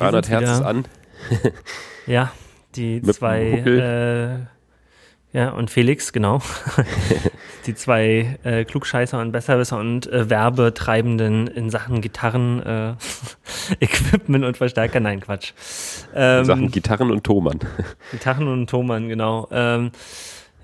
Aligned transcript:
300 0.00 0.28
Hertz 0.28 0.50
ist 0.50 0.62
an. 0.62 0.84
ja, 2.06 2.32
die 2.74 3.02
zwei, 3.02 3.42
äh, 3.42 5.36
ja, 5.36 5.50
und 5.50 5.70
Felix, 5.70 6.12
genau. 6.12 6.40
die 7.66 7.74
zwei 7.74 8.38
äh, 8.42 8.64
Klugscheißer 8.64 9.20
und 9.20 9.30
Besserwisser 9.30 9.78
und 9.78 10.10
äh, 10.10 10.28
Werbetreibenden 10.28 11.46
in 11.46 11.70
Sachen 11.70 12.00
Gitarren, 12.00 12.62
äh, 12.62 12.94
Equipment 13.80 14.44
und 14.44 14.56
Verstärker. 14.56 15.00
Nein, 15.00 15.20
Quatsch. 15.20 15.52
Ähm, 16.14 16.40
in 16.40 16.44
Sachen 16.46 16.70
Gitarren 16.70 17.10
und 17.10 17.22
Thomann. 17.22 17.60
Gitarren 18.10 18.48
und 18.48 18.68
Thomann, 18.68 19.08
genau. 19.08 19.46
Ähm, 19.52 19.92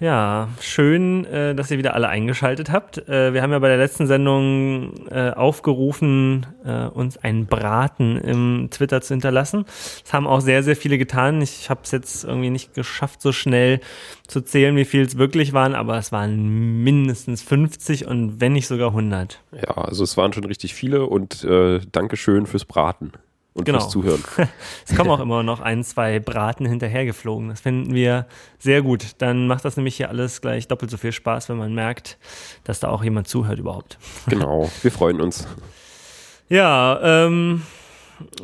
ja, 0.01 0.49
schön, 0.61 1.25
äh, 1.25 1.55
dass 1.55 1.71
ihr 1.71 1.79
wieder 1.79 1.95
alle 1.95 2.09
eingeschaltet 2.09 2.71
habt. 2.71 3.09
Äh, 3.09 3.33
wir 3.33 3.43
haben 3.43 3.53
ja 3.53 3.59
bei 3.59 3.69
der 3.69 3.79
letzten 3.79 4.07
Sendung 4.07 5.07
äh, 5.11 5.31
aufgerufen, 5.31 6.47
uns 6.95 7.17
einen 7.19 7.47
Braten 7.47 8.19
im 8.19 8.69
Twitter 8.73 9.01
zu 9.01 9.15
hinterlassen. 9.15 9.67
Das 10.03 10.13
haben 10.13 10.27
auch 10.27 10.41
sehr, 10.41 10.65
sehr 10.65 10.75
viele 10.75 10.99
getan. 10.99 11.41
Ich 11.41 11.71
habe 11.71 11.81
es 11.85 11.93
jetzt 11.93 12.25
irgendwie 12.25 12.51
nicht 12.51 12.75
geschafft, 12.75 13.23
so 13.23 13.31
schnell 13.31 13.81
zu 14.27 14.41
zählen, 14.41 14.75
wie 14.75 14.85
viel 14.85 15.03
es 15.03 15.17
wirklich 15.17 15.53
waren, 15.53 15.77
aber 15.77 15.97
es 15.97 16.11
waren 16.11 16.83
mindestens 16.83 17.43
50 17.43 18.07
und 18.07 18.41
wenn 18.41 18.53
nicht 18.53 18.67
sogar 18.67 18.89
100. 18.89 19.41
Ja, 19.53 19.77
also 19.77 20.03
es 20.03 20.17
waren 20.17 20.33
schon 20.33 20.45
richtig 20.45 20.75
viele 20.75 21.07
und 21.07 21.45
äh, 21.45 21.81
Dankeschön 21.93 22.47
fürs 22.47 22.65
Braten 22.65 23.13
und 23.57 23.65
genau. 23.65 23.81
fürs 23.81 23.91
Zuhören. 23.91 24.23
es 24.87 24.95
kommen 24.95 25.11
auch 25.11 25.21
immer 25.21 25.43
noch 25.43 25.61
ein, 25.61 25.83
zwei 25.83 26.19
Braten 26.19 26.67
hinterhergeflogen. 26.67 27.49
Das 27.49 27.61
finden 27.61 27.95
wir 27.95 28.27
sehr 28.59 28.83
gut. 28.83 29.13
Dann 29.19 29.47
macht 29.47 29.65
das 29.65 29.79
nämlich 29.79 29.97
hier 29.97 30.11
alles 30.11 30.43
gleich 30.43 30.69
doppelt 30.69 30.91
so 30.91 30.99
viel 30.99 31.13
Spaß, 31.13 31.49
wenn 31.49 31.57
man 31.57 31.75
merkt, 31.75 32.19
dass 32.65 32.81
da 32.81 32.89
auch 32.89 33.03
jemand 33.03 33.29
zuhört 33.29 33.59
überhaupt. 33.59 33.99
Genau, 34.29 34.71
wir 34.83 34.91
freuen 34.91 35.21
uns. 35.21 35.47
Ja, 36.49 37.01
ähm, 37.03 37.63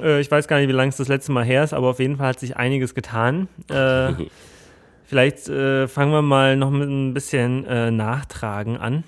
äh, 0.01 0.21
ich 0.21 0.31
weiß 0.31 0.49
gar 0.49 0.59
nicht, 0.59 0.69
wie 0.69 0.73
lange 0.73 0.89
es 0.89 0.97
das 0.97 1.09
letzte 1.09 1.33
Mal 1.33 1.45
her 1.45 1.65
ist, 1.65 1.75
aber 1.75 1.89
auf 1.89 1.99
jeden 1.99 2.17
Fall 2.17 2.29
hat 2.29 2.41
sich 2.41 2.57
einiges 2.57 2.95
getan. 2.95 3.49
Äh, 3.69 4.13
vielleicht 5.05 5.49
äh, 5.49 5.89
fangen 5.89 6.13
wir 6.13 6.23
mal 6.23 6.57
noch 6.57 6.71
mit 6.71 6.89
ein 6.89 7.13
bisschen 7.13 7.67
äh, 7.67 7.91
Nachtragen 7.91 8.79
an. 8.79 9.05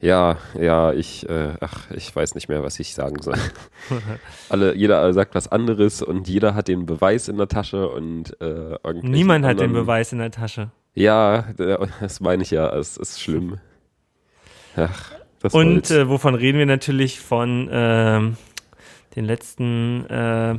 Ja, 0.00 0.36
ja, 0.58 0.92
ich, 0.92 1.28
äh, 1.28 1.54
ach, 1.60 1.90
ich 1.90 2.14
weiß 2.14 2.36
nicht 2.36 2.48
mehr, 2.48 2.62
was 2.62 2.78
ich 2.78 2.94
sagen 2.94 3.20
soll. 3.20 3.34
Alle, 4.48 4.76
jeder 4.76 5.12
sagt 5.12 5.34
was 5.34 5.48
anderes 5.50 6.02
und 6.02 6.28
jeder 6.28 6.54
hat 6.54 6.68
den 6.68 6.86
Beweis 6.86 7.26
in 7.26 7.36
der 7.36 7.48
Tasche 7.48 7.88
und 7.88 8.40
äh, 8.40 8.76
Niemand 9.02 9.44
hat 9.44 9.58
den 9.58 9.72
Beweis 9.72 10.12
in 10.12 10.18
der 10.20 10.30
Tasche. 10.30 10.70
Ja, 10.94 11.46
das 11.56 12.20
meine 12.20 12.44
ich 12.44 12.52
ja, 12.52 12.72
es 12.76 12.96
ist 12.96 13.20
schlimm. 13.20 13.58
Ach, 14.76 15.12
und 15.52 15.90
äh, 15.90 16.08
wovon 16.08 16.34
reden 16.34 16.58
wir 16.58 16.66
natürlich 16.66 17.20
von 17.20 17.68
ähm, 17.70 18.36
den 19.16 19.24
letzten 19.24 20.06
äh, 20.06 20.56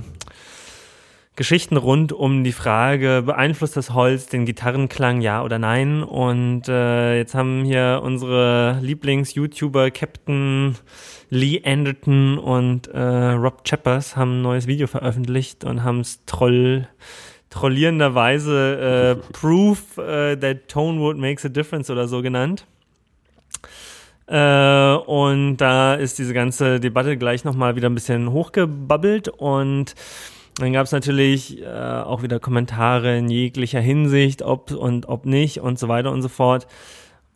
Geschichten 1.39 1.77
rund 1.77 2.11
um 2.11 2.43
die 2.43 2.51
Frage, 2.51 3.23
beeinflusst 3.25 3.77
das 3.77 3.93
Holz 3.93 4.27
den 4.27 4.43
Gitarrenklang, 4.43 5.21
ja 5.21 5.41
oder 5.41 5.57
nein? 5.57 6.03
Und 6.03 6.67
äh, 6.67 7.15
jetzt 7.15 7.33
haben 7.33 7.63
hier 7.63 8.01
unsere 8.03 8.77
Lieblings-YouTuber 8.81 9.89
Captain 9.91 10.75
Lee 11.29 11.61
Anderton 11.63 12.37
und 12.37 12.89
äh, 12.89 12.99
Rob 12.99 13.63
Chappers 13.63 14.17
haben 14.17 14.39
ein 14.39 14.41
neues 14.41 14.67
Video 14.67 14.85
veröffentlicht 14.87 15.63
und 15.63 15.85
haben 15.85 16.01
es 16.01 16.25
troll 16.25 16.89
trollierenderweise 17.49 19.15
äh, 19.17 19.31
Proof 19.31 19.97
uh, 19.97 20.35
that 20.35 20.67
Tone 20.67 20.99
Wood 20.99 21.15
makes 21.15 21.45
a 21.45 21.49
difference 21.49 21.89
oder 21.89 22.09
so 22.09 22.21
genannt. 22.21 22.65
Äh, 24.27 24.93
und 25.05 25.55
da 25.55 25.93
ist 25.93 26.19
diese 26.19 26.33
ganze 26.33 26.81
Debatte 26.81 27.15
gleich 27.15 27.45
nochmal 27.45 27.77
wieder 27.77 27.89
ein 27.89 27.95
bisschen 27.95 28.29
hochgebabbelt 28.29 29.29
und 29.29 29.95
dann 30.59 30.73
gab 30.73 30.85
es 30.85 30.91
natürlich 30.91 31.61
äh, 31.61 31.65
auch 31.65 32.23
wieder 32.23 32.39
Kommentare 32.39 33.17
in 33.17 33.29
jeglicher 33.29 33.79
Hinsicht, 33.81 34.41
ob 34.41 34.71
und 34.71 35.07
ob 35.09 35.25
nicht 35.25 35.59
und 35.59 35.79
so 35.79 35.87
weiter 35.87 36.11
und 36.11 36.21
so 36.21 36.29
fort. 36.29 36.67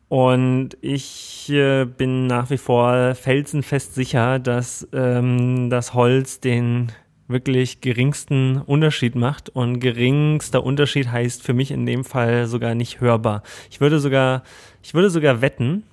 Und 0.08 0.76
ich 0.80 1.50
äh, 1.50 1.86
bin 1.86 2.26
nach 2.26 2.50
wie 2.50 2.58
vor 2.58 3.14
felsenfest 3.14 3.94
sicher, 3.94 4.38
dass 4.38 4.86
ähm, 4.92 5.70
das 5.70 5.94
Holz 5.94 6.40
den 6.40 6.92
wirklich 7.26 7.80
geringsten 7.80 8.58
Unterschied 8.58 9.14
macht. 9.14 9.48
Und 9.48 9.80
geringster 9.80 10.62
Unterschied 10.62 11.10
heißt 11.10 11.42
für 11.42 11.54
mich 11.54 11.70
in 11.70 11.86
dem 11.86 12.04
Fall 12.04 12.46
sogar 12.46 12.74
nicht 12.74 13.00
hörbar. 13.00 13.42
Ich 13.70 13.80
würde 13.80 13.98
sogar, 13.98 14.42
ich 14.82 14.94
würde 14.94 15.10
sogar 15.10 15.40
wetten, 15.40 15.84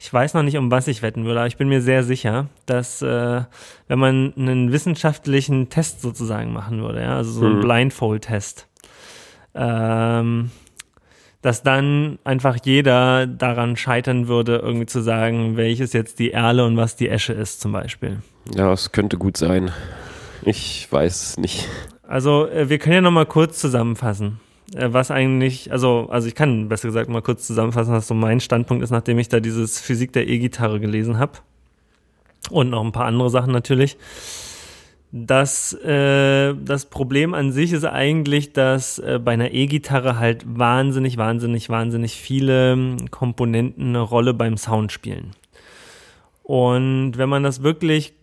ich 0.00 0.10
weiß 0.10 0.32
noch 0.32 0.42
nicht, 0.42 0.56
um 0.56 0.70
was 0.70 0.88
ich 0.88 1.02
wetten 1.02 1.26
würde, 1.26 1.40
aber 1.40 1.46
ich 1.46 1.58
bin 1.58 1.68
mir 1.68 1.82
sehr 1.82 2.02
sicher, 2.02 2.46
dass 2.64 3.02
äh, 3.02 3.42
wenn 3.86 3.98
man 3.98 4.32
einen 4.34 4.72
wissenschaftlichen 4.72 5.68
Test 5.68 6.00
sozusagen 6.00 6.54
machen 6.54 6.80
würde, 6.80 7.02
ja, 7.02 7.16
also 7.18 7.30
so 7.32 7.44
einen 7.44 7.56
mhm. 7.56 7.60
Blindfold-Test, 7.60 8.66
ähm, 9.54 10.50
dass 11.42 11.62
dann 11.62 12.18
einfach 12.24 12.56
jeder 12.64 13.26
daran 13.26 13.76
scheitern 13.76 14.26
würde, 14.26 14.56
irgendwie 14.56 14.86
zu 14.86 15.02
sagen, 15.02 15.58
welches 15.58 15.92
jetzt 15.92 16.18
die 16.18 16.32
Erle 16.32 16.64
und 16.64 16.78
was 16.78 16.96
die 16.96 17.10
Esche 17.10 17.34
ist, 17.34 17.60
zum 17.60 17.72
Beispiel. 17.72 18.22
Ja, 18.54 18.72
es 18.72 18.92
könnte 18.92 19.18
gut 19.18 19.36
sein. 19.36 19.70
Ich 20.42 20.90
weiß 20.90 21.36
nicht. 21.36 21.68
Also, 22.08 22.46
äh, 22.48 22.70
wir 22.70 22.78
können 22.78 22.94
ja 22.94 23.00
nochmal 23.02 23.26
kurz 23.26 23.60
zusammenfassen. 23.60 24.40
Äh, 24.74 24.92
was 24.92 25.10
eigentlich, 25.10 25.72
also, 25.72 26.08
also 26.10 26.28
ich 26.28 26.34
kann 26.34 26.68
besser 26.68 26.88
gesagt 26.88 27.08
mal 27.08 27.22
kurz 27.22 27.46
zusammenfassen, 27.46 27.92
was 27.92 28.06
so 28.06 28.14
mein 28.14 28.40
Standpunkt 28.40 28.82
ist, 28.82 28.90
nachdem 28.90 29.18
ich 29.18 29.28
da 29.28 29.40
dieses 29.40 29.80
Physik 29.80 30.12
der 30.12 30.28
E-Gitarre 30.28 30.80
gelesen 30.80 31.18
habe. 31.18 31.32
Und 32.50 32.70
noch 32.70 32.84
ein 32.84 32.92
paar 32.92 33.06
andere 33.06 33.30
Sachen 33.30 33.52
natürlich. 33.52 33.96
Das, 35.12 35.72
äh, 35.72 36.54
das 36.54 36.86
Problem 36.86 37.34
an 37.34 37.50
sich 37.50 37.72
ist 37.72 37.84
eigentlich, 37.84 38.52
dass 38.52 39.00
äh, 39.00 39.18
bei 39.22 39.32
einer 39.32 39.52
E-Gitarre 39.52 40.18
halt 40.18 40.44
wahnsinnig, 40.46 41.16
wahnsinnig, 41.16 41.68
wahnsinnig 41.68 42.14
viele 42.14 42.96
Komponenten 43.10 43.88
eine 43.88 44.00
Rolle 44.00 44.34
beim 44.34 44.56
Sound 44.56 44.92
spielen. 44.92 45.32
Und 46.44 47.12
wenn 47.16 47.28
man 47.28 47.42
das 47.42 47.62
wirklich 47.62 48.14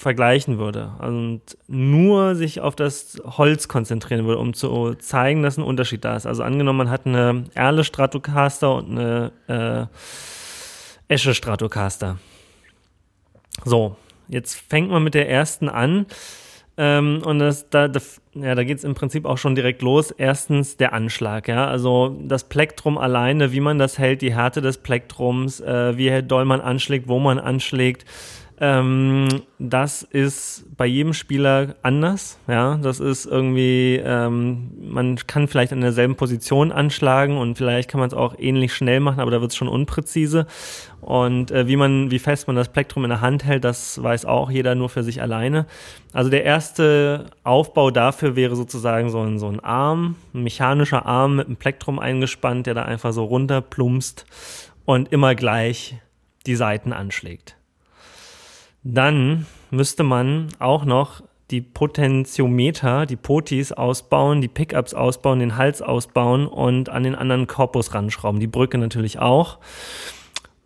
vergleichen 0.00 0.56
würde 0.56 0.92
und 0.98 1.42
nur 1.68 2.34
sich 2.34 2.62
auf 2.62 2.74
das 2.74 3.20
Holz 3.22 3.68
konzentrieren 3.68 4.24
würde, 4.24 4.40
um 4.40 4.54
zu 4.54 4.94
zeigen, 4.94 5.42
dass 5.42 5.58
ein 5.58 5.62
Unterschied 5.62 6.06
da 6.06 6.16
ist. 6.16 6.24
Also 6.24 6.42
angenommen, 6.42 6.78
man 6.78 6.90
hat 6.90 7.04
eine 7.04 7.44
Erle 7.52 7.84
Stratocaster 7.84 8.76
und 8.76 8.98
eine 8.98 9.90
äh, 11.08 11.12
Esche 11.12 11.34
Stratocaster. 11.34 12.16
So, 13.66 13.94
jetzt 14.28 14.54
fängt 14.54 14.90
man 14.90 15.04
mit 15.04 15.12
der 15.12 15.28
ersten 15.28 15.68
an. 15.68 16.06
Ähm, 16.78 17.20
und 17.22 17.38
das, 17.38 17.68
da, 17.68 17.86
das, 17.86 18.22
ja, 18.32 18.54
da 18.54 18.64
geht 18.64 18.78
es 18.78 18.84
im 18.84 18.94
Prinzip 18.94 19.26
auch 19.26 19.36
schon 19.36 19.54
direkt 19.54 19.82
los. 19.82 20.12
Erstens 20.12 20.78
der 20.78 20.94
Anschlag, 20.94 21.46
ja. 21.46 21.66
Also 21.66 22.16
das 22.22 22.44
Plektrum 22.44 22.96
alleine, 22.96 23.52
wie 23.52 23.60
man 23.60 23.78
das 23.78 23.98
hält, 23.98 24.22
die 24.22 24.34
Härte 24.34 24.62
des 24.62 24.78
Plektrums, 24.78 25.60
äh, 25.60 25.98
wie 25.98 26.22
doll 26.22 26.46
man 26.46 26.62
anschlägt, 26.62 27.06
wo 27.06 27.18
man 27.18 27.38
anschlägt, 27.38 28.06
ähm, 28.62 29.26
das 29.58 30.02
ist 30.02 30.66
bei 30.76 30.84
jedem 30.84 31.14
Spieler 31.14 31.76
anders. 31.80 32.38
Ja, 32.46 32.76
das 32.76 33.00
ist 33.00 33.24
irgendwie, 33.24 33.98
ähm, 34.04 34.70
man 34.78 35.16
kann 35.16 35.48
vielleicht 35.48 35.72
an 35.72 35.80
derselben 35.80 36.14
Position 36.14 36.70
anschlagen 36.70 37.38
und 37.38 37.56
vielleicht 37.56 37.90
kann 37.90 38.00
man 38.00 38.08
es 38.08 38.14
auch 38.14 38.34
ähnlich 38.38 38.74
schnell 38.74 39.00
machen, 39.00 39.20
aber 39.20 39.30
da 39.30 39.40
wird 39.40 39.52
es 39.52 39.56
schon 39.56 39.68
unpräzise. 39.68 40.46
Und 41.00 41.50
äh, 41.50 41.68
wie 41.68 41.76
man, 41.76 42.10
wie 42.10 42.18
fest 42.18 42.48
man 42.48 42.56
das 42.56 42.68
Plektrum 42.68 43.04
in 43.04 43.08
der 43.08 43.22
Hand 43.22 43.44
hält, 43.44 43.64
das 43.64 44.02
weiß 44.02 44.26
auch 44.26 44.50
jeder 44.50 44.74
nur 44.74 44.90
für 44.90 45.02
sich 45.02 45.22
alleine. 45.22 45.64
Also 46.12 46.28
der 46.28 46.44
erste 46.44 47.30
Aufbau 47.42 47.90
dafür 47.90 48.36
wäre 48.36 48.56
sozusagen 48.56 49.08
so 49.08 49.20
ein, 49.22 49.38
so 49.38 49.48
ein 49.48 49.60
Arm, 49.60 50.16
ein 50.34 50.42
mechanischer 50.42 51.06
Arm 51.06 51.36
mit 51.36 51.46
einem 51.46 51.56
Plektrum 51.56 51.98
eingespannt, 51.98 52.66
der 52.66 52.74
da 52.74 52.82
einfach 52.82 53.14
so 53.14 53.24
runterplumpst 53.24 54.26
und 54.84 55.10
immer 55.10 55.34
gleich 55.34 55.96
die 56.46 56.56
Seiten 56.56 56.92
anschlägt. 56.92 57.56
Dann 58.82 59.46
müsste 59.70 60.02
man 60.02 60.48
auch 60.58 60.84
noch 60.84 61.22
die 61.50 61.60
Potentiometer, 61.60 63.06
die 63.06 63.16
Potis 63.16 63.72
ausbauen, 63.72 64.40
die 64.40 64.48
Pickups 64.48 64.94
ausbauen, 64.94 65.40
den 65.40 65.56
Hals 65.56 65.82
ausbauen 65.82 66.46
und 66.46 66.88
an 66.88 67.02
den 67.02 67.14
anderen 67.14 67.46
Korpus 67.46 67.92
ranschrauben. 67.92 68.40
Die 68.40 68.46
Brücke 68.46 68.78
natürlich 68.78 69.18
auch. 69.18 69.58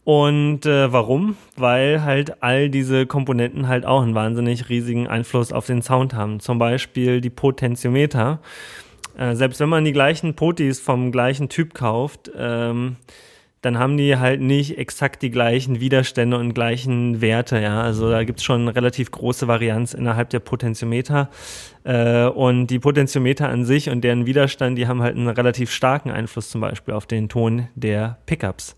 Und 0.04 0.66
äh, 0.66 0.92
warum? 0.92 1.36
Weil 1.56 2.02
halt 2.04 2.42
all 2.42 2.68
diese 2.68 3.06
Komponenten 3.06 3.68
halt 3.68 3.86
auch 3.86 4.02
einen 4.02 4.14
wahnsinnig 4.14 4.68
riesigen 4.68 5.08
Einfluss 5.08 5.50
auf 5.50 5.66
den 5.66 5.80
Sound 5.80 6.12
haben. 6.12 6.40
Zum 6.40 6.58
Beispiel 6.58 7.22
die 7.22 7.30
Potentiometer. 7.30 8.40
Äh, 9.16 9.34
selbst 9.34 9.60
wenn 9.60 9.70
man 9.70 9.84
die 9.86 9.92
gleichen 9.92 10.34
Potis 10.34 10.78
vom 10.78 11.10
gleichen 11.10 11.48
Typ 11.48 11.72
kauft, 11.72 12.30
ähm, 12.36 12.96
dann 13.64 13.78
haben 13.78 13.96
die 13.96 14.18
halt 14.18 14.42
nicht 14.42 14.76
exakt 14.76 15.22
die 15.22 15.30
gleichen 15.30 15.80
Widerstände 15.80 16.36
und 16.36 16.52
gleichen 16.52 17.22
Werte. 17.22 17.58
Ja, 17.58 17.80
also 17.80 18.10
da 18.10 18.22
gibt 18.24 18.40
es 18.40 18.44
schon 18.44 18.68
relativ 18.68 19.10
große 19.10 19.48
Varianz 19.48 19.94
innerhalb 19.94 20.28
der 20.28 20.40
Potentiometer. 20.40 21.30
Äh, 21.84 22.26
und 22.26 22.66
die 22.66 22.78
Potentiometer 22.78 23.48
an 23.48 23.64
sich 23.64 23.88
und 23.88 24.02
deren 24.04 24.26
Widerstand, 24.26 24.76
die 24.76 24.86
haben 24.86 25.00
halt 25.00 25.16
einen 25.16 25.28
relativ 25.28 25.70
starken 25.70 26.10
Einfluss 26.10 26.50
zum 26.50 26.60
Beispiel 26.60 26.92
auf 26.92 27.06
den 27.06 27.30
Ton 27.30 27.68
der 27.74 28.18
Pickups. 28.26 28.76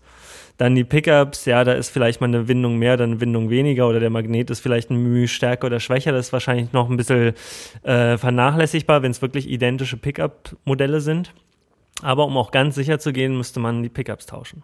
Dann 0.55 0.73
die 0.73 0.85
Pickups, 0.85 1.43
ja, 1.43 1.65
da 1.65 1.73
ist 1.73 1.89
vielleicht 1.89 2.21
mal 2.21 2.27
eine 2.27 2.47
Windung 2.47 2.77
mehr 2.77 2.93
oder 2.93 3.03
eine 3.03 3.19
Windung 3.19 3.49
weniger 3.49 3.89
oder 3.89 3.99
der 3.99 4.09
Magnet 4.09 4.49
ist 4.49 4.61
vielleicht 4.61 4.89
ein 4.89 5.03
Mühe 5.03 5.27
stärker 5.27 5.67
oder 5.67 5.81
schwächer. 5.81 6.13
Das 6.13 6.27
ist 6.27 6.33
wahrscheinlich 6.33 6.71
noch 6.71 6.89
ein 6.89 6.95
bisschen 6.95 7.33
äh, 7.83 8.17
vernachlässigbar, 8.17 9.03
wenn 9.03 9.11
es 9.11 9.21
wirklich 9.21 9.49
identische 9.49 9.97
Pickup-Modelle 9.97 11.01
sind. 11.01 11.33
Aber 12.01 12.25
um 12.25 12.37
auch 12.37 12.51
ganz 12.51 12.75
sicher 12.75 12.99
zu 12.99 13.11
gehen, 13.11 13.35
müsste 13.35 13.59
man 13.59 13.83
die 13.83 13.89
Pickups 13.89 14.27
tauschen. 14.27 14.63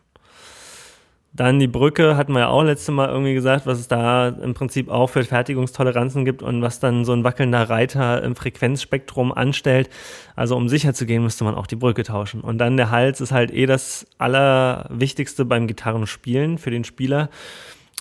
Dann 1.36 1.58
die 1.58 1.68
Brücke, 1.68 2.16
hatten 2.16 2.34
wir 2.34 2.42
ja 2.42 2.48
auch 2.50 2.62
letztes 2.62 2.94
Mal 2.94 3.10
irgendwie 3.10 3.34
gesagt, 3.34 3.66
was 3.66 3.80
es 3.80 3.88
da 3.88 4.28
im 4.28 4.54
Prinzip 4.54 4.88
auch 4.90 5.10
für 5.10 5.24
Fertigungstoleranzen 5.24 6.26
gibt 6.26 6.44
und 6.44 6.62
was 6.62 6.80
dann 6.80 7.06
so 7.06 7.14
ein 7.14 7.24
wackelnder 7.24 7.72
Reiter 7.72 8.22
im 8.22 8.36
Frequenzspektrum 8.36 9.32
anstellt. 9.32 9.90
Also 10.36 10.56
um 10.56 10.70
sicher 10.70 10.94
zu 10.94 11.08
gehen, 11.08 11.24
müsste 11.24 11.44
man 11.44 11.56
auch 11.56 11.66
die 11.66 11.76
Brücke 11.76 12.04
tauschen. 12.04 12.42
Und 12.42 12.60
dann 12.60 12.78
der 12.78 12.92
Hals 12.92 13.20
ist 13.20 13.32
halt 13.32 13.52
eh 13.52 13.66
das 13.66 14.06
Allerwichtigste 14.20 15.44
beim 15.44 15.66
Gitarrenspielen 15.66 16.60
für 16.60 16.70
den 16.70 16.84
Spieler. 16.84 17.30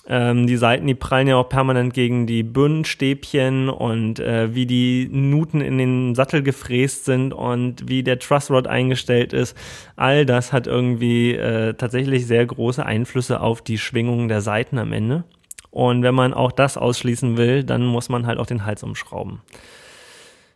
Ähm, 0.05 0.47
die 0.47 0.57
Seiten, 0.57 0.85
die 0.85 0.95
prallen 0.95 1.27
ja 1.27 1.37
auch 1.37 1.47
permanent 1.47 1.93
gegen 1.93 2.27
die 2.27 2.43
Bündstäbchen 2.43 3.69
und 3.69 4.19
äh, 4.19 4.53
wie 4.53 4.65
die 4.65 5.07
Nuten 5.09 5.61
in 5.61 5.77
den 5.77 6.13
Sattel 6.13 6.43
gefräst 6.43 7.05
sind 7.05 7.33
und 7.33 7.87
wie 7.87 8.03
der 8.03 8.19
Trussrod 8.19 8.67
eingestellt 8.67 9.31
ist. 9.31 9.55
All 9.95 10.25
das 10.25 10.51
hat 10.51 10.67
irgendwie 10.67 11.33
äh, 11.35 11.73
tatsächlich 11.75 12.27
sehr 12.27 12.45
große 12.45 12.85
Einflüsse 12.85 13.39
auf 13.39 13.61
die 13.61 13.77
Schwingungen 13.77 14.27
der 14.27 14.41
Seiten 14.41 14.77
am 14.77 14.91
Ende. 14.91 15.23
Und 15.71 16.03
wenn 16.03 16.13
man 16.13 16.33
auch 16.33 16.51
das 16.51 16.77
ausschließen 16.77 17.37
will, 17.37 17.63
dann 17.63 17.85
muss 17.85 18.09
man 18.09 18.27
halt 18.27 18.39
auch 18.39 18.45
den 18.45 18.65
Hals 18.65 18.83
umschrauben. 18.83 19.41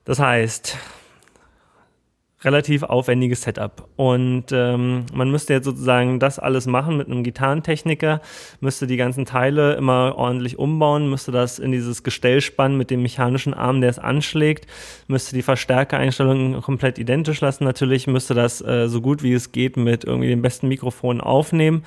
Das 0.04 0.20
heißt, 0.20 0.78
relativ 2.44 2.84
aufwendiges 2.84 3.42
Setup. 3.42 3.88
Und 3.96 4.46
ähm, 4.52 5.06
man 5.14 5.32
müsste 5.32 5.54
jetzt 5.54 5.66
sozusagen 5.66 6.20
das 6.20 6.38
alles 6.38 6.68
machen 6.68 6.98
mit 6.98 7.08
einem 7.08 7.24
Gitarrentechniker, 7.24 8.22
müsste 8.60 8.86
die 8.86 8.98
ganzen 8.98 9.26
Teile 9.26 9.74
immer 9.74 10.16
ordentlich 10.16 10.60
umbauen, 10.60 11.10
müsste 11.10 11.32
das 11.32 11.58
in 11.58 11.72
dieses 11.72 12.04
Gestell 12.04 12.42
spannen 12.42 12.78
mit 12.78 12.92
dem 12.92 13.02
mechanischen 13.02 13.54
Arm, 13.54 13.82
der 13.82 13.90
es 13.90 14.00
anschlägt, 14.00 14.68
müsste 15.08 15.36
die 15.36 15.42
Verstärkereinstellungen 15.42 16.62
komplett 16.62 17.00
identisch 17.00 17.42
lassen. 17.42 17.64
Natürlich 17.64 18.06
müsste 18.06 18.36
das 18.36 18.62
äh, 18.62 18.88
so 18.88 19.02
gut 19.02 19.24
wie 19.24 19.34
es 19.34 19.52
geht 19.52 19.76
mit 19.76 20.04
irgendwie 20.04 20.30
dem 20.30 20.44
besten 20.44 20.68
Mikrofon 20.68 21.22
aufnehmen 21.22 21.84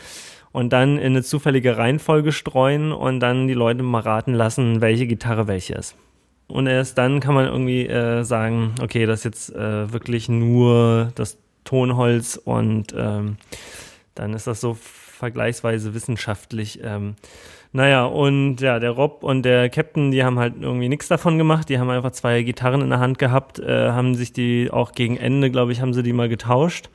und 0.53 0.73
dann 0.73 0.99
in 0.99 1.13
eine 1.13 1.23
zufällige 1.23 1.77
Reihenfolge 1.77 2.33
streuen 2.33 2.91
und 2.91 3.21
dann 3.21 3.47
die 3.47 3.55
Leute 3.55 3.85
mal 3.85 4.01
raten 4.01 4.35
lassen, 4.35 4.81
welche 4.81 5.07
Gitarre 5.07 5.47
welche 5.47 5.75
ist. 5.75 5.95
Und 6.51 6.67
erst 6.67 6.99
dann 6.99 7.21
kann 7.21 7.35
man 7.35 7.47
irgendwie 7.47 7.87
äh, 7.87 8.25
sagen, 8.25 8.75
okay, 8.83 9.07
das 9.07 9.21
ist 9.21 9.25
jetzt 9.25 9.55
äh, 9.55 9.93
wirklich 9.93 10.29
nur 10.29 11.13
das 11.15 11.39
Tonholz 11.65 12.41
und 12.43 12.95
ähm, 12.97 13.37
dann 14.15 14.35
ist 14.35 14.47
das 14.47 14.61
so 14.61 14.75
vergleichsweise 14.75 15.95
wissenschaftlich. 15.95 16.81
Ähm, 16.83 17.15
naja, 17.73 18.05
und 18.05 18.61
ja, 18.61 18.81
der 18.81 18.91
Rob 18.91 19.23
und 19.23 19.43
der 19.43 19.71
Captain, 19.71 20.11
die 20.11 20.25
haben 20.25 20.39
halt 20.39 20.55
irgendwie 20.61 20.89
nichts 20.89 21.07
davon 21.07 21.39
gemacht. 21.39 21.69
Die 21.69 21.79
haben 21.79 21.91
einfach 21.91 22.11
zwei 22.11 22.43
Gitarren 22.43 22.81
in 22.81 22.91
der 22.91 22.99
Hand 22.99 23.19
gehabt, 23.19 23.61
äh, 23.61 23.91
haben 23.91 24.17
sich 24.17 24.33
die 24.33 24.71
auch 24.73 24.93
gegen 24.93 25.17
Ende, 25.17 25.51
glaube 25.51 25.71
ich, 25.71 25.81
haben 25.81 25.95
sie 25.95 26.03
die 26.03 26.13
mal 26.13 26.29
getauscht. 26.29 26.91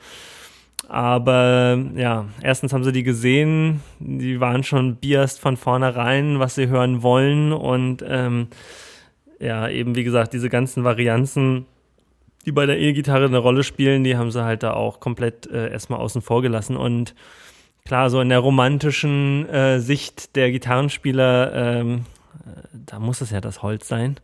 Aber 0.88 1.78
ja, 1.96 2.26
erstens 2.42 2.72
haben 2.72 2.84
sie 2.84 2.92
die 2.92 3.02
gesehen, 3.02 3.82
die 3.98 4.38
waren 4.38 4.62
schon 4.62 4.96
biased 4.96 5.40
von 5.40 5.56
vornherein, 5.56 6.38
was 6.38 6.54
sie 6.54 6.68
hören 6.68 7.02
wollen 7.02 7.52
und 7.52 8.04
ähm, 8.06 8.48
ja, 9.40 9.68
eben 9.68 9.94
wie 9.94 10.04
gesagt, 10.04 10.32
diese 10.32 10.48
ganzen 10.48 10.84
Varianzen, 10.84 11.66
die 12.44 12.52
bei 12.52 12.66
der 12.66 12.78
E-Gitarre 12.78 13.26
eine 13.26 13.38
Rolle 13.38 13.64
spielen, 13.64 14.04
die 14.04 14.16
haben 14.16 14.30
sie 14.30 14.44
halt 14.44 14.62
da 14.62 14.72
auch 14.72 15.00
komplett 15.00 15.46
äh, 15.46 15.70
erstmal 15.70 16.00
außen 16.00 16.22
vor 16.22 16.42
gelassen. 16.42 16.76
Und 16.76 17.14
klar, 17.84 18.08
so 18.10 18.20
in 18.20 18.28
der 18.28 18.38
romantischen 18.38 19.48
äh, 19.48 19.80
Sicht 19.80 20.36
der 20.36 20.50
Gitarrenspieler, 20.52 21.52
ähm, 21.54 22.04
äh, 22.44 22.60
da 22.72 22.98
muss 22.98 23.20
es 23.20 23.30
ja 23.30 23.40
das 23.40 23.62
Holz 23.62 23.88
sein. 23.88 24.16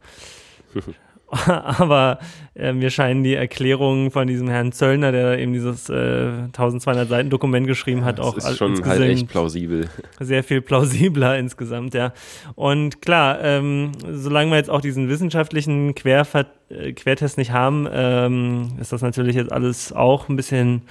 Aber 1.46 2.18
äh, 2.54 2.74
mir 2.74 2.90
scheinen 2.90 3.24
die 3.24 3.34
Erklärungen 3.34 4.10
von 4.10 4.26
diesem 4.26 4.48
Herrn 4.48 4.70
Zöllner, 4.70 5.12
der 5.12 5.38
eben 5.38 5.54
dieses 5.54 5.88
äh, 5.88 6.28
1200 6.48 7.08
Seiten 7.08 7.30
Dokument 7.30 7.66
geschrieben 7.66 8.04
hat, 8.04 8.18
das 8.18 8.26
auch 8.26 8.36
ist 8.36 8.58
schon 8.58 8.84
halt 8.84 9.00
echt 9.00 9.28
plausibel. 9.28 9.88
Sehr 10.20 10.44
viel 10.44 10.60
plausibler 10.60 11.38
insgesamt, 11.38 11.94
ja. 11.94 12.12
Und 12.54 13.00
klar, 13.00 13.42
ähm, 13.42 13.92
solange 14.10 14.50
wir 14.50 14.58
jetzt 14.58 14.68
auch 14.68 14.82
diesen 14.82 15.08
wissenschaftlichen 15.08 15.94
Querver 15.94 16.46
äh, 16.68 16.92
Quertest 16.92 17.38
nicht 17.38 17.52
haben, 17.52 17.88
ähm, 17.90 18.72
ist 18.78 18.92
das 18.92 19.00
natürlich 19.00 19.34
jetzt 19.34 19.52
alles 19.52 19.90
auch 19.94 20.28
ein 20.28 20.36
bisschen 20.36 20.82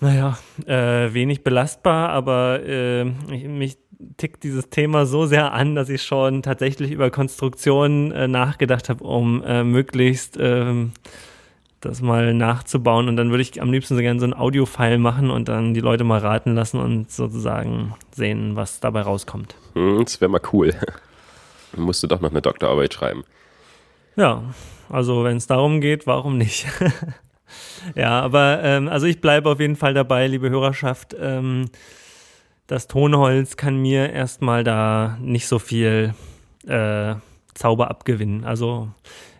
naja, 0.00 0.36
äh, 0.66 1.14
wenig 1.14 1.44
belastbar, 1.44 2.10
aber 2.10 2.60
äh, 2.66 3.06
ich, 3.30 3.44
mich 3.44 3.78
tickt 4.16 4.44
dieses 4.44 4.70
Thema 4.70 5.06
so 5.06 5.26
sehr 5.26 5.52
an, 5.52 5.74
dass 5.74 5.88
ich 5.88 6.02
schon 6.02 6.42
tatsächlich 6.42 6.90
über 6.90 7.10
Konstruktionen 7.10 8.12
äh, 8.12 8.28
nachgedacht 8.28 8.88
habe, 8.88 9.04
um 9.04 9.42
äh, 9.44 9.64
möglichst 9.64 10.36
ähm, 10.40 10.92
das 11.80 12.00
mal 12.00 12.32
nachzubauen. 12.34 13.08
Und 13.08 13.16
dann 13.16 13.30
würde 13.30 13.42
ich 13.42 13.60
am 13.60 13.72
liebsten 13.72 13.96
so 13.96 14.00
gerne 14.00 14.20
so 14.20 14.26
ein 14.26 14.34
Audio-File 14.34 14.98
machen 14.98 15.30
und 15.30 15.48
dann 15.48 15.74
die 15.74 15.80
Leute 15.80 16.04
mal 16.04 16.20
raten 16.20 16.54
lassen 16.54 16.78
und 16.78 17.10
sozusagen 17.10 17.94
sehen, 18.12 18.56
was 18.56 18.80
dabei 18.80 19.02
rauskommt. 19.02 19.56
Hm, 19.74 20.04
das 20.04 20.20
wäre 20.20 20.30
mal 20.30 20.40
cool. 20.52 20.74
Dann 21.72 21.84
musst 21.84 22.02
du 22.02 22.06
doch 22.06 22.20
noch 22.20 22.30
eine 22.30 22.42
Doktorarbeit 22.42 22.92
schreiben. 22.92 23.24
Ja, 24.14 24.42
also 24.90 25.24
wenn 25.24 25.38
es 25.38 25.46
darum 25.46 25.80
geht, 25.80 26.06
warum 26.06 26.36
nicht? 26.36 26.66
ja, 27.94 28.20
aber 28.20 28.60
ähm, 28.62 28.88
also 28.88 29.06
ich 29.06 29.22
bleibe 29.22 29.48
auf 29.48 29.58
jeden 29.58 29.76
Fall 29.76 29.94
dabei, 29.94 30.26
liebe 30.26 30.50
Hörerschaft. 30.50 31.16
Ähm, 31.18 31.70
das 32.66 32.88
Tonholz 32.88 33.56
kann 33.56 33.76
mir 33.76 34.10
erstmal 34.12 34.64
da 34.64 35.18
nicht 35.20 35.46
so 35.46 35.58
viel 35.58 36.14
äh, 36.66 37.14
Zauber 37.54 37.90
abgewinnen. 37.90 38.44
Also 38.44 38.88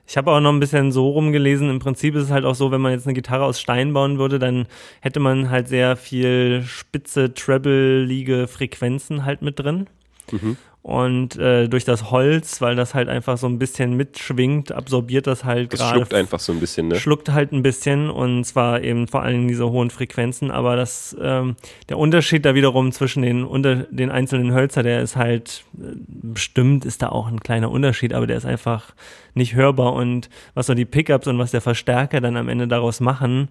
ich 0.07 0.17
habe 0.17 0.31
auch 0.33 0.41
noch 0.41 0.53
ein 0.53 0.61
bisschen 0.61 0.93
so 0.93 1.09
rumgelesen. 1.09 1.71
Im 1.71 1.79
Prinzip 1.79 2.15
ist 2.15 2.25
es 2.25 2.31
halt 2.31 2.45
auch 2.45 2.55
so, 2.55 2.71
wenn 2.71 2.81
man 2.81 2.93
jetzt 2.93 3.07
eine 3.07 3.15
Gitarre 3.15 3.45
aus 3.45 3.61
Stein 3.61 3.93
bauen 3.93 4.19
würde, 4.19 4.39
dann 4.39 4.67
hätte 5.01 5.21
man 5.21 5.49
halt 5.49 5.69
sehr 5.69 5.97
viel 5.97 6.63
spitze, 6.67 7.33
treble-lige 7.33 8.49
Frequenzen 8.49 9.25
halt 9.25 9.43
mit 9.43 9.59
drin. 9.59 9.87
Mhm. 10.31 10.57
Und 10.83 11.37
äh, 11.37 11.69
durch 11.69 11.85
das 11.85 12.11
Holz, 12.11 12.61
weil 12.61 12.75
das 12.75 12.93
halt 12.93 13.09
einfach 13.09 13.39
so 13.39 13.47
ein 13.47 13.61
bisschen 13.61 13.97
mitschwingt, 13.97 14.73
absorbiert 14.73 15.29
das 15.29 15.45
halt 15.45 15.71
gerade. 15.71 15.95
schluckt 15.95 16.13
einfach 16.13 16.41
so 16.41 16.51
ein 16.51 16.59
bisschen, 16.59 16.89
ne? 16.89 16.97
Schluckt 16.97 17.29
halt 17.29 17.53
ein 17.53 17.63
bisschen 17.63 18.11
und 18.11 18.43
zwar 18.45 18.83
eben 18.83 19.07
vor 19.07 19.23
allem 19.23 19.47
diese 19.47 19.71
hohen 19.71 19.91
Frequenzen. 19.91 20.51
Aber 20.51 20.75
das, 20.75 21.17
ähm, 21.21 21.55
der 21.89 21.99
Unterschied 21.99 22.45
da 22.45 22.57
wiederum 22.57 22.91
zwischen 22.91 23.23
den, 23.23 23.45
unter, 23.45 23.77
den 23.77 24.11
einzelnen 24.11 24.53
Hölzer, 24.53 24.83
der 24.83 25.03
ist 25.03 25.15
halt, 25.15 25.63
äh, 25.79 25.95
bestimmt 26.07 26.85
ist 26.85 27.03
da 27.03 27.11
auch 27.11 27.29
ein 27.29 27.39
kleiner 27.39 27.71
Unterschied, 27.71 28.13
aber 28.13 28.27
der 28.27 28.37
ist 28.37 28.47
einfach 28.47 28.93
nicht 29.35 29.55
hörbar. 29.55 29.93
Und 29.93 30.31
was 30.55 30.67
so 30.67 30.75
die 30.75 30.85
Pickups 30.85 31.29
und 31.29 31.39
was 31.39 31.53
der 31.53 31.61
Verstärker 31.61 32.21
dann 32.21 32.37
am 32.37 32.49
Ende 32.49 32.67
daraus 32.67 32.99
machen, 32.99 33.51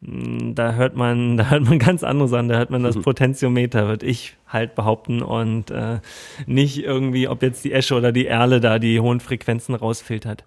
da 0.00 0.72
hört 0.72 0.96
man, 0.96 1.36
da 1.36 1.50
hört 1.50 1.64
man 1.64 1.78
ganz 1.78 2.02
andere 2.02 2.28
Sachen, 2.28 2.48
da 2.48 2.56
hört 2.56 2.70
man 2.70 2.82
das 2.82 2.98
Potentiometer, 2.98 3.88
würde 3.88 4.06
ich 4.06 4.36
halt 4.48 4.74
behaupten 4.74 5.22
und 5.22 5.70
äh, 5.70 6.00
nicht 6.46 6.82
irgendwie, 6.82 7.28
ob 7.28 7.42
jetzt 7.42 7.64
die 7.64 7.72
Esche 7.72 7.94
oder 7.94 8.12
die 8.12 8.26
Erle 8.26 8.60
da 8.60 8.78
die 8.78 9.00
hohen 9.00 9.20
Frequenzen 9.20 9.74
rausfiltert. 9.74 10.44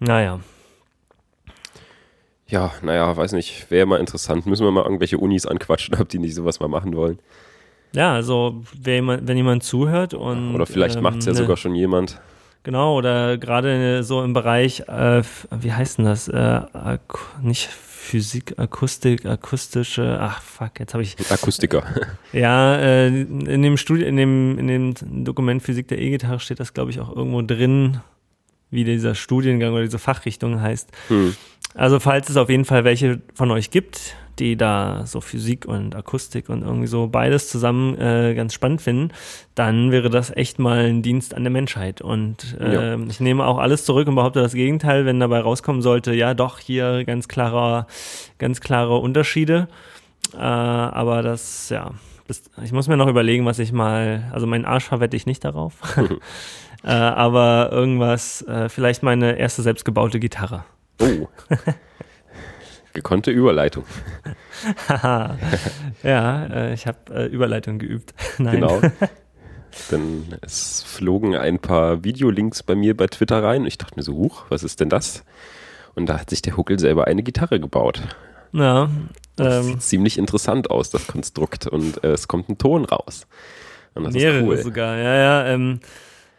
Naja. 0.00 0.40
Ja, 2.46 2.72
naja, 2.82 3.16
weiß 3.16 3.32
nicht, 3.32 3.70
wäre 3.70 3.86
mal 3.86 3.98
interessant. 3.98 4.44
Müssen 4.46 4.66
wir 4.66 4.70
mal 4.70 4.84
irgendwelche 4.84 5.18
Unis 5.18 5.46
anquatschen, 5.46 5.94
ob 6.00 6.08
die 6.08 6.18
nicht 6.18 6.34
sowas 6.34 6.60
mal 6.60 6.68
machen 6.68 6.94
wollen. 6.94 7.18
Ja, 7.94 8.12
also 8.12 8.64
wenn 8.76 9.36
jemand 9.36 9.62
zuhört 9.62 10.14
und. 10.14 10.54
Oder 10.54 10.66
vielleicht 10.66 10.96
ähm, 10.96 11.04
macht 11.04 11.18
es 11.18 11.26
ja 11.26 11.32
ne, 11.32 11.38
sogar 11.38 11.56
schon 11.56 11.76
jemand. 11.76 12.20
Genau, 12.64 12.96
oder 12.96 13.38
gerade 13.38 14.02
so 14.02 14.22
im 14.22 14.32
Bereich, 14.32 14.80
äh, 14.88 15.22
wie 15.50 15.72
heißt 15.72 15.98
denn 15.98 16.06
das? 16.06 16.28
Äh, 16.28 16.62
nicht 17.40 17.70
Physik, 18.04 18.58
Akustik, 18.58 19.24
akustische, 19.24 20.18
ach 20.20 20.42
fuck, 20.42 20.78
jetzt 20.78 20.92
habe 20.92 21.02
ich. 21.02 21.16
Akustiker. 21.30 21.84
Ja, 22.32 22.76
äh, 22.76 23.06
in 23.08 23.62
dem 23.62 23.76
Studie, 23.78 24.04
in 24.04 24.16
dem, 24.16 24.58
in 24.58 24.66
dem 24.66 25.24
Dokument 25.24 25.62
Physik 25.62 25.88
der 25.88 25.98
E-Gitarre 25.98 26.38
steht 26.38 26.60
das, 26.60 26.74
glaube 26.74 26.90
ich, 26.90 27.00
auch 27.00 27.16
irgendwo 27.16 27.40
drin, 27.40 28.00
wie 28.70 28.84
dieser 28.84 29.14
Studiengang 29.14 29.72
oder 29.72 29.84
diese 29.84 29.98
Fachrichtung 29.98 30.60
heißt. 30.60 30.90
Hm. 31.08 31.34
Also, 31.74 31.98
falls 31.98 32.28
es 32.28 32.36
auf 32.36 32.48
jeden 32.48 32.64
Fall 32.64 32.84
welche 32.84 33.20
von 33.34 33.50
euch 33.50 33.70
gibt, 33.70 34.16
die 34.38 34.56
da 34.56 35.02
so 35.06 35.20
Physik 35.20 35.66
und 35.66 35.94
Akustik 35.94 36.48
und 36.48 36.62
irgendwie 36.62 36.86
so 36.86 37.08
beides 37.08 37.48
zusammen 37.48 37.98
äh, 37.98 38.34
ganz 38.34 38.54
spannend 38.54 38.82
finden, 38.82 39.12
dann 39.54 39.90
wäre 39.90 40.10
das 40.10 40.34
echt 40.34 40.58
mal 40.58 40.86
ein 40.86 41.02
Dienst 41.02 41.34
an 41.34 41.44
der 41.44 41.50
Menschheit. 41.50 42.00
Und 42.00 42.56
äh, 42.60 42.74
ja. 42.74 42.98
ich 43.08 43.20
nehme 43.20 43.44
auch 43.44 43.58
alles 43.58 43.84
zurück 43.84 44.08
und 44.08 44.14
behaupte 44.14 44.40
das 44.40 44.54
Gegenteil, 44.54 45.06
wenn 45.06 45.20
dabei 45.20 45.40
rauskommen 45.40 45.82
sollte, 45.82 46.14
ja 46.14 46.34
doch, 46.34 46.58
hier 46.58 47.04
ganz 47.04 47.28
klarer, 47.28 47.86
ganz 48.38 48.60
klare 48.60 48.98
Unterschiede. 48.98 49.68
Äh, 50.34 50.38
aber 50.38 51.22
das, 51.22 51.68
ja, 51.68 51.92
das, 52.26 52.42
ich 52.62 52.72
muss 52.72 52.88
mir 52.88 52.96
noch 52.96 53.08
überlegen, 53.08 53.44
was 53.46 53.58
ich 53.58 53.72
mal, 53.72 54.30
also 54.32 54.46
meinen 54.46 54.64
Arsch 54.64 54.84
verwette 54.84 55.16
ich 55.16 55.26
nicht 55.26 55.44
darauf. 55.44 55.74
äh, 56.84 56.88
aber 56.88 57.70
irgendwas, 57.70 58.42
äh, 58.42 58.68
vielleicht 58.68 59.02
meine 59.02 59.38
erste 59.38 59.62
selbstgebaute 59.62 60.18
Gitarre. 60.18 60.64
Oh. 61.00 61.28
Gekonnte 62.92 63.30
Überleitung. 63.30 63.84
Ja, 66.02 66.46
äh, 66.46 66.74
ich 66.74 66.86
habe 66.86 66.98
äh, 67.12 67.26
Überleitung 67.26 67.78
geübt. 67.78 68.14
Nein. 68.38 68.54
Genau. 68.60 68.80
Denn 69.90 70.26
es 70.40 70.82
flogen 70.84 71.34
ein 71.34 71.58
paar 71.58 72.04
Videolinks 72.04 72.62
bei 72.62 72.74
mir 72.76 72.96
bei 72.96 73.08
Twitter 73.08 73.42
rein. 73.42 73.66
Ich 73.66 73.76
dachte 73.76 73.96
mir 73.96 74.02
so, 74.02 74.14
huch, 74.14 74.44
was 74.48 74.62
ist 74.62 74.78
denn 74.80 74.88
das? 74.88 75.24
Und 75.94 76.06
da 76.06 76.20
hat 76.20 76.30
sich 76.30 76.42
der 76.42 76.56
Huckel 76.56 76.78
selber 76.78 77.06
eine 77.08 77.22
Gitarre 77.24 77.58
gebaut. 77.58 78.00
Ja. 78.52 78.88
Das 79.36 79.66
Ähm, 79.66 79.72
sieht 79.72 79.82
ziemlich 79.82 80.16
interessant 80.18 80.70
aus, 80.70 80.90
das 80.90 81.08
Konstrukt. 81.08 81.66
Und 81.66 82.04
äh, 82.04 82.12
es 82.12 82.28
kommt 82.28 82.48
ein 82.48 82.56
Ton 82.58 82.84
raus. 82.84 83.26
Und 83.94 84.04
das 84.04 84.14
mehrere 84.14 84.38
ist 84.38 84.46
cool. 84.46 84.62
sogar, 84.62 84.96
ja, 84.96 85.14
ja. 85.16 85.46
Ähm, 85.48 85.80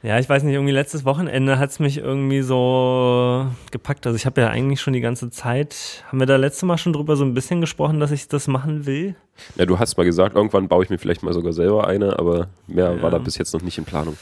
ja, 0.06 0.20
ich 0.20 0.30
weiß 0.30 0.44
nicht, 0.44 0.54
irgendwie 0.54 0.74
letztes 0.74 1.04
Wochenende 1.06 1.58
hat 1.58 1.72
es 1.72 1.80
mich 1.80 1.98
irgendwie 1.98 2.42
so 2.42 3.48
gepackt. 3.72 4.06
Also 4.06 4.16
ich 4.16 4.26
habe 4.26 4.42
ja 4.42 4.50
eigentlich 4.50 4.80
schon 4.82 4.94
die 4.94 5.02
ganze 5.02 5.30
Zeit, 5.32 6.04
haben 6.08 6.20
wir 6.20 6.28
da 6.28 6.36
letzte 6.36 6.66
Mal 6.66 6.78
schon 6.78 6.94
drüber 6.94 7.16
so 7.16 7.26
ein 7.26 7.34
bisschen 7.34 7.60
gesprochen, 7.62 8.00
dass 8.00 8.12
ich 8.12 8.28
das 8.28 8.48
machen 8.48 8.86
will? 8.86 9.16
Ja, 9.56 9.66
du 9.66 9.80
hast 9.80 9.98
mal 9.98 10.04
gesagt, 10.04 10.36
irgendwann 10.36 10.68
baue 10.68 10.84
ich 10.84 10.90
mir 10.90 10.98
vielleicht 10.98 11.24
mal 11.24 11.34
sogar 11.34 11.54
selber 11.54 11.88
eine, 11.88 12.20
aber 12.20 12.48
mehr 12.68 12.94
Ja. 12.96 13.02
war 13.02 13.12
da 13.12 13.18
bis 13.18 13.38
jetzt 13.38 13.54
noch 13.54 13.62
nicht 13.62 13.78
in 13.78 13.86
Planung. 13.86 14.16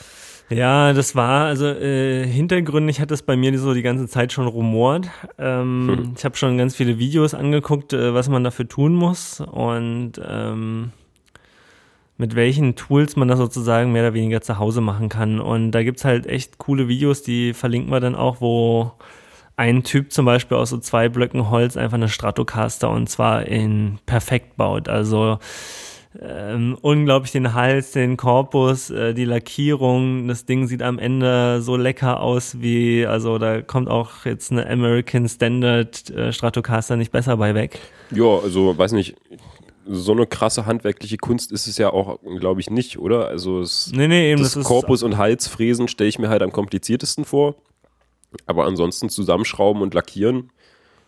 Ja, 0.49 0.91
das 0.93 1.15
war, 1.15 1.45
also 1.45 1.65
äh, 1.67 2.25
hintergründig 2.27 2.99
hat 2.99 3.11
es 3.11 3.21
bei 3.21 3.35
mir 3.37 3.57
so 3.57 3.73
die 3.73 3.81
ganze 3.81 4.07
Zeit 4.07 4.33
schon 4.33 4.45
rumort. 4.47 5.07
Ähm, 5.37 5.87
Hm. 5.89 6.13
Ich 6.17 6.25
habe 6.25 6.35
schon 6.35 6.57
ganz 6.57 6.75
viele 6.75 6.99
Videos 6.99 7.33
angeguckt, 7.33 7.93
äh, 7.93 8.13
was 8.13 8.27
man 8.29 8.43
dafür 8.43 8.67
tun 8.67 8.93
muss 8.93 9.39
und 9.39 10.13
ähm, 10.25 10.91
mit 12.17 12.35
welchen 12.35 12.75
Tools 12.75 13.15
man 13.15 13.27
das 13.27 13.39
sozusagen 13.39 13.91
mehr 13.91 14.03
oder 14.03 14.13
weniger 14.13 14.41
zu 14.41 14.59
Hause 14.59 14.81
machen 14.81 15.09
kann. 15.09 15.39
Und 15.39 15.71
da 15.71 15.83
gibt's 15.83 16.05
halt 16.05 16.27
echt 16.27 16.57
coole 16.57 16.87
Videos, 16.87 17.23
die 17.23 17.53
verlinken 17.53 17.91
wir 17.91 17.99
dann 17.99 18.15
auch, 18.15 18.41
wo 18.41 18.93
ein 19.55 19.83
Typ 19.83 20.11
zum 20.11 20.25
Beispiel 20.25 20.57
aus 20.57 20.71
so 20.71 20.77
zwei 20.77 21.09
Blöcken 21.09 21.49
Holz 21.49 21.77
einfach 21.77 21.95
eine 21.95 22.09
Stratocaster 22.09 22.89
und 22.89 23.07
zwar 23.09 23.45
in 23.45 23.99
perfekt 24.05 24.57
baut. 24.57 24.89
Also 24.89 25.37
ähm, 26.21 26.77
unglaublich 26.81 27.31
den 27.31 27.53
Hals, 27.53 27.91
den 27.91 28.17
Korpus, 28.17 28.89
äh, 28.89 29.13
die 29.13 29.25
Lackierung. 29.25 30.27
Das 30.27 30.45
Ding 30.45 30.67
sieht 30.67 30.83
am 30.83 30.99
Ende 30.99 31.61
so 31.61 31.75
lecker 31.75 32.21
aus 32.21 32.61
wie, 32.61 33.05
also 33.05 33.37
da 33.39 33.61
kommt 33.61 33.89
auch 33.89 34.25
jetzt 34.25 34.51
eine 34.51 34.69
American 34.69 35.27
Standard 35.27 36.09
äh, 36.11 36.31
Stratocaster 36.31 36.95
nicht 36.95 37.11
besser 37.11 37.37
bei 37.37 37.55
weg. 37.55 37.79
Ja, 38.11 38.39
also 38.43 38.77
weiß 38.77 38.91
nicht, 38.91 39.15
so 39.87 40.11
eine 40.11 40.25
krasse 40.25 40.65
handwerkliche 40.65 41.17
Kunst 41.17 41.51
ist 41.51 41.67
es 41.67 41.77
ja 41.77 41.91
auch, 41.91 42.19
glaube 42.39 42.61
ich, 42.61 42.69
nicht, 42.69 42.99
oder? 42.99 43.27
Also 43.27 43.61
es, 43.61 43.91
Nee, 43.93 44.07
nee, 44.07 44.31
eben, 44.31 44.41
das, 44.41 44.53
das, 44.53 44.61
ist. 44.61 44.67
Korpus 44.67 45.03
und 45.03 45.17
Halsfräsen 45.17 45.87
stelle 45.87 46.09
ich 46.09 46.19
mir 46.19 46.29
halt 46.29 46.41
am 46.41 46.51
kompliziertesten 46.51 47.25
vor. 47.25 47.55
Aber 48.45 48.65
ansonsten 48.65 49.09
zusammenschrauben 49.09 49.81
und 49.81 49.93
lackieren, 49.93 50.49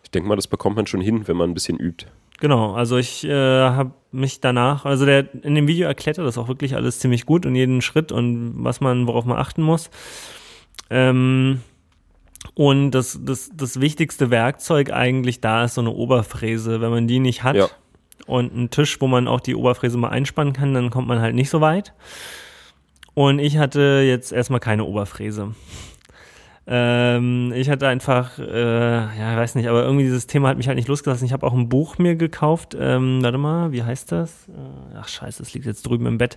ich 0.04 0.10
denke 0.10 0.28
mal, 0.28 0.36
das 0.36 0.46
bekommt 0.46 0.76
man 0.76 0.86
schon 0.86 1.00
hin, 1.00 1.26
wenn 1.26 1.36
man 1.36 1.50
ein 1.50 1.54
bisschen 1.54 1.78
übt. 1.78 2.06
Genau, 2.38 2.74
also 2.74 2.98
ich 2.98 3.24
äh, 3.24 3.30
habe 3.30 3.92
mich 4.12 4.40
danach, 4.40 4.84
also 4.84 5.06
der 5.06 5.34
in 5.42 5.54
dem 5.54 5.66
Video 5.66 5.88
erklärt 5.88 6.18
er 6.18 6.24
das 6.24 6.38
auch 6.38 6.48
wirklich 6.48 6.76
alles 6.76 6.98
ziemlich 6.98 7.26
gut 7.26 7.46
und 7.46 7.54
jeden 7.54 7.80
Schritt 7.80 8.12
und 8.12 8.52
was 8.62 8.80
man, 8.80 9.06
worauf 9.06 9.24
man 9.24 9.38
achten 9.38 9.62
muss. 9.62 9.90
Ähm, 10.90 11.60
und 12.54 12.90
das, 12.92 13.18
das, 13.22 13.50
das 13.54 13.80
wichtigste 13.80 14.30
Werkzeug 14.30 14.92
eigentlich 14.92 15.40
da 15.40 15.64
ist 15.64 15.74
so 15.74 15.80
eine 15.80 15.90
Oberfräse. 15.90 16.80
Wenn 16.80 16.90
man 16.90 17.08
die 17.08 17.18
nicht 17.18 17.42
hat 17.42 17.56
Ja. 17.56 17.68
Und 18.26 18.52
einen 18.52 18.70
Tisch, 18.70 19.00
wo 19.00 19.06
man 19.06 19.28
auch 19.28 19.40
die 19.40 19.54
Oberfräse 19.54 19.98
mal 19.98 20.08
einspannen 20.08 20.52
kann, 20.52 20.74
dann 20.74 20.90
kommt 20.90 21.08
man 21.08 21.20
halt 21.20 21.34
nicht 21.34 21.50
so 21.50 21.60
weit. 21.60 21.92
Und 23.14 23.38
ich 23.38 23.58
hatte 23.58 24.02
jetzt 24.06 24.32
erstmal 24.32 24.60
keine 24.60 24.84
Oberfräse. 24.84 25.54
Ähm, 26.68 27.52
ich 27.54 27.70
hatte 27.70 27.86
einfach, 27.86 28.38
äh, 28.38 29.18
ja, 29.18 29.32
ich 29.32 29.38
weiß 29.38 29.54
nicht, 29.54 29.68
aber 29.68 29.84
irgendwie 29.84 30.04
dieses 30.04 30.26
Thema 30.26 30.48
hat 30.48 30.56
mich 30.56 30.66
halt 30.66 30.76
nicht 30.76 30.88
losgelassen. 30.88 31.24
Ich 31.24 31.32
habe 31.32 31.46
auch 31.46 31.54
ein 31.54 31.68
Buch 31.68 31.98
mir 31.98 32.16
gekauft. 32.16 32.76
Ähm, 32.78 33.22
warte 33.22 33.38
mal, 33.38 33.70
wie 33.70 33.84
heißt 33.84 34.10
das? 34.10 34.48
Äh, 34.48 34.96
ach 34.96 35.08
scheiße, 35.08 35.42
das 35.42 35.54
liegt 35.54 35.64
jetzt 35.64 35.86
drüben 35.86 36.06
im 36.06 36.18
Bett. 36.18 36.36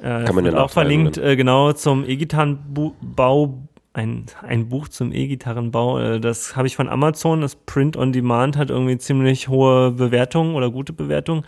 Äh, 0.00 0.24
Kann 0.24 0.34
man 0.34 0.44
ja 0.44 0.56
auch 0.56 0.70
verlinkt, 0.70 1.16
äh, 1.16 1.34
genau, 1.34 1.72
zum 1.72 2.04
E-Gitarrenbau. 2.08 3.67
Ein, 3.92 4.26
ein 4.42 4.68
Buch 4.68 4.88
zum 4.88 5.12
E-Gitarrenbau. 5.12 5.98
Äh, 5.98 6.20
das 6.20 6.56
habe 6.56 6.66
ich 6.66 6.76
von 6.76 6.88
Amazon. 6.88 7.40
Das 7.40 7.56
Print 7.56 7.96
on 7.96 8.12
Demand 8.12 8.56
hat 8.56 8.70
irgendwie 8.70 8.98
ziemlich 8.98 9.48
hohe 9.48 9.90
Bewertungen 9.92 10.54
oder 10.54 10.70
gute 10.70 10.92
Bewertungen. 10.92 11.44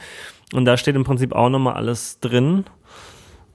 Und 0.53 0.65
da 0.65 0.77
steht 0.77 0.97
im 0.97 1.05
Prinzip 1.05 1.33
auch 1.33 1.49
nochmal 1.49 1.75
alles 1.75 2.19
drin. 2.21 2.65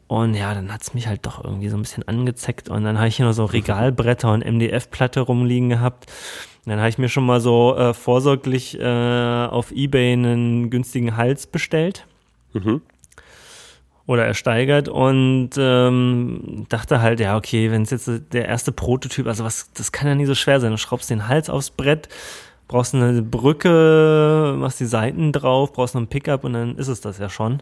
Und 0.08 0.36
ja, 0.36 0.54
dann 0.54 0.72
hat's 0.72 0.94
mich 0.94 1.08
halt 1.08 1.25
doch 1.25 1.44
irgendwie 1.44 1.68
so 1.70 1.77
ein 1.77 1.82
bisschen 1.82 2.08
angezeckt. 2.08 2.70
Und 2.70 2.84
dann 2.84 2.98
habe 2.98 3.08
ich 3.08 3.18
hier 3.18 3.25
noch 3.25 3.34
so 3.34 3.46
Regalbretter 3.46 4.32
und 4.32 4.46
MDF-Platte 4.46 5.22
rumliegen 5.22 5.70
gehabt. 5.70 6.06
Und 6.65 6.70
dann 6.70 6.80
habe 6.80 6.89
ich 6.89 6.98
mir 6.98 7.10
schon 7.10 7.25
mal 7.25 7.42
so 7.42 7.75
äh, 7.75 7.94
vorsorglich 7.94 8.80
äh, 8.80 9.48
auf 9.48 9.72
Ebay 9.72 10.13
einen 10.13 10.70
günstigen 10.70 11.18
Hals 11.18 11.48
bestellt 11.48 12.06
Mhm. 12.56 12.82
Oder 14.08 14.26
ersteigert 14.26 14.88
und 14.88 15.50
ähm, 15.58 16.66
dachte 16.70 17.02
halt, 17.02 17.20
ja, 17.20 17.36
okay, 17.38 17.72
wenn 17.72 17.82
es 17.82 17.90
jetzt 17.90 18.10
der 18.34 18.46
erste 18.48 18.72
Prototyp, 18.72 19.26
also 19.28 19.44
was, 19.44 19.72
das 19.74 19.92
kann 19.92 20.08
ja 20.08 20.16
nie 20.16 20.26
so 20.26 20.36
schwer 20.36 20.60
sein. 20.60 20.72
Du 20.72 20.78
schraubst 20.78 21.10
den 21.10 21.28
Hals 21.28 21.50
aufs 21.50 21.72
Brett, 21.72 22.08
brauchst 22.68 22.94
eine 22.94 23.22
Brücke, 23.24 24.56
machst 24.58 24.80
die 24.80 24.86
Seiten 24.86 25.32
drauf, 25.32 25.74
brauchst 25.74 25.96
noch 25.96 26.02
ein 26.02 26.08
Pickup 26.08 26.44
und 26.44 26.54
dann 26.54 26.76
ist 26.78 26.88
es 26.88 27.02
das 27.02 27.18
ja 27.18 27.30
schon. 27.30 27.62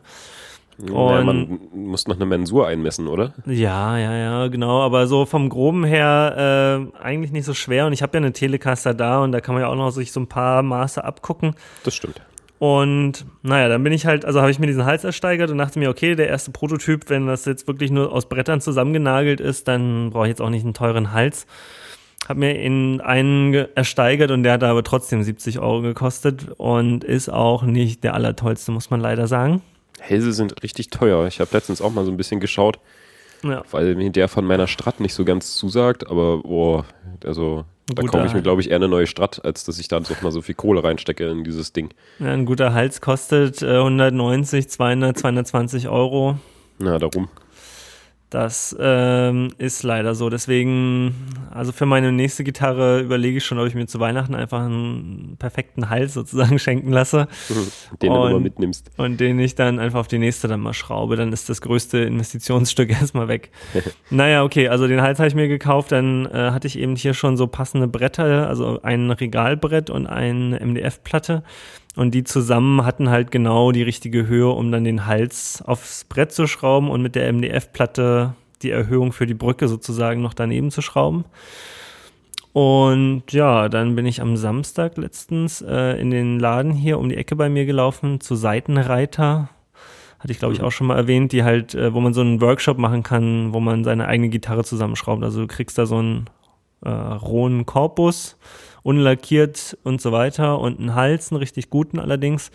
Naja, 0.80 1.20
Und- 1.20 1.26
man 1.26 1.60
muss 1.74 2.08
noch 2.08 2.16
eine 2.16 2.26
Mensur 2.26 2.68
einmessen, 2.68 3.08
oder? 3.08 3.34
Ja, 3.46 3.96
ja, 3.98 4.14
ja, 4.16 4.48
genau. 4.48 4.82
Aber 4.82 5.06
so 5.08 5.26
vom 5.26 5.48
Groben 5.50 5.84
her 5.86 6.90
äh, 6.98 6.98
eigentlich 7.04 7.32
nicht 7.32 7.46
so 7.46 7.54
schwer. 7.54 7.86
Und 7.86 7.94
ich 7.94 8.02
habe 8.02 8.18
ja 8.18 8.22
eine 8.24 8.34
Telecaster 8.34 8.94
da 8.96 9.22
und 9.24 9.32
da 9.34 9.40
kann 9.40 9.54
man 9.54 9.62
ja 9.62 9.70
auch 9.70 9.76
noch 9.76 9.92
sich 9.92 10.12
so 10.12 10.20
ein 10.20 10.28
paar 10.28 10.64
Maße 10.64 11.04
abgucken. 11.04 11.56
Das 11.84 11.94
stimmt. 11.94 12.20
Und 12.64 13.26
naja, 13.42 13.68
dann 13.68 13.84
bin 13.84 13.92
ich 13.92 14.06
halt, 14.06 14.24
also 14.24 14.40
habe 14.40 14.50
ich 14.50 14.58
mir 14.58 14.68
diesen 14.68 14.86
Hals 14.86 15.04
ersteigert 15.04 15.52
und 15.52 15.58
dachte 15.58 15.80
mir, 15.80 15.90
okay, 15.90 16.16
der 16.16 16.30
erste 16.30 16.52
Prototyp, 16.52 17.10
wenn 17.10 17.28
das 17.28 17.44
jetzt 17.44 17.68
wirklich 17.68 17.92
nur 17.92 18.14
aus 18.14 18.30
Brettern 18.30 18.62
zusammengenagelt 18.62 19.42
ist, 19.42 19.68
dann 19.68 20.12
brauche 20.12 20.28
ich 20.28 20.30
jetzt 20.30 20.42
auch 20.42 20.50
nicht 20.50 20.64
einen 20.64 20.74
teuren 20.74 21.12
Hals. 21.12 21.46
Hab 22.26 22.38
mir 22.38 22.58
in 22.58 23.02
einen 23.02 23.52
ge- 23.52 23.68
ersteigert 23.76 24.32
und 24.32 24.44
der 24.44 24.54
hat 24.54 24.64
aber 24.64 24.82
trotzdem 24.82 25.24
70 25.24 25.60
Euro 25.60 25.82
gekostet 25.82 26.52
und 26.56 27.04
ist 27.04 27.28
auch 27.28 27.64
nicht 27.64 28.02
der 28.06 28.14
allertollste, 28.14 28.72
muss 28.72 28.90
man 28.90 29.02
leider 29.02 29.28
sagen. 29.28 29.62
Hälse 30.00 30.32
sind 30.32 30.64
richtig 30.64 30.90
teuer. 30.90 31.28
Ich 31.28 31.42
habe 31.42 31.50
letztens 31.52 31.82
auch 31.82 31.92
mal 31.92 32.06
so 32.06 32.12
ein 32.12 32.18
bisschen 32.18 32.40
geschaut, 32.40 32.80
Ja. 33.44 33.64
weil 33.72 33.96
mir 33.96 34.10
der 34.10 34.28
von 34.28 34.46
meiner 34.46 34.68
Strat 34.68 35.00
nicht 35.00 35.14
so 35.14 35.26
ganz 35.26 35.56
zusagt, 35.56 36.10
aber 36.10 36.40
boah, 36.40 36.86
also 37.24 37.66
da 37.88 38.02
kaufe 38.04 38.28
ich 38.28 38.34
mir, 38.34 38.42
glaube 38.42 38.62
ich, 38.62 38.70
eher 38.70 38.78
eine 38.78 38.88
neue 38.88 39.08
Strat, 39.08 39.44
als 39.44 39.66
dass 39.66 39.78
ich 39.78 39.90
da 39.90 40.00
noch 40.00 40.22
mal 40.22 40.32
so 40.32 40.42
viel 40.42 40.56
Kohle 40.56 40.84
reinstecke 40.84 41.28
in 41.30 41.44
dieses 41.44 41.74
Ding. 41.74 41.90
Ja, 42.20 42.32
ein 42.32 42.46
guter 42.46 42.74
Hals 42.74 43.02
kostet 43.02 43.62
äh, 43.62 43.78
190, 43.78 44.70
200, 44.70 45.18
220 45.18 45.90
Euro. 45.90 46.38
Na, 46.80 46.98
darum. 46.98 47.28
Das 48.34 48.76
ähm, 48.80 49.50
ist 49.60 49.84
leider 49.84 50.16
so. 50.16 50.28
Deswegen, 50.28 51.14
also 51.52 51.72
für 51.72 51.86
meine 51.86 52.12
nächste 52.12 52.44
Gitarre 52.44 53.00
überlege 53.00 53.38
ich 53.38 53.46
schon, 53.46 53.60
ob 53.60 53.68
ich 53.68 53.76
mir 53.76 53.86
zu 53.86 54.00
Weihnachten 54.00 54.34
einfach 54.34 54.62
einen 54.66 55.36
perfekten 55.38 55.92
Hals 55.92 56.16
sozusagen 56.16 56.58
schenken 56.60 56.92
lasse 56.92 57.28
Den 58.02 58.10
du 58.12 58.16
immer 58.26 58.34
Und- 58.36 58.42
mitnimmst. 58.42 58.90
und 58.98 59.20
den 59.20 59.38
ich 59.38 59.54
dann 59.54 59.78
einfach 59.78 60.00
auf 60.00 60.08
die 60.08 60.18
nächste 60.18 60.48
dann 60.48 60.62
mal 60.62 60.74
schraube. 60.74 61.16
Dann 61.16 61.32
ist 61.32 61.48
das 61.48 61.62
größte 61.62 62.00
Investitionsstück 62.00 62.90
erstmal 63.00 63.28
weg. 63.28 63.52
naja, 64.10 64.44
okay, 64.44 64.68
also 64.68 64.88
den 64.88 65.02
Hals 65.04 65.20
habe 65.20 65.28
ich 65.28 65.36
mir 65.36 65.48
gekauft. 65.48 65.92
Dann 65.92 66.26
äh, 66.26 66.50
hatte 66.52 66.66
ich 66.66 66.80
eben 66.80 66.96
hier 66.96 67.14
schon 67.14 67.38
so 67.38 67.46
passende 67.46 67.88
Bretter, 67.88 68.48
also 68.48 68.82
ein 68.82 69.12
Regalbrett 69.12 69.92
und 69.92 70.08
eine 70.08 70.60
MDF-Platte. 70.60 71.44
Und 71.96 72.14
die 72.16 72.24
zusammen 72.24 72.86
hatten 72.86 73.10
halt 73.10 73.30
genau 73.30 73.72
die 73.72 73.84
richtige 73.84 74.26
Höhe, 74.28 74.50
um 74.50 74.72
dann 74.72 74.84
den 74.84 75.06
Hals 75.06 75.62
aufs 75.66 76.06
Brett 76.06 76.32
zu 76.32 76.48
schrauben 76.48 76.90
und 76.90 77.02
mit 77.02 77.16
der 77.16 77.32
MDF-Platte 77.32 78.34
die 78.64 78.72
Erhöhung 78.72 79.12
für 79.12 79.28
die 79.28 79.34
Brücke 79.36 79.68
sozusagen 79.68 80.22
noch 80.22 80.34
daneben 80.34 80.72
zu 80.72 80.82
schrauben. 80.82 81.26
Und 82.54 83.24
ja, 83.32 83.68
dann 83.68 83.96
bin 83.96 84.06
ich 84.06 84.22
am 84.22 84.38
Samstag 84.38 84.98
letztens 84.98 85.62
äh, 85.62 86.00
in 86.00 86.12
den 86.12 86.40
Laden 86.40 86.72
hier 86.72 87.00
um 87.00 87.10
die 87.10 87.18
Ecke 87.18 87.36
bei 87.36 87.50
mir 87.50 87.66
gelaufen 87.66 88.22
zu 88.22 88.36
Seitenreiter. 88.36 89.50
Hatte 90.20 90.32
ich, 90.32 90.40
glaube 90.40 90.54
ich, 90.54 90.60
Mhm. 90.62 90.66
auch 90.66 90.72
schon 90.72 90.88
mal 90.88 90.98
erwähnt, 90.98 91.32
die 91.32 91.44
halt, 91.44 91.74
äh, 91.74 91.94
wo 91.94 92.00
man 92.00 92.14
so 92.14 92.22
einen 92.22 92.42
Workshop 92.42 92.78
machen 92.78 93.02
kann, 93.04 93.54
wo 93.54 93.60
man 93.60 93.84
seine 93.84 94.08
eigene 94.08 94.30
Gitarre 94.30 94.64
zusammenschraubt. 94.64 95.24
Also 95.24 95.42
du 95.42 95.48
kriegst 95.48 95.78
da 95.78 95.86
so 95.86 95.98
einen 95.98 96.30
äh, 96.86 96.90
rohen 96.90 97.66
Korpus, 97.66 98.38
unlackiert 98.84 99.78
und 99.84 100.02
so 100.02 100.12
weiter 100.12 100.60
und 100.60 100.80
einen 100.80 100.96
Hals, 100.96 101.32
einen 101.32 101.40
richtig 101.40 101.70
guten 101.70 102.00
allerdings. 102.00 102.52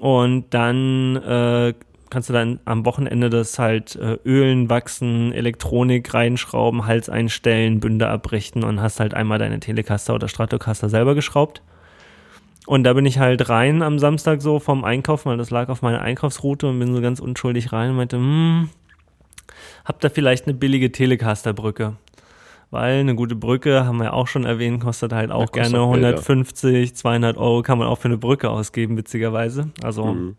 Und 0.00 0.54
dann 0.54 1.16
äh, 1.16 1.74
kannst 2.10 2.28
du 2.28 2.32
dann 2.32 2.60
am 2.64 2.84
Wochenende 2.86 3.30
das 3.30 3.58
halt 3.58 3.96
äh, 3.96 4.18
Ölen, 4.24 4.70
Wachsen, 4.70 5.32
Elektronik 5.32 6.14
reinschrauben, 6.14 6.86
Hals 6.86 7.08
einstellen, 7.08 7.80
Bünde 7.80 8.08
abrichten 8.08 8.64
und 8.64 8.80
hast 8.80 9.00
halt 9.00 9.14
einmal 9.14 9.38
deine 9.38 9.60
Telecaster 9.60 10.14
oder 10.14 10.28
Stratocaster 10.28 10.88
selber 10.88 11.14
geschraubt. 11.14 11.62
Und 12.66 12.84
da 12.84 12.92
bin 12.92 13.06
ich 13.06 13.18
halt 13.18 13.48
rein 13.48 13.82
am 13.82 13.98
Samstag 13.98 14.42
so 14.42 14.58
vom 14.60 14.84
Einkaufen, 14.84 15.30
weil 15.30 15.38
das 15.38 15.50
lag 15.50 15.68
auf 15.68 15.82
meiner 15.82 16.02
Einkaufsroute 16.02 16.68
und 16.68 16.78
bin 16.78 16.94
so 16.94 17.00
ganz 17.00 17.18
unschuldig 17.18 17.72
rein 17.72 17.90
und 17.90 17.96
meinte, 17.96 18.16
hm, 18.16 18.68
habt 19.84 20.04
ihr 20.04 20.10
vielleicht 20.10 20.46
eine 20.46 20.54
billige 20.54 20.92
Telecaster-Brücke? 20.92 21.96
Weil 22.70 23.00
eine 23.00 23.14
gute 23.14 23.34
Brücke, 23.34 23.84
haben 23.86 23.98
wir 23.98 24.04
ja 24.06 24.12
auch 24.12 24.26
schon 24.26 24.44
erwähnt, 24.44 24.82
kostet 24.82 25.12
halt 25.12 25.30
auch 25.30 25.40
Ja, 25.54 25.62
gerne 25.62 25.80
auch 25.80 25.92
Geld, 25.92 26.02
ja. 26.04 26.08
150, 26.10 26.94
200 26.96 27.36
Euro 27.36 27.62
kann 27.62 27.78
man 27.78 27.88
auch 27.88 27.98
für 27.98 28.08
eine 28.08 28.18
Brücke 28.18 28.50
ausgeben, 28.50 28.96
witzigerweise. 28.96 29.70
Also 29.82 30.04
Mhm. 30.06 30.36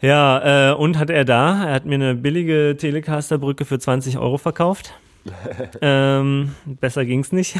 ja, 0.00 0.70
äh, 0.70 0.74
und 0.74 0.98
hat 0.98 1.10
er 1.10 1.24
da, 1.24 1.64
er 1.64 1.74
hat 1.74 1.86
mir 1.86 1.94
eine 1.94 2.14
billige 2.14 2.76
Telecaster-Brücke 2.78 3.64
für 3.64 3.78
20 3.78 4.18
Euro 4.18 4.38
verkauft. 4.38 4.92
ähm, 5.80 6.54
besser 6.66 7.06
ging's 7.06 7.32
nicht. 7.32 7.58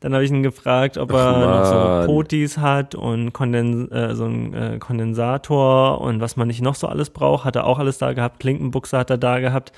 Dann 0.00 0.12
habe 0.12 0.24
ich 0.24 0.30
ihn 0.30 0.42
gefragt, 0.42 0.98
ob 0.98 1.10
er 1.12 1.38
noch 1.38 2.02
so. 2.02 2.06
Potis 2.12 2.58
hat 2.58 2.94
und 2.94 3.32
Konden 3.32 3.90
äh, 3.90 4.14
so 4.14 4.24
einen 4.26 4.52
äh, 4.52 4.78
Kondensator 4.78 6.02
und 6.02 6.20
was 6.20 6.36
man 6.36 6.48
nicht 6.48 6.60
noch 6.60 6.74
so 6.74 6.86
alles 6.86 7.08
braucht. 7.08 7.46
Hat 7.46 7.56
er 7.56 7.66
auch 7.66 7.78
alles 7.78 7.96
da 7.96 8.12
gehabt. 8.12 8.40
Klinkenbuchse 8.40 8.98
hat 8.98 9.08
er 9.08 9.16
da 9.16 9.38
gehabt. 9.40 9.72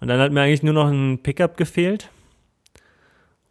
Und 0.00 0.08
dann 0.08 0.20
hat 0.20 0.32
mir 0.32 0.42
eigentlich 0.42 0.62
nur 0.62 0.74
noch 0.74 0.88
ein 0.88 1.20
Pickup 1.22 1.56
gefehlt. 1.56 2.10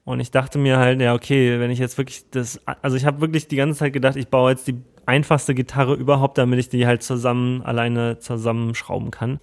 Und 0.03 0.19
ich 0.19 0.29
dachte 0.29 0.59
mir 0.59 0.77
halt, 0.77 1.01
ja, 1.01 1.15
okay, 1.15 1.59
wenn 1.59 1.71
ich 1.71 1.79
jetzt 1.79 1.97
wirklich 1.97 2.29
das, 2.29 2.61
also 2.81 2.95
ich 2.95 3.05
habe 3.05 3.21
wirklich 3.21 3.47
die 3.47 3.55
ganze 3.55 3.79
Zeit 3.79 3.93
gedacht, 3.93 4.15
ich 4.15 4.27
baue 4.27 4.51
jetzt 4.51 4.67
die 4.67 4.79
einfachste 5.07 5.55
Gitarre 5.55 5.95
überhaupt, 5.95 6.37
damit 6.37 6.59
ich 6.59 6.69
die 6.69 6.85
halt 6.85 7.01
zusammen, 7.01 7.63
alleine 7.63 8.19
zusammenschrauben 8.19 9.09
kann. 9.09 9.39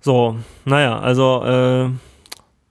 So, 0.00 0.36
naja, 0.64 0.98
also, 0.98 1.44
äh, 1.44 1.90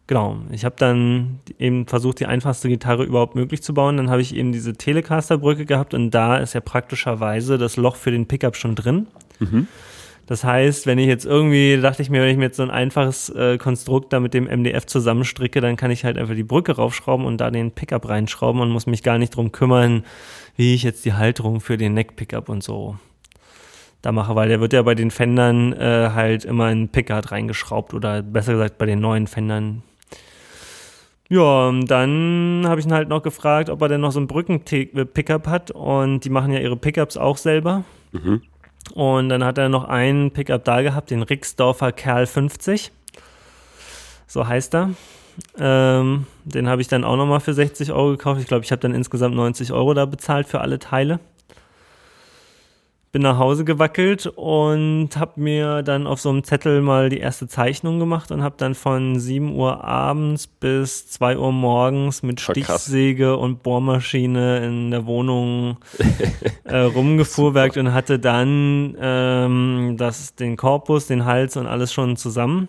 genau. 0.07 0.37
Ich 0.51 0.65
habe 0.65 0.75
dann 0.77 1.39
eben 1.59 1.85
versucht, 1.85 2.19
die 2.19 2.25
einfachste 2.25 2.69
Gitarre 2.69 3.03
überhaupt 3.03 3.35
möglich 3.35 3.61
zu 3.61 3.73
bauen. 3.73 3.97
Dann 3.97 4.09
habe 4.09 4.21
ich 4.21 4.35
eben 4.35 4.51
diese 4.51 4.73
Telecaster-Brücke 4.73 5.65
gehabt 5.65 5.93
und 5.93 6.11
da 6.11 6.37
ist 6.37 6.53
ja 6.53 6.61
praktischerweise 6.61 7.57
das 7.57 7.77
Loch 7.77 7.97
für 7.97 8.11
den 8.11 8.27
Pickup 8.27 8.55
schon 8.55 8.75
drin. 8.75 9.07
Mhm. 9.39 9.67
Das 10.27 10.43
heißt, 10.43 10.87
wenn 10.87 10.97
ich 10.97 11.07
jetzt 11.07 11.25
irgendwie, 11.25 11.79
dachte 11.79 12.01
ich 12.01 12.09
mir, 12.09 12.21
wenn 12.21 12.29
ich 12.29 12.37
mir 12.37 12.45
jetzt 12.45 12.57
so 12.57 12.63
ein 12.63 12.71
einfaches 12.71 13.29
äh, 13.29 13.57
Konstrukt 13.57 14.11
da 14.11 14.19
mit 14.19 14.33
dem 14.33 14.45
MDF 14.45 14.85
zusammenstricke, 14.87 15.61
dann 15.61 15.75
kann 15.75 15.91
ich 15.91 16.03
halt 16.03 16.17
einfach 16.17 16.33
die 16.33 16.43
Brücke 16.43 16.75
raufschrauben 16.75 17.25
und 17.25 17.37
da 17.37 17.51
den 17.51 17.71
Pickup 17.71 18.09
reinschrauben 18.09 18.61
und 18.61 18.69
muss 18.69 18.87
mich 18.87 19.03
gar 19.03 19.19
nicht 19.19 19.35
drum 19.35 19.51
kümmern, 19.51 20.03
wie 20.55 20.73
ich 20.73 20.83
jetzt 20.83 21.05
die 21.05 21.13
Halterung 21.13 21.61
für 21.61 21.77
den 21.77 21.93
Neck-Pickup 21.93 22.49
und 22.49 22.63
so 22.63 22.97
da 24.05 24.11
mache, 24.11 24.35
weil 24.35 24.49
der 24.49 24.61
wird 24.61 24.73
ja 24.73 24.83
bei 24.83 24.93
den 24.93 25.09
Fendern 25.09 25.73
äh, 25.73 26.11
halt 26.13 26.45
immer 26.45 26.71
in 26.71 26.89
Pickup 26.89 27.31
reingeschraubt 27.31 27.93
oder 27.93 28.21
besser 28.21 28.53
gesagt 28.53 28.77
bei 28.77 28.85
den 28.85 28.99
neuen 28.99 29.25
Fendern. 29.25 29.81
Ja, 31.27 31.69
und 31.69 31.89
dann 31.89 32.65
habe 32.67 32.79
ich 32.79 32.85
ihn 32.85 32.93
halt 32.93 33.09
noch 33.09 33.23
gefragt, 33.23 33.71
ob 33.71 33.81
er 33.81 33.87
denn 33.87 34.01
noch 34.01 34.11
so 34.11 34.19
einen 34.19 34.27
Brücken-Pickup 34.27 35.47
hat 35.47 35.71
und 35.71 36.19
die 36.19 36.29
machen 36.29 36.53
ja 36.53 36.59
ihre 36.59 36.77
Pickups 36.77 37.17
auch 37.17 37.37
selber. 37.37 37.83
Mhm. 38.11 38.43
Und 38.93 39.29
dann 39.29 39.43
hat 39.43 39.57
er 39.57 39.69
noch 39.69 39.85
einen 39.85 40.31
Pickup 40.31 40.63
da 40.63 40.81
gehabt, 40.81 41.11
den 41.11 41.23
Rixdorfer 41.23 41.91
Kerl 41.91 42.27
50. 42.27 42.91
So 44.27 44.47
heißt 44.47 44.75
er. 44.75 44.91
Ähm, 45.57 46.27
den 46.45 46.69
habe 46.69 46.81
ich 46.81 46.87
dann 46.87 47.03
auch 47.03 47.17
nochmal 47.17 47.39
für 47.41 47.53
60 47.53 47.91
Euro 47.91 48.11
gekauft. 48.11 48.39
Ich 48.39 48.47
glaube, 48.47 48.63
ich 48.63 48.71
habe 48.71 48.79
dann 48.79 48.93
insgesamt 48.93 49.35
90 49.35 49.73
Euro 49.73 49.93
da 49.93 50.05
bezahlt 50.05 50.47
für 50.47 50.61
alle 50.61 50.79
Teile. 50.79 51.19
Bin 53.15 53.21
nach 53.21 53.37
Hause 53.37 53.63
gewackelt 53.63 54.27
und 54.27 55.11
habe 55.15 55.39
mir 55.39 55.83
dann 55.83 56.05
auf 56.05 56.19
so 56.19 56.27
einem 56.27 56.43
Zettel 56.43 56.81
mal 56.81 57.07
die 57.07 57.19
erste 57.19 57.47
Zeichnung 57.47 57.97
gemacht 57.97 58.29
und 58.29 58.43
habe 58.43 58.55
dann 58.57 58.75
von 58.75 59.17
7 59.17 59.55
Uhr 59.55 59.85
abends 59.85 60.47
bis 60.47 61.07
2 61.11 61.37
Uhr 61.37 61.53
morgens 61.53 62.23
mit 62.23 62.41
Voll 62.41 62.55
krass. 62.55 62.81
Stichsäge 62.81 63.37
und 63.37 63.63
Bohrmaschine 63.63 64.65
in 64.65 64.91
der 64.91 65.05
Wohnung 65.05 65.77
äh, 66.65 66.79
rumgefuhrwerkt 66.79 67.77
und 67.77 67.93
hatte 67.93 68.19
dann 68.19 68.97
ähm, 68.99 69.95
das, 69.97 70.35
den 70.35 70.57
Korpus, 70.57 71.07
den 71.07 71.23
Hals 71.23 71.55
und 71.55 71.67
alles 71.67 71.93
schon 71.93 72.17
zusammen. 72.17 72.67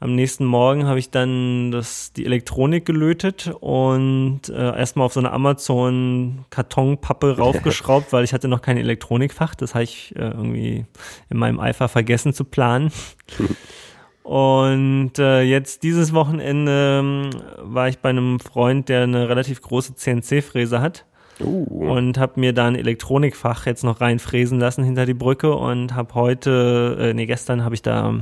Am 0.00 0.14
nächsten 0.14 0.44
Morgen 0.44 0.86
habe 0.86 0.98
ich 0.98 1.10
dann 1.10 1.70
das, 1.70 2.12
die 2.12 2.26
Elektronik 2.26 2.84
gelötet 2.84 3.54
und 3.60 4.40
äh, 4.48 4.76
erstmal 4.76 5.06
auf 5.06 5.14
so 5.14 5.20
eine 5.20 5.32
Amazon-Kartonpappe 5.32 7.32
raufgeschraubt, 7.38 8.12
weil 8.12 8.24
ich 8.24 8.34
hatte 8.34 8.48
noch 8.48 8.60
kein 8.60 8.76
Elektronikfach. 8.76 9.54
Das 9.54 9.74
habe 9.74 9.84
ich 9.84 10.14
äh, 10.16 10.28
irgendwie 10.28 10.84
in 11.30 11.38
meinem 11.38 11.60
Eifer 11.60 11.88
vergessen 11.88 12.34
zu 12.34 12.44
planen. 12.44 12.90
Und 14.24 15.18
äh, 15.18 15.42
jetzt 15.42 15.82
dieses 15.82 16.14
Wochenende 16.14 17.00
ähm, 17.00 17.30
war 17.58 17.88
ich 17.88 17.98
bei 17.98 18.08
einem 18.08 18.40
Freund, 18.40 18.88
der 18.88 19.02
eine 19.02 19.28
relativ 19.28 19.60
große 19.62 19.94
CNC-Fräse 19.94 20.80
hat 20.80 21.06
Uh. 21.40 21.90
und 21.90 22.16
habe 22.16 22.38
mir 22.38 22.52
da 22.52 22.68
ein 22.68 22.76
Elektronikfach 22.76 23.66
jetzt 23.66 23.82
noch 23.82 24.00
reinfräsen 24.00 24.60
lassen 24.60 24.84
hinter 24.84 25.04
die 25.04 25.14
Brücke 25.14 25.52
und 25.52 25.94
habe 25.94 26.14
heute, 26.14 26.96
äh, 27.00 27.12
nee, 27.12 27.26
gestern 27.26 27.64
habe 27.64 27.74
ich 27.74 27.82
da 27.82 28.20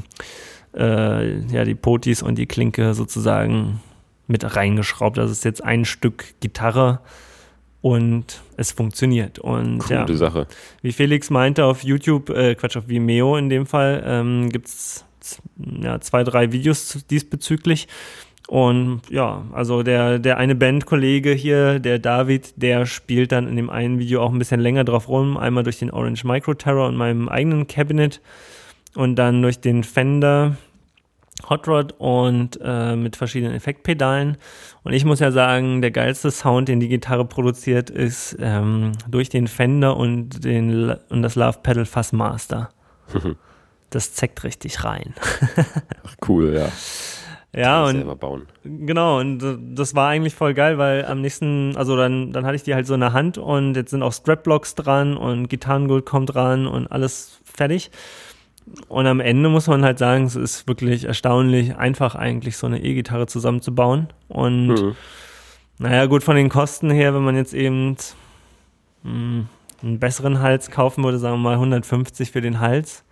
äh, 0.76 1.38
ja 1.46 1.64
die 1.64 1.74
Potis 1.74 2.22
und 2.22 2.37
die 2.37 2.46
Klinke 2.46 2.94
sozusagen 2.94 3.80
mit 4.26 4.56
reingeschraubt. 4.56 5.18
Das 5.18 5.30
ist 5.30 5.44
jetzt 5.44 5.62
ein 5.62 5.85
Stück 5.85 6.35
Gitarre 6.40 7.00
und 7.80 8.42
es 8.56 8.72
funktioniert. 8.72 9.38
Und 9.38 9.88
ja, 9.88 10.04
Coole 10.04 10.16
Sache. 10.16 10.46
wie 10.80 10.92
Felix 10.92 11.30
meinte 11.30 11.64
auf 11.64 11.82
YouTube, 11.82 12.30
äh, 12.30 12.54
Quatsch, 12.54 12.76
auf 12.76 12.88
Vimeo 12.88 13.37
in 13.37 13.48
dem 13.48 13.66
Fall, 13.66 14.02
ähm, 14.06 14.48
gibt 14.50 14.68
es 14.68 15.04
ja, 15.58 16.00
zwei, 16.00 16.24
drei 16.24 16.52
Videos 16.52 17.04
diesbezüglich. 17.11 17.88
Und 18.48 19.02
ja, 19.08 19.44
also 19.52 19.82
der, 19.82 20.18
der 20.18 20.37
eine 20.37 20.54
Bandkollege 20.54 21.32
hier, 21.32 21.78
der 21.78 21.98
David, 21.98 22.52
der 22.56 22.87
spielt 22.87 23.32
dann 23.32 23.48
in 23.48 23.56
dem 23.56 23.70
einen 23.70 23.98
Video 23.98 24.22
auch 24.22 24.32
ein 24.32 24.38
bisschen 24.38 24.61
länger 24.61 24.85
drauf 24.85 25.08
rum. 25.08 25.37
Einmal 25.37 25.64
durch 25.64 25.78
den 25.78 25.90
Orange 25.90 26.24
Micro 26.24 26.54
Terror 26.54 26.88
und 26.88 26.96
meinem 26.96 27.28
eigenen 27.28 27.66
Cabinet 27.66 28.20
und 28.94 29.16
dann 29.16 29.42
durch 29.42 29.61
den 29.61 29.85
Fender 29.85 30.57
Hot 31.48 31.66
Rod 31.66 31.94
und 31.98 32.59
äh, 32.62 32.94
mit 32.96 33.16
verschiedenen 33.16 33.55
Effektpedalen. 33.55 34.37
Und 34.85 34.92
ich 34.92 35.05
muss 35.05 35.20
ja 35.20 35.31
sagen, 35.31 35.83
der 35.83 35.90
geilste 35.90 36.31
Sound, 36.31 36.68
den 36.68 36.81
die 36.81 36.88
Gitarre 36.88 37.24
produziert, 37.24 37.90
ist 37.90 38.37
ähm, 38.40 38.92
durch 39.09 39.28
den 39.28 39.48
Fender 39.48 39.96
und, 39.96 40.44
den, 40.44 40.94
und 41.09 41.22
das 41.22 41.35
Love 41.35 41.59
Pedal 41.62 41.85
Fuzz 41.85 42.12
Master. 42.12 42.70
Das 43.90 44.14
zeckt 44.14 44.42
richtig 44.42 44.85
rein. 44.85 45.12
Ach, 46.02 46.16
cool, 46.26 46.55
ja. 46.55 46.68
Ja, 47.55 47.85
und. 47.85 48.07
Genau, 48.64 49.20
und 49.20 49.59
das 49.74 49.94
war 49.94 50.09
eigentlich 50.09 50.35
voll 50.35 50.55
geil, 50.55 50.78
weil 50.78 51.05
am 51.05 51.20
nächsten, 51.20 51.76
also 51.76 51.94
dann, 51.94 52.33
dann 52.33 52.46
hatte 52.46 52.57
ich 52.57 52.62
die 52.62 52.74
halt 52.74 52.87
so 52.87 52.94
in 52.94 53.00
der 53.00 53.12
Hand 53.12 53.37
und 53.37 53.76
jetzt 53.76 53.90
sind 53.90 54.02
auch 54.02 54.14
Strapblocks 54.14 54.76
dran 54.76 55.18
und 55.18 55.48
Gitarrengold 55.48 56.07
kommt 56.07 56.33
dran 56.33 56.66
und 56.66 56.87
alles 56.87 57.42
fertig. 57.44 57.90
Und 58.88 59.07
am 59.07 59.20
Ende 59.20 59.48
muss 59.48 59.66
man 59.66 59.85
halt 59.85 59.98
sagen, 59.98 60.25
es 60.25 60.37
ist 60.37 60.66
wirklich 60.68 61.05
erstaunlich 61.05 61.77
einfach 61.77 62.14
eigentlich 62.14 62.57
so 62.57 62.66
eine 62.66 62.83
E-Gitarre 62.83 63.27
zusammenzubauen. 63.27 64.09
Und 64.29 64.68
Mhm. 64.68 64.96
naja, 65.79 66.07
gut, 66.07 66.22
von 66.22 66.37
den 66.37 66.48
Kosten 66.48 66.90
her, 66.90 67.14
wenn 67.14 67.22
man 67.25 67.37
jetzt 67.37 67.55
eben 67.55 67.96
mh, 69.03 69.44
einen 69.83 69.98
besseren 69.98 70.40
Hals 70.40 70.70
kaufen 70.70 71.03
würde, 71.05 71.18
sagen 71.18 71.35
wir 71.37 71.51
mal 71.51 71.55
150 71.59 72.31
für 72.31 72.40
den 72.40 72.61
Hals, 72.61 73.03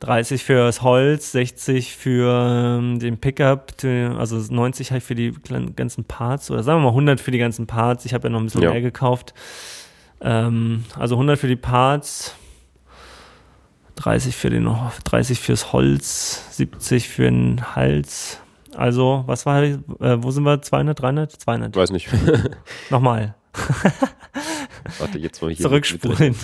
30 0.00 0.44
fürs 0.44 0.82
Holz, 0.82 1.32
60 1.32 1.96
für 1.96 2.78
ähm, 2.78 2.98
den 2.98 3.16
Pickup, 3.18 3.72
also 3.82 4.36
90 4.54 4.90
halt 4.92 5.02
für 5.02 5.14
die 5.14 5.32
ganzen 5.74 6.04
Parts 6.04 6.50
oder 6.50 6.62
sagen 6.62 6.80
wir 6.80 6.84
mal 6.84 6.88
100 6.90 7.18
für 7.20 7.30
die 7.30 7.38
ganzen 7.38 7.66
Parts. 7.66 8.04
Ich 8.04 8.12
habe 8.12 8.24
ja 8.28 8.30
noch 8.30 8.40
ein 8.40 8.44
bisschen 8.44 8.60
Ja. 8.62 8.70
mehr 8.72 8.82
gekauft. 8.82 9.32
Ähm, 10.20 10.84
also 10.98 11.14
100 11.16 11.38
für 11.38 11.48
die 11.48 11.56
Parts, 11.56 12.34
30 13.96 14.36
für 14.36 14.50
den 14.50 14.68
30 15.04 15.40
fürs 15.40 15.72
Holz, 15.72 16.44
70 16.56 17.08
für 17.08 17.24
den 17.24 17.74
Hals. 17.74 18.40
Also, 18.76 19.24
was 19.26 19.46
war, 19.46 19.62
äh, 19.62 19.78
wo 20.22 20.30
sind 20.30 20.44
wir? 20.44 20.60
200, 20.60 21.00
300? 21.00 21.32
200. 21.32 21.76
Weiß 21.76 21.90
nicht. 21.90 22.08
Nochmal. 22.90 23.34
Warte, 24.98 25.18
jetzt 25.18 25.40
mal 25.40 25.50
hier. 25.50 25.64
Zurückspulen. 25.64 26.34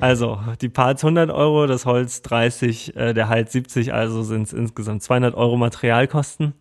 Also, 0.00 0.40
die 0.60 0.68
Parts 0.68 1.04
100 1.04 1.30
Euro, 1.30 1.66
das 1.66 1.84
Holz 1.86 2.22
30, 2.22 2.96
äh, 2.96 3.12
der 3.12 3.28
Hals 3.28 3.52
70, 3.52 3.92
also 3.92 4.22
sind 4.22 4.42
es 4.42 4.52
insgesamt 4.52 5.02
200 5.02 5.34
Euro 5.34 5.56
Materialkosten. 5.56 6.54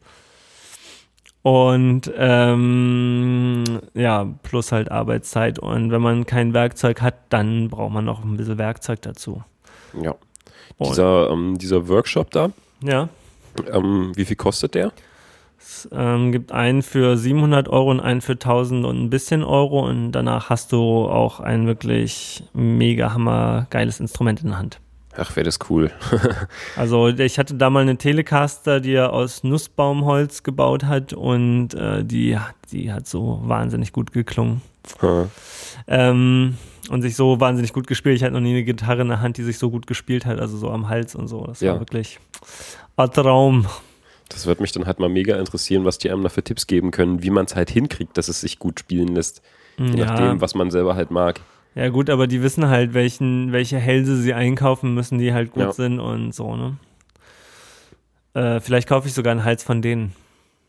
Und 1.42 2.12
ähm, 2.18 3.64
ja, 3.94 4.26
plus 4.42 4.72
halt 4.72 4.92
Arbeitszeit. 4.92 5.60
Und 5.60 5.92
wenn 5.92 6.02
man 6.02 6.26
kein 6.26 6.54
Werkzeug 6.54 7.02
hat, 7.02 7.16
dann 7.30 7.70
braucht 7.70 7.94
man 7.94 8.04
noch 8.04 8.24
ein 8.24 8.36
bisschen 8.36 8.58
Werkzeug 8.58 9.04
dazu. 9.04 9.44
Ja. 10.02 10.16
Und- 10.78 10.90
Dieser, 10.90 11.30
ähm, 11.30 11.58
dieser 11.58 11.88
Workshop 11.88 12.32
da, 12.32 12.50
Ja, 12.82 13.10
ähm, 13.72 14.12
wie 14.16 14.26
viel 14.26 14.36
kostet 14.36 14.76
der? 14.76 14.92
es 15.58 15.88
ähm, 15.92 16.32
gibt 16.32 16.52
einen 16.52 16.82
für 16.84 17.18
700 17.18 17.70
Euro 17.70 17.90
und 17.92 18.00
einen 18.02 18.22
für 18.22 18.38
1000 18.38 18.86
und 18.86 19.02
ein 19.04 19.10
bisschen 19.10 19.44
Euro. 19.44 19.88
Und 19.88 20.12
danach 20.12 20.50
hast 20.50 20.72
du 20.74 20.78
auch 21.08 21.40
ein 21.40 21.66
wirklich 21.66 22.44
mega 22.54 23.14
hammer 23.14 23.66
geiles 23.72 24.00
Instrument 24.00 24.42
in 24.44 24.50
der 24.50 24.60
Hand. 24.60 24.80
Ach, 25.18 25.34
wäre 25.38 25.46
das 25.46 25.60
cool. 25.70 25.92
Also 26.76 27.08
ich 27.08 27.40
hatte 27.40 27.56
da 27.56 27.70
mal 27.70 27.82
eine 27.82 27.98
Telecaster, 27.98 28.80
die 28.82 28.94
er 28.94 29.14
aus 29.14 29.44
Nussbaumholz 29.44 30.44
gebaut 30.44 30.84
hat 30.84 31.14
und 31.14 31.74
äh, 31.74 32.04
die, 32.04 32.38
die 32.72 32.92
hat 32.92 33.08
so 33.08 33.40
wahnsinnig 33.46 33.94
gut 33.94 34.12
geklungen. 34.12 34.62
Ha. 35.02 35.28
Ähm, 35.88 36.58
und 36.90 37.02
sich 37.02 37.16
so 37.16 37.40
wahnsinnig 37.40 37.74
gut 37.74 37.88
gespielt. 37.88 38.16
Ich 38.18 38.24
hatte 38.24 38.34
noch 38.34 38.40
nie 38.42 38.52
eine 38.52 38.64
Gitarre 38.64 39.02
in 39.02 39.08
der 39.10 39.22
Hand, 39.22 39.38
die 39.38 39.44
sich 39.44 39.58
so 39.58 39.70
gut 39.70 39.88
gespielt 39.88 40.26
hat, 40.26 40.40
also 40.40 40.58
so 40.58 40.70
am 40.70 40.90
Hals 40.90 41.16
und 41.16 41.28
so. 41.28 41.44
Das 41.46 41.62
Ja. 41.62 41.74
war 41.74 41.80
wirklich 41.80 42.20
ein 42.98 43.12
Traum. 43.12 43.66
Das 44.30 44.46
wird 44.48 44.60
mich 44.60 44.72
dann 44.72 44.86
halt 44.88 45.00
mal 45.00 45.10
mega 45.10 45.38
interessieren, 45.38 45.86
was 45.86 45.98
die 46.00 46.10
einem 46.10 46.24
da 46.24 46.30
für 46.30 46.44
Tipps 46.44 46.66
geben 46.68 46.92
können, 46.92 47.22
wie 47.24 47.30
man 47.30 47.46
es 47.46 47.56
halt 47.56 47.70
hinkriegt, 47.70 48.18
dass 48.18 48.28
es 48.28 48.42
sich 48.42 48.58
gut 48.60 48.80
spielen 48.80 49.10
lässt. 49.10 49.42
Je 49.78 50.00
Ja. 50.00 50.06
nachdem, 50.06 50.42
was 50.42 50.56
man 50.56 50.72
selber 50.72 50.96
halt 50.96 51.12
mag. 51.12 51.42
Ja, 51.76 51.90
gut, 51.90 52.10
aber 52.10 52.26
die 52.26 52.42
wissen 52.42 52.68
halt, 52.70 52.94
welchen, 52.94 53.52
welche 53.52 53.78
Hälse 53.78 54.16
sie 54.18 54.34
einkaufen 54.34 54.94
müssen, 54.94 55.18
die 55.20 55.34
halt 55.34 55.52
gut 55.52 55.64
Ja. 55.64 55.72
sind 55.74 56.00
und 56.00 56.34
so, 56.34 56.56
ne? 56.56 56.78
Äh, 58.34 58.60
vielleicht 58.62 58.88
kaufe 58.88 59.08
ich 59.08 59.14
sogar 59.14 59.32
einen 59.32 59.44
Hals 59.44 59.64
von 59.64 59.82
denen 59.82 60.14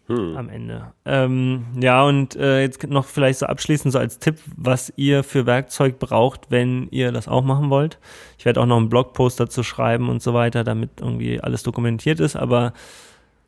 Hm. 0.09 0.37
am 0.37 0.49
Ende. 0.49 0.93
Ähm, 1.05 1.67
ja, 1.81 2.05
und 2.05 2.37
äh, 2.37 2.61
jetzt 2.61 2.87
noch 2.87 3.07
vielleicht 3.07 3.41
so 3.41 3.47
abschließend 3.47 3.93
so 3.93 3.99
als 3.99 4.21
Tipp, 4.21 4.39
was 4.57 4.93
ihr 4.95 5.25
für 5.25 5.47
Werkzeug 5.47 5.99
braucht, 5.99 6.49
wenn 6.49 6.87
ihr 6.91 7.11
das 7.11 7.27
auch 7.27 7.43
machen 7.43 7.71
wollt. 7.71 7.99
Ich 8.39 8.45
werde 8.45 8.61
auch 8.61 8.67
noch 8.67 8.77
einen 8.77 8.89
Blogpost 8.89 9.41
dazu 9.41 9.65
schreiben 9.65 10.09
und 10.09 10.23
so 10.23 10.33
weiter, 10.33 10.63
damit 10.63 11.01
irgendwie 11.01 11.41
alles 11.41 11.65
dokumentiert 11.65 12.21
ist, 12.21 12.37
aber 12.37 12.73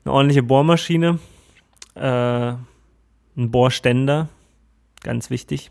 eine 0.05 0.12
ordentliche 0.12 0.42
Bohrmaschine, 0.42 1.21
äh, 1.94 2.01
ein 2.51 2.59
Bohrständer, 3.37 4.29
ganz 5.05 5.31
wichtig. 5.31 5.71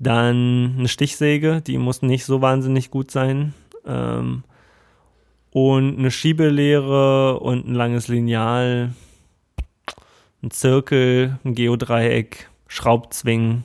Dann 0.00 0.74
eine 0.78 0.88
Stichsäge, 0.88 1.60
die 1.60 1.78
muss 1.78 2.02
nicht 2.02 2.24
so 2.24 2.42
wahnsinnig 2.42 2.90
gut 2.90 3.12
sein. 3.12 3.54
Ähm, 3.86 4.42
und 5.52 5.98
eine 5.98 6.10
Schiebelehre 6.10 7.38
und 7.38 7.68
ein 7.68 7.74
langes 7.74 8.08
Lineal, 8.08 8.94
ein 10.42 10.50
Zirkel, 10.50 11.38
ein 11.44 11.54
Geodreieck, 11.54 12.48
Schraubzwingen. 12.66 13.64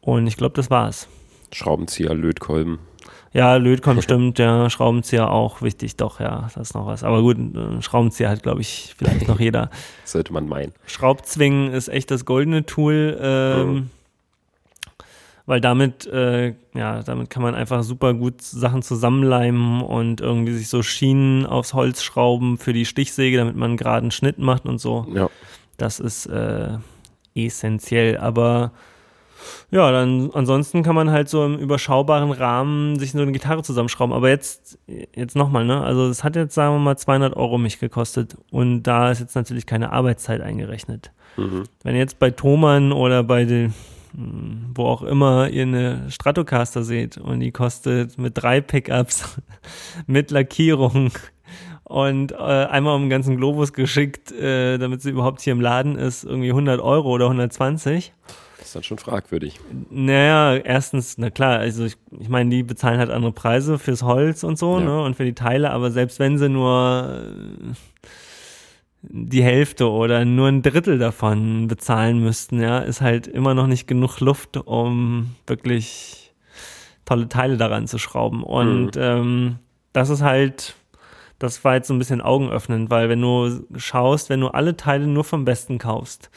Und 0.00 0.26
ich 0.26 0.36
glaube, 0.36 0.54
das 0.54 0.70
war's. 0.70 1.08
Schraubenzieher, 1.52 2.14
Lötkolben. 2.14 2.78
Ja, 3.32 3.56
Lötkolben 3.56 4.02
stimmt, 4.02 4.38
ja, 4.38 4.70
Schraubenzieher 4.70 5.30
auch 5.30 5.62
wichtig, 5.62 5.96
doch, 5.96 6.20
ja, 6.20 6.48
das 6.54 6.68
ist 6.68 6.74
noch 6.74 6.86
was. 6.86 7.04
Aber 7.04 7.22
gut, 7.22 7.36
Schraubenzieher 7.80 8.30
hat, 8.30 8.42
glaube 8.42 8.60
ich, 8.60 8.94
vielleicht 8.96 9.28
noch 9.28 9.40
jeder. 9.40 9.70
Sollte 10.04 10.32
man 10.32 10.48
meinen. 10.48 10.72
Schraubzwingen 10.86 11.72
ist 11.72 11.88
echt 11.88 12.10
das 12.10 12.24
goldene 12.24 12.66
Tool, 12.66 13.18
ähm, 13.20 13.90
weil 15.46 15.60
damit, 15.60 16.06
äh, 16.06 16.54
ja, 16.74 17.02
damit 17.02 17.30
kann 17.30 17.42
man 17.42 17.54
einfach 17.54 17.82
super 17.82 18.14
gut 18.14 18.42
Sachen 18.42 18.82
zusammenleimen 18.82 19.82
und 19.82 20.20
irgendwie 20.20 20.52
sich 20.52 20.68
so 20.68 20.82
Schienen 20.82 21.46
aufs 21.46 21.74
Holz 21.74 22.02
schrauben 22.02 22.58
für 22.58 22.72
die 22.72 22.86
Stichsäge, 22.86 23.36
damit 23.36 23.56
man 23.56 23.70
einen 23.70 23.76
geraden 23.76 24.10
Schnitt 24.10 24.38
macht 24.38 24.66
und 24.66 24.78
so. 24.78 25.06
Ja. 25.14 25.28
Das 25.76 26.00
ist 26.00 26.26
äh, 26.26 26.78
essentiell, 27.34 28.18
aber 28.18 28.72
ja, 29.70 29.90
dann 29.92 30.30
ansonsten 30.32 30.82
kann 30.82 30.94
man 30.94 31.10
halt 31.10 31.28
so 31.28 31.44
im 31.44 31.58
überschaubaren 31.58 32.32
Rahmen 32.32 32.98
sich 32.98 33.12
so 33.12 33.20
eine 33.20 33.32
Gitarre 33.32 33.62
zusammenschrauben. 33.62 34.14
Aber 34.14 34.28
jetzt, 34.28 34.78
jetzt 35.14 35.36
nochmal, 35.36 35.64
ne? 35.64 35.82
Also 35.82 36.08
es 36.08 36.24
hat 36.24 36.36
jetzt, 36.36 36.54
sagen 36.54 36.74
wir 36.74 36.78
mal, 36.80 36.96
200 36.96 37.36
Euro 37.36 37.58
mich 37.58 37.78
gekostet 37.78 38.36
und 38.50 38.82
da 38.82 39.10
ist 39.10 39.20
jetzt 39.20 39.34
natürlich 39.34 39.66
keine 39.66 39.92
Arbeitszeit 39.92 40.40
eingerechnet. 40.40 41.12
Mhm. 41.36 41.64
Wenn 41.82 41.96
jetzt 41.96 42.18
bei 42.18 42.30
Thomann 42.30 42.92
oder 42.92 43.22
bei 43.22 43.44
den, 43.44 43.74
wo 44.12 44.86
auch 44.86 45.02
immer 45.02 45.48
ihr 45.48 45.62
eine 45.62 46.10
Stratocaster 46.10 46.82
seht 46.82 47.16
und 47.16 47.40
die 47.40 47.52
kostet 47.52 48.18
mit 48.18 48.32
drei 48.36 48.60
Pickups, 48.60 49.38
mit 50.06 50.30
Lackierung 50.30 51.12
und 51.84 52.32
äh, 52.32 52.36
einmal 52.36 52.94
um 52.96 53.02
den 53.02 53.10
ganzen 53.10 53.36
Globus 53.36 53.72
geschickt, 53.72 54.32
äh, 54.32 54.78
damit 54.78 55.02
sie 55.02 55.10
überhaupt 55.10 55.40
hier 55.40 55.52
im 55.52 55.60
Laden 55.60 55.96
ist, 55.96 56.24
irgendwie 56.24 56.50
100 56.50 56.80
Euro 56.80 57.10
oder 57.10 57.26
120. 57.26 58.12
Das 58.58 58.66
ist 58.66 58.74
dann 58.76 58.82
schon 58.82 58.98
fragwürdig. 58.98 59.58
Naja, 59.90 60.54
erstens, 60.56 61.16
na 61.18 61.30
klar, 61.30 61.58
also 61.58 61.84
ich, 61.86 61.96
ich 62.18 62.28
meine, 62.28 62.50
die 62.50 62.62
bezahlen 62.62 62.98
halt 62.98 63.10
andere 63.10 63.32
Preise 63.32 63.78
fürs 63.78 64.02
Holz 64.02 64.44
und 64.44 64.58
so, 64.58 64.78
Ja. 64.78 64.84
ne, 64.84 65.02
und 65.02 65.16
für 65.16 65.24
die 65.24 65.34
Teile, 65.34 65.70
aber 65.70 65.90
selbst 65.90 66.18
wenn 66.18 66.36
sie 66.36 66.48
nur 66.48 67.22
äh, 67.24 67.72
die 69.02 69.42
Hälfte 69.42 69.90
oder 69.90 70.24
nur 70.24 70.48
ein 70.48 70.62
Drittel 70.62 70.98
davon 70.98 71.68
bezahlen 71.68 72.20
müssten, 72.20 72.60
ja, 72.60 72.78
ist 72.80 73.00
halt 73.00 73.26
immer 73.26 73.54
noch 73.54 73.66
nicht 73.66 73.86
genug 73.86 74.20
Luft, 74.20 74.56
um 74.56 75.34
wirklich 75.46 76.32
tolle 77.06 77.28
Teile 77.28 77.56
daran 77.56 77.86
zu 77.86 77.98
schrauben. 77.98 78.42
Und 78.42 78.92
ähm, 78.96 79.58
das 79.92 80.10
ist 80.10 80.22
halt, 80.22 80.74
das 81.38 81.64
war 81.64 81.74
jetzt 81.74 81.88
so 81.88 81.94
ein 81.94 81.98
bisschen 81.98 82.20
augenöffnend, 82.20 82.90
weil 82.90 83.08
wenn 83.08 83.20
du 83.20 83.64
schaust, 83.76 84.28
wenn 84.28 84.40
du 84.40 84.48
alle 84.48 84.76
Teile 84.76 85.06
nur 85.06 85.24
vom 85.24 85.44
Besten 85.44 85.78
kaufst, 85.78 86.30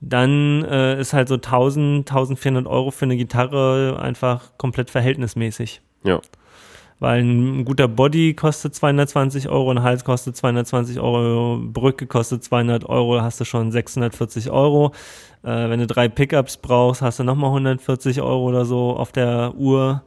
dann 0.00 0.64
äh, 0.64 1.00
ist 1.00 1.12
halt 1.12 1.28
so 1.28 1.34
1000, 1.34 2.08
1400 2.08 2.66
Euro 2.66 2.90
für 2.90 3.04
eine 3.04 3.16
Gitarre 3.16 3.98
einfach 4.00 4.52
komplett 4.58 4.90
verhältnismäßig. 4.90 5.80
Ja. 6.04 6.20
Weil 7.00 7.22
ein 7.22 7.64
guter 7.64 7.88
Body 7.88 8.34
kostet 8.34 8.74
220 8.74 9.48
Euro, 9.48 9.70
ein 9.70 9.82
Hals 9.82 10.04
kostet 10.04 10.36
220 10.36 11.00
Euro, 11.00 11.60
Brücke 11.60 12.06
kostet 12.06 12.44
200 12.44 12.88
Euro, 12.88 13.20
hast 13.20 13.40
du 13.40 13.44
schon 13.44 13.72
640 13.72 14.50
Euro. 14.50 14.92
Äh, 15.42 15.68
wenn 15.68 15.80
du 15.80 15.86
drei 15.86 16.08
Pickups 16.08 16.56
brauchst, 16.56 17.02
hast 17.02 17.18
du 17.18 17.24
nochmal 17.24 17.50
140 17.50 18.22
Euro 18.22 18.48
oder 18.48 18.64
so 18.64 18.96
auf 18.96 19.12
der 19.12 19.54
Uhr. 19.56 20.02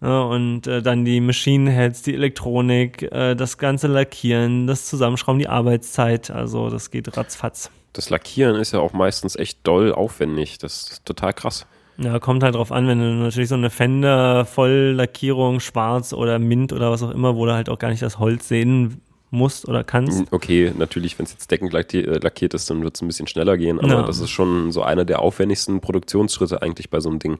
Ja, 0.00 0.22
und 0.22 0.66
äh, 0.66 0.82
dann 0.82 1.04
die 1.04 1.20
Machine 1.20 1.70
Heads, 1.70 2.02
die 2.02 2.14
Elektronik, 2.14 3.02
äh, 3.12 3.36
das 3.36 3.56
ganze 3.56 3.86
Lackieren, 3.86 4.66
das 4.66 4.86
Zusammenschrauben, 4.86 5.38
die 5.38 5.48
Arbeitszeit. 5.48 6.30
Also 6.30 6.70
das 6.70 6.90
geht 6.90 7.16
ratzfatz. 7.16 7.70
Das 7.92 8.10
Lackieren 8.10 8.56
ist 8.56 8.72
ja 8.72 8.80
auch 8.80 8.92
meistens 8.94 9.36
echt 9.36 9.58
doll 9.64 9.92
aufwendig. 9.92 10.58
Das 10.58 10.90
ist 10.90 11.04
total 11.04 11.32
krass. 11.32 11.66
Ja, 11.98 12.18
kommt 12.18 12.42
halt 12.42 12.54
drauf 12.54 12.72
an, 12.72 12.86
wenn 12.88 12.98
du 12.98 13.04
natürlich 13.04 13.48
so 13.50 13.54
eine 13.54 13.70
Fender 13.70 14.44
Volllackierung, 14.46 15.60
schwarz 15.60 16.12
oder 16.12 16.38
Mint 16.38 16.72
oder 16.72 16.90
was 16.90 17.02
auch 17.02 17.10
immer, 17.10 17.36
wo 17.36 17.46
du 17.46 17.52
halt 17.52 17.68
auch 17.68 17.78
gar 17.78 17.90
nicht 17.90 18.02
das 18.02 18.18
Holz 18.18 18.48
sehen 18.48 19.00
musst 19.30 19.68
oder 19.68 19.84
kannst. 19.84 20.30
Okay, 20.32 20.72
natürlich, 20.76 21.18
wenn 21.18 21.24
es 21.26 21.32
jetzt 21.32 21.50
deckend 21.50 21.72
äh, 21.74 22.18
lackiert 22.18 22.54
ist, 22.54 22.68
dann 22.70 22.82
wird 22.82 22.96
es 22.96 23.02
ein 23.02 23.08
bisschen 23.08 23.26
schneller 23.26 23.56
gehen. 23.56 23.78
Aber 23.78 23.88
Ja. 23.88 24.02
das 24.02 24.18
ist 24.20 24.30
schon 24.30 24.72
so 24.72 24.82
einer 24.82 25.04
der 25.04 25.20
aufwendigsten 25.20 25.80
Produktionsschritte 25.80 26.60
eigentlich 26.62 26.90
bei 26.90 27.00
so 27.00 27.08
einem 27.10 27.18
Ding. 27.18 27.38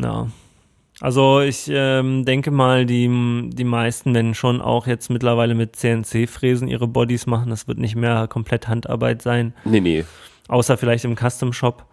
Ja. 0.00 0.28
Also 1.00 1.40
ich 1.40 1.68
ähm, 1.72 2.24
denke 2.26 2.50
mal, 2.50 2.84
die, 2.84 3.48
die 3.52 3.64
meisten 3.64 4.14
werden 4.14 4.34
schon 4.34 4.60
auch 4.60 4.86
jetzt 4.86 5.08
mittlerweile 5.08 5.54
mit 5.54 5.74
CNC-Fräsen 5.76 6.68
ihre 6.68 6.86
Bodies 6.88 7.26
machen. 7.26 7.48
Das 7.50 7.66
wird 7.68 7.78
nicht 7.78 7.96
mehr 7.96 8.28
komplett 8.28 8.68
Handarbeit 8.68 9.22
sein, 9.22 9.54
Nee, 9.64 9.80
nee. 9.80 10.04
außer 10.48 10.76
vielleicht 10.76 11.04
im 11.04 11.16
Custom-Shop. 11.16 11.84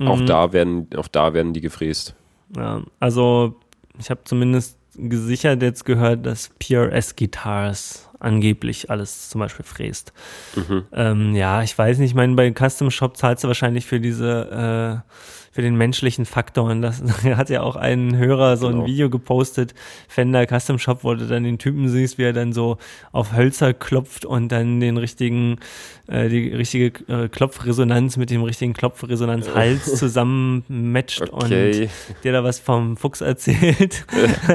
Auch, 0.00 0.18
Mhm. 0.20 0.26
da 0.26 0.52
werden, 0.52 0.86
auch 0.96 1.08
da 1.08 1.34
werden 1.34 1.52
die 1.52 1.60
gefräst. 1.60 2.14
Ja, 2.56 2.82
also 3.00 3.56
ich 3.98 4.10
habe 4.10 4.20
zumindest 4.24 4.78
gesichert 4.94 5.62
jetzt 5.62 5.84
gehört, 5.84 6.24
dass 6.24 6.50
PRS 6.58 7.16
Guitars 7.16 8.08
angeblich 8.20 8.90
alles 8.90 9.28
zum 9.28 9.40
Beispiel 9.40 9.64
fräst. 9.64 10.12
Mhm. 10.56 10.84
Ähm, 10.92 11.34
ja, 11.34 11.62
ich 11.62 11.76
weiß 11.76 11.98
nicht, 11.98 12.10
ich 12.10 12.14
meine, 12.16 12.34
bei 12.34 12.52
Custom 12.52 12.90
Shop 12.90 13.16
zahlst 13.16 13.44
du 13.44 13.48
wahrscheinlich 13.48 13.86
für 13.86 14.00
diese, 14.00 15.02
äh, 15.04 15.12
für 15.52 15.62
den 15.62 15.76
menschlichen 15.76 16.24
Faktor. 16.26 16.64
Und 16.70 16.82
das 16.82 17.02
hat 17.24 17.50
ja 17.50 17.62
auch 17.62 17.76
ein 17.76 18.16
Hörer 18.16 18.56
so 18.56 18.68
Genau. 18.68 18.80
ein 18.82 18.86
Video 18.86 19.10
gepostet, 19.10 19.74
Fender 20.08 20.46
Custom 20.46 20.78
Shop, 20.78 21.04
wo 21.04 21.14
du 21.14 21.26
dann 21.26 21.44
den 21.44 21.58
Typen 21.58 21.88
siehst, 21.88 22.18
wie 22.18 22.24
er 22.24 22.32
dann 22.32 22.52
so 22.52 22.78
auf 23.12 23.32
Hölzer 23.32 23.72
klopft 23.74 24.24
und 24.24 24.48
dann 24.52 24.80
den 24.80 24.96
richtigen, 24.96 25.58
äh, 26.06 26.28
die 26.28 26.48
richtige 26.48 27.04
äh, 27.12 27.28
Klopfresonanz 27.28 28.16
mit 28.16 28.30
dem 28.30 28.42
richtigen 28.42 28.72
Klopfresonanzhals 28.74 29.96
zusammen 29.96 30.64
matcht 30.68 31.20
und 31.30 31.44
Okay. 31.44 31.88
dir 32.24 32.32
da 32.32 32.44
was 32.44 32.58
vom 32.58 32.96
Fuchs 32.96 33.20
erzählt. 33.20 34.04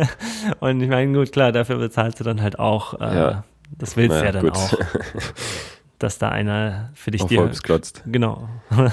und 0.60 0.82
ich 0.82 0.90
meine, 0.90 1.12
gut, 1.18 1.32
klar, 1.32 1.52
dafür 1.52 1.78
bezahlst 1.78 2.20
du 2.20 2.24
dann 2.24 2.42
halt 2.42 2.60
auch. 2.60 3.00
Äh, 3.00 3.16
Ja. 3.16 3.44
Das 3.76 3.98
willst 3.98 4.12
du 4.12 4.20
Naja, 4.20 4.26
ja 4.26 4.32
dann 4.34 4.44
gut. 4.44 4.52
auch. 4.56 4.74
Dass 6.04 6.18
da 6.18 6.28
einer 6.28 6.90
für 6.96 7.12
dich 7.12 7.22
Auf 7.22 7.30
dir. 7.30 7.40
Holz 7.40 7.64
klotzt. 7.64 8.04
Genau. 8.06 8.50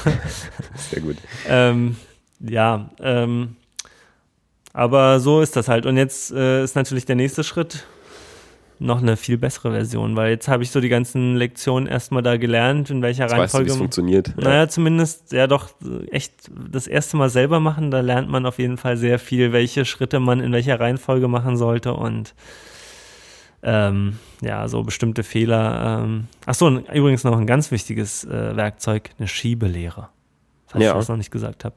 Sehr 0.77 1.01
gut. 1.01 1.16
ähm, 1.49 1.96
ja, 2.38 2.88
ähm, 3.01 3.57
aber 4.73 5.18
so 5.18 5.40
ist 5.40 5.57
das 5.57 5.66
halt. 5.66 5.87
Und 5.87 5.96
jetzt 5.96 6.31
äh, 6.31 6.62
ist 6.62 6.77
natürlich 6.77 7.07
der 7.07 7.16
nächste 7.16 7.42
Schritt 7.42 7.85
noch 8.79 9.03
eine 9.03 9.16
viel 9.16 9.38
bessere 9.38 9.73
Version, 9.73 10.14
weil 10.14 10.31
jetzt 10.31 10.46
habe 10.46 10.62
ich 10.62 10.70
so 10.70 10.81
die 10.81 10.88
ganzen 10.88 11.35
Lektionen 11.35 11.88
erstmal 11.88 12.23
da 12.23 12.37
gelernt, 12.37 12.90
in 12.90 13.03
welcher 13.03 13.25
Jetzt 13.25 13.33
weißt 13.33 13.55
du, 13.55 13.59
Reihenfolge. 13.59 13.79
funktioniert. 13.79 14.33
Naja, 14.37 14.68
zumindest, 14.68 15.33
ja 15.33 15.49
doch, 15.49 15.70
echt 16.12 16.33
das 16.70 16.87
erste 16.87 17.16
Mal 17.16 17.29
selber 17.29 17.59
machen, 17.59 17.90
da 17.90 18.03
lernt 18.03 18.29
man 18.31 18.46
auf 18.46 18.61
jeden 18.61 18.77
Fall 18.77 18.96
sehr 18.96 19.18
viel, 19.18 19.53
welche 19.53 19.85
Schritte 19.85 20.20
man 20.20 20.38
in 20.38 20.53
welcher 20.53 20.79
Reihenfolge 20.79 21.27
machen 21.27 21.57
sollte 21.57 21.92
und 21.92 22.35
ähm, 23.62 24.18
ja, 24.40 24.66
so 24.68 24.83
bestimmte 24.83 25.23
Fehler. 25.23 26.01
Ähm. 26.03 26.27
Achso, 26.46 26.68
übrigens 26.68 27.25
noch 27.25 27.37
ein 27.38 27.46
ganz 27.46 27.70
wichtiges 27.70 28.25
äh, 28.25 28.57
Werkzeug, 28.57 29.11
eine 29.18 29.29
Schiebelehre. 29.29 30.09
Falls 30.66 30.85
Ja. 30.85 30.90
ich 30.92 30.96
das 30.99 31.09
noch 31.09 31.16
nicht 31.16 31.31
gesagt 31.31 31.64
habe. 31.64 31.75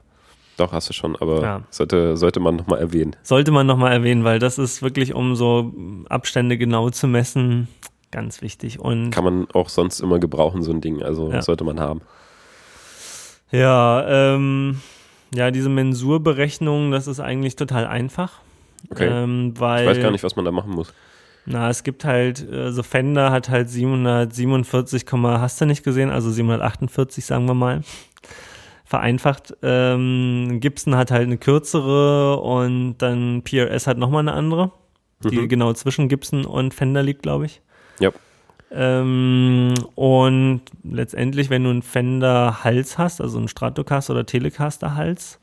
Doch, 0.57 0.71
hast 0.71 0.87
du 0.89 0.93
schon, 0.93 1.15
aber 1.15 1.41
Ja. 1.41 1.61
sollte, 1.71 2.15
sollte 2.15 2.39
man 2.39 2.55
nochmal 2.55 2.79
erwähnen. 2.79 3.15
Sollte 3.23 3.51
man 3.51 3.65
nochmal 3.65 3.91
erwähnen, 3.91 4.23
weil 4.23 4.37
das 4.39 4.59
ist 4.59 4.81
wirklich, 4.83 5.13
um 5.15 5.35
so 5.35 5.73
Abstände 6.09 6.57
genau 6.59 6.89
zu 6.91 7.07
messen, 7.07 7.67
ganz 8.11 8.41
wichtig. 8.43 8.79
Und 8.79 9.09
Kann 9.09 9.23
man 9.23 9.47
auch 9.53 9.67
sonst 9.69 9.99
immer 9.99 10.19
gebrauchen, 10.19 10.61
so 10.61 10.71
ein 10.71 10.79
Ding. 10.79 11.01
Also 11.01 11.31
Ja. 11.31 11.41
sollte 11.41 11.63
man 11.63 11.79
haben. 11.79 12.01
ja, 13.51 14.05
ähm, 14.35 14.79
ja, 15.33 15.51
diese 15.51 15.69
Mensurberechnung, 15.69 16.91
das 16.91 17.07
ist 17.07 17.19
eigentlich 17.19 17.55
total 17.55 17.87
einfach. 17.87 18.39
Okay. 18.91 19.07
Ähm, 19.09 19.53
weil, 19.57 19.83
Ich 19.85 19.89
weiß 19.89 20.01
gar 20.01 20.11
nicht, 20.11 20.23
was 20.23 20.35
man 20.35 20.45
da 20.45 20.51
machen 20.51 20.71
muss. 20.71 20.93
Na, 21.45 21.69
es 21.69 21.83
gibt 21.83 22.05
halt, 22.05 22.47
äh, 22.49 22.71
so 22.71 22.83
Fender 22.83 23.31
hat 23.31 23.49
halt 23.49 23.69
747, 23.69 25.05
hast 25.11 25.59
du 25.61 25.65
nicht 25.65 25.83
gesehen, 25.83 26.09
also 26.09 26.31
748 26.31 27.25
sagen 27.25 27.45
wir 27.47 27.53
mal. 27.53 27.81
Vereinfacht. 28.85 29.55
Ähm, 29.63 30.59
Gibson 30.59 30.95
hat 30.95 31.09
halt 31.11 31.23
eine 31.23 31.37
kürzere 31.37 32.39
und 32.39 32.97
dann 32.99 33.41
PRS 33.43 33.87
hat 33.87 33.97
nochmal 33.97 34.19
eine 34.21 34.33
andere, 34.33 34.71
die 35.23 35.37
Mhm. 35.37 35.49
genau 35.49 35.73
zwischen 35.73 36.09
Gibson 36.09 36.45
und 36.45 36.73
Fender 36.73 37.01
liegt, 37.01 37.23
glaube 37.23 37.45
ich. 37.45 37.61
Ja. 37.99 38.11
Ähm, 38.71 39.73
und 39.95 40.61
letztendlich, 40.83 41.49
wenn 41.49 41.63
du 41.63 41.69
einen 41.71 41.81
Fender-Hals 41.81 42.97
hast, 42.97 43.21
also 43.21 43.37
einen 43.37 43.47
Stratocaster 43.47 44.13
oder 44.13 44.25
Telecaster-Hals, 44.25 45.39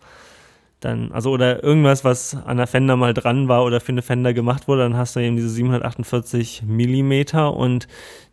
dann, 0.81 1.13
also 1.13 1.31
oder 1.31 1.63
irgendwas, 1.63 2.05
was 2.05 2.35
an 2.35 2.57
der 2.57 2.67
Fender 2.67 2.97
mal 2.97 3.15
dran 3.15 3.49
war 3.49 3.65
oder 3.65 3.81
für 3.81 3.93
eine 3.93 4.03
Fender 4.03 4.33
gemacht 4.33 4.67
wurde, 4.67 4.83
dann 4.83 4.97
hast 4.97 5.15
du 5.15 5.21
eben 5.21 5.37
diese 5.37 5.51
748 5.51 6.63
Millimeter 6.67 7.55
und 7.55 7.87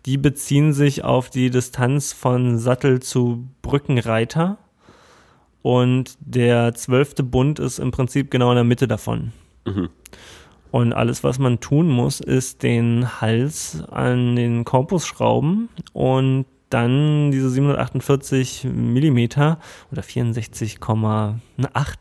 die 0.05 0.17
beziehen 0.17 0.73
sich 0.73 1.03
auf 1.03 1.29
die 1.29 1.49
Distanz 1.49 2.13
von 2.13 2.57
Sattel 2.57 3.01
zu 3.01 3.47
Brückenreiter. 3.62 4.57
Und 5.62 6.17
der 6.21 6.73
zwölfte 6.75 7.23
Bund 7.23 7.60
ist 7.60 7.79
im 7.79 7.91
Prinzip 7.91 8.31
genau 8.31 8.51
in 8.51 8.55
der 8.55 8.63
Mitte 8.63 8.88
davon. 8.88 9.33
Mhm. 9.65 9.89
Und 10.71 10.93
alles, 10.93 11.23
was 11.23 11.39
man 11.39 11.60
tun 11.60 11.89
muss, 11.89 12.21
ist 12.21 12.63
den 12.63 13.21
Hals 13.21 13.83
an 13.89 14.36
den 14.36 14.63
Korpus 14.63 15.05
schrauben 15.05 15.69
und 15.93 16.45
dann 16.69 17.32
diese 17.32 17.49
748 17.49 18.65
Millimeter 18.65 19.60
oder 19.91 20.01
64,8 20.01 21.39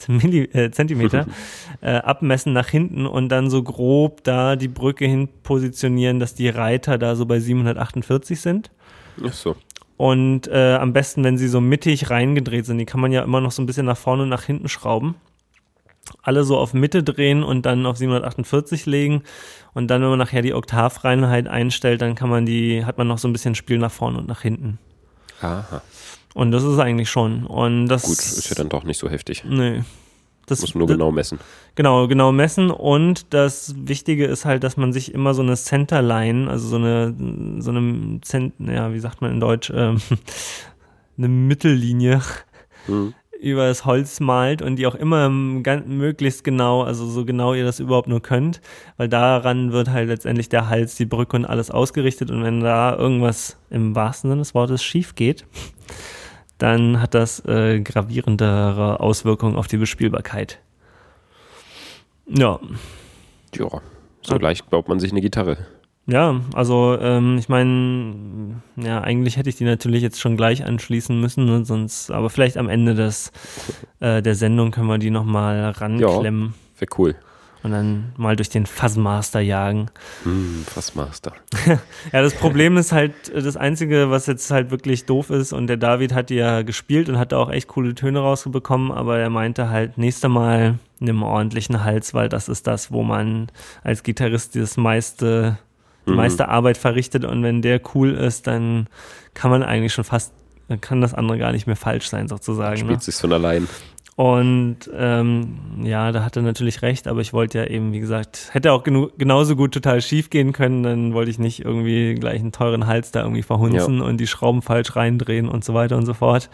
Milli 0.09 0.45
äh, 0.45 0.71
Zentimeter 0.71 1.27
äh, 1.81 1.97
abmessen 1.97 2.53
nach 2.53 2.69
hinten 2.69 3.07
und 3.07 3.29
dann 3.29 3.49
so 3.51 3.63
grob 3.63 4.25
da 4.25 4.57
die 4.57 4.69
Brücke 4.69 5.07
hin 5.07 5.29
positionieren, 5.43 6.19
dass 6.19 6.35
die 6.35 6.49
Reiter 6.49 6.99
da 6.99 7.15
so 7.15 7.27
bei 7.27 7.39
748 7.39 8.41
sind. 8.41 8.71
Ach 9.25 9.33
so. 9.33 9.57
Und 9.97 10.49
äh, 10.49 10.75
am 10.75 10.93
besten, 10.93 11.25
wenn 11.25 11.39
sie 11.39 11.49
so 11.49 11.61
mittig 11.61 12.11
reingedreht 12.11 12.67
sind, 12.67 12.79
die 12.79 12.85
kann 12.85 13.01
man 13.01 13.13
ja 13.13 13.23
immer 13.23 13.41
noch 13.41 13.53
so 13.53 13.63
ein 13.63 13.67
bisschen 13.67 13.87
nach 13.87 13.97
vorne 13.97 14.25
und 14.25 14.29
nach 14.29 14.43
hinten 14.43 14.69
schrauben. 14.69 15.15
Alle 16.23 16.45
so 16.45 16.59
auf 16.59 16.75
Mitte 16.75 17.03
drehen 17.03 17.43
und 17.43 17.67
dann 17.67 17.87
auf 17.87 17.97
748 17.97 18.87
legen. 18.87 19.23
Und 19.77 19.89
dann, 19.89 20.01
wenn 20.01 20.09
man 20.09 20.19
nachher 20.19 20.41
die 20.41 20.55
Oktavreinheit 20.55 21.49
einstellt, 21.49 22.01
dann 22.01 22.15
kann 22.15 22.31
man 22.31 22.47
die, 22.47 22.87
hat 22.87 22.97
man 22.97 23.07
noch 23.09 23.19
so 23.19 23.29
ein 23.29 23.35
bisschen 23.35 23.55
Spiel 23.55 23.77
nach 23.77 23.93
vorne 23.93 24.17
und 24.17 24.27
nach 24.27 24.41
hinten. 24.41 24.79
Aha. 25.43 25.83
Und 26.33 26.51
das 26.51 26.65
ist 26.65 26.79
eigentlich 26.79 27.11
schon. 27.11 27.45
Und 27.45 27.89
das 27.89 28.05
Gut, 28.05 28.13
ist 28.13 28.49
ja 28.49 28.55
dann 28.55 28.71
doch 28.71 28.85
nicht 28.85 28.97
so 28.97 29.11
heftig. 29.11 29.45
Nee. 29.47 29.83
Das, 30.47 30.63
Muss 30.63 30.75
nur 30.75 30.87
genau 30.87 31.13
messen. 31.13 31.41
Genau, 31.75 32.09
genau 32.09 32.33
messen. 32.33 32.71
Und 32.71 33.35
das 33.35 33.75
Wichtige 33.77 34.25
ist 34.25 34.47
halt, 34.47 34.65
dass 34.65 34.79
man 34.79 34.95
sich 34.95 35.13
immer 35.13 35.35
so 35.35 35.43
eine 35.43 35.57
Centerline, 35.57 36.49
also 36.49 36.69
so 36.69 36.77
eine, 36.77 37.15
so 37.59 37.71
eine, 37.71 38.21
Cent, 38.23 38.55
ja, 38.59 38.95
wie 38.95 39.01
sagt 39.01 39.21
man 39.21 39.31
in 39.31 39.41
Deutsch, 39.41 39.71
ähm, 39.75 40.01
eine 41.19 41.29
Mittellinie 41.29 42.23
Mhm. 42.89 43.15
Über 43.41 43.67
das 43.67 43.85
Holz 43.85 44.21
malt 44.21 44.63
und 44.63 44.77
die 44.77 44.87
auch 44.87 44.95
immer 44.95 45.29
möglichst 45.29 46.45
genau, 46.45 46.83
also 46.83 47.07
so 47.07 47.25
genau 47.25 47.55
ihr 47.55 47.65
das 47.65 47.81
überhaupt 47.81 48.09
nur 48.09 48.21
könnt, 48.21 48.61
weil 48.97 49.09
daran 49.09 49.73
wird 49.73 49.91
halt 49.91 50.09
letztendlich 50.09 50.49
der 50.49 50.69
Hals, 50.69 50.97
die 50.97 51.07
Brücke 51.07 51.37
und 51.37 51.45
alles 51.45 51.71
ausgerichtet 51.71 52.31
und 52.31 52.43
wenn 52.43 52.61
da 52.61 52.97
irgendwas 52.97 53.59
im 53.71 53.95
wahrsten 53.95 54.31
Sinne 54.31 54.43
des 54.43 54.55
Wortes 54.55 54.83
schief 54.83 55.15
geht, 55.15 55.45
dann 56.59 57.01
hat 57.01 57.15
das 57.15 57.45
äh, 57.47 57.81
gravierendere 57.81 59.01
Auswirkungen 59.01 59.57
auf 59.57 59.67
die 59.67 59.77
Bespielbarkeit. 59.77 60.59
Ja, 62.29 62.59
Ja. 63.59 63.81
So 64.23 64.37
leicht 64.39 64.69
baut 64.71 64.89
man 64.89 64.99
sich 64.99 65.13
eine 65.13 65.21
Gitarre. 65.21 65.57
Ja, 66.07 66.41
also 66.55 66.97
ähm, 67.01 67.37
ich 67.39 67.49
meine, 67.49 68.63
ja, 68.77 69.01
eigentlich 69.01 69.37
hätte 69.37 69.49
ich 69.49 69.57
die 69.57 69.65
natürlich 69.65 70.03
jetzt 70.03 70.21
schon 70.21 70.37
gleich 70.37 70.65
anschließen 70.65 71.21
müssen, 71.21 71.47
ne, 71.47 71.65
sonst, 71.65 72.11
aber 72.11 72.31
vielleicht 72.31 72.57
am 72.59 72.69
Ende 72.69 72.95
des, 72.95 73.33
äh, 73.99 74.23
der 74.23 74.37
Sendung 74.37 74.71
können 74.71 74.87
wir 74.87 74.99
die 74.99 75.11
nochmal 75.11 75.71
ranklemmen 75.71 76.55
Wäre 76.79 76.91
cool. 76.99 77.17
und 77.65 77.73
dann 77.73 78.13
mal 78.17 78.37
durch 78.37 78.51
den 78.51 78.67
Fuzzmaster 78.67 79.41
jagen. 79.41 79.87
Hm, 80.23 80.65
Fassmaster. 80.67 81.33
Ja, 82.13 82.23
das 82.23 82.35
Problem 82.35 82.77
ist 82.77 82.93
halt, 82.93 83.13
das 83.35 83.57
Einzige, 83.57 84.09
was 84.09 84.27
jetzt 84.27 84.51
halt 84.53 84.71
wirklich 84.71 85.07
doof 85.07 85.31
ist, 85.31 85.53
und 85.53 85.67
der 85.67 85.77
David 85.77 86.15
hat 86.15 86.31
die 86.31 86.37
ja 86.37 86.63
gespielt 86.63 87.09
und 87.09 87.19
hat 87.19 87.33
da 87.33 87.39
auch 87.39 87.51
echt 87.51 87.67
coole 87.67 87.97
Töne 87.97 88.21
rausbekommen, 88.21 88.93
aber 88.93 89.19
er 89.19 89.31
meinte 89.31 89.71
halt, 89.71 89.99
nächste 89.99 90.29
Mal 90.29 90.79
nimm 90.99 91.23
ordentlichen 91.23 91.85
Hals, 91.85 92.15
weil 92.15 92.29
das 92.29 92.49
ist 92.49 92.67
das, 92.67 92.93
wo 92.93 93.03
man 93.03 93.49
als 93.83 94.03
Gitarrist 94.03 94.57
das 94.57 94.77
meiste, 94.77 95.59
die 96.07 96.11
Mhm. 96.11 96.17
meiste 96.17 96.49
Arbeit 96.49 96.77
verrichtet 96.79 97.25
und 97.25 97.43
wenn 97.43 97.63
der 97.63 97.81
cool 97.95 98.13
ist, 98.13 98.47
dann 98.47 98.87
kann 99.35 99.51
man 99.51 99.63
eigentlich 99.63 99.93
schon 99.93 100.05
fast, 100.05 100.33
dann 100.69 100.81
kann 100.81 101.01
das 101.01 101.15
andere 101.15 101.39
gar 101.39 101.53
nicht 101.53 101.67
mehr 101.67 101.77
falsch 101.77 102.09
sein, 102.09 102.29
sozusagen. 102.29 102.75
Ne? 102.81 102.85
Spielt 102.87 103.03
sich 103.03 103.15
von 103.17 103.33
allein. 103.33 103.69
Und 104.17 104.91
ähm, 104.95 105.59
ja, 105.83 106.11
da 106.11 106.25
hat 106.25 106.37
er 106.37 106.43
natürlich 106.43 106.81
recht, 106.81 107.07
aber 107.07 107.21
ich 107.21 107.35
wollte 107.35 107.59
ja 107.59 107.65
eben, 107.67 107.93
wie 107.93 108.01
gesagt, 108.01 108.49
hätte 108.53 108.73
auch 108.73 108.83
genauso 108.83 109.57
gut 109.57 109.75
total 109.75 110.01
schief 110.01 110.31
gehen 110.31 110.55
können, 110.55 110.83
dann 110.83 111.13
wollte 111.13 111.31
ich 111.31 111.39
nicht 111.39 111.63
irgendwie 111.63 112.15
gleich 112.15 112.41
einen 112.41 112.51
teuren 112.51 112.87
Hals 112.87 113.11
da 113.11 113.21
irgendwie 113.21 113.43
verhunzen 113.43 114.01
und 114.01 114.17
die 114.17 114.27
Schrauben 114.27 114.63
falsch 114.63 114.97
reindrehen 114.97 115.49
und 115.51 115.65
so 115.67 115.75
weiter 115.75 115.99
und 115.99 116.07
so 116.07 116.15
fort. 116.15 116.49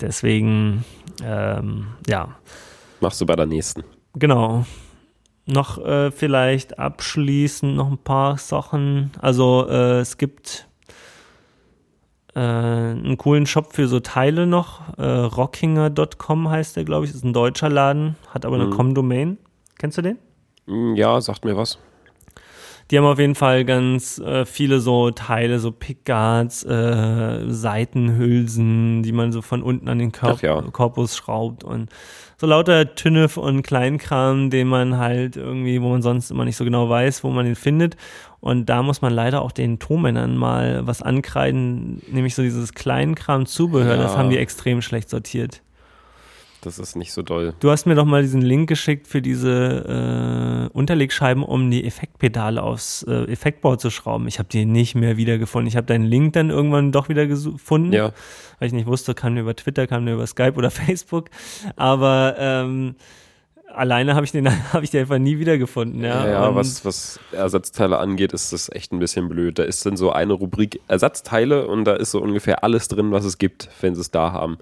Deswegen, 0.00 0.84
ähm, 1.24 1.86
ja, 2.08 2.28
Machst 3.00 3.20
du 3.20 3.26
bei 3.26 3.36
der 3.36 3.46
nächsten. 3.46 3.82
genau. 4.14 4.66
Noch 5.46 5.78
äh, 5.84 6.10
vielleicht 6.10 6.78
abschließend 6.78 7.76
noch 7.76 7.90
ein 7.90 7.98
paar 7.98 8.38
Sachen. 8.38 9.10
Also 9.20 9.66
äh, 9.68 10.00
es 10.00 10.16
gibt 10.16 10.66
äh, 12.34 12.38
einen 12.40 13.18
coolen 13.18 13.46
Shop 13.46 13.72
für 13.74 13.86
so 13.86 14.00
Teile 14.00 14.46
noch. 14.46 14.96
Äh, 14.98 15.04
Rockinger.com 15.04 16.48
heißt 16.48 16.76
der, 16.76 16.84
glaube 16.84 17.04
ich. 17.04 17.12
Ist 17.14 17.24
ein 17.24 17.32
deutscher 17.34 17.68
Laden, 17.68 18.16
hat 18.30 18.46
aber 18.46 18.56
eine 18.56 18.66
Mhm. 18.66 18.70
Com-Domain. 18.70 19.38
Kennst 19.78 19.98
du 19.98 20.02
den? 20.02 20.18
Hm, 20.66 20.96
Ja, 20.96 21.20
sagt 21.20 21.44
mir 21.44 21.56
was. 21.56 21.78
Die 22.90 22.98
haben 22.98 23.06
auf 23.06 23.18
jeden 23.18 23.34
Fall 23.34 23.64
ganz 23.64 24.18
äh, 24.18 24.44
viele 24.44 24.78
so 24.80 25.10
Teile, 25.10 25.58
so 25.58 25.72
Pickguards, 25.72 26.64
äh, 26.64 27.40
Seitenhülsen, 27.48 29.02
die 29.02 29.12
man 29.12 29.32
so 29.32 29.42
von 29.42 29.62
unten 29.62 29.88
an 29.88 29.98
den 29.98 30.12
Ach 30.20 30.42
ja. 30.42 30.60
Korpus 30.60 31.16
schraubt 31.16 31.64
und 31.64 31.88
so 32.36 32.46
lauter 32.46 32.94
Tünnef 32.94 33.36
und 33.36 33.62
Kleinkram, 33.62 34.50
den 34.50 34.68
man 34.68 34.98
halt 34.98 35.36
irgendwie, 35.36 35.80
wo 35.80 35.88
man 35.88 36.02
sonst 36.02 36.30
immer 36.30 36.44
nicht 36.44 36.56
so 36.56 36.64
genau 36.64 36.88
weiß, 36.88 37.24
wo 37.24 37.30
man 37.30 37.46
ihn 37.46 37.54
findet. 37.54 37.96
Und 38.40 38.66
da 38.66 38.82
muss 38.82 39.00
man 39.00 39.12
leider 39.14 39.40
auch 39.40 39.52
den 39.52 39.78
Tonmännern 39.78 40.36
mal 40.36 40.86
was 40.86 41.00
ankreiden, 41.00 42.02
nämlich 42.10 42.34
so 42.34 42.42
dieses 42.42 42.74
Kleinkram-Zubehör, 42.74 43.96
das 43.96 44.12
Ja. 44.12 44.18
haben 44.18 44.30
die 44.30 44.38
extrem 44.38 44.82
schlecht 44.82 45.08
sortiert. 45.08 45.62
Das 46.64 46.78
ist 46.78 46.96
nicht 46.96 47.12
so 47.12 47.22
doll. 47.22 47.54
Du 47.60 47.70
hast 47.70 47.86
mir 47.86 47.94
doch 47.94 48.04
mal 48.06 48.22
diesen 48.22 48.40
Link 48.42 48.68
geschickt 48.68 49.06
für 49.06 49.20
diese 49.22 50.68
äh, 50.72 50.76
Unterlegscheiben, 50.76 51.42
um 51.42 51.70
die 51.70 51.84
Effektpedale 51.84 52.62
aufs 52.62 53.02
äh, 53.04 53.24
Effektboard 53.30 53.80
zu 53.80 53.90
schrauben. 53.90 54.26
Ich 54.28 54.38
habe 54.38 54.48
die 54.48 54.64
nicht 54.64 54.94
mehr 54.94 55.16
wiedergefunden. 55.16 55.68
Ich 55.68 55.76
habe 55.76 55.86
deinen 55.86 56.04
Link 56.06 56.32
dann 56.32 56.50
irgendwann 56.50 56.90
doch 56.92 57.08
wieder 57.08 57.26
gefunden, 57.26 57.92
Ja, 57.92 58.12
weil 58.58 58.68
ich 58.68 58.72
nicht 58.72 58.86
wusste, 58.86 59.14
kam 59.14 59.34
der 59.34 59.42
über 59.42 59.54
Twitter, 59.56 59.86
kam 59.86 60.06
der 60.06 60.14
über 60.14 60.26
Skype 60.26 60.54
oder 60.54 60.70
Facebook. 60.72 61.30
Aber 61.76 62.34
ähm, 62.38 62.94
alleine 63.74 64.14
habe 64.14 64.24
ich 64.24 64.32
den 64.32 64.48
habe 64.72 64.84
ich 64.84 64.90
den 64.90 65.00
einfach 65.02 65.18
nie 65.18 65.38
wiedergefunden. 65.38 66.02
Ja, 66.02 66.24
ja, 66.24 66.30
ja 66.30 66.46
Und- 66.48 66.54
was, 66.56 66.84
was 66.84 67.20
Ersatzteile 67.32 67.98
angeht, 67.98 68.32
ist 68.32 68.52
das 68.52 68.70
echt 68.72 68.92
ein 68.92 68.98
bisschen 68.98 69.28
blöd. 69.28 69.58
Da 69.58 69.64
ist 69.64 69.84
dann 69.84 69.96
so 69.96 70.12
eine 70.12 70.32
Rubrik 70.32 70.80
Ersatzteile 70.88 71.66
und 71.66 71.84
da 71.84 71.94
ist 71.94 72.10
so 72.12 72.20
ungefähr 72.22 72.64
alles 72.64 72.88
drin, 72.88 73.10
was 73.12 73.24
es 73.24 73.38
gibt, 73.38 73.68
wenn 73.80 73.94
sie 73.94 74.00
es 74.00 74.10
da 74.10 74.32
haben. 74.32 74.58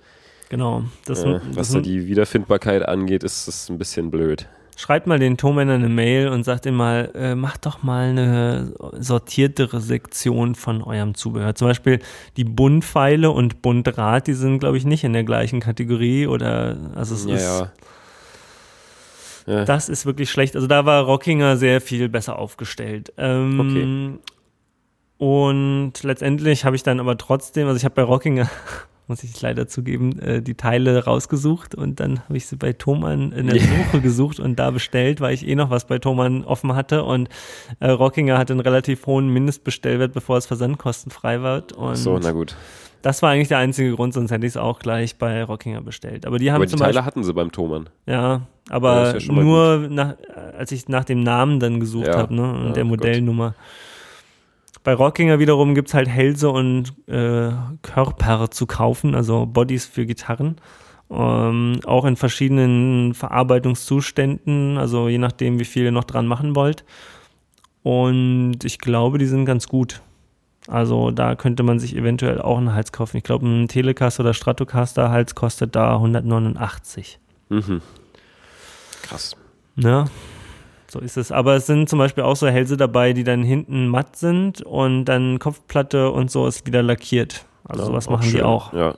Genau. 0.52 0.84
Das, 1.06 1.24
Äh, 1.24 1.32
das 1.32 1.42
was 1.56 1.70
da 1.72 1.80
die 1.80 2.06
Wiederfindbarkeit 2.06 2.86
angeht, 2.86 3.24
ist 3.24 3.48
das 3.48 3.68
ein 3.68 3.78
bisschen 3.78 4.12
blöd. 4.12 4.46
Schreibt 4.76 5.06
mal 5.06 5.18
den 5.18 5.36
Tonmännern 5.36 5.82
eine 5.84 5.92
Mail 5.92 6.28
und 6.28 6.44
sagt 6.44 6.64
ihm 6.66 6.74
mal, 6.76 7.10
äh, 7.14 7.34
macht 7.34 7.66
doch 7.66 7.82
mal 7.82 8.08
eine 8.08 8.72
sortiertere 8.98 9.80
Sektion 9.80 10.54
von 10.54 10.82
eurem 10.82 11.14
Zubehör. 11.14 11.54
Zum 11.54 11.68
Beispiel 11.68 11.98
die 12.36 12.44
Buntpfeile 12.44 13.30
und 13.30 13.60
Buntrad, 13.62 14.26
die 14.28 14.32
sind, 14.32 14.60
glaube 14.60 14.78
ich, 14.78 14.84
nicht 14.86 15.04
in 15.04 15.12
der 15.12 15.24
gleichen 15.24 15.60
Kategorie 15.60 16.26
oder 16.26 16.76
also 16.94 17.14
es 17.14 17.26
Ja, 17.26 17.34
ist, 17.34 17.42
ja. 17.44 17.72
Ja. 19.54 19.64
das 19.64 19.88
ist 19.88 20.06
wirklich 20.06 20.30
schlecht. 20.30 20.54
Also 20.54 20.66
da 20.68 20.86
war 20.86 21.02
Rockinger 21.04 21.56
sehr 21.58 21.80
viel 21.80 22.08
besser 22.08 22.38
aufgestellt. 22.38 23.12
Ähm, 23.18 24.20
Und 25.18 25.92
letztendlich 26.02 26.64
habe 26.64 26.74
ich 26.76 26.82
dann 26.82 26.98
aber 26.98 27.16
trotzdem, 27.18 27.66
also 27.68 27.76
ich 27.76 27.84
habe 27.84 27.94
bei 27.94 28.02
Rockinger 28.02 28.48
muss 29.08 29.24
ich 29.24 29.40
leider 29.42 29.66
zugeben, 29.68 30.18
äh, 30.20 30.42
die 30.42 30.54
Teile 30.54 31.04
rausgesucht 31.04 31.74
und 31.74 32.00
dann 32.00 32.20
habe 32.24 32.36
ich 32.36 32.46
sie 32.46 32.56
bei 32.56 32.72
Thomann 32.72 33.32
in 33.32 33.48
der. 33.48 33.60
Suche 33.60 34.00
gesucht 34.00 34.40
und 34.40 34.58
da 34.58 34.70
bestellt, 34.70 35.20
weil 35.20 35.34
ich 35.34 35.46
eh 35.46 35.54
noch 35.54 35.70
was 35.70 35.86
bei 35.86 35.98
Thomann 35.98 36.44
offen 36.44 36.74
hatte 36.74 37.04
und 37.04 37.28
äh, 37.80 37.90
Rockinger 37.90 38.38
hatte 38.38 38.52
einen 38.52 38.60
relativ 38.60 39.06
hohen 39.06 39.28
Mindestbestellwert, 39.28 40.12
bevor 40.12 40.36
es 40.36 40.46
versandkostenfrei 40.46 41.42
wird 41.42 41.72
und 41.72 41.96
So, 41.96 42.18
na 42.22 42.32
gut. 42.32 42.56
das 43.02 43.22
war 43.22 43.30
eigentlich 43.30 43.48
der 43.48 43.58
einzige 43.58 43.92
Grund, 43.94 44.14
sonst 44.14 44.30
hätte 44.30 44.46
ich 44.46 44.52
es 44.52 44.56
auch 44.56 44.78
gleich 44.78 45.16
bei 45.16 45.42
Rockinger 45.44 45.82
bestellt. 45.82 46.26
Aber 46.26 46.38
die 46.38 46.50
haben 46.50 46.56
Aber 46.56 46.66
die 46.66 46.70
zum 46.70 46.78
Teile 46.80 46.94
Beispiel, 46.94 47.06
hatten 47.06 47.24
sie 47.24 47.34
beim 47.34 47.52
Thomann. 47.52 47.88
ja, 48.06 48.42
Aber 48.70 49.18
ja 49.18 49.32
nur 49.32 49.88
nach, 49.90 50.14
als 50.56 50.72
ich 50.72 50.88
nach 50.88 51.04
dem 51.04 51.22
Namen 51.22 51.60
dann 51.60 51.80
gesucht 51.80 52.06
ja, 52.06 52.16
habe, 52.16 52.34
ne? 52.34 52.42
Und 52.52 52.66
ja, 52.68 52.72
der 52.72 52.84
Modellnummer. 52.84 53.50
Gott. 53.50 53.56
Bei 54.84 54.94
Rockinger 54.94 55.38
wiederum 55.38 55.74
gibt 55.74 55.88
es 55.88 55.94
halt 55.94 56.08
Hälse 56.08 56.50
und 56.50 56.92
äh, 57.06 57.52
Körper 57.82 58.50
zu 58.50 58.66
kaufen, 58.66 59.14
also 59.14 59.46
Bodies 59.46 59.86
für 59.86 60.06
Gitarren. 60.06 60.56
Ähm, 61.10 61.80
auch 61.84 62.04
in 62.04 62.16
verschiedenen 62.16 63.14
Verarbeitungszuständen, 63.14 64.78
also 64.78 65.08
je 65.08 65.18
nachdem, 65.18 65.60
wie 65.60 65.64
viel 65.64 65.84
ihr 65.84 65.92
noch 65.92 66.04
dran 66.04 66.26
machen 66.26 66.56
wollt. 66.56 66.84
Und 67.82 68.64
ich 68.64 68.78
glaube, 68.78 69.18
die 69.18 69.26
sind 69.26 69.44
ganz 69.44 69.68
gut. 69.68 70.00
Also 70.68 71.10
da 71.10 71.34
könnte 71.34 71.64
man 71.64 71.78
sich 71.78 71.96
eventuell 71.96 72.40
auch 72.40 72.58
einen 72.58 72.72
Hals 72.72 72.92
kaufen. 72.92 73.16
Ich 73.16 73.24
glaube, 73.24 73.46
ein 73.46 73.68
Telecaster 73.68 74.22
oder 74.22 74.34
Stratocaster 74.34 75.10
Hals 75.10 75.34
kostet 75.34 75.74
da 75.74 75.94
189. 75.94 77.18
Mhm. 77.48 77.82
Krass. 79.02 79.36
Ja, 79.76 80.06
so 80.92 81.00
ist 81.00 81.16
es. 81.16 81.32
Aber 81.32 81.56
es 81.56 81.66
sind 81.66 81.88
zum 81.88 81.98
Beispiel 81.98 82.22
auch 82.22 82.36
so 82.36 82.46
Hälse 82.46 82.76
dabei, 82.76 83.14
die 83.14 83.24
dann 83.24 83.42
hinten 83.42 83.88
matt 83.88 84.16
sind 84.16 84.60
und 84.60 85.06
dann 85.06 85.38
Kopfplatte 85.38 86.10
und 86.10 86.30
so 86.30 86.46
ist 86.46 86.66
wieder 86.66 86.82
lackiert. 86.82 87.46
Also 87.64 87.82
ja, 87.82 87.86
sowas 87.86 88.10
machen 88.10 88.24
schön. 88.24 88.34
die 88.34 88.42
auch. 88.42 88.72
Ja. 88.72 88.94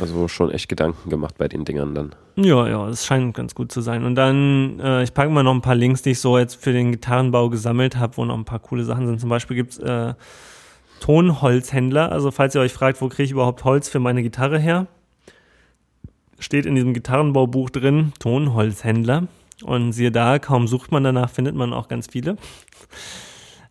Also 0.00 0.28
schon 0.28 0.50
echt 0.50 0.70
Gedanken 0.70 1.10
gemacht 1.10 1.34
bei 1.36 1.46
den 1.46 1.66
Dingern 1.66 1.94
dann. 1.94 2.14
Ja, 2.36 2.66
ja, 2.66 2.88
es 2.88 3.04
scheint 3.04 3.34
ganz 3.34 3.54
gut 3.54 3.70
zu 3.70 3.82
sein. 3.82 4.04
Und 4.04 4.14
dann, 4.14 4.80
äh, 4.80 5.02
ich 5.02 5.12
packe 5.12 5.30
mal 5.30 5.42
noch 5.42 5.52
ein 5.52 5.60
paar 5.60 5.74
Links, 5.74 6.00
die 6.00 6.12
ich 6.12 6.20
so 6.20 6.38
jetzt 6.38 6.54
für 6.54 6.72
den 6.72 6.92
Gitarrenbau 6.92 7.50
gesammelt 7.50 7.96
habe, 7.96 8.16
wo 8.16 8.24
noch 8.24 8.36
ein 8.36 8.46
paar 8.46 8.60
coole 8.60 8.84
Sachen 8.84 9.06
sind. 9.06 9.20
Zum 9.20 9.28
Beispiel 9.28 9.56
gibt 9.56 9.72
es 9.72 9.78
äh, 9.78 10.14
Tonholzhändler. 11.00 12.10
Also 12.10 12.30
falls 12.30 12.54
ihr 12.54 12.62
euch 12.62 12.72
fragt, 12.72 13.02
wo 13.02 13.08
kriege 13.08 13.24
ich 13.24 13.32
überhaupt 13.32 13.64
Holz 13.64 13.90
für 13.90 14.00
meine 14.00 14.22
Gitarre 14.22 14.58
her, 14.58 14.86
steht 16.38 16.64
in 16.64 16.76
diesem 16.76 16.94
Gitarrenbaubuch 16.94 17.68
drin, 17.68 18.14
Tonholzhändler. 18.20 19.28
Und 19.62 19.92
siehe 19.92 20.10
da, 20.10 20.38
kaum 20.38 20.66
sucht 20.66 20.92
man 20.92 21.04
danach, 21.04 21.30
findet 21.30 21.54
man 21.54 21.72
auch 21.72 21.88
ganz 21.88 22.06
viele. 22.06 22.36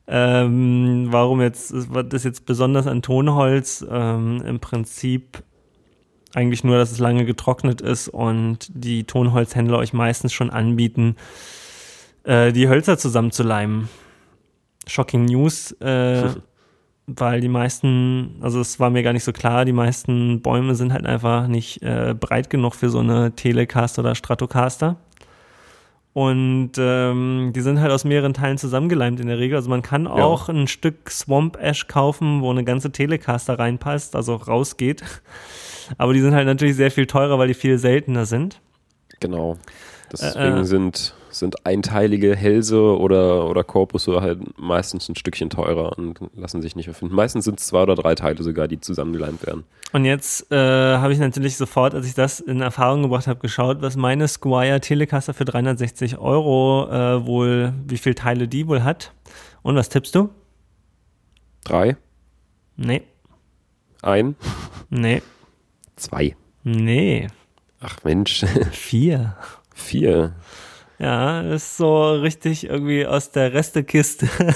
Ähm, 0.07 1.07
warum 1.09 1.41
jetzt, 1.41 1.73
das 2.09 2.23
jetzt 2.23 2.45
besonders 2.45 2.87
an 2.87 3.01
Tonholz? 3.01 3.85
Ähm, 3.89 4.41
Im 4.45 4.59
Prinzip 4.59 5.43
eigentlich 6.33 6.63
nur, 6.63 6.77
dass 6.77 6.91
es 6.91 6.99
lange 6.99 7.25
getrocknet 7.25 7.81
ist 7.81 8.07
und 8.07 8.69
die 8.73 9.03
Tonholzhändler 9.05 9.77
euch 9.77 9.93
meistens 9.93 10.33
schon 10.33 10.49
anbieten, 10.49 11.15
äh, 12.23 12.51
die 12.51 12.69
Hölzer 12.69 12.97
zusammenzuleimen. 12.97 13.89
Shocking 14.87 15.25
News, 15.25 15.71
äh, 15.73 16.29
weil 17.07 17.41
die 17.41 17.49
meisten, 17.49 18.37
also 18.41 18.61
es 18.61 18.79
war 18.79 18.89
mir 18.89 19.03
gar 19.03 19.13
nicht 19.13 19.23
so 19.23 19.31
klar, 19.31 19.65
die 19.65 19.73
meisten 19.73 20.41
Bäume 20.41 20.75
sind 20.75 20.93
halt 20.93 21.05
einfach 21.05 21.47
nicht 21.47 21.81
äh, 21.81 22.15
breit 22.19 22.49
genug 22.49 22.75
für 22.75 22.89
so 22.89 22.99
eine 22.99 23.35
Telecaster 23.35 24.01
oder 24.01 24.15
Stratocaster. 24.15 24.97
Und 26.13 26.71
ähm, 26.77 27.51
die 27.55 27.61
sind 27.61 27.79
halt 27.79 27.91
aus 27.91 28.03
mehreren 28.03 28.33
Teilen 28.33 28.57
zusammengeleimt 28.57 29.19
in 29.19 29.27
der 29.27 29.37
Regel. 29.37 29.55
Also 29.55 29.69
man 29.69 29.81
kann 29.81 30.07
auch 30.07 30.47
ja. 30.47 30.53
ein 30.53 30.67
Stück 30.67 31.09
Swamp 31.11 31.57
Ash 31.61 31.87
kaufen, 31.87 32.41
wo 32.41 32.49
eine 32.49 32.63
ganze 32.63 32.91
Telecaster 32.91 33.59
reinpasst, 33.59 34.15
also 34.15 34.35
rausgeht. 34.35 35.03
Aber 35.97 36.13
die 36.13 36.21
sind 36.21 36.33
halt 36.33 36.47
natürlich 36.47 36.75
sehr 36.75 36.91
viel 36.91 37.05
teurer, 37.05 37.37
weil 37.37 37.47
die 37.47 37.53
viel 37.53 37.77
seltener 37.77 38.25
sind. 38.25 38.59
Genau. 39.19 39.57
Deswegen 40.11 40.57
äh, 40.57 40.59
äh. 40.61 40.63
sind 40.63 41.13
sind 41.39 41.65
einteilige 41.65 42.35
Hälse 42.35 42.97
oder, 42.97 43.49
oder 43.49 43.63
Korpusse 43.63 44.21
halt 44.21 44.59
meistens 44.59 45.09
ein 45.09 45.15
Stückchen 45.15 45.49
teurer 45.49 45.97
und 45.97 46.19
lassen 46.35 46.61
sich 46.61 46.75
nicht 46.75 46.87
erfinden. 46.87 47.15
Meistens 47.15 47.45
sind 47.45 47.59
es 47.59 47.67
zwei 47.67 47.83
oder 47.83 47.95
drei 47.95 48.15
Teile 48.15 48.43
sogar, 48.43 48.67
die 48.67 48.79
zusammengeleimt 48.79 49.45
werden. 49.45 49.63
Und 49.93 50.05
jetzt 50.05 50.51
äh, 50.51 50.55
habe 50.55 51.13
ich 51.13 51.19
natürlich 51.19 51.57
sofort, 51.57 51.95
als 51.95 52.05
ich 52.05 52.13
das 52.13 52.39
in 52.39 52.61
Erfahrung 52.61 53.03
gebracht 53.03 53.27
habe, 53.27 53.39
geschaut, 53.39 53.81
was 53.81 53.95
meine 53.95 54.27
Squire 54.27 54.79
Telecaster 54.79 55.33
für 55.33 55.45
360 55.45 56.17
Euro 56.17 56.87
äh, 56.91 57.25
wohl, 57.25 57.73
wie 57.87 57.97
viele 57.97 58.15
Teile 58.15 58.47
die 58.47 58.67
wohl 58.67 58.83
hat. 58.83 59.13
Und 59.61 59.75
was 59.75 59.89
tippst 59.89 60.13
du? 60.15 60.29
Drei? 61.63 61.97
Nee. 62.75 63.03
Ein? 64.01 64.35
Nee. 64.89 65.21
Zwei? 65.95 66.35
Nee. 66.63 67.27
Ach 67.81 67.97
Mensch. 68.03 68.45
Vier. 68.71 69.35
Vier. 69.73 70.33
Ja, 70.99 71.41
ist 71.41 71.77
so 71.77 72.11
richtig 72.11 72.65
irgendwie 72.65 73.05
aus 73.05 73.31
der 73.31 73.53
Restekiste. 73.53 74.27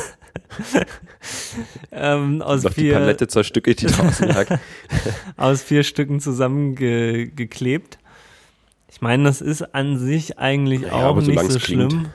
ähm, 1.91 2.41
aus 2.41 2.63
vier, 2.63 2.71
die 2.75 2.91
Palette 2.91 3.27
zerstückelt, 3.27 3.81
die 3.81 3.87
draußen 3.87 4.27
lag. 4.27 4.59
aus 5.37 5.61
vier 5.61 5.83
Stücken 5.83 6.19
zusammengeklebt. 6.19 7.97
Ich 8.91 9.01
meine, 9.01 9.23
das 9.23 9.41
ist 9.41 9.73
an 9.73 9.97
sich 9.97 10.37
eigentlich 10.37 10.81
ja, 10.81 11.07
auch 11.07 11.21
nicht 11.21 11.49
so 11.49 11.59
schlimm. 11.59 11.89
Klingt. 11.89 12.09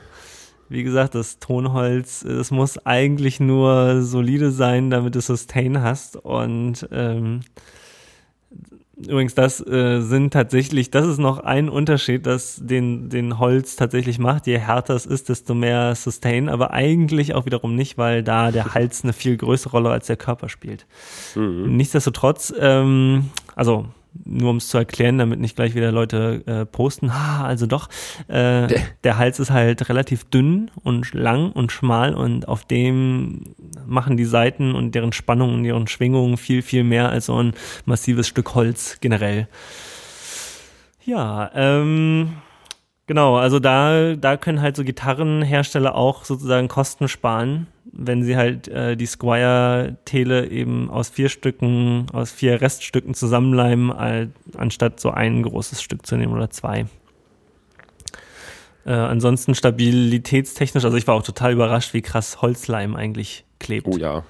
Wie 0.69 0.83
gesagt, 0.83 1.15
das 1.15 1.39
Tonholz, 1.39 2.23
es 2.23 2.51
muss 2.51 2.77
eigentlich 2.85 3.39
nur 3.39 4.03
solide 4.03 4.51
sein, 4.51 4.91
damit 4.91 5.15
du 5.15 5.21
Sustain 5.21 5.81
hast. 5.81 6.15
Und 6.15 6.87
ähm, 6.91 7.41
Übrigens, 9.07 9.33
das 9.33 9.65
äh, 9.65 10.01
sind 10.01 10.33
tatsächlich, 10.33 10.91
das 10.91 11.07
ist 11.07 11.19
noch 11.19 11.39
ein 11.39 11.69
Unterschied, 11.69 12.25
das 12.25 12.59
den, 12.61 13.09
den 13.09 13.39
Holz 13.39 13.77
tatsächlich 13.77 14.19
macht. 14.19 14.45
Je 14.45 14.57
härter 14.57 14.93
es 14.95 15.05
ist, 15.05 15.29
desto 15.29 15.53
mehr 15.53 15.95
Sustain, 15.95 16.49
aber 16.49 16.71
eigentlich 16.71 17.33
auch 17.33 17.45
wiederum 17.45 17.75
nicht, 17.75 17.97
weil 17.97 18.23
da 18.23 18.51
der 18.51 18.65
Hals 18.73 19.03
eine 19.03 19.13
viel 19.13 19.37
größere 19.37 19.71
Rolle 19.71 19.89
als 19.91 20.07
der 20.07 20.17
Körper 20.17 20.49
spielt. 20.49 20.85
Mhm. 21.35 21.77
Nichtsdestotrotz, 21.77 22.53
ähm, 22.59 23.29
also 23.55 23.85
nur 24.25 24.51
um 24.51 24.57
es 24.57 24.69
zu 24.69 24.77
erklären, 24.77 25.17
damit 25.17 25.39
nicht 25.39 25.55
gleich 25.55 25.75
wieder 25.75 25.91
Leute 25.91 26.43
äh, 26.45 26.65
posten, 26.65 27.09
ah, 27.09 27.45
also 27.45 27.65
doch, 27.65 27.89
äh, 28.27 28.67
der 29.03 29.17
Hals 29.17 29.39
ist 29.39 29.51
halt 29.51 29.87
relativ 29.89 30.25
dünn 30.25 30.71
und 30.83 31.13
lang 31.13 31.51
und 31.51 31.71
schmal 31.71 32.13
und 32.15 32.47
auf 32.47 32.65
dem 32.65 33.55
machen 33.85 34.17
die 34.17 34.25
Seiten 34.25 34.75
und 34.75 34.95
deren 34.95 35.13
Spannung 35.13 35.53
und 35.53 35.63
deren 35.63 35.87
Schwingungen 35.87 36.37
viel, 36.37 36.61
viel 36.61 36.83
mehr 36.83 37.09
als 37.09 37.27
so 37.27 37.41
ein 37.41 37.53
massives 37.85 38.27
Stück 38.27 38.55
Holz 38.55 38.97
generell. 38.99 39.47
Ja, 41.05 41.49
ähm, 41.55 42.33
genau, 43.07 43.37
also 43.37 43.59
da, 43.59 44.15
da 44.15 44.37
können 44.37 44.61
halt 44.61 44.75
so 44.75 44.83
Gitarrenhersteller 44.83 45.95
auch 45.95 46.25
sozusagen 46.25 46.67
Kosten 46.67 47.07
sparen 47.07 47.67
wenn 47.91 48.23
sie 48.23 48.35
halt 48.35 48.67
äh, 48.67 48.95
die 48.95 49.05
Squire-Tele 49.05 50.47
eben 50.49 50.89
aus 50.89 51.09
vier 51.09 51.29
Stücken, 51.29 52.07
aus 52.13 52.31
vier 52.31 52.61
Reststücken 52.61 53.13
zusammenleimen, 53.13 53.91
all, 53.91 54.29
anstatt 54.57 54.99
so 54.99 55.11
ein 55.11 55.43
großes 55.43 55.81
Stück 55.81 56.05
zu 56.05 56.15
nehmen 56.15 56.33
oder 56.33 56.49
zwei. 56.49 56.85
Äh, 58.85 58.91
ansonsten 58.91 59.55
stabilitätstechnisch, 59.55 60.85
also 60.85 60.97
ich 60.97 61.07
war 61.07 61.15
auch 61.15 61.23
total 61.23 61.53
überrascht, 61.53 61.93
wie 61.93 62.01
krass 62.01 62.41
Holzleim 62.41 62.95
eigentlich 62.95 63.45
klebt. 63.59 63.87
Oh 63.87 63.97
ja. 63.97 64.23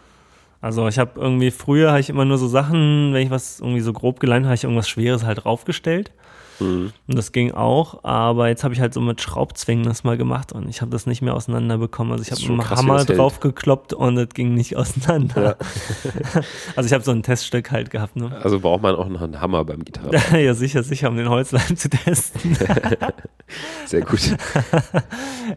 Also 0.62 0.88
ich 0.88 1.00
habe 1.00 1.20
irgendwie, 1.20 1.52
früher 1.52 1.92
habe 1.92 2.02
ich 2.02 2.10
immer 2.10 2.26
nur 2.26 2.38
so 2.38 2.48
Sachen, 2.48 3.14
wenn 3.14 3.26
ich 3.26 3.30
was 3.30 3.60
irgendwie 3.60 3.80
so 3.80 3.94
grob 3.94 4.20
geleimt 4.20 4.46
habe, 4.46 4.56
ich 4.56 4.64
irgendwas 4.64 4.90
Schweres 4.90 5.24
halt 5.24 5.46
draufgestellt. 5.46 6.12
Mhm. 6.60 6.92
Und 7.08 7.18
das 7.18 7.32
ging 7.32 7.52
auch, 7.52 8.04
aber 8.04 8.48
jetzt 8.48 8.64
habe 8.64 8.74
ich 8.74 8.80
halt 8.80 8.94
so 8.94 9.02
mit 9.02 9.22
Schraubzwingen 9.22 9.86
das 9.86 10.04
mal 10.04 10.18
gemacht 10.18 10.52
und 10.52 10.70
ich 10.70 10.82
habe 10.82 10.92
das 10.92 11.06
nicht 11.06 11.22
mehr 11.22 11.36
auseinanderbekommen. 11.36 12.12
Also 12.12 12.24
ich 12.24 12.32
habe 12.32 12.54
einen 12.54 12.70
Hammer 12.70 13.06
drauf 13.06 13.40
gekloppt 13.40 13.94
und 13.94 14.18
es 14.18 14.30
ging 14.30 14.54
nicht 14.54 14.76
auseinander. 14.78 15.58
Ja. 16.04 16.42
also 16.76 16.88
ich 16.88 16.94
habe 16.94 17.04
so 17.04 17.12
ein 17.12 17.24
Teststück 17.24 17.72
halt 17.72 17.90
gehabt. 17.90 18.16
Ne? 18.16 18.38
Also 18.44 18.60
braucht 18.60 18.82
man 18.82 18.96
auch 18.96 19.08
noch 19.08 19.22
einen 19.22 19.40
Hammer 19.40 19.64
beim 19.66 19.84
Gitarre. 19.84 20.18
ja, 20.40 20.54
sicher, 20.54 20.84
sicher, 20.84 21.10
um 21.10 21.18
den 21.18 21.30
Holzleim 21.30 21.76
zu 21.76 21.90
testen. 21.90 22.58
Sehr 23.86 24.02
gut. 24.02 24.36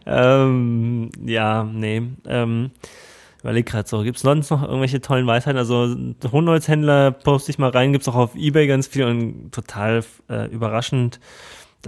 ähm, 0.05 1.09
ja, 1.25 1.63
nee. 1.63 2.01
Ähm, 2.25 2.71
überleg 3.43 3.65
gerade 3.65 3.87
so, 3.87 4.03
gibt 4.03 4.15
es 4.15 4.23
sonst 4.23 4.49
noch 4.49 4.63
irgendwelche 4.63 5.01
tollen 5.01 5.27
Weisheiten? 5.27 5.57
Also 5.57 5.95
Hundholzhändler 6.31 7.11
poste 7.11 7.51
ich 7.51 7.59
mal 7.59 7.69
rein, 7.69 7.91
gibt 7.91 8.03
es 8.03 8.07
auch 8.07 8.15
auf 8.15 8.35
Ebay 8.35 8.67
ganz 8.67 8.87
viel 8.87 9.03
und 9.03 9.51
total 9.51 10.03
äh, 10.29 10.47
überraschend, 10.47 11.19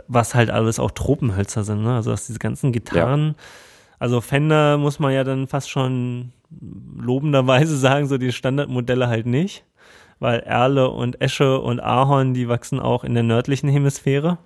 was 0.07 0.35
halt 0.35 0.49
alles 0.49 0.79
auch 0.79 0.91
Tropenhölzer 0.91 1.63
sind. 1.63 1.83
Ne? 1.83 1.95
Also 1.95 2.11
dass 2.11 2.27
diese 2.27 2.39
ganzen 2.39 2.73
Gitarren, 2.73 3.27
ja. 3.27 3.33
also 3.99 4.19
Fender 4.19 4.77
muss 4.77 4.99
man 4.99 5.13
ja 5.13 5.23
dann 5.23 5.47
fast 5.47 5.69
schon 5.69 6.33
lobenderweise 6.99 7.77
sagen, 7.77 8.07
so 8.07 8.17
die 8.17 8.33
Standardmodelle 8.33 9.07
halt 9.07 9.25
nicht, 9.25 9.63
weil 10.19 10.41
Erle 10.41 10.89
und 10.89 11.21
Esche 11.21 11.61
und 11.61 11.79
Ahorn, 11.79 12.33
die 12.33 12.49
wachsen 12.49 12.81
auch 12.81 13.05
in 13.05 13.13
der 13.13 13.23
nördlichen 13.23 13.69
Hemisphäre. 13.69 14.39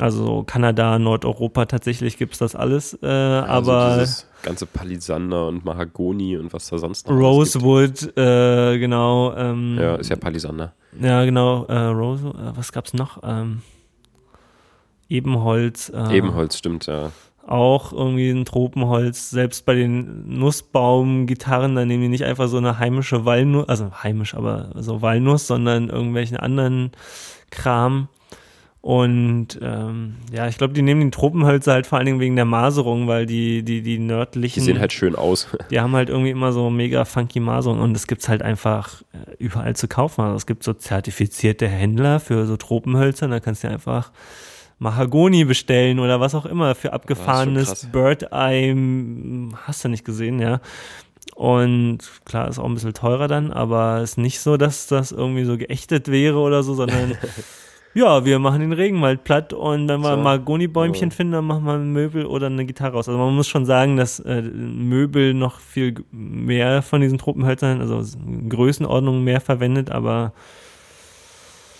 Also 0.00 0.44
Kanada, 0.44 0.98
Nordeuropa, 0.98 1.66
tatsächlich 1.66 2.18
gibt 2.18 2.34
es 2.34 2.38
das 2.38 2.54
alles. 2.54 2.98
Äh, 3.02 3.06
also 3.06 3.72
aber 3.72 4.06
ganze 4.42 4.66
Palisander 4.66 5.48
und 5.48 5.64
Mahagoni 5.64 6.36
und 6.36 6.52
was 6.52 6.68
da 6.68 6.78
sonst 6.78 7.08
noch 7.08 7.16
Rosewood, 7.16 8.16
äh, 8.16 8.78
genau. 8.78 9.34
Ähm, 9.34 9.76
ja, 9.78 9.96
ist 9.96 10.10
ja 10.10 10.16
Palisander. 10.16 10.72
Ja, 11.00 11.24
genau. 11.24 11.64
Äh, 11.64 11.76
Rose, 11.76 12.28
äh, 12.28 12.56
was 12.56 12.72
gab's 12.72 12.94
noch? 12.94 13.20
Ähm, 13.24 13.62
Ebenholz. 15.08 15.90
Äh, 15.94 16.16
Ebenholz, 16.16 16.58
stimmt, 16.58 16.86
ja. 16.86 17.10
Auch 17.46 17.92
irgendwie 17.92 18.30
ein 18.30 18.44
Tropenholz. 18.44 19.30
Selbst 19.30 19.66
bei 19.66 19.74
den 19.74 20.38
Nussbaumgitarren, 20.38 21.76
da 21.76 21.84
nehmen 21.84 22.02
die 22.02 22.08
nicht 22.08 22.24
einfach 22.24 22.48
so 22.48 22.56
eine 22.56 22.78
heimische 22.78 23.24
Walnuss, 23.24 23.68
also 23.68 23.90
heimisch, 24.02 24.34
aber 24.34 24.70
so 24.74 25.02
Walnuss, 25.02 25.46
sondern 25.46 25.88
irgendwelchen 25.88 26.36
anderen 26.36 26.90
Kram. 27.50 28.08
Und 28.86 29.58
ähm, 29.62 30.14
ja, 30.32 30.46
ich 30.46 30.58
glaube, 30.58 30.72
die 30.72 30.82
nehmen 30.82 31.00
die 31.00 31.10
Tropenhölzer 31.10 31.72
halt 31.72 31.88
vor 31.88 31.98
allen 31.98 32.06
Dingen 32.06 32.20
wegen 32.20 32.36
der 32.36 32.44
Maserung, 32.44 33.08
weil 33.08 33.26
die, 33.26 33.64
die, 33.64 33.82
die 33.82 33.98
nördlichen. 33.98 34.60
Die 34.60 34.64
sehen 34.64 34.78
halt 34.78 34.92
schön 34.92 35.16
aus. 35.16 35.48
Die 35.72 35.80
haben 35.80 35.96
halt 35.96 36.08
irgendwie 36.08 36.30
immer 36.30 36.52
so 36.52 36.70
mega 36.70 37.04
funky 37.04 37.40
Maserung 37.40 37.80
und 37.80 37.94
das 37.94 38.06
gibt's 38.06 38.28
halt 38.28 38.42
einfach 38.42 39.02
äh, 39.12 39.34
überall 39.38 39.74
zu 39.74 39.88
kaufen. 39.88 40.20
Also 40.20 40.36
es 40.36 40.46
gibt 40.46 40.62
so 40.62 40.72
zertifizierte 40.72 41.66
Händler 41.66 42.20
für 42.20 42.46
so 42.46 42.56
Tropenhölzer, 42.56 43.26
da 43.26 43.40
kannst 43.40 43.64
du 43.64 43.68
einfach 43.68 44.12
Mahagoni 44.78 45.44
bestellen 45.44 45.98
oder 45.98 46.20
was 46.20 46.36
auch 46.36 46.46
immer 46.46 46.76
für 46.76 46.92
abgefahrenes 46.92 47.88
Bird 47.90 48.28
Eye, 48.30 48.72
hast 49.66 49.84
du 49.84 49.88
nicht 49.88 50.04
gesehen, 50.04 50.38
ja. 50.38 50.60
Und 51.34 51.98
klar, 52.24 52.46
ist 52.46 52.60
auch 52.60 52.66
ein 52.66 52.74
bisschen 52.74 52.94
teurer 52.94 53.26
dann, 53.26 53.50
aber 53.50 54.00
ist 54.02 54.16
nicht 54.16 54.38
so, 54.38 54.56
dass 54.56 54.86
das 54.86 55.10
irgendwie 55.10 55.42
so 55.42 55.58
geächtet 55.58 56.06
wäre 56.06 56.38
oder 56.38 56.62
so, 56.62 56.74
sondern 56.74 57.18
ja, 57.96 58.26
wir 58.26 58.38
machen 58.38 58.60
den 58.60 58.74
Regenwald 58.74 59.24
platt 59.24 59.54
und 59.54 59.88
wenn 59.88 60.02
wir 60.02 60.16
so. 60.16 60.16
Mahagoni-Bäumchen 60.18 61.10
finden, 61.10 61.32
dann 61.32 61.46
machen 61.46 61.64
wir 61.64 61.72
ein 61.72 61.94
Möbel 61.94 62.26
oder 62.26 62.46
eine 62.46 62.66
Gitarre 62.66 62.98
aus. 62.98 63.08
Also 63.08 63.18
man 63.18 63.34
muss 63.34 63.48
schon 63.48 63.64
sagen, 63.64 63.96
dass 63.96 64.20
äh, 64.20 64.42
Möbel 64.42 65.32
noch 65.32 65.60
viel 65.60 65.94
mehr 66.12 66.82
von 66.82 67.00
diesen 67.00 67.16
Tropenhölzern, 67.16 67.80
also 67.80 68.02
Größenordnungen 68.50 69.24
mehr 69.24 69.40
verwendet, 69.40 69.90
aber 69.90 70.34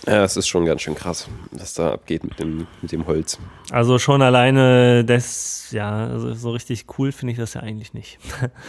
ja, 0.06 0.22
es 0.24 0.36
ist 0.36 0.46
schon 0.46 0.64
ganz 0.64 0.82
schön 0.82 0.94
krass, 0.94 1.28
was 1.50 1.74
da 1.74 1.92
abgeht 1.92 2.22
mit 2.24 2.38
dem, 2.38 2.66
mit 2.80 2.92
dem 2.92 3.06
Holz. 3.06 3.38
Also 3.70 3.98
schon 3.98 4.22
alleine 4.22 5.04
das, 5.04 5.68
ja, 5.72 6.06
also 6.06 6.32
so 6.34 6.50
richtig 6.52 6.86
cool 6.98 7.10
finde 7.10 7.32
ich 7.32 7.38
das 7.38 7.54
ja 7.54 7.60
eigentlich 7.62 7.92
nicht. 7.92 8.18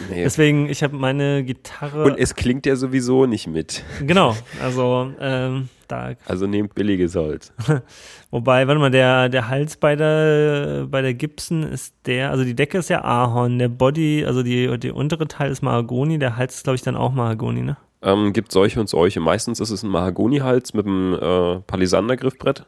Nee. 0.09 0.23
Deswegen, 0.23 0.69
ich 0.69 0.83
habe 0.83 0.95
meine 0.95 1.43
Gitarre. 1.43 2.03
Und 2.03 2.17
es 2.17 2.35
klingt 2.35 2.65
ja 2.65 2.75
sowieso 2.75 3.25
nicht 3.25 3.47
mit. 3.47 3.83
Genau, 4.01 4.35
also 4.61 5.11
ähm, 5.19 5.69
da. 5.87 6.13
Also 6.25 6.47
nehmt 6.47 6.75
billiges 6.75 7.15
Holz. 7.15 7.51
Wobei, 8.31 8.67
warte 8.67 8.79
mal, 8.79 8.91
der, 8.91 9.29
der 9.29 9.49
Hals 9.49 9.77
bei 9.77 9.95
der, 9.95 10.85
bei 10.89 11.01
der 11.01 11.13
Gibson 11.13 11.63
ist 11.63 11.93
der, 12.05 12.31
also 12.31 12.43
die 12.43 12.55
Decke 12.55 12.77
ist 12.77 12.89
ja 12.89 13.03
Ahorn, 13.03 13.59
der 13.59 13.69
Body, 13.69 14.25
also 14.25 14.43
die, 14.43 14.77
die 14.79 14.91
untere 14.91 15.27
Teil 15.27 15.51
ist 15.51 15.61
Mahagoni, 15.61 16.19
der 16.19 16.37
Hals 16.37 16.55
ist, 16.55 16.63
glaube 16.63 16.75
ich, 16.75 16.81
dann 16.81 16.95
auch 16.95 17.11
Mahagoni, 17.11 17.61
ne? 17.61 17.77
Ähm, 18.07 18.31
gibt 18.31 18.53
solche 18.53 18.79
und 18.79 18.87
solche. 18.87 19.19
Meistens 19.19 19.59
ist 19.59 19.69
es 19.69 19.83
ein 19.83 19.89
Mahagoni-Hals 19.89 20.73
mit 20.73 20.85
einem 20.85 21.13
äh, 21.13 21.59
Palisander-Griffbrett. 21.59 22.65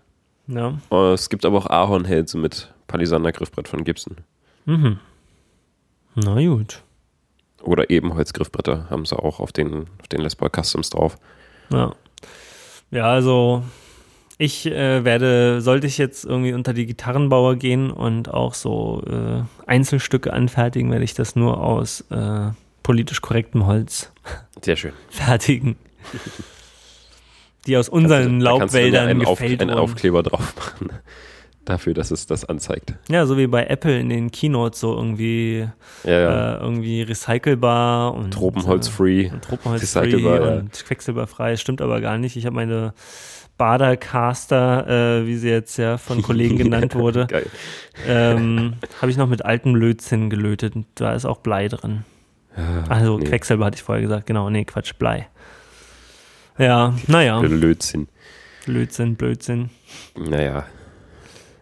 Ja. 0.47 0.77
Äh, 0.91 1.13
es 1.13 1.29
gibt 1.29 1.45
aber 1.45 1.59
auch 1.59 1.67
Ahornhälse 1.67 2.37
mit 2.37 2.73
Palisander-Griffbrett 2.87 3.69
von 3.69 3.85
Gibson. 3.85 4.17
Mhm. 4.65 4.99
Na 6.15 6.45
gut. 6.45 6.83
Oder 7.61 7.89
Ebenholz-Griffbretter 7.89 8.89
haben 8.89 9.05
sie 9.05 9.17
auch 9.17 9.39
auf 9.39 9.53
den, 9.53 9.85
auf 10.01 10.09
den 10.11 10.19
Les 10.19 10.35
Paul 10.35 10.49
Customs 10.49 10.89
drauf. 10.89 11.17
Ja. 11.71 11.95
Ja, 12.91 13.05
also 13.05 13.63
ich 14.37 14.65
äh, 14.65 15.05
werde, 15.05 15.61
sollte 15.61 15.87
ich 15.87 15.97
jetzt 15.97 16.25
irgendwie 16.25 16.51
unter 16.51 16.73
die 16.73 16.85
Gitarrenbauer 16.85 17.55
gehen 17.55 17.91
und 17.91 18.33
auch 18.33 18.55
so 18.55 19.03
äh, 19.07 19.43
Einzelstücke 19.67 20.33
anfertigen, 20.33 20.91
werde 20.91 21.05
ich 21.05 21.13
das 21.13 21.37
nur 21.37 21.63
aus 21.63 22.01
äh, 22.09 22.49
politisch 22.83 23.21
korrektem 23.21 23.65
Holz 23.65 24.11
Sehr 24.61 24.75
schön. 24.75 24.93
fertigen. 25.09 25.75
Die 27.65 27.77
aus 27.77 27.89
unseren 27.89 28.39
da 28.39 28.51
Laubwäldern 28.51 29.07
einen, 29.07 29.19
gefällt 29.19 29.61
einen 29.61 29.71
Aufkleber 29.71 30.23
drauf 30.23 30.55
machen. 30.55 30.89
Dafür, 31.65 31.93
dass 31.93 32.09
es 32.09 32.25
das 32.25 32.45
anzeigt. 32.45 32.95
Ja, 33.09 33.27
so 33.27 33.37
wie 33.37 33.45
bei 33.45 33.65
Apple 33.67 33.99
in 33.99 34.09
den 34.09 34.31
Keynotes, 34.31 34.79
so 34.79 34.95
irgendwie, 34.95 35.67
ja, 36.03 36.11
ja. 36.11 36.55
Äh, 36.55 36.61
irgendwie 36.61 37.03
recycelbar 37.03 38.15
und 38.15 38.33
Tropenholz-free. 38.33 39.25
Äh, 39.25 39.39
Tropenholz-free 39.39 40.25
und 40.25 40.71
quecksilberfrei. 40.71 41.57
Stimmt 41.57 41.81
aber 41.81 42.01
gar 42.01 42.17
nicht. 42.17 42.37
Ich 42.37 42.47
habe 42.47 42.55
meine 42.55 42.93
Badercaster, 43.59 45.19
äh, 45.19 45.27
wie 45.27 45.35
sie 45.35 45.49
jetzt 45.49 45.77
ja 45.77 45.97
von 45.97 46.23
Kollegen 46.23 46.57
genannt 46.57 46.95
wurde, 46.95 47.27
ähm, 48.07 48.73
habe 48.99 49.11
ich 49.11 49.17
noch 49.17 49.27
mit 49.27 49.45
altem 49.45 49.75
Lötzinn 49.75 50.31
gelötet. 50.31 50.73
Da 50.95 51.13
ist 51.13 51.25
auch 51.25 51.37
Blei 51.37 51.67
drin. 51.67 52.03
Ja, 52.57 52.83
also 52.89 53.17
nee. 53.17 53.25
Quecksilber 53.25 53.65
hatte 53.65 53.75
ich 53.75 53.83
vorher 53.83 54.01
gesagt, 54.01 54.25
genau, 54.25 54.49
nee, 54.49 54.65
Quatsch, 54.65 54.93
Blei. 54.97 55.27
Ja, 56.57 56.93
naja. 57.07 57.39
Blödsinn. 57.39 58.07
Blödsinn, 58.65 59.15
Blödsinn. 59.15 59.69
Naja. 60.17 60.65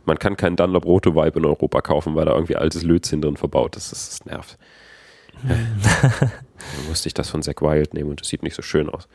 Man 0.06 0.18
kann 0.18 0.38
keinen 0.38 0.56
Dunlop 0.56 0.86
Roto 0.86 1.16
Vibe 1.16 1.40
in 1.40 1.46
Europa 1.46 1.82
kaufen, 1.82 2.16
weil 2.16 2.26
da 2.26 2.34
irgendwie 2.34 2.56
altes 2.56 2.84
Lötzinn 2.84 3.22
drin 3.22 3.38
verbaut 3.38 3.76
ist. 3.76 3.92
Das, 3.92 4.10
das 4.10 4.26
nervt. 4.26 4.58
Dann 5.48 6.88
musste 6.88 7.08
ich 7.08 7.14
das 7.14 7.30
von 7.30 7.44
Zack 7.44 7.62
Wild 7.62 7.94
nehmen 7.94 8.10
und 8.10 8.22
das 8.22 8.28
sieht 8.28 8.42
nicht 8.42 8.56
so 8.56 8.62
schön 8.62 8.90
aus. 8.90 9.08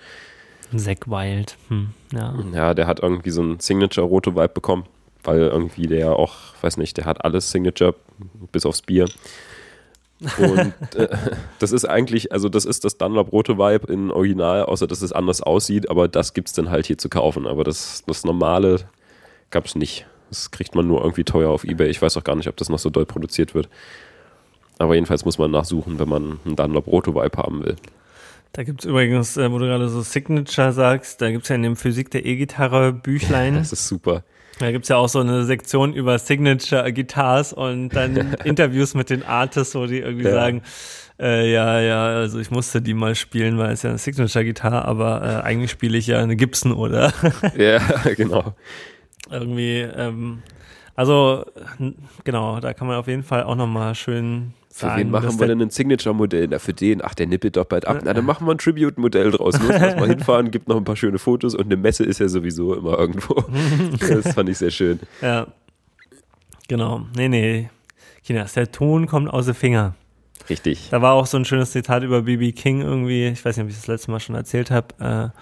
Zack 0.76 1.08
Wild, 1.08 1.56
hm, 1.68 1.90
ja. 2.12 2.34
Ja, 2.52 2.74
der 2.74 2.86
hat 2.86 3.00
irgendwie 3.00 3.30
so 3.30 3.42
ein 3.42 3.58
Signature 3.60 4.06
Roto 4.06 4.34
Vibe 4.34 4.48
bekommen, 4.48 4.84
weil 5.24 5.40
irgendwie 5.40 5.86
der 5.86 6.12
auch, 6.16 6.36
weiß 6.60 6.76
nicht, 6.76 6.96
der 6.96 7.04
hat 7.04 7.24
alles 7.24 7.50
Signature 7.50 7.94
bis 8.52 8.64
aufs 8.64 8.82
Bier. 8.82 9.06
Und 10.38 10.94
äh, 10.94 11.08
das 11.58 11.72
ist 11.72 11.84
eigentlich, 11.84 12.32
also 12.32 12.48
das 12.48 12.64
ist 12.64 12.84
das 12.84 12.96
Dunlop 12.98 13.32
rote 13.32 13.58
Vibe 13.58 13.92
in 13.92 14.10
Original, 14.10 14.64
außer 14.64 14.86
dass 14.86 15.02
es 15.02 15.12
anders 15.12 15.42
aussieht, 15.42 15.90
aber 15.90 16.08
das 16.08 16.34
gibt 16.34 16.48
es 16.48 16.54
dann 16.54 16.70
halt 16.70 16.86
hier 16.86 16.98
zu 16.98 17.08
kaufen. 17.08 17.46
Aber 17.46 17.64
das, 17.64 18.04
das 18.06 18.24
normale 18.24 18.80
gab 19.50 19.66
es 19.66 19.74
nicht. 19.74 20.06
Das 20.30 20.50
kriegt 20.50 20.74
man 20.74 20.86
nur 20.86 21.02
irgendwie 21.02 21.24
teuer 21.24 21.50
auf 21.50 21.64
Ebay. 21.64 21.88
Ich 21.88 22.00
weiß 22.00 22.16
auch 22.16 22.24
gar 22.24 22.36
nicht, 22.36 22.48
ob 22.48 22.56
das 22.56 22.68
noch 22.68 22.78
so 22.78 22.90
doll 22.90 23.04
produziert 23.04 23.54
wird. 23.54 23.68
Aber 24.78 24.94
jedenfalls 24.94 25.24
muss 25.24 25.38
man 25.38 25.50
nachsuchen, 25.50 25.98
wenn 25.98 26.08
man 26.08 26.40
einen 26.44 26.56
Dunlop 26.56 26.86
rote 26.86 27.14
Vibe 27.14 27.36
haben 27.36 27.64
will. 27.64 27.76
Da 28.52 28.64
gibt 28.64 28.80
es 28.80 28.86
übrigens, 28.86 29.36
äh, 29.36 29.50
wo 29.50 29.58
du 29.58 29.66
gerade 29.66 29.88
so 29.88 30.02
Signature 30.02 30.72
sagst, 30.72 31.20
da 31.22 31.30
gibt 31.30 31.44
es 31.44 31.48
ja 31.48 31.56
in 31.56 31.62
dem 31.62 31.76
Physik 31.76 32.10
der 32.10 32.26
E-Gitarre 32.26 32.92
Büchlein. 32.92 33.54
das 33.58 33.72
ist 33.72 33.88
super. 33.88 34.24
Da 34.58 34.70
gibt 34.70 34.84
es 34.84 34.88
ja 34.90 34.96
auch 34.96 35.08
so 35.08 35.20
eine 35.20 35.44
Sektion 35.44 35.94
über 35.94 36.18
Signature 36.18 36.92
Guitars 36.92 37.52
und 37.52 37.90
dann 37.90 38.34
Interviews 38.44 38.94
mit 38.94 39.10
den 39.10 39.24
Artists, 39.24 39.74
wo 39.74 39.86
die 39.86 39.98
irgendwie 39.98 40.26
ja. 40.26 40.32
sagen, 40.32 40.62
äh, 41.18 41.52
ja, 41.52 41.80
ja, 41.80 42.06
also 42.06 42.38
ich 42.38 42.50
musste 42.50 42.82
die 42.82 42.94
mal 42.94 43.14
spielen, 43.14 43.58
weil 43.58 43.72
es 43.72 43.82
ja 43.82 43.90
eine 43.90 43.98
Signature-Gitarre, 43.98 44.84
aber 44.84 45.22
äh, 45.22 45.46
eigentlich 45.46 45.70
spiele 45.70 45.96
ich 45.96 46.06
ja 46.06 46.18
eine 46.18 46.36
Gibson, 46.36 46.72
oder? 46.72 47.12
ja, 47.56 47.78
genau. 48.16 48.54
Irgendwie, 49.30 49.80
ähm, 49.80 50.42
also 50.94 51.44
genau, 52.24 52.60
da 52.60 52.74
kann 52.74 52.86
man 52.86 52.96
auf 52.96 53.08
jeden 53.08 53.22
Fall 53.22 53.44
auch 53.44 53.54
nochmal 53.54 53.94
schön 53.94 54.52
für 54.72 54.96
wen 54.96 55.10
machen 55.10 55.38
wir 55.38 55.46
denn 55.46 55.60
ein 55.60 55.68
Signature-Modell? 55.68 56.48
Na, 56.50 56.58
für 56.58 56.72
den, 56.72 57.04
ach, 57.04 57.14
der 57.14 57.26
nippelt 57.26 57.58
doch 57.58 57.66
bald 57.66 57.86
ab. 57.86 58.00
Na, 58.04 58.14
dann 58.14 58.24
machen 58.24 58.46
wir 58.46 58.52
ein 58.52 58.58
Tribute-Modell 58.58 59.30
draus. 59.30 59.60
Los, 59.60 59.68
lass 59.68 59.96
mal 59.96 60.08
hinfahren, 60.08 60.50
gibt 60.50 60.66
noch 60.66 60.78
ein 60.78 60.84
paar 60.84 60.96
schöne 60.96 61.18
Fotos 61.18 61.54
und 61.54 61.66
eine 61.66 61.76
Messe 61.76 62.04
ist 62.04 62.20
ja 62.20 62.28
sowieso 62.28 62.74
immer 62.74 62.98
irgendwo. 62.98 63.34
das 64.00 64.32
fand 64.32 64.48
ich 64.48 64.56
sehr 64.56 64.70
schön. 64.70 64.98
Ja. 65.20 65.46
Genau. 66.68 67.02
Nee, 67.14 67.28
nee. 67.28 67.70
Kinas, 68.24 68.54
der 68.54 68.72
Ton 68.72 69.06
kommt 69.06 69.28
aus 69.28 69.44
den 69.44 69.54
Finger. 69.54 69.94
Richtig. 70.48 70.88
Da 70.90 71.02
war 71.02 71.12
auch 71.12 71.26
so 71.26 71.36
ein 71.36 71.44
schönes 71.44 71.72
Zitat 71.72 72.02
über 72.02 72.22
BB 72.22 72.56
King 72.56 72.80
irgendwie. 72.80 73.26
Ich 73.26 73.44
weiß 73.44 73.58
nicht, 73.58 73.64
ob 73.64 73.70
ich 73.70 73.76
das 73.76 73.88
letzte 73.88 74.10
Mal 74.10 74.20
schon 74.20 74.36
erzählt 74.36 74.70
habe. 74.70 75.32
Äh, 75.34 75.38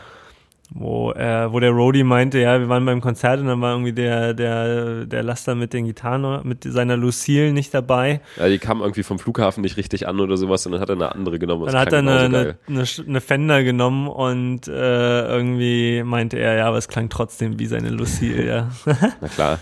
wo, 0.72 1.12
äh, 1.12 1.52
wo 1.52 1.58
der 1.58 1.70
Roadie 1.70 2.04
meinte, 2.04 2.38
ja, 2.38 2.60
wir 2.60 2.68
waren 2.68 2.84
beim 2.84 3.00
Konzert 3.00 3.40
und 3.40 3.46
dann 3.46 3.60
war 3.60 3.72
irgendwie 3.72 3.92
der, 3.92 4.34
der, 4.34 5.04
der 5.04 5.22
Laster 5.22 5.54
mit 5.54 5.72
den 5.72 5.86
Gitarren, 5.86 6.46
mit 6.46 6.64
seiner 6.64 6.96
Lucille 6.96 7.52
nicht 7.52 7.74
dabei. 7.74 8.20
Ja, 8.36 8.48
die 8.48 8.58
kam 8.58 8.80
irgendwie 8.80 9.02
vom 9.02 9.18
Flughafen 9.18 9.62
nicht 9.62 9.76
richtig 9.76 10.06
an 10.06 10.20
oder 10.20 10.36
sowas 10.36 10.64
und 10.66 10.72
dann 10.72 10.80
hat 10.80 10.88
er 10.88 10.94
eine 10.94 11.12
andere 11.12 11.38
genommen. 11.38 11.66
Dann 11.66 11.76
hat 11.76 11.92
er 11.92 11.98
eine, 11.98 12.20
eine, 12.20 12.56
eine, 12.68 12.84
eine, 13.06 13.20
Fender 13.20 13.64
genommen 13.64 14.06
und 14.06 14.68
äh, 14.68 15.26
irgendwie 15.26 16.02
meinte 16.04 16.38
er, 16.38 16.54
ja, 16.54 16.66
aber 16.66 16.78
es 16.78 16.86
klang 16.86 17.08
trotzdem 17.08 17.58
wie 17.58 17.66
seine 17.66 17.90
Lucille, 17.90 18.46
ja. 18.46 18.70
Na 19.20 19.28
klar. 19.28 19.58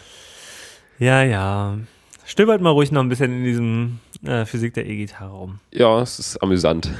Ja, 0.98 1.22
ja. 1.22 1.78
Stöbert 2.26 2.60
mal 2.60 2.70
ruhig 2.70 2.92
noch 2.92 3.00
ein 3.00 3.08
bisschen 3.08 3.38
in 3.38 3.44
diesem 3.44 3.98
äh, 4.26 4.44
Physik 4.44 4.74
der 4.74 4.86
E-Gitarre 4.86 5.32
rum. 5.32 5.60
Ja, 5.72 6.02
es 6.02 6.18
ist 6.18 6.42
amüsant. 6.42 6.90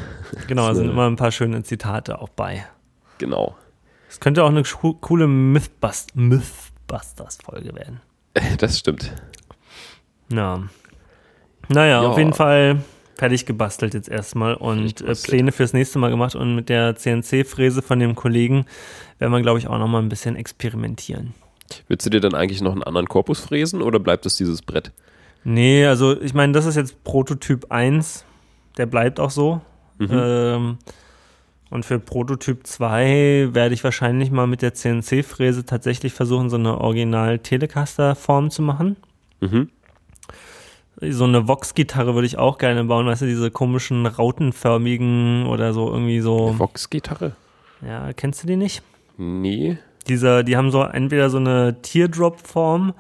Genau, 0.46 0.68
da 0.68 0.74
sind 0.74 0.88
immer 0.88 1.06
ein 1.06 1.16
paar 1.16 1.32
schöne 1.32 1.62
Zitate 1.62 2.18
auch 2.22 2.30
bei. 2.30 2.64
Genau. 3.18 3.54
Es 4.19 4.21
könnte 4.21 4.43
auch 4.43 4.49
eine 4.49 4.64
coole 4.64 5.29
Mythbust 5.29 6.16
Mythbusters-Folge 6.16 7.73
werden. 7.77 8.01
Das 8.59 8.77
stimmt. 8.77 9.12
Ja. 10.33 10.64
Naja, 11.69 12.03
ja. 12.03 12.09
auf 12.09 12.19
jeden 12.19 12.33
Fall 12.33 12.83
fertig 13.14 13.47
gebastelt 13.47 13.95
jetzt 13.95 14.09
erstmal 14.09 14.55
und 14.55 15.03
äh, 15.03 15.14
Pläne 15.14 15.53
fürs 15.53 15.73
nächste 15.73 16.01
Mal 16.01 16.11
gemacht 16.11 16.35
und 16.35 16.57
mit 16.57 16.69
der 16.69 16.97
CNC-Fräse 16.97 17.81
von 17.81 18.01
dem 18.01 18.16
Kollegen 18.16 18.66
werden 19.21 19.31
wir, 19.31 19.41
glaube 19.41 19.61
ich, 19.61 19.69
auch 19.69 19.79
nochmal 19.79 20.03
ein 20.03 20.09
bisschen 20.09 20.35
experimentieren. 20.35 21.33
Willst 21.87 22.05
du 22.05 22.11
dir 22.11 22.21
dann 22.21 22.35
eigentlich 22.35 22.61
noch 22.61 22.73
einen 22.73 22.83
anderen 22.83 23.07
Korpus 23.07 23.39
fräsen 23.39 23.83
oder 23.83 24.01
bleibt 24.01 24.27
es 24.27 24.35
dieses 24.35 24.62
Brett? 24.62 24.91
Nee, 25.45 25.87
also 25.87 26.21
ich 26.21 26.35
meine, 26.35 26.53
das 26.53 26.66
ist 26.66 26.75
jetzt 26.75 27.05
Prototyp 27.05 27.71
1. 27.71 28.25
Der 28.79 28.87
bleibt 28.87 29.21
auch 29.21 29.31
so. 29.31 29.61
Mhm. 29.99 30.09
Ähm, 30.11 30.79
und 31.71 31.85
für 31.85 31.99
Prototyp 31.99 32.66
2 32.66 33.49
werde 33.53 33.75
ich 33.75 33.85
wahrscheinlich 33.85 34.31
mal 34.31 34.47
mit 34.47 34.62
der 34.62 34.75
CNC-Fräse 34.75 35.64
tatsächlich 35.66 36.12
versuchen, 36.12 36.49
so 36.51 36.57
eine 36.57 36.79
Original-Telecaster-Form 36.79 38.51
zu 38.51 38.62
machen. 38.62 38.97
Mhm. 39.41 39.69
So 41.01 41.25
eine 41.25 41.47
Vox-Gitarre 41.47 42.14
würde 42.14 42.27
ich 42.27 42.39
auch 42.39 42.59
gerne 42.59 42.83
bauen, 42.85 43.07
weißt 43.07 43.23
du, 43.23 43.27
diese 43.27 43.51
komischen 43.53 44.05
rautenförmigen 44.07 45.47
oder 45.47 45.73
so 45.73 45.89
irgendwie 45.93 46.21
so. 46.21 46.59
Vox-Gitarre? 46.59 47.37
Ja, 47.87 48.12
kennst 48.12 48.43
du 48.43 48.49
die 48.49 48.57
nicht? 48.57 48.83
Nee. 49.16 49.79
Diese, 50.09 50.43
die 50.43 50.57
haben 50.57 50.71
so 50.73 50.83
entweder 50.83 51.31
so 51.31 51.37
eine 51.37 51.81
Teardrop-Form, 51.83 52.95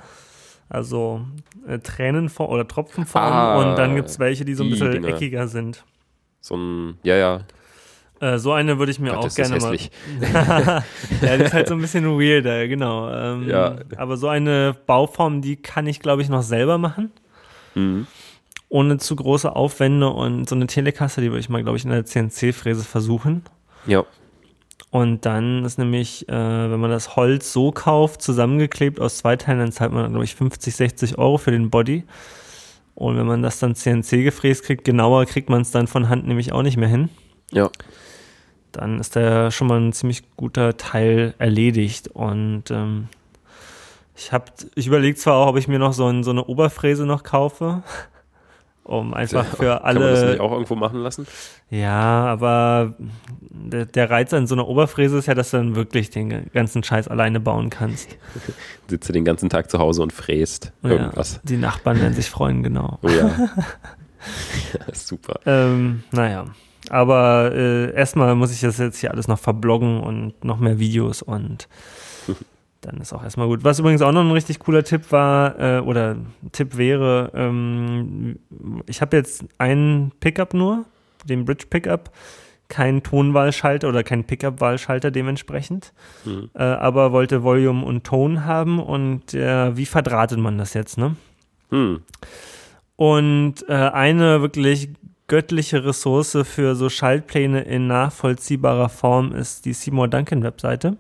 also 0.68 1.22
äh, 1.66 1.78
Tränenform 1.78 2.50
oder 2.50 2.68
Tropfenform, 2.68 3.22
Ah, 3.24 3.56
und 3.70 3.76
dann 3.76 3.96
gibt 3.96 4.10
es 4.10 4.18
welche, 4.20 4.44
die 4.44 4.54
so 4.54 4.62
ein 4.62 4.70
bisschen 4.70 4.92
Dinger. 4.92 5.08
eckiger 5.08 5.48
sind. 5.48 5.84
So 6.40 6.56
ein, 6.56 6.98
ja, 7.02 7.16
ja. 7.16 7.40
Äh, 8.20 8.38
so 8.38 8.52
eine 8.52 8.78
würde 8.78 8.90
ich 8.90 8.98
mir 8.98 9.12
Gott, 9.12 9.26
auch 9.26 9.34
gerne 9.34 9.58
mal. 9.58 9.76
ja, 11.22 11.36
die 11.36 11.44
ist 11.44 11.52
halt 11.52 11.68
so 11.68 11.74
ein 11.74 11.80
bisschen 11.80 12.04
weirder, 12.18 12.66
genau. 12.66 13.10
Ähm, 13.12 13.48
Ja. 13.48 13.76
Aber 13.96 14.16
so 14.16 14.28
eine 14.28 14.76
Bauform, 14.86 15.40
die 15.40 15.56
kann 15.56 15.86
ich, 15.86 16.00
glaube 16.00 16.22
ich, 16.22 16.28
noch 16.28 16.42
selber 16.42 16.78
machen. 16.78 17.12
Mhm. 17.74 18.06
Ohne 18.68 18.98
zu 18.98 19.16
große 19.16 19.54
Aufwände 19.54 20.08
und 20.08 20.48
so 20.48 20.54
eine 20.54 20.66
Telekasse, 20.66 21.20
die 21.20 21.28
würde 21.28 21.40
ich 21.40 21.48
mal, 21.48 21.62
glaube 21.62 21.78
ich, 21.78 21.84
in 21.84 21.90
der 21.90 22.04
CNC-Fräse 22.04 22.84
versuchen. 22.84 23.42
Ja. 23.86 24.04
Und 24.90 25.26
dann 25.26 25.64
ist 25.64 25.78
nämlich, 25.78 26.28
äh, 26.28 26.32
wenn 26.32 26.80
man 26.80 26.90
das 26.90 27.14
Holz 27.14 27.52
so 27.52 27.72
kauft, 27.72 28.22
zusammengeklebt 28.22 29.00
aus 29.00 29.18
zwei 29.18 29.36
Teilen, 29.36 29.58
dann 29.58 29.72
zahlt 29.72 29.92
man, 29.92 30.10
glaube 30.10 30.24
ich, 30.24 30.34
50, 30.34 30.74
60 30.74 31.18
Euro 31.18 31.38
für 31.38 31.50
den 31.50 31.70
Body. 31.70 32.04
Und 32.94 33.16
wenn 33.16 33.26
man 33.26 33.42
das 33.42 33.58
dann 33.58 33.74
CNC 33.76 34.24
gefräst 34.24 34.64
kriegt, 34.64 34.84
genauer 34.84 35.24
kriegt 35.26 35.50
man 35.50 35.62
es 35.62 35.70
dann 35.70 35.86
von 35.86 36.08
Hand 36.08 36.26
nämlich 36.26 36.52
auch 36.52 36.62
nicht 36.62 36.76
mehr 36.76 36.88
hin. 36.88 37.10
Ja. 37.52 37.70
Dann 38.72 39.00
ist 39.00 39.16
da 39.16 39.50
schon 39.50 39.66
mal 39.66 39.80
ein 39.80 39.92
ziemlich 39.92 40.22
guter 40.36 40.76
Teil 40.76 41.34
erledigt. 41.38 42.08
Und 42.08 42.70
ähm, 42.70 43.08
ich 44.16 44.32
habe, 44.32 44.46
ich 44.74 44.86
überlege 44.86 45.16
zwar 45.16 45.36
auch, 45.36 45.48
ob 45.48 45.56
ich 45.56 45.68
mir 45.68 45.78
noch 45.78 45.92
so, 45.92 46.06
ein, 46.06 46.24
so 46.24 46.30
eine 46.30 46.44
Oberfräse 46.44 47.06
noch 47.06 47.22
kaufe, 47.22 47.82
um 48.84 49.14
einfach 49.14 49.44
für 49.44 49.78
Kann 49.78 49.94
man 49.94 50.02
das 50.02 50.18
alle 50.20 50.30
nicht 50.30 50.40
auch 50.40 50.52
irgendwo 50.52 50.74
machen 50.74 51.00
lassen? 51.00 51.26
ja, 51.70 52.24
aber 52.26 52.94
der, 53.40 53.86
der 53.86 54.10
Reiz 54.10 54.32
an 54.32 54.46
so 54.46 54.54
einer 54.54 54.66
Oberfräse 54.66 55.18
ist 55.18 55.26
ja, 55.26 55.34
dass 55.34 55.50
du 55.50 55.58
dann 55.58 55.76
wirklich 55.76 56.10
den 56.10 56.50
ganzen 56.52 56.82
Scheiß 56.82 57.08
alleine 57.08 57.38
bauen 57.38 57.70
kannst. 57.70 58.16
Sitzt 58.88 59.08
du 59.08 59.12
den 59.12 59.24
ganzen 59.24 59.50
Tag 59.50 59.70
zu 59.70 59.78
Hause 59.78 60.02
und 60.02 60.12
fräst 60.12 60.72
irgendwas. 60.82 61.34
Ja, 61.34 61.40
die 61.44 61.56
Nachbarn 61.56 62.00
werden 62.00 62.14
sich 62.14 62.28
freuen, 62.28 62.62
genau. 62.62 62.98
Oh 63.02 63.08
ja. 63.08 63.28
ja. 64.72 64.94
Super. 64.94 65.40
Ähm, 65.46 66.02
naja, 66.10 66.46
aber 66.90 67.52
äh, 67.54 67.92
erstmal 67.94 68.34
muss 68.34 68.52
ich 68.52 68.60
das 68.60 68.78
jetzt 68.78 68.98
hier 68.98 69.10
alles 69.10 69.28
noch 69.28 69.38
verbloggen 69.38 70.00
und 70.00 70.44
noch 70.44 70.58
mehr 70.58 70.78
Videos 70.78 71.22
und 71.22 71.68
dann 72.80 72.98
ist 72.98 73.12
auch 73.12 73.22
erstmal 73.24 73.46
gut. 73.48 73.64
Was 73.64 73.78
übrigens 73.78 74.02
auch 74.02 74.12
noch 74.12 74.20
ein 74.22 74.30
richtig 74.30 74.58
cooler 74.60 74.84
Tipp 74.84 75.10
war, 75.10 75.58
äh, 75.58 75.80
oder 75.80 76.16
Tipp 76.52 76.76
wäre, 76.76 77.30
ähm, 77.34 78.38
ich 78.86 79.00
habe 79.00 79.16
jetzt 79.16 79.44
einen 79.58 80.12
Pickup 80.20 80.54
nur, 80.54 80.84
den 81.24 81.44
Bridge 81.44 81.66
Pickup, 81.68 82.10
kein 82.68 83.02
Tonwahlschalter 83.02 83.88
oder 83.88 84.02
kein 84.04 84.24
Pickup-Wahlschalter 84.24 85.10
dementsprechend, 85.10 85.92
Mhm. 86.24 86.50
äh, 86.54 86.62
aber 86.62 87.12
wollte 87.12 87.42
Volume 87.42 87.84
und 87.84 88.04
Ton 88.04 88.44
haben 88.44 88.78
und 88.78 89.32
äh, 89.34 89.74
wie 89.76 89.86
verdrahtet 89.86 90.38
man 90.38 90.58
das 90.58 90.74
jetzt, 90.74 90.98
ne? 90.98 91.16
Hm. 91.70 92.00
Und 92.96 93.54
äh, 93.68 93.72
eine 93.72 94.40
wirklich 94.42 94.90
göttliche 95.28 95.84
Ressource 95.84 96.38
für 96.44 96.74
so 96.74 96.88
Schaltpläne 96.88 97.60
in 97.62 97.86
nachvollziehbarer 97.86 98.88
Form 98.88 99.32
ist 99.32 99.64
die 99.64 99.74
Seymour 99.74 100.08
Duncan 100.08 100.42
Webseite. 100.42 100.96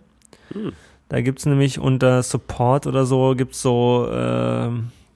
Hm. 0.52 0.72
Da 1.08 1.22
gibt 1.22 1.38
es 1.38 1.46
nämlich 1.46 1.78
unter 1.78 2.22
Support 2.22 2.86
oder 2.86 3.06
so 3.06 3.34
gibt's 3.34 3.62
so 3.62 4.06
äh, 4.10 4.68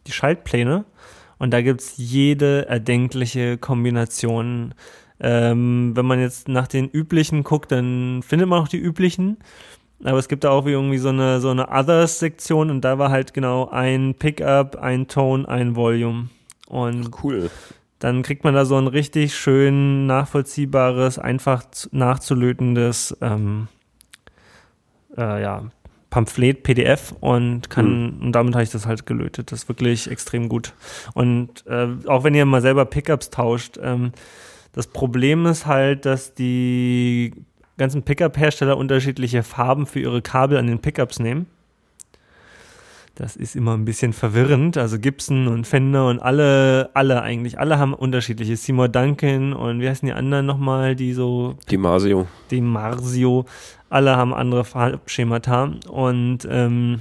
die 0.07 0.13
Schaltpläne 0.13 0.87
und 1.39 1.53
da 1.53 1.61
gibt 1.61 1.83
es 1.83 1.97
jede 1.99 2.67
erdenkliche 2.67 3.59
Kombination. 3.59 4.75
Ähm, 5.21 5.93
wenn 5.95 6.07
man 6.07 6.19
jetzt 6.19 6.49
nach 6.49 6.67
den 6.67 6.89
üblichen 6.89 7.45
guckt, 7.45 7.71
dann 7.71 8.23
findet 8.23 8.49
man 8.49 8.63
auch 8.63 8.69
die 8.69 8.79
üblichen. 8.79 9.37
Aber 10.05 10.19
es 10.19 10.29
gibt 10.29 10.43
da 10.43 10.51
auch 10.51 10.67
wie 10.67 10.73
irgendwie 10.73 10.99
so 10.99 11.11
eine, 11.11 11.41
so 11.41 11.51
eine 11.51 11.69
Others-Sektion 11.69 12.71
und 12.71 12.81
da 12.81 12.99
war 12.99 13.11
halt 13.11 13.35
genau 13.35 13.69
ein 13.69 14.15
Pickup, 14.15 14.77
ein 14.77 15.07
Tone, 15.07 15.47
ein 15.47 15.77
Volume. 15.77 16.29
Und 16.67 17.11
Cool. 17.23 17.51
Dann 18.03 18.23
kriegt 18.23 18.43
man 18.43 18.55
da 18.55 18.65
so 18.65 18.77
ein 18.77 18.89
richtig 18.89 19.35
schön 19.37 20.07
nachvollziehbares, 20.07 21.19
einfach 21.21 21.71
zu- 21.71 21.89
nachzulötendes 21.93 23.17
ähm, 23.21 23.69
äh, 25.17 25.41
ja, 25.43 25.71
Pamphlet, 26.11 26.63
PDF 26.65 27.15
und 27.21 27.71
kann, 27.71 28.19
und 28.21 28.33
damit 28.33 28.55
habe 28.55 28.65
ich 28.65 28.71
das 28.71 28.87
halt 28.87 29.07
gelötet. 29.07 29.53
Das 29.53 29.63
ist 29.63 29.69
wirklich 29.69 30.11
extrem 30.11 30.49
gut. 30.49 30.75
Und 31.15 31.65
äh, 31.67 31.89
auch 32.07 32.25
wenn 32.25 32.35
ihr 32.35 32.45
mal 32.45 32.61
selber 32.61 32.85
Pickups 32.87 33.31
tauscht, 33.31 33.79
ähm, 33.81 34.13
das 34.73 34.89
Problem 34.89 35.47
ist 35.47 35.67
halt, 35.67 36.05
dass 36.05 36.35
die 36.35 37.33
ganzen 37.79 38.03
Pickup-Hersteller 38.03 38.77
unterschiedliche 38.77 39.43
Farben 39.43 39.87
für 39.87 40.01
ihre 40.01 40.23
Kabel 40.23 40.59
an 40.59 40.67
den 40.67 40.81
Pickups 40.81 41.19
nehmen. 41.21 41.47
Das 43.15 43.37
ist 43.37 43.57
immer 43.57 43.75
ein 43.75 43.85
bisschen 43.85 44.13
verwirrend. 44.15 44.79
Also 44.79 44.99
Gibson 44.99 45.47
und 45.47 45.67
Fender 45.67 46.09
und 46.09 46.21
alle, 46.21 46.91
alle 46.95 47.23
eigentlich, 47.23 47.59
alle 47.59 47.79
haben 47.79 47.93
unterschiedliche. 47.93 48.57
Seymour 48.57 48.89
Duncan 48.89 49.53
und 49.53 49.81
wie 49.81 49.89
heißen 49.89 50.07
die 50.07 50.15
anderen 50.15 50.47
nochmal, 50.47 50.97
die 50.97 51.13
so 51.13 51.57
Die 51.71 51.77
Masio. 51.77 52.27
die 52.51 52.63
Marsio, 52.63 53.45
alle 53.91 54.17
haben 54.17 54.33
andere 54.33 54.65
Farbschemata 54.65 55.73
und 55.91 56.49
ähm, 56.49 57.01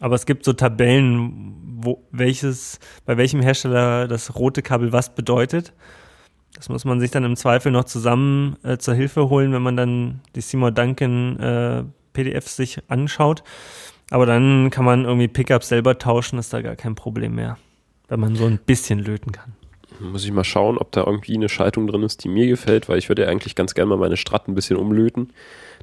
aber 0.00 0.16
es 0.16 0.26
gibt 0.26 0.44
so 0.44 0.52
Tabellen, 0.52 1.54
wo 1.76 2.02
welches, 2.10 2.80
bei 3.06 3.16
welchem 3.16 3.40
Hersteller 3.40 4.08
das 4.08 4.34
rote 4.34 4.62
Kabel 4.62 4.92
was 4.92 5.14
bedeutet. 5.14 5.72
Das 6.54 6.68
muss 6.68 6.84
man 6.84 6.98
sich 7.00 7.10
dann 7.10 7.24
im 7.24 7.36
Zweifel 7.36 7.70
noch 7.72 7.84
zusammen 7.84 8.56
äh, 8.64 8.78
zur 8.78 8.94
Hilfe 8.94 9.28
holen, 9.28 9.52
wenn 9.52 9.62
man 9.62 9.76
dann 9.76 10.20
die 10.34 10.40
Seymour 10.40 10.72
Duncan 10.72 11.38
äh, 11.38 11.84
PDFs 12.12 12.56
sich 12.56 12.80
anschaut. 12.88 13.44
Aber 14.10 14.26
dann 14.26 14.70
kann 14.70 14.84
man 14.84 15.04
irgendwie 15.04 15.28
Pickups 15.28 15.68
selber 15.68 15.98
tauschen, 15.98 16.38
ist 16.38 16.52
da 16.52 16.60
gar 16.62 16.76
kein 16.76 16.94
Problem 16.94 17.34
mehr, 17.34 17.56
wenn 18.08 18.20
man 18.20 18.36
so 18.36 18.44
ein 18.46 18.58
bisschen 18.58 18.98
löten 18.98 19.32
kann. 19.32 19.54
Muss 20.00 20.24
ich 20.24 20.32
mal 20.32 20.44
schauen, 20.44 20.76
ob 20.76 20.90
da 20.92 21.04
irgendwie 21.04 21.34
eine 21.36 21.48
Schaltung 21.48 21.86
drin 21.86 22.02
ist, 22.02 22.24
die 22.24 22.28
mir 22.28 22.46
gefällt, 22.48 22.88
weil 22.88 22.98
ich 22.98 23.08
würde 23.08 23.22
ja 23.22 23.28
eigentlich 23.28 23.54
ganz 23.54 23.74
gerne 23.74 23.90
mal 23.90 23.98
meine 23.98 24.16
Strat 24.16 24.48
ein 24.48 24.54
bisschen 24.54 24.76
umlöten, 24.76 25.30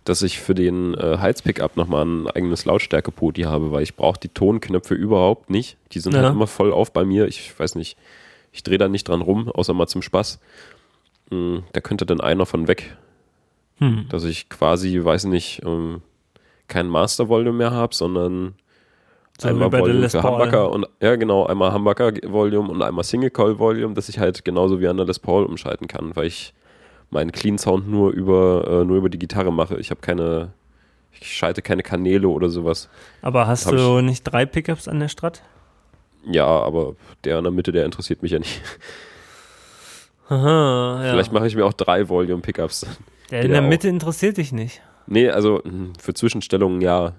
dass 0.03 0.21
ich 0.21 0.39
für 0.39 0.53
den 0.53 0.93
äh, 0.95 1.17
Heizpickup 1.19 1.77
nochmal 1.77 2.05
ein 2.05 2.27
eigenes 2.27 2.65
Lautstärke-Poti 2.65 3.43
habe, 3.43 3.71
weil 3.71 3.83
ich 3.83 3.95
brauche 3.95 4.19
die 4.19 4.27
Tonknöpfe 4.29 4.95
überhaupt 4.95 5.49
nicht. 5.49 5.77
Die 5.93 5.99
sind 5.99 6.13
Ja. 6.13 6.23
halt 6.23 6.33
immer 6.33 6.47
voll 6.47 6.73
auf 6.73 6.91
bei 6.91 7.05
mir. 7.05 7.27
Ich 7.27 7.57
weiß 7.57 7.75
nicht, 7.75 7.97
ich 8.51 8.63
drehe 8.63 8.77
da 8.77 8.89
nicht 8.89 9.07
dran 9.07 9.21
rum, 9.21 9.47
außer 9.49 9.73
mal 9.73 9.87
zum 9.87 10.01
Spaß. 10.01 10.39
Hm, 11.29 11.63
da 11.71 11.79
könnte 11.81 12.05
dann 12.05 12.19
einer 12.19 12.45
von 12.45 12.67
weg, 12.67 12.97
Hm. 13.77 14.07
dass 14.09 14.25
ich 14.25 14.49
quasi, 14.49 15.03
weiß 15.03 15.25
nicht, 15.25 15.61
ähm, 15.65 16.01
kein 16.71 16.87
Master-Volume 16.87 17.57
mehr 17.57 17.71
habe, 17.71 17.93
sondern 17.93 18.55
So 19.37 19.49
einmal 19.49 19.69
der 19.69 19.81
Volume 19.81 20.09
für. 20.09 20.23
Humbucker 20.23 20.71
und 20.71 20.87
ja 21.01 21.15
genau, 21.17 21.45
einmal 21.45 21.73
Humbucker 21.73 22.13
Volume 22.27 22.69
und 22.69 22.81
einmal 22.81 23.03
Single 23.03 23.29
Coil 23.29 23.59
Volume, 23.59 23.93
dass 23.93 24.09
ich 24.09 24.17
halt 24.17 24.43
genauso 24.45 24.79
wie 24.79 24.87
an 24.87 24.97
der 24.97 25.05
Les 25.05 25.19
Paul 25.19 25.45
umschalten 25.45 25.87
kann, 25.87 26.15
weil 26.15 26.27
ich 26.27 26.53
meinen 27.09 27.31
Clean 27.31 27.57
Sound 27.57 27.89
nur 27.89 28.11
über 28.11 28.81
äh, 28.81 28.85
nur 28.85 28.97
über 28.97 29.09
die 29.09 29.19
Gitarre 29.19 29.51
mache. 29.51 29.77
Ich 29.79 29.91
habe 29.91 30.01
keine 30.01 30.53
ich 31.11 31.35
schalte 31.35 31.61
keine 31.61 31.83
Kanäle 31.83 32.27
oder 32.29 32.49
sowas. 32.49 32.89
Aber 33.21 33.45
hast 33.47 33.65
Hab 33.65 33.73
du 33.75 34.01
nicht 34.01 34.23
drei 34.23 34.45
Pickups 34.45 34.87
an 34.87 34.99
der 34.99 35.09
Strat? 35.09 35.41
Ja, 36.25 36.45
aber 36.45 36.95
der 37.25 37.37
in 37.37 37.43
der 37.43 37.51
Mitte, 37.51 37.71
der 37.71 37.85
interessiert 37.85 38.21
mich 38.23 38.31
ja 38.31 38.39
nicht. 38.39 38.61
Aha, 40.29 41.01
ja. 41.03 41.11
Vielleicht 41.11 41.33
mache 41.33 41.47
ich 41.47 41.55
mir 41.55 41.65
auch 41.65 41.73
drei 41.73 42.07
Volume 42.07 42.41
Pickups. 42.41 42.85
Der 43.31 43.41
in 43.41 43.51
der 43.51 43.61
auch. 43.61 43.67
Mitte 43.67 43.89
interessiert 43.89 44.37
dich 44.37 44.51
nicht. 44.53 44.81
Nee, 45.11 45.29
also 45.29 45.61
hm, 45.63 45.91
für 45.99 46.13
Zwischenstellungen 46.13 46.79
ja, 46.79 47.13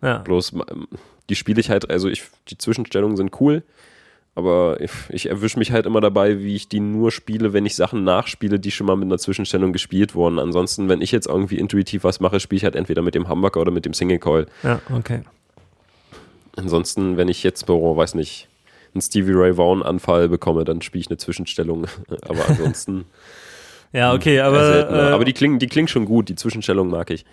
Ja. 0.00 0.18
bloß 0.18 0.54
ähm, 0.54 0.88
die 1.28 1.34
spiele 1.34 1.60
ich 1.60 1.68
halt, 1.68 1.90
also 1.90 2.08
ich 2.08 2.22
die 2.48 2.56
Zwischenstellungen 2.56 3.18
sind 3.18 3.38
cool, 3.40 3.62
aber 4.34 4.80
ich, 4.80 4.90
ich 5.10 5.28
erwische 5.28 5.58
mich 5.58 5.70
halt 5.70 5.84
immer 5.84 6.00
dabei, 6.00 6.38
wie 6.40 6.56
ich 6.56 6.68
die 6.68 6.80
nur 6.80 7.10
spiele, 7.12 7.52
wenn 7.52 7.66
ich 7.66 7.76
Sachen 7.76 8.04
nachspiele, 8.04 8.58
die 8.58 8.70
schon 8.70 8.86
mal 8.86 8.96
mit 8.96 9.04
einer 9.04 9.18
Zwischenstellung 9.18 9.74
gespielt 9.74 10.14
wurden. 10.14 10.38
Ansonsten, 10.38 10.88
wenn 10.88 11.02
ich 11.02 11.12
jetzt 11.12 11.26
irgendwie 11.28 11.58
intuitiv 11.58 12.04
was 12.04 12.20
mache, 12.20 12.40
spiele 12.40 12.56
ich 12.56 12.64
halt 12.64 12.74
entweder 12.74 13.02
mit 13.02 13.14
dem 13.14 13.28
Humbucker 13.28 13.60
oder 13.60 13.70
mit 13.70 13.84
dem 13.84 13.92
Single 13.92 14.18
Coil. 14.18 14.46
Ja, 14.62 14.80
okay. 14.96 15.20
Ansonsten, 16.56 17.18
wenn 17.18 17.28
ich 17.28 17.42
jetzt, 17.42 17.68
oh, 17.68 17.94
weiß 17.94 18.14
nicht, 18.14 18.48
einen 18.94 19.02
Stevie 19.02 19.32
Ray 19.34 19.58
Vaughan 19.58 19.82
Anfall 19.82 20.30
bekomme, 20.30 20.64
dann 20.64 20.80
spiele 20.80 21.00
ich 21.02 21.10
eine 21.10 21.18
Zwischenstellung. 21.18 21.86
aber 22.22 22.48
ansonsten 22.48 23.04
Ja, 23.92 24.12
okay, 24.14 24.36
eher 24.36 24.46
aber, 24.46 24.64
seltener. 24.64 25.10
äh, 25.10 25.12
aber 25.12 25.24
die 25.24 25.32
klingen, 25.32 25.58
die 25.58 25.66
klingen 25.66 25.88
schon 25.88 26.04
gut. 26.06 26.28
Die 26.28 26.34
Zwischenstellung 26.34 26.88
mag 26.90 27.10
ich. 27.10 27.24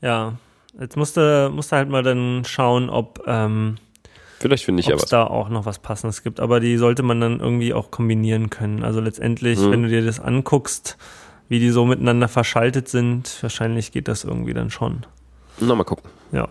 ja. 0.00 0.34
Jetzt 0.80 0.96
musst 0.96 1.18
du, 1.18 1.50
musst 1.54 1.70
du 1.70 1.76
halt 1.76 1.90
mal 1.90 2.02
dann 2.02 2.44
schauen, 2.46 2.88
ob 2.88 3.22
ähm, 3.26 3.76
Vielleicht 4.40 4.64
finde 4.64 4.80
ich 4.80 4.86
ja 4.86 4.96
es 4.96 5.02
was. 5.02 5.10
da 5.10 5.24
auch 5.26 5.50
noch 5.50 5.66
was 5.66 5.78
Passendes 5.80 6.22
gibt. 6.22 6.40
Aber 6.40 6.60
die 6.60 6.78
sollte 6.78 7.02
man 7.02 7.20
dann 7.20 7.40
irgendwie 7.40 7.74
auch 7.74 7.90
kombinieren 7.90 8.48
können. 8.48 8.82
Also 8.82 8.98
letztendlich, 9.00 9.58
Mhm. 9.58 9.70
wenn 9.70 9.82
du 9.82 9.90
dir 9.90 10.02
das 10.02 10.18
anguckst, 10.18 10.96
wie 11.50 11.58
die 11.58 11.68
so 11.68 11.84
miteinander 11.84 12.26
verschaltet 12.26 12.88
sind, 12.88 13.36
wahrscheinlich 13.42 13.92
geht 13.92 14.08
das 14.08 14.24
irgendwie 14.24 14.54
dann 14.54 14.70
schon. 14.70 15.04
Na, 15.60 15.74
mal 15.74 15.84
gucken. 15.84 16.08
Ja. 16.32 16.48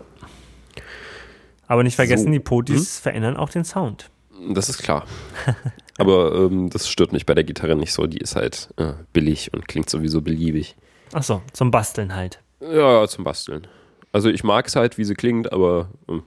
Aber 1.66 1.82
nicht 1.82 1.96
vergessen, 1.96 2.26
So. 2.26 2.30
die 2.30 2.38
Potis 2.40 3.00
verändern 3.00 3.36
auch 3.36 3.48
den 3.50 3.64
Sound. 3.64 4.08
Das 4.50 4.68
ist 4.68 4.78
klar. 4.78 5.04
Aber 6.02 6.34
ähm, 6.34 6.68
das 6.70 6.88
stört 6.88 7.12
mich 7.12 7.26
bei 7.26 7.34
der 7.34 7.44
Gitarre 7.44 7.76
nicht 7.76 7.92
so. 7.92 8.06
Die 8.06 8.18
ist 8.18 8.34
halt 8.36 8.70
äh, 8.76 8.92
billig 9.12 9.52
und 9.54 9.68
klingt 9.68 9.88
sowieso 9.88 10.20
beliebig. 10.20 10.74
Ach 11.12 11.22
so, 11.22 11.42
zum 11.52 11.70
Basteln 11.70 12.14
halt. 12.14 12.40
Ja, 12.60 13.06
zum 13.06 13.24
Basteln. 13.24 13.66
Also 14.12 14.28
ich 14.28 14.42
mag 14.44 14.66
es 14.66 14.76
halt, 14.76 14.98
wie 14.98 15.04
sie 15.04 15.14
klingt, 15.14 15.52
aber 15.52 15.90
ähm, 16.08 16.22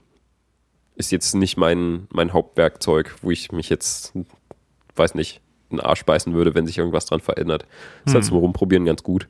ist 0.94 1.12
jetzt 1.12 1.34
nicht 1.34 1.56
mein, 1.56 2.06
mein 2.10 2.32
Hauptwerkzeug, 2.32 3.14
wo 3.22 3.30
ich 3.30 3.52
mich 3.52 3.68
jetzt, 3.68 4.12
weiß 4.96 5.14
nicht, 5.14 5.40
in 5.70 5.76
den 5.76 5.84
Arsch 5.86 6.04
beißen 6.04 6.32
würde, 6.32 6.54
wenn 6.54 6.66
sich 6.66 6.78
irgendwas 6.78 7.06
dran 7.06 7.20
verändert. 7.20 7.66
Ist 8.06 8.14
halt 8.14 8.24
Hm. 8.24 8.28
zum 8.30 8.38
Rumprobieren 8.38 8.84
ganz 8.86 9.02
gut. 9.02 9.28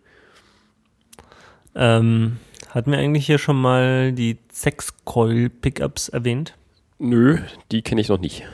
Ähm, 1.75 2.37
hatten 2.71 2.91
wir 2.91 2.99
eigentlich 2.99 3.27
hier 3.27 3.39
schon 3.39 3.61
mal 3.61 4.13
die 4.13 4.39
Sex-Coil-Pickups 4.53 6.09
erwähnt? 6.11 6.55
Nö, 6.99 7.39
die 7.73 7.83
kenne 7.83 8.01
ich 8.01 8.09
noch 8.09 8.21
nicht. 8.21 8.45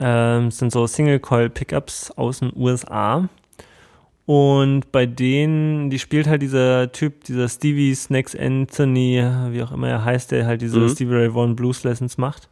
Ähm, 0.00 0.50
sind 0.50 0.72
so 0.72 0.86
Single-Coil-Pickups 0.86 2.12
aus 2.12 2.40
den 2.40 2.52
USA. 2.56 3.28
Und 4.26 4.90
bei 4.90 5.04
denen, 5.04 5.90
die 5.90 5.98
spielt 5.98 6.26
halt 6.26 6.40
dieser 6.40 6.90
Typ, 6.92 7.24
dieser 7.24 7.48
Stevie 7.48 7.94
Snacks 7.94 8.34
Anthony, 8.34 9.22
wie 9.50 9.62
auch 9.62 9.70
immer 9.72 9.88
er 9.88 10.04
heißt, 10.04 10.30
der 10.30 10.46
halt 10.46 10.62
diese 10.62 10.78
Mhm. 10.80 10.88
Stevie 10.88 11.14
Ray 11.14 11.34
Vaughan 11.34 11.54
Blues 11.56 11.84
Lessons 11.84 12.16
macht. 12.16 12.48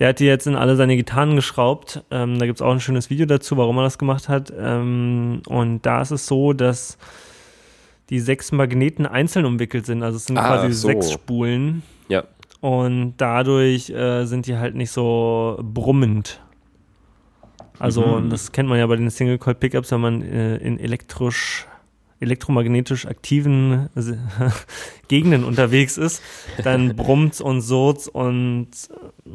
Der 0.00 0.08
hat 0.08 0.18
die 0.20 0.26
jetzt 0.26 0.46
in 0.46 0.56
alle 0.56 0.76
seine 0.76 0.96
Gitarren 0.96 1.36
geschraubt. 1.36 2.02
Ähm, 2.10 2.38
da 2.38 2.46
gibt 2.46 2.58
es 2.58 2.62
auch 2.62 2.72
ein 2.72 2.80
schönes 2.80 3.08
Video 3.08 3.24
dazu, 3.24 3.56
warum 3.56 3.78
er 3.78 3.84
das 3.84 3.98
gemacht 3.98 4.28
hat. 4.28 4.52
Ähm, 4.58 5.42
und 5.48 5.86
da 5.86 6.02
ist 6.02 6.10
es 6.10 6.26
so, 6.26 6.52
dass 6.52 6.98
die 8.10 8.20
sechs 8.20 8.52
Magneten 8.52 9.06
einzeln 9.06 9.46
umwickelt 9.46 9.86
sind. 9.86 10.02
Also 10.02 10.16
es 10.16 10.26
sind 10.26 10.36
Ah, 10.38 10.48
quasi 10.58 10.72
so. 10.72 10.88
sechs 10.88 11.12
Spulen. 11.12 11.82
Ja. 12.08 12.24
Und 12.60 13.14
dadurch 13.16 13.90
äh, 13.90 14.24
sind 14.26 14.46
die 14.46 14.56
halt 14.56 14.74
nicht 14.74 14.90
so 14.90 15.58
brummend. 15.62 16.40
Also, 17.78 18.20
Mhm. 18.20 18.30
das 18.30 18.52
kennt 18.52 18.68
man 18.68 18.78
ja 18.78 18.86
bei 18.86 18.96
den 18.96 19.10
Single 19.10 19.38
Coil 19.38 19.54
Pickups, 19.54 19.90
wenn 19.92 20.00
man 20.00 20.22
äh, 20.22 20.56
in 20.58 20.78
elektrisch, 20.78 21.66
elektromagnetisch 22.20 23.06
aktiven 23.06 23.88
äh, 23.94 24.16
Gegenden 25.08 25.44
unterwegs 25.44 25.96
ist, 25.98 26.22
dann 26.64 26.96
brummt's 26.96 27.40
und 27.40 27.60
surzt 27.60 28.08
und 28.08 28.68
äh, 28.90 29.30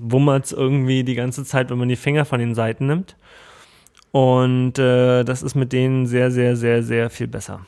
wummert's 0.00 0.52
irgendwie 0.52 1.04
die 1.04 1.14
ganze 1.14 1.44
Zeit, 1.44 1.70
wenn 1.70 1.78
man 1.78 1.88
die 1.88 1.96
Finger 1.96 2.24
von 2.24 2.38
den 2.38 2.54
Seiten 2.54 2.86
nimmt. 2.86 3.16
Und 4.12 4.78
äh, 4.78 5.24
das 5.24 5.42
ist 5.42 5.54
mit 5.54 5.72
denen 5.72 6.06
sehr, 6.06 6.30
sehr, 6.30 6.56
sehr, 6.56 6.82
sehr 6.82 7.10
viel 7.10 7.28
besser. 7.28 7.64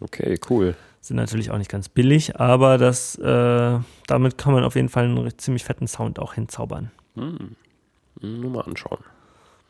Okay, 0.00 0.38
cool. 0.50 0.74
Sind 1.00 1.16
natürlich 1.16 1.50
auch 1.50 1.58
nicht 1.58 1.70
ganz 1.70 1.88
billig, 1.88 2.38
aber 2.38 2.76
das, 2.78 3.16
äh, 3.16 3.78
damit 4.06 4.36
kann 4.36 4.52
man 4.52 4.64
auf 4.64 4.74
jeden 4.74 4.88
Fall 4.88 5.04
einen 5.04 5.38
ziemlich 5.38 5.64
fetten 5.64 5.86
Sound 5.86 6.18
auch 6.18 6.34
hinzaubern. 6.34 6.90
Hm. 7.14 7.56
Nur 8.20 8.50
mal 8.50 8.62
anschauen. 8.62 8.98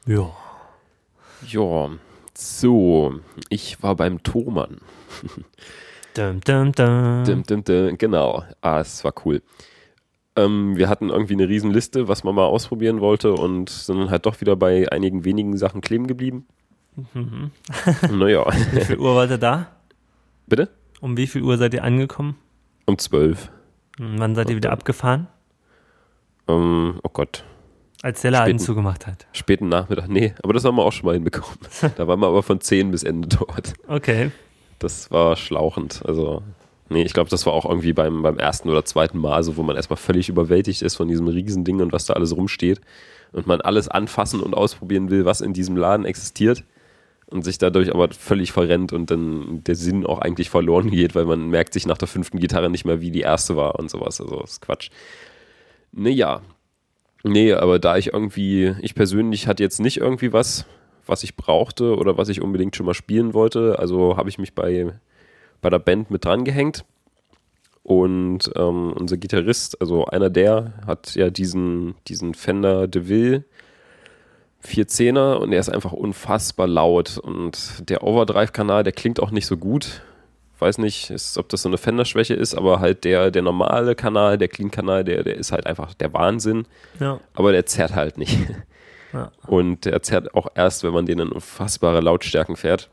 Ja. 0.07 0.31
Ja, 1.47 1.91
so, 2.35 3.15
ich 3.49 3.83
war 3.83 3.95
beim 3.97 4.23
Thomann. 4.23 4.79
Dum, 6.15 6.41
dum, 6.41 6.73
dum. 6.73 7.25
Dim, 7.25 7.43
dim, 7.43 7.65
dim, 7.65 7.99
genau, 7.99 8.45
ah, 8.61 8.81
es 8.81 9.05
war 9.05 9.13
cool. 9.25 9.43
Ähm, 10.35 10.77
wir 10.77 10.89
hatten 10.89 11.09
irgendwie 11.09 11.35
eine 11.35 11.49
Riesenliste, 11.49 12.09
was 12.09 12.25
man 12.25 12.35
mal 12.35 12.45
ausprobieren 12.45 13.01
wollte 13.01 13.33
und 13.33 13.69
sind 13.71 13.99
dann 13.99 14.11
halt 14.11 14.27
doch 14.27 14.41
wieder 14.41 14.55
bei 14.57 14.91
einigen 14.91 15.25
wenigen 15.25 15.57
Sachen 15.57 15.81
kleben 15.81 16.07
geblieben. 16.07 16.47
Mhm. 17.13 17.51
naja, 18.11 18.47
Wie 18.73 18.81
viel 18.85 18.99
Uhr 18.99 19.15
wart 19.17 19.31
ihr 19.31 19.39
da? 19.39 19.73
bitte? 20.47 20.71
Um 21.01 21.17
wie 21.17 21.27
viel 21.27 21.43
Uhr 21.43 21.59
seid 21.59 21.75
ihr 21.75 21.85
angekommen? 21.85 22.37
Um 22.87 22.97
zwölf. 22.99 23.51
Und 23.99 24.19
wann 24.19 24.35
seid 24.35 24.49
ihr 24.49 24.57
wieder 24.57 24.73
abgefahren? 24.73 25.27
Ähm, 26.49 27.01
oh 27.03 27.09
Gott, 27.13 27.45
Als 28.07 28.21
der 28.21 28.31
Laden 28.31 28.51
Späten. 28.51 28.59
zugemacht 28.61 29.09
hat. 29.09 29.27
späten 29.33 29.69
Nachmittag. 29.69 30.07
Nee, 30.07 30.33
aber 30.41 30.53
das 30.53 30.65
haben 30.65 30.77
wir 30.77 30.85
auch 30.85 30.93
schon 30.93 31.07
mal 31.07 31.15
hinbekommen. 31.15 31.59
da 31.97 32.07
waren 32.07 32.21
wir 32.21 32.29
aber 32.29 32.45
von 32.45 32.61
10 32.61 32.93
bis 32.93 33.03
Ende 33.03 33.27
dort. 33.27 33.73
Okay. 33.89 34.31
Das 34.79 35.11
war 35.11 35.35
schlauchend. 35.35 36.03
Also, 36.07 36.41
nee, 36.89 37.03
ich 37.03 37.13
glaube, 37.15 37.31
das 37.31 37.47
war 37.47 37.53
auch 37.53 37.65
irgendwie 37.65 37.93
beim, 37.93 38.23
beim 38.23 38.39
ersten 38.39 38.71
oder 38.71 38.85
zweiten 38.85 39.19
Mal 39.19 39.43
so, 39.43 39.57
wo 39.57 39.65
man 39.65 39.75
erstmal 39.75 39.97
völlig 39.97 40.29
überwältigt 40.29 40.83
ist 40.83 40.95
von 40.95 41.09
diesem 41.09 41.27
Riesending 41.27 41.81
und 41.81 41.93
was 41.93 42.07
da 42.07 42.15
alles 42.15 42.37
rumsteht. 42.37 42.81
Und 43.33 43.49
man 43.49 43.61
alles 43.61 43.89
anfassen 43.89 44.39
und 44.39 44.55
ausprobieren 44.55 45.11
will, 45.11 45.25
was 45.25 45.41
in 45.41 45.53
diesem 45.53 45.77
Laden 45.77 46.07
existiert. 46.07 46.63
Und 47.27 47.43
sich 47.43 47.59
dadurch 47.59 47.93
aber 47.93 48.11
völlig 48.13 48.53
verrennt 48.53 48.93
und 48.93 49.11
dann 49.11 49.65
der 49.65 49.75
Sinn 49.75 50.07
auch 50.07 50.21
eigentlich 50.21 50.49
verloren 50.49 50.93
geht, 50.93 51.17
weil 51.17 51.25
man 51.25 51.51
merkt 51.51 51.73
sich 51.73 51.85
nach 51.89 51.99
der 51.99 52.07
fünften 52.07 52.39
Gitarre 52.39 52.71
nicht 52.71 52.85
mehr, 52.85 53.01
wie 53.01 53.11
die 53.11 53.23
erste 53.23 53.57
war 53.57 53.81
und 53.81 53.91
sowas. 53.91 54.21
Also, 54.21 54.43
das 54.43 54.53
ist 54.53 54.63
Quatsch. 54.63 54.91
Naja. 55.91 56.43
Nee, 57.27 57.55
aber 57.55 57.81
da 57.81 57.97
ich 57.97 58.13
irgendwie, 58.13 58.77
ich 58.81 58.95
persönlich 58.95 59.49
hatte 59.49 59.63
jetzt 59.63 59.81
nicht 59.81 59.97
irgendwie 59.97 60.33
was, 60.33 60.65
was 61.07 61.25
ich 61.25 61.37
brauchte 61.37 61.97
oder 61.97 62.17
was 62.17 62.29
ich 62.29 62.41
unbedingt 62.41 62.77
schon 62.77 62.87
mal 62.87 62.95
spielen 62.95 63.35
wollte. 63.35 63.81
Also 63.81 64.17
habe 64.17 64.29
ich 64.29 64.39
mich 64.39 64.55
bei, 64.55 64.93
bei 65.61 65.69
der 65.69 65.81
Band 65.81 66.09
mit 66.13 66.25
dran 66.25 66.45
gehängt. 66.45 66.85
Und 67.83 68.53
ähm, 68.55 68.93
unser 68.93 69.17
Gitarrist, 69.17 69.81
also 69.81 70.05
einer 70.07 70.31
der, 70.31 70.75
hat 70.87 71.17
ja 71.17 71.31
diesen, 71.31 71.97
diesen 72.07 72.35
Fender 72.35 72.87
DeVille 72.87 73.45
410er 74.65 75.35
und 75.35 75.53
er 75.53 75.61
ist 75.61 75.69
einfach 75.69 75.93
unfassbar 75.93 76.69
laut. 76.69 77.19
Und 77.19 77.89
der 77.91 78.05
Overdrive-Kanal, 78.05 78.85
der 78.85 78.93
klingt 78.93 79.21
auch 79.21 79.33
nicht 79.33 79.47
so 79.47 79.57
gut. 79.57 80.03
Weiß 80.59 80.79
nicht, 80.79 81.11
ist, 81.11 81.37
ob 81.37 81.49
das 81.51 81.63
so 81.63 81.69
eine 81.69 81.77
Fender-Schwäche 81.77 82.35
ist, 82.35 82.55
aber 82.55 82.81
halt 82.81 83.05
der, 83.05 83.31
der 83.31 83.43
normale 83.43 83.95
Kanal, 83.95 84.39
der 84.39 84.49
Clean-Kanal, 84.49 85.05
der, 85.05 85.23
der 85.23 85.37
ist 85.37 85.53
halt 85.53 85.67
einfach 85.67 85.93
der 85.95 86.13
Wahnsinn. 86.15 86.67
Ja. 86.99 87.21
Aber 87.35 87.53
der 87.53 87.67
zerrt 87.67 87.95
halt 87.95 88.17
nicht. 88.17 88.39
ja. 89.13 89.31
Und 89.47 89.85
der 89.85 90.03
zerrt 90.03 90.35
auch 90.35 90.49
erst, 90.55 90.83
wenn 90.83 90.93
man 90.93 91.05
den 91.05 91.19
in 91.19 91.29
unfassbare 91.33 92.01
Lautstärken 92.01 92.57
fährt. 92.57 92.89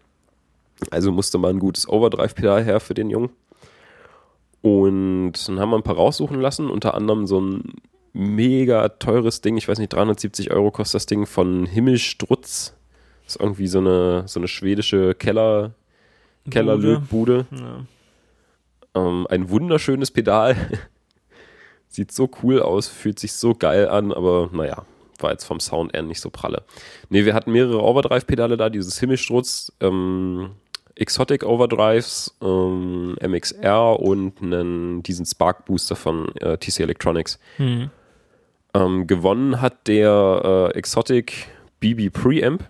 Also 0.91 1.11
musste 1.11 1.37
mal 1.37 1.51
ein 1.51 1.59
gutes 1.59 1.87
Overdrive-Pedal 1.87 2.63
her 2.63 2.79
für 2.81 2.93
den 2.93 3.09
Jungen. 3.09 3.29
Und 4.61 5.33
dann 5.47 5.59
haben 5.59 5.71
wir 5.71 5.77
ein 5.77 5.83
paar 5.83 5.95
raussuchen 5.95 6.39
lassen, 6.39 6.69
unter 6.69 6.93
anderem 6.93 7.27
so 7.27 7.39
ein 7.39 7.73
mega 8.13 8.87
teures 8.89 9.41
Ding, 9.41 9.57
ich 9.57 9.67
weiß 9.67 9.79
nicht, 9.79 9.91
370 9.91 10.51
Euro 10.51 10.71
kostet 10.71 10.95
das 10.95 11.05
Ding 11.05 11.25
von 11.25 11.65
Himmelstrutz. 11.65 12.73
Das 13.25 13.35
ist 13.35 13.41
irgendwie 13.41 13.67
so 13.67 13.79
eine, 13.79 14.23
so 14.27 14.39
eine 14.39 14.47
schwedische 14.47 15.15
Keller, 15.15 15.71
Kellerlötbude. 16.49 17.45
Ja. 17.51 17.85
Ähm, 18.95 19.27
ein 19.29 19.49
wunderschönes 19.49 20.11
Pedal. 20.11 20.55
Sieht 21.87 22.11
so 22.11 22.29
cool 22.41 22.61
aus, 22.61 22.87
fühlt 22.87 23.19
sich 23.19 23.33
so 23.33 23.53
geil 23.53 23.87
an, 23.87 24.11
aber 24.11 24.49
naja, 24.51 24.85
war 25.19 25.31
jetzt 25.31 25.45
vom 25.45 25.59
Sound 25.59 25.93
eher 25.93 26.01
nicht 26.01 26.21
so 26.21 26.29
pralle. 26.29 26.63
Ne, 27.09 27.25
wir 27.25 27.33
hatten 27.33 27.51
mehrere 27.51 27.81
Overdrive-Pedale 27.81 28.57
da, 28.57 28.69
dieses 28.69 28.99
Himmelstrutz, 28.99 29.71
ähm, 29.79 30.51
Exotic 30.95 31.43
Overdrives, 31.43 32.35
ähm, 32.41 33.15
MXR 33.21 33.99
und 33.99 34.41
einen, 34.41 35.01
diesen 35.03 35.25
Spark 35.25 35.65
Booster 35.65 35.95
von 35.95 36.35
äh, 36.35 36.57
TC 36.57 36.81
Electronics. 36.81 37.39
Hm. 37.57 37.89
Ähm, 38.75 39.07
gewonnen 39.07 39.61
hat 39.61 39.87
der 39.87 40.71
äh, 40.73 40.77
Exotic 40.77 41.47
BB 41.79 42.11
Preamp. 42.11 42.63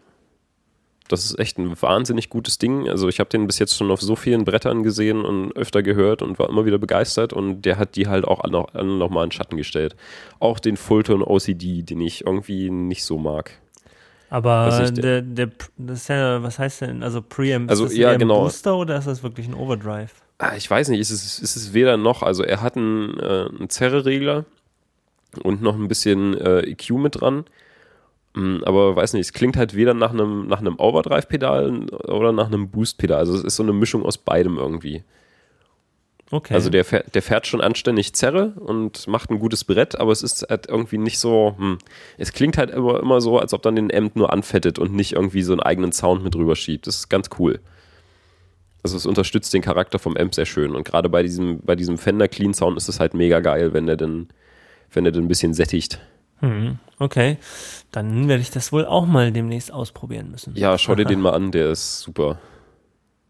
Das 1.14 1.26
ist 1.26 1.40
echt 1.40 1.58
ein 1.58 1.80
wahnsinnig 1.82 2.30
gutes 2.30 2.58
Ding. 2.58 2.90
Also 2.90 3.08
ich 3.08 3.20
habe 3.20 3.30
den 3.30 3.48
bis 3.48 3.60
jetzt 3.60 3.78
schon 3.78 3.92
auf 3.92 4.02
so 4.02 4.16
vielen 4.16 4.44
Brettern 4.46 4.84
gesehen 4.84 5.24
und 5.24 5.52
öfter 5.56 5.84
gehört 5.84 6.22
und 6.22 6.40
war 6.40 6.50
immer 6.50 6.66
wieder 6.66 6.78
begeistert 6.80 7.32
und 7.34 7.62
der 7.62 7.78
hat 7.78 7.96
die 7.96 8.08
halt 8.08 8.26
auch 8.26 8.44
noch, 8.50 8.74
noch 8.74 9.10
mal 9.10 9.24
in 9.24 9.32
Schatten 9.32 9.58
gestellt. 9.58 9.96
Auch 10.40 10.60
den 10.60 10.76
Fulton 10.78 11.22
OCD, 11.24 11.84
den 11.84 12.02
ich 12.02 12.26
irgendwie 12.26 12.70
nicht 12.70 13.04
so 13.06 13.18
mag. 13.18 13.52
Aber 14.30 14.68
Was 14.68 14.90
ich- 14.90 14.96
der, 15.00 15.22
der, 15.22 15.50
das 15.78 16.02
ist 16.02 16.08
ja, 16.10 16.42
was 16.42 16.58
heißt 16.58 16.82
denn, 16.82 17.04
also 17.04 17.22
Preamp, 17.22 17.70
Also, 17.70 17.86
ist 17.86 17.92
das 17.92 18.00
ja, 18.00 18.10
ein 18.12 18.20
genau. 18.20 18.42
Booster 18.42 18.76
oder 18.76 18.98
ist 18.98 19.06
das 19.06 19.22
wirklich 19.22 19.48
ein 19.48 19.54
Overdrive? 19.54 20.12
Ah, 20.40 20.56
Ich 20.58 20.70
weiß 20.70 20.90
nicht, 20.90 21.00
ist 21.00 21.12
es, 21.12 21.38
ist 21.40 21.56
es 21.56 21.74
weder 21.74 21.98
noch. 21.98 22.24
Also 22.24 22.44
er 22.44 22.62
hat 22.62 22.76
einen, 22.76 23.18
äh, 23.20 23.46
einen 23.50 23.70
Zerre-Regler 23.70 24.46
und 25.44 25.62
noch 25.62 25.76
ein 25.76 25.88
bisschen 25.88 26.34
äh, 26.36 26.62
EQ 26.62 26.90
mit 26.92 27.22
dran. 27.22 27.46
Mm, 28.36 28.64
Aber 28.64 28.96
weiß 28.96 29.14
nicht, 29.14 29.22
es 29.28 29.34
klingt 29.34 29.58
halt 29.58 29.76
weder 29.76 29.94
nach 29.94 30.12
einem, 30.12 30.48
nach 30.48 30.60
einem 30.60 30.80
Overdrive-Pedal 30.80 31.90
oder 32.08 32.32
nach 32.32 32.48
einem 32.48 32.70
Boost-Pedal. 32.70 33.20
Also 33.20 33.36
es 33.36 33.44
ist 33.44 33.56
so 33.56 33.64
eine 33.64 33.74
Mischung 33.74 34.04
aus 34.04 34.18
beidem 34.18 34.58
irgendwie. 34.58 35.04
Okay. 36.32 36.56
Also 36.56 36.72
der 36.72 36.84
fährt, 36.84 37.14
der 37.14 37.22
fährt 37.22 37.46
schon 37.46 37.62
anständig 37.62 38.16
Zerre 38.16 38.54
und 38.56 39.06
macht 39.08 39.30
ein 39.30 39.38
gutes 39.38 39.64
Brett, 39.66 40.00
aber 40.00 40.12
es 40.12 40.24
ist 40.24 40.48
halt 40.50 40.68
irgendwie 40.68 40.98
nicht 40.98 41.20
so, 41.20 41.54
hm. 41.60 41.78
es 42.18 42.34
klingt 42.34 42.58
halt 42.58 42.72
immer, 42.72 43.00
immer 43.02 43.22
so, 43.22 43.38
als 43.38 43.54
ob 43.54 43.62
dann 43.62 43.76
den 43.76 43.94
Amp 43.94 44.16
nur 44.16 44.34
anfettet 44.34 44.80
und 44.80 44.96
nicht 44.96 45.14
irgendwie 45.14 45.44
so 45.44 45.54
einen 45.54 45.62
eigenen 45.62 45.92
Sound 45.92 46.24
mit 46.24 46.36
rüber 46.36 46.56
schiebt. 46.56 46.88
Das 46.88 46.96
ist 46.96 47.10
ganz 47.10 47.30
cool. 47.38 47.60
Also 48.82 48.98
es 48.98 49.06
unterstützt 49.06 49.54
den 49.54 49.62
Charakter 49.62 50.00
vom 50.00 50.18
Amp 50.18 50.34
sehr 50.34 50.48
schön 50.48 50.76
und 50.76 50.86
gerade 50.86 51.08
bei 51.08 51.22
diesem, 51.22 51.60
bei 51.60 51.76
diesem 51.76 52.00
Fender 52.00 52.28
Clean 52.28 52.56
Sound 52.56 52.78
ist 52.78 52.90
es 52.90 53.00
halt 53.00 53.14
mega 53.14 53.40
geil, 53.40 53.74
wenn 53.74 53.86
der 53.86 53.98
denn, 53.98 54.30
wenn 54.92 55.04
der 55.04 55.14
denn 55.14 55.26
ein 55.26 55.30
bisschen 55.30 55.54
sättigt. 55.54 56.00
Hm, 56.44 56.78
okay. 57.00 57.38
Dann 57.92 58.28
werde 58.28 58.42
ich 58.42 58.52
das 58.52 58.74
wohl 58.74 58.86
auch 58.86 59.06
mal 59.06 59.32
demnächst 59.32 59.72
ausprobieren 59.72 60.30
müssen. 60.30 60.54
Ja, 60.58 60.78
schau 60.78 60.94
dir 60.94 61.06
den 61.06 61.22
mal 61.22 61.32
an, 61.34 61.52
der 61.52 61.72
ist 61.72 62.02
super. 62.02 62.38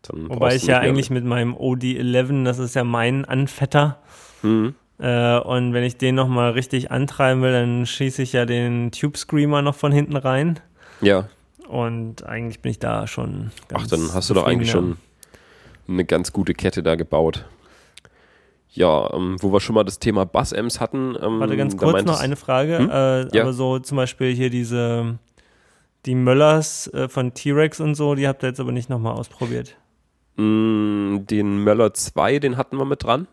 Dann 0.02 0.30
Wobei 0.30 0.56
ich 0.56 0.66
ja 0.66 0.80
eigentlich 0.80 1.10
mit 1.12 1.24
meinem 1.24 1.54
OD11, 1.56 2.44
das 2.44 2.58
ist 2.60 2.76
ja 2.76 2.84
mein 2.84 3.24
Anfetter, 3.24 4.00
Hm. 4.42 4.74
äh, 5.00 5.38
und 5.40 5.74
wenn 5.74 5.84
ich 5.84 5.96
den 5.98 6.16
nochmal 6.16 6.52
richtig 6.52 6.92
antreiben 6.92 7.42
will, 7.42 7.54
dann 7.54 7.86
schieße 7.86 8.22
ich 8.24 8.34
ja 8.34 8.46
den 8.46 8.92
Tube 8.92 9.16
Screamer 9.16 9.62
noch 9.62 9.76
von 9.76 9.92
hinten 9.94 10.18
rein. 10.18 10.60
Ja, 11.00 11.30
Und 11.70 12.26
eigentlich 12.26 12.60
bin 12.62 12.72
ich 12.72 12.80
da 12.80 13.08
schon 13.08 13.52
ganz 13.70 13.84
Ach, 13.84 13.88
dann 13.88 14.14
hast 14.14 14.30
du 14.30 14.34
doch 14.34 14.46
eigentlich 14.46 14.72
schon 14.72 14.98
eine 15.88 16.04
ganz 16.04 16.34
gute 16.34 16.54
Kette 16.54 16.84
da 16.84 16.96
gebaut. 16.96 17.46
Ja, 18.76 19.14
ähm, 19.14 19.38
wo 19.40 19.52
wir 19.54 19.60
schon 19.60 19.76
mal 19.76 19.84
das 19.84 20.00
Thema 20.00 20.26
Bass-Amps 20.26 20.80
hatten. 20.80 21.16
Ähm, 21.22 21.40
Warte 21.40 21.56
ganz 21.58 21.78
kurz 21.78 22.04
noch 22.06 22.20
eine 22.20 22.36
Frage. 22.36 22.80
Hm? 22.80 22.90
Äh, 22.90 23.36
Ja. 23.36 23.44
Aber 23.44 23.54
so 23.54 23.78
zum 23.80 23.98
Beispiel 23.98 24.34
hier 24.34 24.50
diese, 24.50 25.20
die 26.08 26.16
Möllers 26.16 26.88
äh, 26.94 27.08
von 27.08 27.34
T-Rex 27.34 27.80
und 27.80 27.94
so, 27.96 28.16
die 28.16 28.28
habt 28.28 28.44
ihr 28.44 28.50
jetzt 28.50 28.60
aber 28.60 28.72
nicht 28.72 28.90
nochmal 28.90 29.14
ausprobiert. 29.14 29.78
mh, 30.38 31.20
den 31.30 31.64
Möller 31.64 31.94
2, 31.94 32.40
den 32.40 32.58
hatten 32.58 32.78
wir 32.78 32.86
mit 32.86 33.04
dran. 33.04 33.28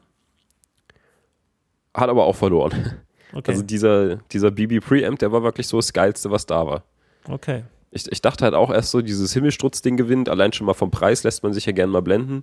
Hat 1.95 2.09
aber 2.09 2.25
auch 2.25 2.37
verloren. 2.37 2.73
Okay. 3.33 3.53
Also 3.53 3.63
dieser, 3.63 4.17
dieser 4.33 4.51
BB 4.51 4.81
Preamp, 4.85 5.21
der 5.21 5.31
war 5.31 5.45
wirklich 5.45 5.69
so 5.69 5.77
das 5.79 5.93
Geilste, 5.93 6.33
was 6.33 6.47
da 6.47 6.67
war. 6.67 6.83
okay. 7.29 7.63
Ich, 7.93 8.11
ich 8.11 8.21
dachte 8.21 8.43
halt 8.45 8.55
auch 8.55 8.73
erst 8.73 8.91
so, 8.91 9.03
dieses 9.03 9.33
Himmelstrutz-Ding 9.35 9.97
gewinnt. 9.97 10.29
Allein 10.29 10.53
schon 10.53 10.67
mal 10.67 10.75
vom 10.75 10.91
Preis 10.91 11.23
lässt 11.23 11.45
man 11.45 11.53
sich 11.53 11.65
ja 11.65 11.71
gerne 11.71 11.93
mal 11.93 12.03
blenden. 12.03 12.43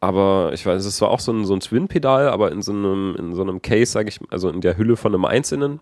Aber 0.00 0.50
ich 0.52 0.64
weiß, 0.64 0.84
es 0.84 1.00
war 1.00 1.10
auch 1.10 1.20
so 1.20 1.32
ein, 1.32 1.44
so 1.44 1.54
ein 1.54 1.60
Twin-Pedal, 1.60 2.28
aber 2.28 2.52
in 2.52 2.62
so 2.62 2.72
einem, 2.72 3.16
in 3.18 3.34
so 3.34 3.42
einem 3.42 3.62
Case, 3.62 3.90
sage 3.90 4.08
ich, 4.08 4.20
also 4.30 4.48
in 4.50 4.60
der 4.60 4.76
Hülle 4.76 4.96
von 4.96 5.14
einem 5.14 5.24
einzelnen, 5.24 5.80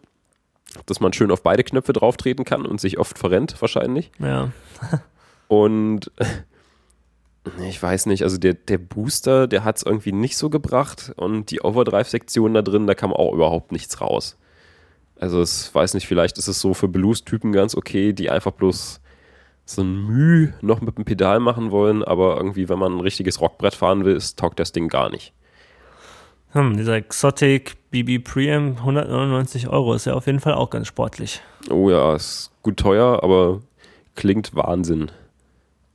dass 0.86 1.00
man 1.00 1.12
schön 1.12 1.30
auf 1.30 1.42
beide 1.42 1.64
Knöpfe 1.64 1.92
drauf 1.92 2.16
treten 2.16 2.44
kann 2.44 2.66
und 2.66 2.80
sich 2.80 2.98
oft 2.98 3.18
verrennt, 3.18 3.60
wahrscheinlich. 3.60 4.10
Ja. 4.18 4.50
Und 5.46 6.10
ich 7.68 7.82
weiß 7.82 8.06
nicht, 8.06 8.22
also 8.22 8.38
der, 8.38 8.54
der 8.54 8.78
Booster, 8.78 9.46
der 9.46 9.64
hat 9.64 9.76
es 9.76 9.82
irgendwie 9.82 10.12
nicht 10.12 10.36
so 10.36 10.48
gebracht 10.48 11.12
und 11.16 11.50
die 11.50 11.60
Overdrive-Sektion 11.60 12.54
da 12.54 12.62
drin, 12.62 12.86
da 12.86 12.94
kam 12.94 13.12
auch 13.12 13.34
überhaupt 13.34 13.70
nichts 13.70 14.00
raus. 14.00 14.38
Also 15.20 15.40
es 15.42 15.74
weiß 15.74 15.94
nicht, 15.94 16.06
vielleicht 16.06 16.38
ist 16.38 16.48
es 16.48 16.60
so 16.60 16.74
für 16.74 16.88
Blues-Typen 16.88 17.52
ganz 17.52 17.74
okay, 17.74 18.12
die 18.12 18.30
einfach 18.30 18.52
bloß 18.52 19.00
so 19.64 19.82
ein 19.82 20.06
Müh 20.06 20.52
noch 20.60 20.80
mit 20.80 20.96
dem 20.96 21.04
Pedal 21.04 21.40
machen 21.40 21.70
wollen, 21.70 22.02
aber 22.02 22.36
irgendwie, 22.36 22.68
wenn 22.68 22.78
man 22.78 22.96
ein 22.96 23.00
richtiges 23.00 23.40
Rockbrett 23.40 23.74
fahren 23.74 24.04
will, 24.04 24.16
ist, 24.16 24.38
taugt 24.38 24.58
das 24.58 24.72
Ding 24.72 24.88
gar 24.88 25.10
nicht. 25.10 25.32
Hm, 26.52 26.76
dieser 26.76 26.94
Exotic 26.94 27.76
BB 27.90 28.22
Preamp, 28.22 28.78
199 28.78 29.68
Euro, 29.68 29.94
ist 29.94 30.06
ja 30.06 30.14
auf 30.14 30.26
jeden 30.26 30.40
Fall 30.40 30.54
auch 30.54 30.70
ganz 30.70 30.86
sportlich. 30.86 31.40
Oh 31.70 31.90
ja, 31.90 32.14
ist 32.14 32.52
gut 32.62 32.76
teuer, 32.76 33.22
aber 33.22 33.60
klingt 34.14 34.54
Wahnsinn. 34.54 35.10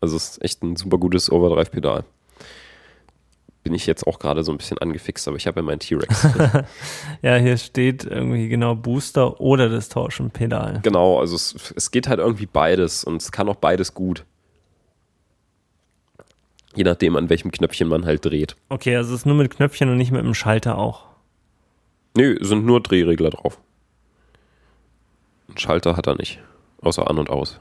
Also 0.01 0.17
es 0.17 0.31
ist 0.31 0.43
echt 0.43 0.63
ein 0.63 0.75
super 0.75 0.97
gutes 0.97 1.31
Overdrive-Pedal. 1.31 2.03
Bin 3.69 3.75
ich 3.75 3.85
jetzt 3.85 4.07
auch 4.07 4.17
gerade 4.17 4.43
so 4.43 4.51
ein 4.51 4.57
bisschen 4.57 4.79
angefixt, 4.79 5.27
aber 5.27 5.37
ich 5.37 5.45
habe 5.45 5.59
ja 5.59 5.63
meinen 5.63 5.77
T-Rex. 5.77 6.27
Ja, 7.21 7.35
hier 7.35 7.55
steht 7.55 8.03
irgendwie 8.03 8.49
genau 8.49 8.73
Booster 8.73 9.39
oder 9.39 9.69
Distortion-Pedal. 9.69 10.79
genau, 10.81 11.19
also 11.19 11.35
es, 11.35 11.71
es 11.75 11.91
geht 11.91 12.07
halt 12.07 12.17
irgendwie 12.19 12.47
beides 12.47 13.03
und 13.03 13.21
es 13.21 13.31
kann 13.31 13.47
auch 13.47 13.57
beides 13.57 13.93
gut. 13.93 14.25
Je 16.73 16.83
nachdem, 16.83 17.15
an 17.15 17.29
welchem 17.29 17.51
Knöpfchen 17.51 17.87
man 17.87 18.05
halt 18.05 18.25
dreht. 18.25 18.55
Okay, 18.69 18.95
also 18.95 19.13
es 19.13 19.19
ist 19.19 19.25
nur 19.27 19.35
mit 19.35 19.51
Knöpfchen 19.55 19.87
und 19.87 19.97
nicht 19.97 20.11
mit 20.11 20.23
dem 20.23 20.33
Schalter 20.33 20.79
auch. 20.79 21.03
Nö, 22.17 22.35
sind 22.41 22.65
nur 22.65 22.81
Drehregler 22.81 23.29
drauf. 23.29 23.59
Einen 25.47 25.59
Schalter 25.59 25.95
hat 25.95 26.07
er 26.07 26.15
nicht. 26.15 26.39
Außer 26.81 27.07
an 27.07 27.19
und 27.19 27.29
aus. 27.29 27.59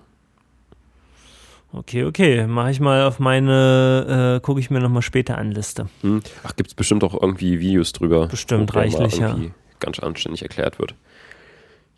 Okay, 1.73 2.05
okay. 2.05 2.47
Mache 2.47 2.71
ich 2.71 2.81
mal 2.81 3.05
auf 3.05 3.19
meine, 3.19 4.37
äh, 4.39 4.41
gucke 4.41 4.59
ich 4.61 4.71
mir 4.71 4.81
nochmal 4.81 5.03
später 5.03 5.37
an 5.37 5.53
Liste. 5.53 5.89
Hm. 6.01 6.23
Ach, 6.45 6.57
gibt 6.57 6.71
es 6.71 6.75
bestimmt 6.75 7.05
auch 7.05 7.21
irgendwie 7.21 7.61
Videos 7.61 7.93
drüber. 7.93 8.27
Bestimmt, 8.29 8.75
reichlich, 8.75 9.19
ja. 9.19 9.37
Ganz 9.81 9.99
anständig 9.99 10.43
erklärt 10.43 10.79
wird. 10.79 10.95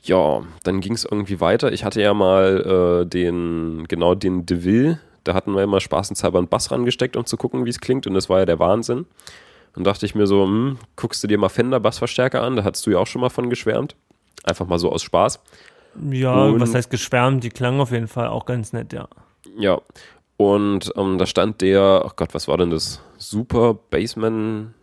Ja, 0.03 0.43
dann 0.64 0.81
ging 0.81 0.95
es 0.95 1.05
irgendwie 1.05 1.41
weiter. 1.41 1.73
Ich 1.73 1.85
hatte 1.85 2.01
ja 2.03 2.14
mal 2.14 3.03
äh, 3.03 3.07
den, 3.07 3.85
genau 3.87 4.14
den 4.14 4.45
DeVille, 4.47 4.99
da 5.25 5.35
hatten 5.35 5.55
wir 5.55 5.62
immer 5.62 5.81
spaßenshalber 5.81 6.39
einen 6.39 6.49
Bass 6.49 6.71
rangesteckt, 6.71 7.16
um 7.16 7.27
zu 7.27 7.37
gucken, 7.37 7.64
wie 7.64 7.71
es 7.71 7.81
klingt. 7.81 8.07
Und 8.07 8.14
das 8.14 8.29
war 8.29 8.41
ja 8.41 8.47
der 8.47 8.59
Wahnsinn. 8.59 9.07
Und 9.77 9.87
dachte 9.87 10.05
ich 10.05 10.14
mir 10.14 10.27
so, 10.27 10.45
hm, 10.45 10.79
guckst 10.97 11.23
du 11.23 11.29
dir 11.29 11.39
mal 11.39 11.49
Fender 11.49 11.79
Bassverstärker 11.79 12.43
an? 12.43 12.57
Da 12.57 12.64
hattest 12.64 12.87
du 12.87 12.91
ja 12.91 12.99
auch 12.99 13.07
schon 13.07 13.21
mal 13.21 13.29
von 13.29 13.51
geschwärmt. 13.51 13.95
Einfach 14.43 14.66
mal 14.66 14.79
so 14.79 14.91
aus 14.91 15.03
Spaß. 15.03 15.39
Ja, 16.11 16.45
Und- 16.45 16.61
was 16.61 16.75
heißt 16.75 16.91
geschwärmt? 16.91 17.45
Die 17.45 17.51
klangen 17.51 17.81
auf 17.81 17.93
jeden 17.93 18.09
Fall 18.09 18.29
auch 18.29 18.47
ganz 18.47 18.73
nett, 18.73 18.93
ja. 18.93 19.07
Ja. 19.59 19.80
Und 20.36 20.92
ähm, 20.96 21.18
da 21.18 21.26
stand 21.26 21.61
der, 21.61 22.03
ach 22.07 22.16
Gott, 22.16 22.32
was 22.32 22.48
war 22.48 22.57
denn 22.57 22.70
das? 22.70 23.03
Super 23.18 23.74
Bassman 23.74 24.74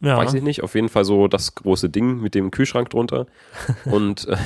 Ja, 0.00 0.16
Weiß 0.16 0.34
ich 0.34 0.42
nicht. 0.42 0.62
Auf 0.62 0.74
jeden 0.74 0.88
Fall 0.88 1.04
so 1.04 1.26
das 1.26 1.54
große 1.54 1.90
Ding 1.90 2.20
mit 2.20 2.34
dem 2.34 2.50
Kühlschrank 2.50 2.90
drunter. 2.90 3.26
Und 3.84 4.28
äh, 4.28 4.36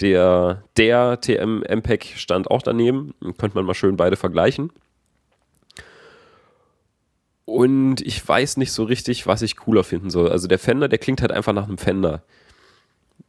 der, 0.00 0.62
der 0.76 1.20
TM 1.20 1.62
MPEG 1.68 2.14
stand 2.16 2.50
auch 2.50 2.62
daneben. 2.62 3.14
Könnte 3.38 3.56
man 3.56 3.64
mal 3.64 3.74
schön 3.74 3.96
beide 3.96 4.16
vergleichen. 4.16 4.70
Und 7.44 8.00
ich 8.00 8.26
weiß 8.26 8.56
nicht 8.56 8.72
so 8.72 8.84
richtig, 8.84 9.26
was 9.26 9.42
ich 9.42 9.56
cooler 9.56 9.84
finden 9.84 10.10
soll. 10.10 10.30
Also 10.30 10.48
der 10.48 10.58
Fender, 10.58 10.88
der 10.88 10.98
klingt 10.98 11.20
halt 11.20 11.32
einfach 11.32 11.52
nach 11.52 11.68
einem 11.68 11.78
Fender. 11.78 12.22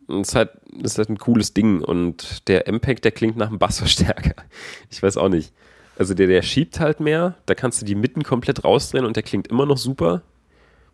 Und 0.07 0.21
es 0.21 0.29
ist 0.29 0.35
halt, 0.35 0.51
das 0.71 0.93
ist 0.93 0.97
halt 0.99 1.09
ein 1.09 1.17
cooles 1.17 1.53
Ding. 1.53 1.81
Und 1.81 2.47
der 2.47 2.67
MPEG, 2.71 3.01
der 3.01 3.11
klingt 3.11 3.37
nach 3.37 3.47
einem 3.47 3.59
Bassverstärker. 3.59 4.35
Ich 4.91 5.01
weiß 5.01 5.17
auch 5.17 5.29
nicht. 5.29 5.51
Also 5.97 6.13
der, 6.13 6.27
der 6.27 6.41
schiebt 6.41 6.79
halt 6.79 6.99
mehr. 6.99 7.35
Da 7.45 7.55
kannst 7.55 7.81
du 7.81 7.85
die 7.85 7.95
Mitten 7.95 8.23
komplett 8.23 8.63
rausdrehen 8.63 9.05
und 9.05 9.15
der 9.15 9.23
klingt 9.23 9.47
immer 9.47 9.65
noch 9.65 9.77
super 9.77 10.21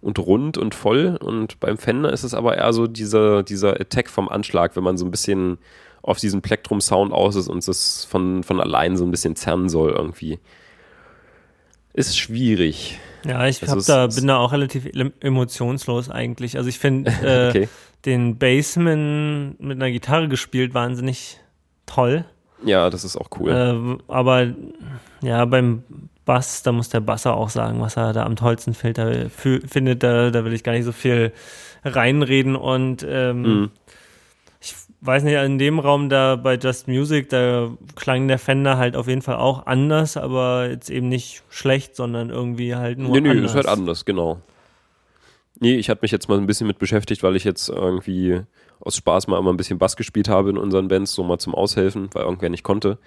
und 0.02 0.20
rund 0.20 0.58
und 0.58 0.76
voll. 0.76 1.18
Und 1.22 1.60
beim 1.60 1.78
Fender 1.78 2.12
ist 2.12 2.24
es 2.24 2.34
aber 2.34 2.58
eher 2.58 2.72
so 2.74 2.88
dieser, 2.88 3.44
dieser 3.44 3.80
Attack 3.80 4.10
vom 4.10 4.30
Anschlag, 4.30 4.76
wenn 4.76 4.84
man 4.84 4.98
so 4.98 5.06
ein 5.06 5.12
bisschen 5.12 5.58
auf 6.04 6.20
diesen 6.20 6.42
Plektrum-Sound 6.42 7.14
aus 7.14 7.36
ist 7.36 7.48
und 7.48 7.68
es 7.68 8.06
von, 8.06 8.44
von 8.44 8.60
allein 8.60 8.98
so 8.98 9.06
ein 9.06 9.12
bisschen 9.12 9.36
zerren 9.36 9.70
soll 9.70 9.92
irgendwie. 9.92 10.40
Ist 11.94 12.18
schwierig. 12.18 13.00
ja 13.26 13.46
ich 13.48 13.62
Also 13.68 13.82
da, 13.92 14.08
bin 14.08 14.28
da 14.28 14.38
auch 14.38 14.52
relativ 14.52 14.88
emotionslos 15.20 16.10
eigentlich. 16.10 16.58
Also 16.58 16.70
ich 16.70 16.80
finde 16.80 17.12
äh, 17.24 17.50
Okay. 17.50 17.70
den 18.06 18.38
Bassman 18.38 19.56
mit 19.60 19.78
einer 19.78 19.92
Gitarre 19.92 20.28
gespielt 20.28 20.74
wahnsinnig 20.74 21.40
toll. 21.86 22.26
Ja, 22.64 22.90
das 22.90 23.04
ist 23.04 23.18
auch 23.18 23.28
cool. 23.40 23.52
Äh, 23.52 24.12
aber 24.12 24.48
ja, 25.22 25.46
beim 25.46 25.84
Bass, 26.26 26.64
da 26.64 26.72
muss 26.72 26.90
der 26.90 27.00
Basser 27.00 27.36
auch 27.36 27.50
sagen, 27.50 27.82
was 27.82 27.98
er 27.98 28.14
da 28.14 28.26
am 28.26 28.36
tollsten 28.36 28.74
fü- 28.74 29.68
findet 29.68 30.04
da, 30.04 30.30
da 30.32 30.46
will 30.46 30.54
ich 30.54 30.64
gar 30.64 30.74
nicht 30.74 30.86
so 30.86 30.92
viel 30.92 31.32
reinreden. 31.84 32.56
Und 32.56 33.06
ähm, 33.10 33.42
Mhm. 33.42 33.70
ich 34.62 34.76
weiß 35.02 35.24
nicht, 35.24 35.34
in 35.34 35.58
dem 35.58 35.80
Raum 35.80 36.10
da 36.10 36.36
bei 36.36 36.56
Just 36.56 36.88
Music, 36.88 37.30
da 37.30 37.70
klang 37.96 38.28
der 38.28 38.38
Fender 38.38 38.78
halt 38.78 38.96
auf 38.96 39.08
jeden 39.08 39.24
Fall 39.24 39.38
auch 39.38 39.66
anders, 39.66 40.16
aber 40.16 40.70
jetzt 40.70 40.92
eben 40.92 41.10
nicht 41.10 41.42
schlecht, 41.50 41.96
sondern 41.96 42.30
irgendwie 42.30 42.76
halt 42.76 43.00
nur 43.00 43.14
nee, 43.14 43.22
nee, 43.22 43.30
anders. 43.32 43.52
ist 43.52 43.56
halt 43.56 43.68
anders, 43.68 44.06
genau. 44.06 44.40
Nee, 45.62 45.76
ich 45.76 45.92
hatte 45.92 46.00
mich 46.02 46.10
jetzt 46.10 46.28
mal 46.28 46.40
ein 46.40 46.48
bisschen 46.48 46.66
mit 46.66 46.80
beschäftigt, 46.80 47.22
weil 47.22 47.36
ich 47.36 47.44
jetzt 47.44 47.70
irgendwie 47.70 48.42
aus 48.80 48.96
Spaß 48.96 49.28
mal 49.28 49.38
immer 49.38 49.54
ein 49.54 49.58
bisschen 49.58 49.78
Bass 49.78 49.96
gespielt 49.96 50.28
habe 50.28 50.50
in 50.50 50.58
unseren 50.58 50.88
Bands, 50.88 51.14
so 51.14 51.24
mal 51.24 51.38
zum 51.38 51.54
Aushelfen, 51.54 52.10
weil 52.14 52.24
irgendwer 52.24 52.50
nicht 52.50 52.64
konnte. 52.64 52.98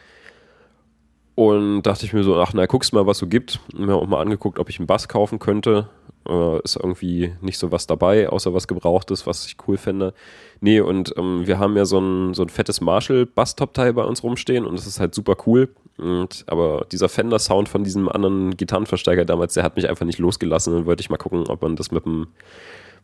Und 1.34 1.82
dachte 1.82 2.06
ich 2.06 2.12
mir 2.12 2.22
so, 2.22 2.36
ach 2.36 2.52
na, 2.54 2.66
guckst 2.66 2.92
mal, 2.92 3.06
was 3.08 3.18
so 3.18 3.26
gibt. 3.26 3.58
Und 3.72 3.86
mir 3.86 3.96
auch 3.96 4.06
mal 4.06 4.20
angeguckt, 4.20 4.60
ob 4.60 4.68
ich 4.70 4.78
einen 4.78 4.86
Bass 4.86 5.08
kaufen 5.08 5.40
könnte. 5.40 5.88
Äh, 6.28 6.60
ist 6.62 6.76
irgendwie 6.76 7.34
nicht 7.40 7.58
so 7.58 7.72
was 7.72 7.88
dabei, 7.88 8.28
außer 8.28 8.54
was 8.54 8.68
Gebrauchtes, 8.68 9.26
was 9.26 9.46
ich 9.46 9.56
cool 9.66 9.76
fände. 9.76 10.14
Nee, 10.60 10.78
und 10.78 11.12
ähm, 11.18 11.48
wir 11.48 11.58
haben 11.58 11.76
ja 11.76 11.84
so 11.84 11.98
ein, 11.98 12.34
so 12.34 12.42
ein 12.42 12.50
fettes 12.50 12.80
Marshall-Bass-Top-Teil 12.80 13.94
bei 13.94 14.04
uns 14.04 14.22
rumstehen 14.22 14.64
und 14.64 14.78
das 14.78 14.86
ist 14.86 15.00
halt 15.00 15.12
super 15.12 15.36
cool. 15.46 15.74
Und, 15.96 16.44
aber 16.48 16.86
dieser 16.90 17.08
Fender-Sound 17.08 17.68
von 17.68 17.84
diesem 17.84 18.08
anderen 18.08 18.56
Gitarrenverstärker 18.56 19.24
damals, 19.24 19.54
der 19.54 19.62
hat 19.62 19.76
mich 19.76 19.88
einfach 19.88 20.04
nicht 20.06 20.18
losgelassen. 20.18 20.74
Dann 20.74 20.86
wollte 20.86 21.00
ich 21.02 21.10
mal 21.10 21.16
gucken, 21.18 21.46
ob 21.48 21.62
man 21.62 21.76
das 21.76 21.90
mit 21.90 22.04
einem 22.06 22.28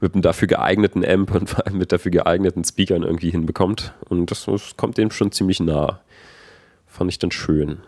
mit 0.03 0.15
einem 0.15 0.23
dafür 0.23 0.49
geeigneten 0.49 1.05
Amp 1.05 1.35
und 1.35 1.49
vor 1.51 1.67
allem 1.67 1.77
mit 1.79 1.93
dafür 1.93 2.11
geeigneten 2.11 2.65
Speakern 2.65 3.03
irgendwie 3.03 3.31
hinbekommt. 3.31 3.93
Und 4.09 4.31
das, 4.31 4.47
das 4.47 4.77
kommt 4.77 4.97
dem 4.97 5.11
schon 5.11 5.31
ziemlich 5.31 5.61
nah. 5.61 6.01
Fand 6.87 7.11
ich 7.11 7.19
dann 7.19 7.31
schön. 7.31 7.81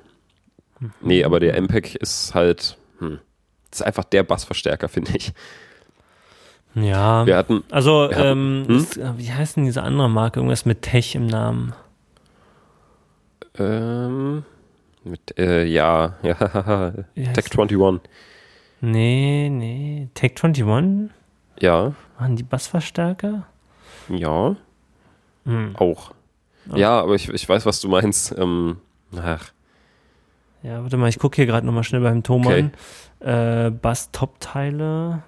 Nee, 1.00 1.24
aber 1.24 1.40
der 1.40 1.56
MPEG 1.60 1.94
ist 1.96 2.34
halt, 2.34 2.76
hm, 2.98 3.18
das 3.70 3.80
ist 3.80 3.86
einfach 3.86 4.04
der 4.04 4.24
Bassverstärker, 4.24 4.88
finde 4.90 5.16
ich. 5.16 5.32
Ja. 6.74 7.24
Wir 7.26 7.36
hatten, 7.36 7.64
Also, 7.70 8.08
Wir 8.10 8.16
ähm, 8.18 8.62
hatten- 8.62 8.68
hm? 8.68 8.76
ist, 8.76 8.96
äh, 8.98 9.12
wie 9.16 9.32
heißt 9.32 9.56
denn 9.56 9.64
diese 9.64 9.82
andere 9.82 10.08
Marke? 10.10 10.40
Irgendwas 10.40 10.64
mit 10.66 10.82
Tech 10.82 11.14
im 11.14 11.26
Namen. 11.26 11.72
ähm, 13.58 14.44
mit, 15.04 15.38
äh, 15.38 15.64
ja, 15.64 16.14
ja, 16.22 16.34
heißt- 16.34 17.32
Tech 17.34 17.46
21, 17.58 18.00
Nee, 18.80 19.48
nee. 19.50 20.08
Tech 20.14 20.32
21? 20.42 21.10
ja, 21.60 21.92
Waren 22.18 22.36
die 22.36 22.42
Bassverstärker? 22.42 23.46
ja, 24.08 24.56
Hm. 25.44 25.74
auch. 25.76 26.12
Ja, 26.74 27.00
aber 27.00 27.14
ich, 27.16 27.28
ich 27.28 27.48
weiß, 27.48 27.66
was 27.66 27.80
du 27.80 27.88
meinst. 27.88 28.32
Ähm, 28.38 28.76
ach, 29.16 29.50
Ja, 30.62 30.80
warte 30.82 30.96
mal, 30.96 31.08
ich 31.08 31.18
gucke 31.18 31.34
hier 31.36 31.46
gerade 31.46 31.66
nochmal 31.66 31.82
schnell 31.82 32.00
beim 32.02 32.22
Thomann. 32.22 32.72
Äh, 33.20 33.70
Bass-Top-Teile. 33.70 35.22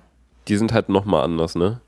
die 0.48 0.56
sind 0.56 0.72
halt 0.72 0.88
nochmal 0.90 1.24
anders, 1.24 1.54
ne? 1.54 1.80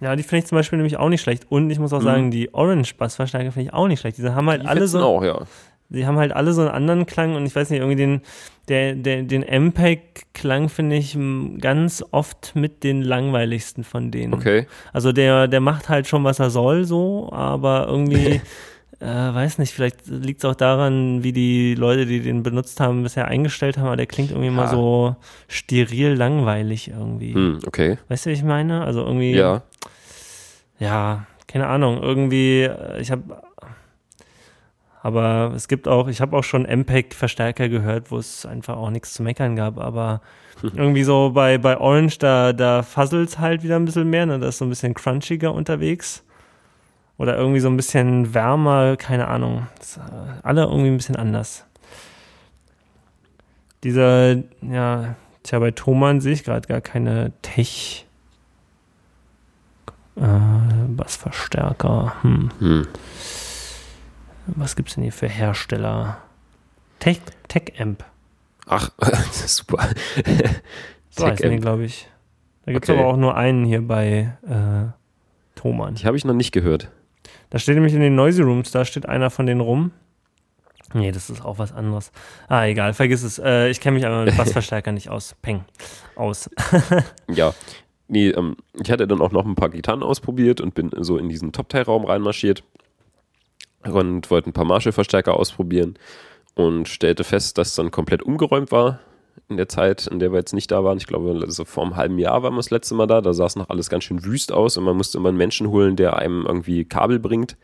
Ja, 0.00 0.16
die 0.16 0.22
finde 0.22 0.38
ich 0.44 0.46
zum 0.46 0.56
Beispiel 0.56 0.78
nämlich 0.78 0.96
auch 0.96 1.10
nicht 1.10 1.20
schlecht. 1.20 1.46
Und 1.50 1.68
ich 1.70 1.78
muss 1.78 1.92
auch 1.92 2.00
Mhm. 2.00 2.04
sagen, 2.04 2.30
die 2.30 2.54
Orange-Bassverstärker 2.54 3.52
finde 3.52 3.68
ich 3.68 3.74
auch 3.74 3.86
nicht 3.86 4.00
schlecht. 4.00 4.16
Die 4.18 4.28
haben 4.28 4.48
halt 4.48 4.62
Die 4.62 4.66
alle 4.66 4.88
so, 4.88 4.98
auch, 5.04 5.22
ja. 5.22 5.42
Sie 5.90 6.06
haben 6.06 6.16
halt 6.18 6.32
alle 6.32 6.52
so 6.52 6.62
einen 6.62 6.70
anderen 6.70 7.06
Klang 7.06 7.34
und 7.34 7.44
ich 7.44 7.54
weiß 7.54 7.70
nicht, 7.70 7.80
irgendwie 7.80 7.96
den, 7.96 8.22
der, 8.68 8.94
der, 8.94 9.22
den 9.22 9.42
MPEG-Klang 9.42 10.68
finde 10.68 10.96
ich 10.96 11.18
ganz 11.60 12.04
oft 12.12 12.54
mit 12.54 12.84
den 12.84 13.02
langweiligsten 13.02 13.84
von 13.84 14.10
denen. 14.10 14.32
Okay. 14.32 14.66
Also 14.92 15.12
der, 15.12 15.48
der 15.48 15.60
macht 15.60 15.88
halt 15.88 16.06
schon, 16.06 16.24
was 16.24 16.38
er 16.38 16.50
soll, 16.50 16.84
so, 16.84 17.28
aber 17.32 17.86
irgendwie, 17.88 18.40
äh, 19.00 19.06
weiß 19.06 19.58
nicht, 19.58 19.72
vielleicht 19.72 20.06
liegt 20.06 20.44
es 20.44 20.44
auch 20.44 20.54
daran, 20.54 21.24
wie 21.24 21.32
die 21.32 21.74
Leute, 21.74 22.06
die 22.06 22.20
den 22.20 22.42
benutzt 22.42 22.78
haben, 22.78 23.02
bisher 23.02 23.26
eingestellt 23.26 23.76
haben, 23.76 23.86
aber 23.86 23.96
der 23.96 24.06
klingt 24.06 24.30
irgendwie 24.30 24.50
ja. 24.50 24.54
mal 24.54 24.68
so 24.68 25.16
steril 25.48 26.14
langweilig 26.14 26.88
irgendwie. 26.88 27.34
Hm, 27.34 27.58
okay. 27.66 27.98
Weißt 28.08 28.26
du, 28.26 28.30
wie 28.30 28.34
ich 28.34 28.44
meine? 28.44 28.84
Also 28.84 29.04
irgendwie. 29.04 29.34
Ja. 29.34 29.62
Ja, 30.78 31.26
keine 31.46 31.66
Ahnung, 31.66 32.00
irgendwie, 32.00 32.62
äh, 32.62 33.00
ich 33.00 33.10
habe 33.10 33.42
aber 35.02 35.52
es 35.56 35.66
gibt 35.68 35.88
auch, 35.88 36.08
ich 36.08 36.20
habe 36.20 36.36
auch 36.36 36.44
schon 36.44 36.66
MPEG-Verstärker 36.66 37.68
gehört, 37.68 38.10
wo 38.10 38.18
es 38.18 38.44
einfach 38.44 38.76
auch 38.76 38.90
nichts 38.90 39.14
zu 39.14 39.22
meckern 39.22 39.56
gab. 39.56 39.78
Aber 39.78 40.20
irgendwie 40.62 41.04
so 41.04 41.30
bei, 41.30 41.56
bei 41.56 41.78
Orange, 41.78 42.18
da, 42.18 42.52
da 42.52 42.82
fusselt 42.82 43.30
es 43.30 43.38
halt 43.38 43.62
wieder 43.62 43.76
ein 43.76 43.86
bisschen 43.86 44.10
mehr. 44.10 44.26
Ne? 44.26 44.38
Da 44.38 44.48
ist 44.48 44.58
so 44.58 44.66
ein 44.66 44.68
bisschen 44.68 44.94
crunchiger 44.94 45.54
unterwegs. 45.54 46.22
Oder 47.16 47.36
irgendwie 47.36 47.60
so 47.60 47.68
ein 47.68 47.76
bisschen 47.76 48.34
wärmer, 48.34 48.96
keine 48.96 49.28
Ahnung. 49.28 49.66
Das, 49.78 49.96
äh, 49.96 50.00
alle 50.42 50.62
irgendwie 50.62 50.90
ein 50.90 50.96
bisschen 50.96 51.16
anders. 51.16 51.64
Dieser, 53.84 54.36
ja, 54.62 55.16
tja, 55.42 55.58
bei 55.58 55.70
Thomann 55.70 56.20
sehe 56.20 56.34
ich 56.34 56.44
gerade 56.44 56.68
gar 56.68 56.82
keine 56.82 57.32
Tech. 57.40 58.06
Äh, 60.16 60.22
Bassverstärker. 60.88 62.16
Hm. 62.22 62.50
hm. 62.58 62.86
Was 64.56 64.76
gibt 64.76 64.88
es 64.88 64.94
denn 64.94 65.04
hier 65.04 65.12
für 65.12 65.28
Hersteller? 65.28 66.18
Tech, 66.98 67.20
Tech 67.48 67.72
Amp. 67.78 68.04
Ach, 68.66 68.90
super. 69.32 69.88
so 71.10 71.26
heißt 71.26 71.42
den, 71.42 71.60
glaube 71.60 71.84
ich. 71.84 72.08
Da 72.66 72.72
gibt 72.72 72.84
es 72.84 72.90
okay. 72.90 72.98
aber 72.98 73.08
auch 73.08 73.16
nur 73.16 73.36
einen 73.36 73.64
hier 73.64 73.86
bei 73.86 74.32
äh, 74.46 74.92
Thomann. 75.58 75.94
Die 75.94 76.04
habe 76.04 76.16
ich 76.16 76.24
noch 76.24 76.34
nicht 76.34 76.52
gehört. 76.52 76.90
Da 77.50 77.58
steht 77.58 77.74
nämlich 77.74 77.94
in 77.94 78.00
den 78.00 78.14
Noisy 78.14 78.42
Rooms, 78.42 78.70
da 78.70 78.84
steht 78.84 79.06
einer 79.06 79.30
von 79.30 79.46
denen 79.46 79.60
rum. 79.60 79.92
Nee, 80.92 81.12
das 81.12 81.30
ist 81.30 81.44
auch 81.44 81.58
was 81.58 81.72
anderes. 81.72 82.10
Ah, 82.48 82.66
egal, 82.66 82.94
vergiss 82.94 83.22
es. 83.22 83.38
Äh, 83.38 83.68
ich 83.70 83.80
kenne 83.80 83.96
mich 83.96 84.06
aber 84.06 84.24
mit 84.24 84.36
Bassverstärker 84.36 84.92
nicht 84.92 85.08
aus. 85.08 85.36
Peng. 85.40 85.64
Aus. 86.16 86.50
ja. 87.28 87.54
Nee, 88.08 88.30
ähm, 88.30 88.56
ich 88.80 88.90
hatte 88.90 89.06
dann 89.06 89.20
auch 89.20 89.30
noch 89.30 89.46
ein 89.46 89.54
paar 89.54 89.68
Gitarren 89.70 90.02
ausprobiert 90.02 90.60
und 90.60 90.74
bin 90.74 90.90
so 90.98 91.16
in 91.16 91.28
diesen 91.28 91.52
Top-Teil-Raum 91.52 92.04
reinmarschiert 92.04 92.64
und 93.84 94.30
wollte 94.30 94.50
ein 94.50 94.52
paar 94.52 94.64
Marshall-Verstärker 94.64 95.34
ausprobieren 95.34 95.98
und 96.54 96.88
stellte 96.88 97.24
fest, 97.24 97.58
dass 97.58 97.74
dann 97.74 97.90
komplett 97.90 98.22
umgeräumt 98.22 98.72
war 98.72 99.00
in 99.48 99.56
der 99.56 99.68
Zeit, 99.68 100.06
in 100.06 100.18
der 100.18 100.32
wir 100.32 100.38
jetzt 100.38 100.52
nicht 100.52 100.70
da 100.70 100.84
waren. 100.84 100.98
Ich 100.98 101.06
glaube, 101.06 101.38
also 101.42 101.64
vor 101.64 101.84
einem 101.84 101.96
halben 101.96 102.18
Jahr 102.18 102.42
waren 102.42 102.52
wir 102.54 102.58
das 102.58 102.70
letzte 102.70 102.94
Mal 102.94 103.06
da. 103.06 103.20
Da 103.20 103.32
sah 103.32 103.46
es 103.46 103.56
noch 103.56 103.70
alles 103.70 103.88
ganz 103.88 104.04
schön 104.04 104.24
wüst 104.24 104.52
aus 104.52 104.76
und 104.76 104.84
man 104.84 104.96
musste 104.96 105.18
immer 105.18 105.30
einen 105.30 105.38
Menschen 105.38 105.68
holen, 105.68 105.96
der 105.96 106.16
einem 106.16 106.46
irgendwie 106.46 106.84
Kabel 106.84 107.18
bringt. 107.18 107.56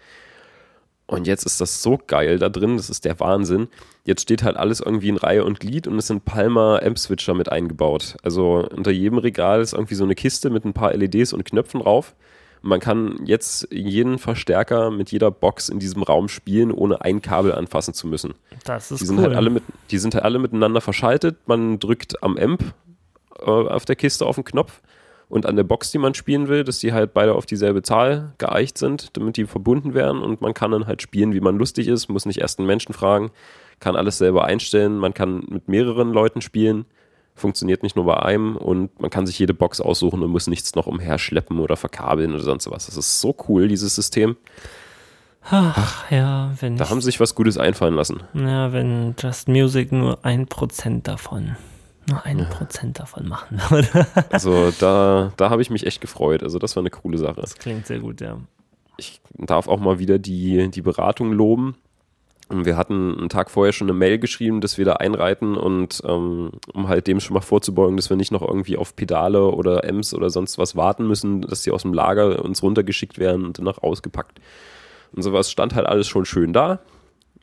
Und 1.08 1.28
jetzt 1.28 1.46
ist 1.46 1.60
das 1.60 1.82
so 1.82 2.00
geil 2.04 2.40
da 2.40 2.48
drin, 2.48 2.76
das 2.76 2.90
ist 2.90 3.04
der 3.04 3.20
Wahnsinn. 3.20 3.68
Jetzt 4.04 4.22
steht 4.22 4.42
halt 4.42 4.56
alles 4.56 4.80
irgendwie 4.80 5.08
in 5.08 5.16
Reihe 5.16 5.44
und 5.44 5.60
Glied 5.60 5.86
und 5.86 5.98
es 5.98 6.08
sind 6.08 6.24
Palmer 6.24 6.80
Amp-Switcher 6.82 7.34
mit 7.34 7.52
eingebaut. 7.52 8.16
Also 8.24 8.68
unter 8.74 8.90
jedem 8.90 9.18
Regal 9.18 9.60
ist 9.60 9.72
irgendwie 9.72 9.94
so 9.94 10.02
eine 10.02 10.16
Kiste 10.16 10.50
mit 10.50 10.64
ein 10.64 10.72
paar 10.72 10.92
LEDs 10.92 11.32
und 11.32 11.44
Knöpfen 11.44 11.80
drauf 11.80 12.16
man 12.66 12.80
kann 12.80 13.20
jetzt 13.24 13.68
jeden 13.70 14.18
Verstärker 14.18 14.90
mit 14.90 15.10
jeder 15.10 15.30
Box 15.30 15.68
in 15.68 15.78
diesem 15.78 16.02
Raum 16.02 16.28
spielen, 16.28 16.72
ohne 16.72 17.00
ein 17.00 17.22
Kabel 17.22 17.52
anfassen 17.52 17.94
zu 17.94 18.06
müssen. 18.06 18.34
Das 18.64 18.90
ist 18.90 19.00
die 19.00 19.06
sind 19.06 19.18
cool. 19.18 19.26
Halt 19.26 19.36
alle 19.36 19.50
mit, 19.50 19.62
die 19.90 19.98
sind 19.98 20.14
halt 20.14 20.24
alle 20.24 20.38
miteinander 20.38 20.80
verschaltet. 20.80 21.36
Man 21.46 21.78
drückt 21.78 22.22
am 22.22 22.36
Amp 22.36 22.74
äh, 23.38 23.44
auf 23.44 23.84
der 23.84 23.96
Kiste 23.96 24.26
auf 24.26 24.34
den 24.34 24.44
Knopf 24.44 24.82
und 25.28 25.46
an 25.46 25.56
der 25.56 25.64
Box, 25.64 25.90
die 25.92 25.98
man 25.98 26.14
spielen 26.14 26.48
will, 26.48 26.64
dass 26.64 26.78
die 26.80 26.92
halt 26.92 27.14
beide 27.14 27.34
auf 27.34 27.46
dieselbe 27.46 27.82
Zahl 27.82 28.34
geeicht 28.38 28.78
sind, 28.78 29.16
damit 29.16 29.36
die 29.36 29.46
verbunden 29.46 29.94
werden 29.94 30.22
und 30.22 30.40
man 30.40 30.54
kann 30.54 30.72
dann 30.72 30.86
halt 30.86 31.02
spielen, 31.02 31.32
wie 31.34 31.40
man 31.40 31.58
lustig 31.58 31.88
ist, 31.88 32.08
muss 32.08 32.26
nicht 32.26 32.40
erst 32.40 32.58
einen 32.58 32.66
Menschen 32.66 32.92
fragen, 32.92 33.30
kann 33.80 33.96
alles 33.96 34.18
selber 34.18 34.44
einstellen, 34.44 34.98
man 34.98 35.14
kann 35.14 35.44
mit 35.48 35.68
mehreren 35.68 36.12
Leuten 36.12 36.40
spielen 36.40 36.86
funktioniert 37.36 37.82
nicht 37.82 37.94
nur 37.94 38.06
bei 38.06 38.16
einem 38.16 38.56
und 38.56 38.98
man 39.00 39.10
kann 39.10 39.26
sich 39.26 39.38
jede 39.38 39.54
Box 39.54 39.80
aussuchen 39.80 40.22
und 40.22 40.30
muss 40.30 40.46
nichts 40.46 40.74
noch 40.74 40.86
umherschleppen 40.86 41.60
oder 41.60 41.76
verkabeln 41.76 42.34
oder 42.34 42.42
sonst 42.42 42.68
was. 42.70 42.86
Das 42.86 42.96
ist 42.96 43.20
so 43.20 43.36
cool, 43.48 43.68
dieses 43.68 43.94
System. 43.94 44.36
Ach, 45.48 46.10
ja, 46.10 46.52
wenn. 46.60 46.76
Da 46.76 46.90
haben 46.90 47.00
sie 47.00 47.06
sich 47.06 47.20
was 47.20 47.34
Gutes 47.34 47.56
einfallen 47.56 47.94
lassen. 47.94 48.22
Ja, 48.34 48.72
wenn 48.72 49.14
Just 49.18 49.48
Music 49.48 49.92
nur 49.92 50.24
ein 50.24 50.46
Prozent 50.46 51.06
davon, 51.06 51.56
nur 52.08 52.24
ein 52.24 52.40
ja. 52.40 52.44
Prozent 52.46 52.98
davon 52.98 53.28
machen 53.28 53.60
würde. 53.68 54.06
also 54.30 54.72
da, 54.80 55.32
da 55.36 55.50
habe 55.50 55.62
ich 55.62 55.70
mich 55.70 55.86
echt 55.86 56.00
gefreut. 56.00 56.42
Also 56.42 56.58
das 56.58 56.74
war 56.74 56.82
eine 56.82 56.90
coole 56.90 57.18
Sache. 57.18 57.40
Das 57.40 57.54
klingt 57.56 57.86
sehr 57.86 58.00
gut, 58.00 58.20
ja. 58.20 58.38
Ich 58.96 59.20
darf 59.34 59.68
auch 59.68 59.78
mal 59.78 59.98
wieder 59.98 60.18
die, 60.18 60.70
die 60.70 60.82
Beratung 60.82 61.32
loben. 61.32 61.76
Wir 62.48 62.76
hatten 62.76 63.18
einen 63.18 63.28
Tag 63.28 63.50
vorher 63.50 63.72
schon 63.72 63.90
eine 63.90 63.98
Mail 63.98 64.18
geschrieben, 64.18 64.60
dass 64.60 64.78
wir 64.78 64.84
da 64.84 64.94
einreiten 64.94 65.56
und 65.56 66.00
ähm, 66.06 66.52
um 66.72 66.88
halt 66.88 67.08
dem 67.08 67.18
schon 67.18 67.34
mal 67.34 67.40
vorzubeugen, 67.40 67.96
dass 67.96 68.08
wir 68.08 68.16
nicht 68.16 68.30
noch 68.30 68.42
irgendwie 68.42 68.76
auf 68.76 68.94
Pedale 68.94 69.50
oder 69.50 69.82
Ems 69.82 70.14
oder 70.14 70.30
sonst 70.30 70.56
was 70.56 70.76
warten 70.76 71.08
müssen, 71.08 71.42
dass 71.42 71.62
die 71.62 71.72
aus 71.72 71.82
dem 71.82 71.92
Lager 71.92 72.44
uns 72.44 72.62
runtergeschickt 72.62 73.18
werden 73.18 73.46
und 73.46 73.58
danach 73.58 73.78
ausgepackt. 73.78 74.40
Und 75.12 75.22
sowas 75.22 75.50
stand 75.50 75.74
halt 75.74 75.86
alles 75.86 76.06
schon 76.06 76.24
schön 76.24 76.52
da. 76.52 76.78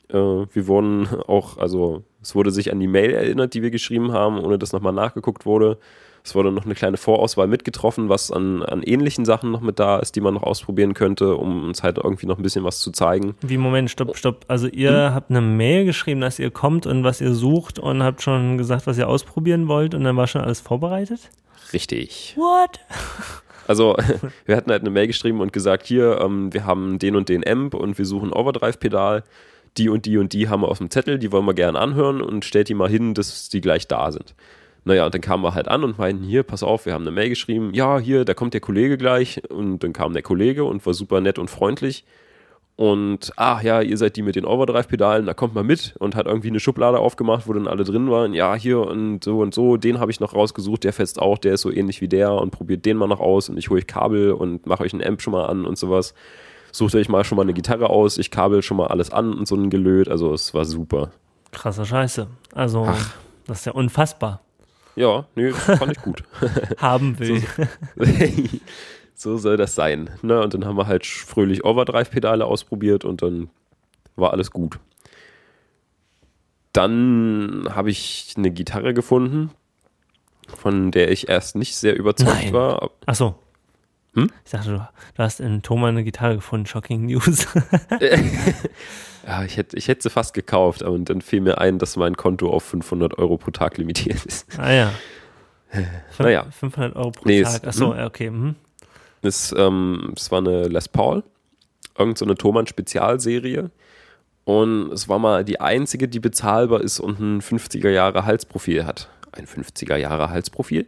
Äh, 0.08 0.16
wir 0.16 0.68
wurden 0.68 1.08
auch, 1.28 1.58
also 1.58 2.04
es 2.22 2.34
wurde 2.34 2.52
sich 2.52 2.72
an 2.72 2.80
die 2.80 2.88
Mail 2.88 3.12
erinnert, 3.12 3.54
die 3.54 3.62
wir 3.62 3.72
geschrieben 3.72 4.14
haben, 4.14 4.40
ohne 4.40 4.58
dass 4.58 4.72
nochmal 4.72 4.94
nachgeguckt 4.94 5.46
wurde. 5.46 5.80
Es 6.24 6.36
wurde 6.36 6.52
noch 6.52 6.66
eine 6.66 6.74
kleine 6.74 6.98
Vorauswahl 6.98 7.48
mitgetroffen, 7.48 8.08
was 8.08 8.32
an, 8.32 8.64
an 8.64 8.82
ähnlichen 8.82 9.26
Sachen 9.26 9.52
noch 9.52 9.60
mit 9.60 9.80
da 9.80 10.00
ist, 10.00 10.16
die 10.16 10.22
man 10.22 10.34
noch 10.34 10.44
ausprobieren 10.44 10.94
könnte, 10.94 11.36
um 11.36 11.66
uns 11.66 11.84
halt 11.84 11.98
irgendwie 11.98 12.28
noch 12.28 12.38
ein 12.38 12.44
bisschen 12.44 12.64
was 12.64 12.80
zu 12.80 12.92
zeigen. 12.92 13.36
Wie, 13.42 13.58
Moment, 13.58 13.90
stopp, 13.90 14.16
stopp. 14.16 14.46
Also 14.48 14.68
ihr 14.68 15.08
hm? 15.08 15.14
habt 15.14 15.30
eine 15.30 15.42
Mail 15.42 15.86
geschrieben, 15.86 16.22
dass 16.22 16.40
ihr 16.40 16.50
kommt 16.50 16.86
und 16.86 17.04
was 17.04 17.20
ihr 17.20 17.34
sucht 17.34 17.78
und 17.78 18.04
habt 18.04 18.22
schon 18.22 18.58
gesagt, 18.58 18.88
was 18.88 18.98
ihr 18.98 19.10
ausprobieren 19.10 19.68
wollt 19.68 19.94
und 19.94 20.04
dann 20.04 20.16
war 20.16 20.28
schon 20.28 20.42
alles 20.42 20.62
vorbereitet? 20.62 21.30
Richtig. 21.74 22.36
What? 22.38 22.80
Also, 23.68 23.96
wir 24.46 24.56
hatten 24.56 24.72
halt 24.72 24.82
eine 24.82 24.90
Mail 24.90 25.08
geschrieben 25.08 25.42
und 25.42 25.54
gesagt, 25.54 25.86
hier, 25.86 26.20
ähm, 26.22 26.54
wir 26.54 26.66
haben 26.66 27.00
den 27.00 27.16
und 27.16 27.30
den 27.30 27.48
Amp 27.48 27.74
und 27.74 27.98
wir 27.98 28.06
suchen 28.06 28.34
Overdrive-Pedal. 28.34 29.24
Die 29.78 29.90
und 29.90 30.06
die 30.06 30.20
und 30.20 30.34
die 30.34 30.50
haben 30.50 30.62
wir 30.62 30.68
auf 30.68 30.78
dem 30.78 30.92
Zettel, 30.92 31.18
die 31.18 31.32
wollen 31.32 31.46
wir 31.46 31.56
gerne 31.56 31.80
anhören 31.80 32.22
und 32.22 32.46
stellt 32.46 32.70
die 32.70 32.76
mal 32.76 32.90
hin, 32.90 33.16
dass 33.16 33.50
die 33.50 33.60
gleich 33.60 33.88
da 33.88 34.12
sind. 34.12 34.36
Naja, 34.86 35.06
und 35.06 35.14
dann 35.14 35.22
kamen 35.22 35.44
wir 35.44 35.54
halt 35.54 35.68
an 35.68 35.84
und 35.84 35.98
meinten, 35.98 36.24
hier, 36.24 36.44
pass 36.44 36.62
auf, 36.62 36.86
wir 36.86 36.94
haben 36.94 37.04
eine 37.04 37.12
Mail 37.12 37.30
geschrieben, 37.30 37.74
ja, 37.74 38.00
hier, 38.00 38.26
da 38.26 38.34
kommt 38.34 38.54
der 38.54 38.62
Kollege 38.62 38.98
gleich. 38.98 39.42
Und 39.50 39.80
dann 39.80 39.94
kam 39.94 40.14
der 40.14 40.24
Kollege 40.24 40.66
und 40.66 40.86
war 40.86 40.94
super 40.94 41.22
nett 41.22 41.40
und 41.40 41.50
freundlich. 41.50 42.06
Und, 42.76 43.32
ach 43.36 43.62
ja, 43.62 43.82
ihr 43.82 43.98
seid 43.98 44.16
die 44.16 44.24
mit 44.24 44.36
den 44.36 44.46
Overdrive-Pedalen, 44.46 45.28
da 45.28 45.36
kommt 45.36 45.54
mal 45.54 45.64
mit 45.64 45.96
und 46.00 46.16
hat 46.16 46.26
irgendwie 46.26 46.48
eine 46.48 46.60
Schublade 46.60 46.98
aufgemacht, 46.98 47.48
wo 47.48 47.54
dann 47.54 47.68
alle 47.68 47.84
drin 47.84 48.10
waren. 48.10 48.34
Ja, 48.34 48.56
hier 48.56 48.80
und 48.80 49.24
so 49.24 49.42
und 49.42 49.54
so, 49.54 49.78
den 49.78 50.00
habe 50.00 50.10
ich 50.10 50.20
noch 50.20 50.34
rausgesucht, 50.34 50.84
der 50.84 50.92
fetzt 50.92 51.22
auch, 51.22 51.38
der 51.38 51.54
ist 51.54 51.62
so 51.62 51.72
ähnlich 51.72 52.02
wie 52.02 52.08
der 52.08 52.34
und 52.34 52.50
probiert 52.50 52.84
den 52.86 52.98
mal 52.98 53.08
noch 53.08 53.20
aus 53.20 53.48
und 53.50 53.58
ich 53.58 53.70
hole 53.70 53.78
euch 53.80 53.88
Kabel 53.88 54.32
und 54.32 54.66
mache 54.66 54.84
euch 54.84 54.94
ein 54.94 55.06
Amp 55.06 55.22
schon 55.22 55.34
mal 55.34 55.46
an 55.46 55.66
und 55.66 55.78
sowas. 55.78 56.16
Sucht 56.72 56.96
euch 56.96 57.10
mal 57.10 57.24
schon 57.24 57.36
mal 57.36 57.44
eine 57.44 57.54
Gitarre 57.54 57.92
aus, 57.92 58.18
ich 58.18 58.32
kabel 58.32 58.64
schon 58.64 58.78
mal 58.78 58.88
alles 58.88 59.12
an 59.12 59.34
und 59.34 59.48
so 59.48 59.56
ein 59.56 59.70
Gelöt. 59.70 60.10
Also 60.10 60.34
es 60.34 60.56
war 60.56 60.66
super. 60.66 61.12
Krasse 61.52 61.86
Scheiße. 61.86 62.26
Also, 62.56 62.88
Ach. 62.90 63.14
das 63.46 63.60
ist 63.60 63.66
ja 63.66 63.74
unfassbar. 63.74 64.42
Ja, 64.96 65.26
nee, 65.36 65.52
fand 65.52 65.92
ich 65.92 66.02
gut. 66.02 66.24
Haben 66.78 67.18
will. 67.20 67.42
So, 67.96 68.08
so, 69.16 69.38
soll 69.38 69.58
das 69.58 69.76
sein. 69.76 70.10
Ne? 70.22 70.42
Und 70.42 70.54
dann 70.54 70.66
haben 70.66 70.78
wir 70.78 70.88
halt 70.88 71.06
fröhlich 71.06 71.66
Overdrive-Pedale 71.66 72.46
ausprobiert 72.46 73.06
und 73.06 73.22
dann 73.22 73.50
war 74.16 74.32
alles 74.32 74.52
gut. 74.52 74.80
Dann 76.74 77.68
habe 77.70 77.90
ich 77.90 78.34
eine 78.38 78.52
Gitarre 78.52 78.94
gefunden, 78.94 79.52
von 80.48 80.92
der 80.92 81.12
ich 81.12 81.30
erst 81.30 81.56
nicht 81.56 81.76
sehr 81.76 81.96
überzeugt 81.96 82.44
Nein. 82.44 82.54
war. 82.54 82.92
Achso. 83.06 83.36
Hm? 84.14 84.30
Ich 84.46 84.52
dachte, 84.52 84.70
du, 84.70 84.78
du 84.78 85.24
hast 85.24 85.40
in 85.40 85.64
Thomas 85.64 85.90
eine 85.90 86.04
Gitarre 86.04 86.36
gefunden, 86.36 86.68
Shocking 86.68 87.08
News. 87.08 87.48
ja, 89.26 89.44
ich 89.44 89.58
hätte, 89.58 89.78
ich 89.78 89.88
hätte 89.88 90.04
sie 90.04 90.10
fast 90.10 90.34
gekauft, 90.34 90.84
aber 90.84 90.98
dann 91.00 91.22
fiel 91.22 91.42
mir 91.42 91.60
ein, 91.60 91.80
dass 91.80 91.96
mein 91.96 92.16
Konto 92.16 92.50
auf 92.50 92.64
500 92.64 93.18
Euro 93.18 93.38
pro 93.38 93.52
Tag 93.52 93.78
limitiert 93.78 94.26
ist. 94.26 94.48
Ah 94.58 94.72
ja. 94.72 94.92
naja. 96.20 96.46
500 96.52 96.96
Euro 96.96 97.12
pro 97.12 97.28
nee, 97.28 97.44
Tag, 97.44 97.66
achso, 97.66 97.96
hm? 97.96 98.06
okay. 98.06 98.30
Mhm. 98.30 98.56
Es, 99.22 99.54
ähm, 99.58 100.14
es 100.16 100.32
war 100.32 100.40
eine 100.40 100.68
Les 100.68 100.90
Paul, 100.90 101.24
irgend 101.98 102.18
so 102.18 102.26
eine 102.26 102.36
Thomann-Spezialserie. 102.36 103.72
Und 104.46 104.92
es 104.92 105.08
war 105.08 105.20
mal 105.20 105.46
die 105.46 105.62
einzige, 105.62 106.10
die 106.10 106.20
bezahlbar 106.20 106.82
ist 106.82 107.00
und 107.00 107.20
ein 107.20 107.42
50er 107.42 107.90
Jahre 107.90 108.26
Halsprofil 108.26 108.86
hat. 108.86 109.10
Ein 109.32 109.46
50er 109.46 109.96
Jahre 109.96 110.30
Halsprofil 110.30 110.88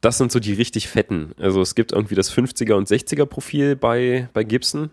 das 0.00 0.18
sind 0.18 0.32
so 0.32 0.40
die 0.40 0.54
richtig 0.54 0.88
fetten. 0.88 1.32
Also 1.38 1.60
es 1.60 1.74
gibt 1.74 1.92
irgendwie 1.92 2.14
das 2.14 2.32
50er 2.32 2.74
und 2.74 2.88
60er 2.88 3.26
Profil 3.26 3.76
bei, 3.76 4.28
bei 4.32 4.44
Gibson. 4.44 4.90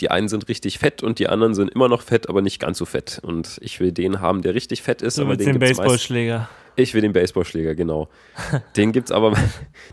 Die 0.00 0.10
einen 0.10 0.28
sind 0.28 0.48
richtig 0.48 0.78
fett 0.78 1.02
und 1.02 1.18
die 1.18 1.28
anderen 1.28 1.54
sind 1.54 1.70
immer 1.70 1.88
noch 1.88 2.02
fett, 2.02 2.28
aber 2.28 2.42
nicht 2.42 2.60
ganz 2.60 2.78
so 2.78 2.84
fett. 2.84 3.20
Und 3.22 3.58
ich 3.60 3.80
will 3.80 3.92
den 3.92 4.20
haben, 4.20 4.42
der 4.42 4.54
richtig 4.54 4.82
fett 4.82 5.02
ist. 5.02 5.18
Du 5.18 5.22
aber 5.22 5.30
willst 5.30 5.46
den 5.46 5.54
den 5.54 5.60
Baseballschläger. 5.60 6.48
Ich 6.76 6.94
will 6.94 7.00
den 7.00 7.12
Baseballschläger, 7.12 7.74
genau. 7.74 8.08
den 8.76 8.92
gibt's 8.92 9.10
aber, 9.10 9.32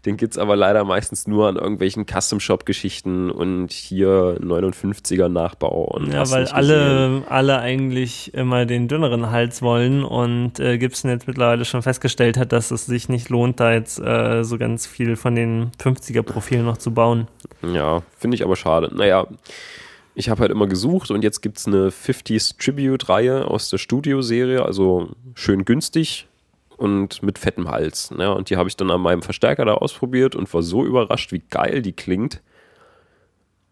den 0.05 0.17
gibt's 0.17 0.37
aber 0.37 0.55
leider 0.55 0.83
meistens 0.83 1.25
nur 1.25 1.47
an 1.47 1.55
irgendwelchen 1.55 2.05
Custom-Shop-Geschichten 2.05 3.31
und 3.31 3.71
hier 3.71 4.37
59er 4.39 5.27
Nachbau 5.27 5.85
und 5.85 6.13
Ja, 6.13 6.29
weil 6.29 6.45
alle, 6.45 7.23
alle 7.27 7.57
eigentlich 7.57 8.35
immer 8.35 8.67
den 8.67 8.87
dünneren 8.87 9.31
Hals 9.31 9.63
wollen 9.63 10.03
und 10.03 10.59
äh, 10.59 10.77
Gibson 10.77 11.09
jetzt 11.09 11.27
mittlerweile 11.27 11.65
schon 11.65 11.81
festgestellt 11.81 12.37
hat, 12.37 12.51
dass 12.51 12.69
es 12.69 12.85
sich 12.85 13.09
nicht 13.09 13.29
lohnt, 13.29 13.59
da 13.59 13.73
jetzt 13.73 13.99
äh, 13.99 14.43
so 14.43 14.59
ganz 14.59 14.85
viel 14.85 15.15
von 15.15 15.33
den 15.33 15.71
50er-Profilen 15.81 16.65
noch 16.65 16.77
zu 16.77 16.93
bauen. 16.93 17.27
Ja, 17.63 18.03
finde 18.19 18.35
ich 18.35 18.43
aber 18.43 18.55
schade. 18.55 18.91
Naja, 18.93 19.25
ich 20.15 20.29
habe 20.29 20.41
halt 20.41 20.51
immer 20.51 20.67
gesucht 20.67 21.11
und 21.11 21.23
jetzt 21.23 21.41
gibt's 21.41 21.67
eine 21.67 21.89
50s 21.89 22.57
Tribute-Reihe 22.57 23.45
aus 23.45 23.69
der 23.69 23.77
Studio-Serie, 23.77 24.63
also 24.63 25.09
schön 25.33 25.65
günstig 25.65 26.27
und 26.77 27.21
mit 27.21 27.37
fettem 27.37 27.69
Hals. 27.69 28.11
Ne? 28.11 28.33
Und 28.33 28.49
die 28.49 28.57
habe 28.57 28.69
ich 28.69 28.77
dann 28.77 28.89
an 28.91 29.01
meinem 29.01 29.21
Verstärker 29.21 29.65
da 29.65 29.75
ausprobiert 29.75 30.35
und 30.35 30.51
war 30.53 30.63
so 30.63 30.85
überrascht, 30.85 31.33
wie 31.33 31.43
geil 31.49 31.81
die 31.81 31.91
klingt, 31.91 32.41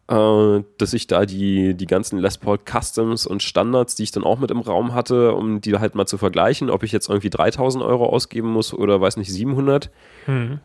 äh, 0.10 0.64
dass 0.78 0.94
ich 0.94 1.08
da 1.08 1.26
die, 1.26 1.76
die 1.76 1.86
ganzen 1.86 2.20
Les 2.20 2.38
Paul 2.38 2.60
Customs 2.60 3.26
und 3.26 3.42
Standards, 3.42 3.96
die 3.96 4.04
ich 4.04 4.12
dann 4.12 4.26
auch 4.26 4.40
mit 4.40 4.52
im 4.52 4.60
Raum 4.60 4.94
hatte, 4.94 5.34
um 5.34 5.62
die 5.62 5.78
halt 5.78 5.96
mal 5.96 6.08
zu 6.08 6.18
vergleichen, 6.18 6.70
ob 6.70 6.84
ich 6.84 6.92
jetzt 6.92 7.08
irgendwie 7.08 7.30
3000 7.30 7.84
Euro 7.84 8.06
ausgeben 8.08 8.50
muss 8.50 8.74
oder 8.74 9.00
weiß 9.00 9.16
nicht, 9.16 9.32
700. 9.32 9.90
Hm. 10.26 10.60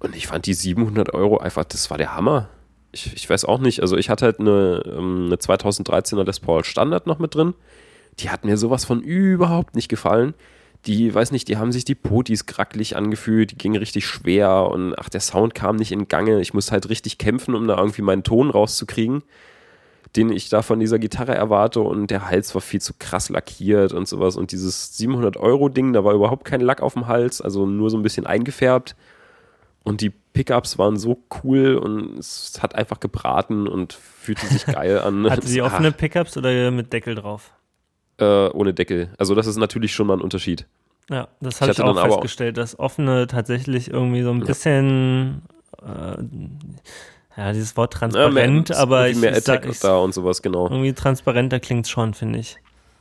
Und 0.00 0.14
ich 0.14 0.26
fand 0.26 0.44
die 0.44 0.54
700 0.54 1.14
Euro 1.14 1.38
einfach, 1.38 1.64
das 1.64 1.90
war 1.90 1.96
der 1.96 2.14
Hammer. 2.14 2.48
Ich, 2.92 3.14
ich 3.14 3.30
weiß 3.30 3.44
auch 3.44 3.60
nicht, 3.60 3.80
also 3.80 3.96
ich 3.96 4.10
hatte 4.10 4.24
halt 4.24 4.40
eine, 4.40 4.82
ähm, 4.84 5.26
eine 5.26 5.36
2013er 5.36 6.24
Les 6.24 6.40
Paul 6.40 6.64
Standard 6.64 7.06
noch 7.06 7.18
mit 7.18 7.34
drin. 7.34 7.54
Die 8.18 8.30
hat 8.30 8.44
mir 8.44 8.56
sowas 8.56 8.84
von 8.84 9.00
überhaupt 9.00 9.74
nicht 9.74 9.88
gefallen. 9.88 10.34
Die, 10.86 11.14
weiß 11.14 11.30
nicht, 11.30 11.48
die 11.48 11.58
haben 11.58 11.72
sich 11.72 11.84
die 11.84 11.94
Potis 11.94 12.46
krackelig 12.46 12.96
angefühlt, 12.96 13.50
die 13.50 13.58
gingen 13.58 13.76
richtig 13.76 14.06
schwer 14.06 14.70
und 14.70 14.98
ach, 14.98 15.10
der 15.10 15.20
Sound 15.20 15.54
kam 15.54 15.76
nicht 15.76 15.92
in 15.92 16.08
Gange. 16.08 16.40
Ich 16.40 16.54
musste 16.54 16.72
halt 16.72 16.88
richtig 16.88 17.18
kämpfen, 17.18 17.54
um 17.54 17.68
da 17.68 17.76
irgendwie 17.76 18.00
meinen 18.00 18.22
Ton 18.22 18.48
rauszukriegen, 18.48 19.22
den 20.16 20.32
ich 20.32 20.48
da 20.48 20.62
von 20.62 20.80
dieser 20.80 20.98
Gitarre 20.98 21.34
erwarte 21.34 21.80
und 21.80 22.10
der 22.10 22.30
Hals 22.30 22.54
war 22.54 22.62
viel 22.62 22.80
zu 22.80 22.94
krass 22.98 23.28
lackiert 23.28 23.92
und 23.92 24.08
sowas 24.08 24.36
und 24.36 24.52
dieses 24.52 24.96
700 24.96 25.36
Euro 25.36 25.68
Ding, 25.68 25.92
da 25.92 26.02
war 26.02 26.14
überhaupt 26.14 26.46
kein 26.46 26.62
Lack 26.62 26.80
auf 26.80 26.94
dem 26.94 27.06
Hals, 27.06 27.42
also 27.42 27.66
nur 27.66 27.90
so 27.90 27.98
ein 27.98 28.02
bisschen 28.02 28.26
eingefärbt. 28.26 28.96
Und 29.82 30.00
die 30.02 30.10
Pickups 30.10 30.78
waren 30.78 30.96
so 30.98 31.22
cool 31.42 31.76
und 31.76 32.18
es 32.18 32.58
hat 32.62 32.74
einfach 32.74 33.00
gebraten 33.00 33.66
und 33.66 33.94
fühlte 33.94 34.46
sich 34.46 34.66
geil 34.66 34.98
an. 35.00 35.24
Hatte 35.30 35.46
sie 35.46 35.62
Ah, 35.62 35.66
offene 35.66 35.90
Pickups 35.90 36.36
oder 36.36 36.70
mit 36.70 36.92
Deckel 36.92 37.14
drauf? 37.14 37.52
Äh, 38.18 38.48
ohne 38.50 38.74
Deckel. 38.74 39.08
Also 39.18 39.34
das 39.34 39.46
ist 39.46 39.56
natürlich 39.56 39.94
schon 39.94 40.06
mal 40.06 40.14
ein 40.18 40.20
Unterschied. 40.20 40.66
Ja, 41.08 41.28
das 41.40 41.56
Ich 41.56 41.60
habe 41.62 41.72
ich, 41.72 41.78
hatte 41.78 41.84
auch 41.88 41.94
dann 41.94 41.98
aber 42.04 42.10
auch- 42.12 42.16
festgestellt, 42.16 42.56
dass 42.58 42.78
offene 42.78 43.26
tatsächlich 43.26 43.90
irgendwie 43.90 44.22
so 44.22 44.30
ein 44.30 44.40
Ja. 44.40 44.44
bisschen, 44.44 45.42
äh, 45.82 46.16
ja, 47.36 47.52
dieses 47.52 47.76
Wort 47.76 47.94
Ja, 47.94 47.98
transparent, 48.00 48.68
mehr, 48.68 48.78
aber 48.78 49.08
ich, 49.08 49.16
mehr 49.16 49.32
ich, 49.32 49.38
Attack 49.38 49.66
ich, 49.66 49.80
da 49.80 49.96
und 49.98 50.12
sowas, 50.12 50.42
genau. 50.42 50.68
irgendwie 50.68 50.92
transparenter 50.92 51.58
klingt 51.58 51.88
schon, 51.88 52.14
finde 52.14 52.38
ich. 52.38 52.58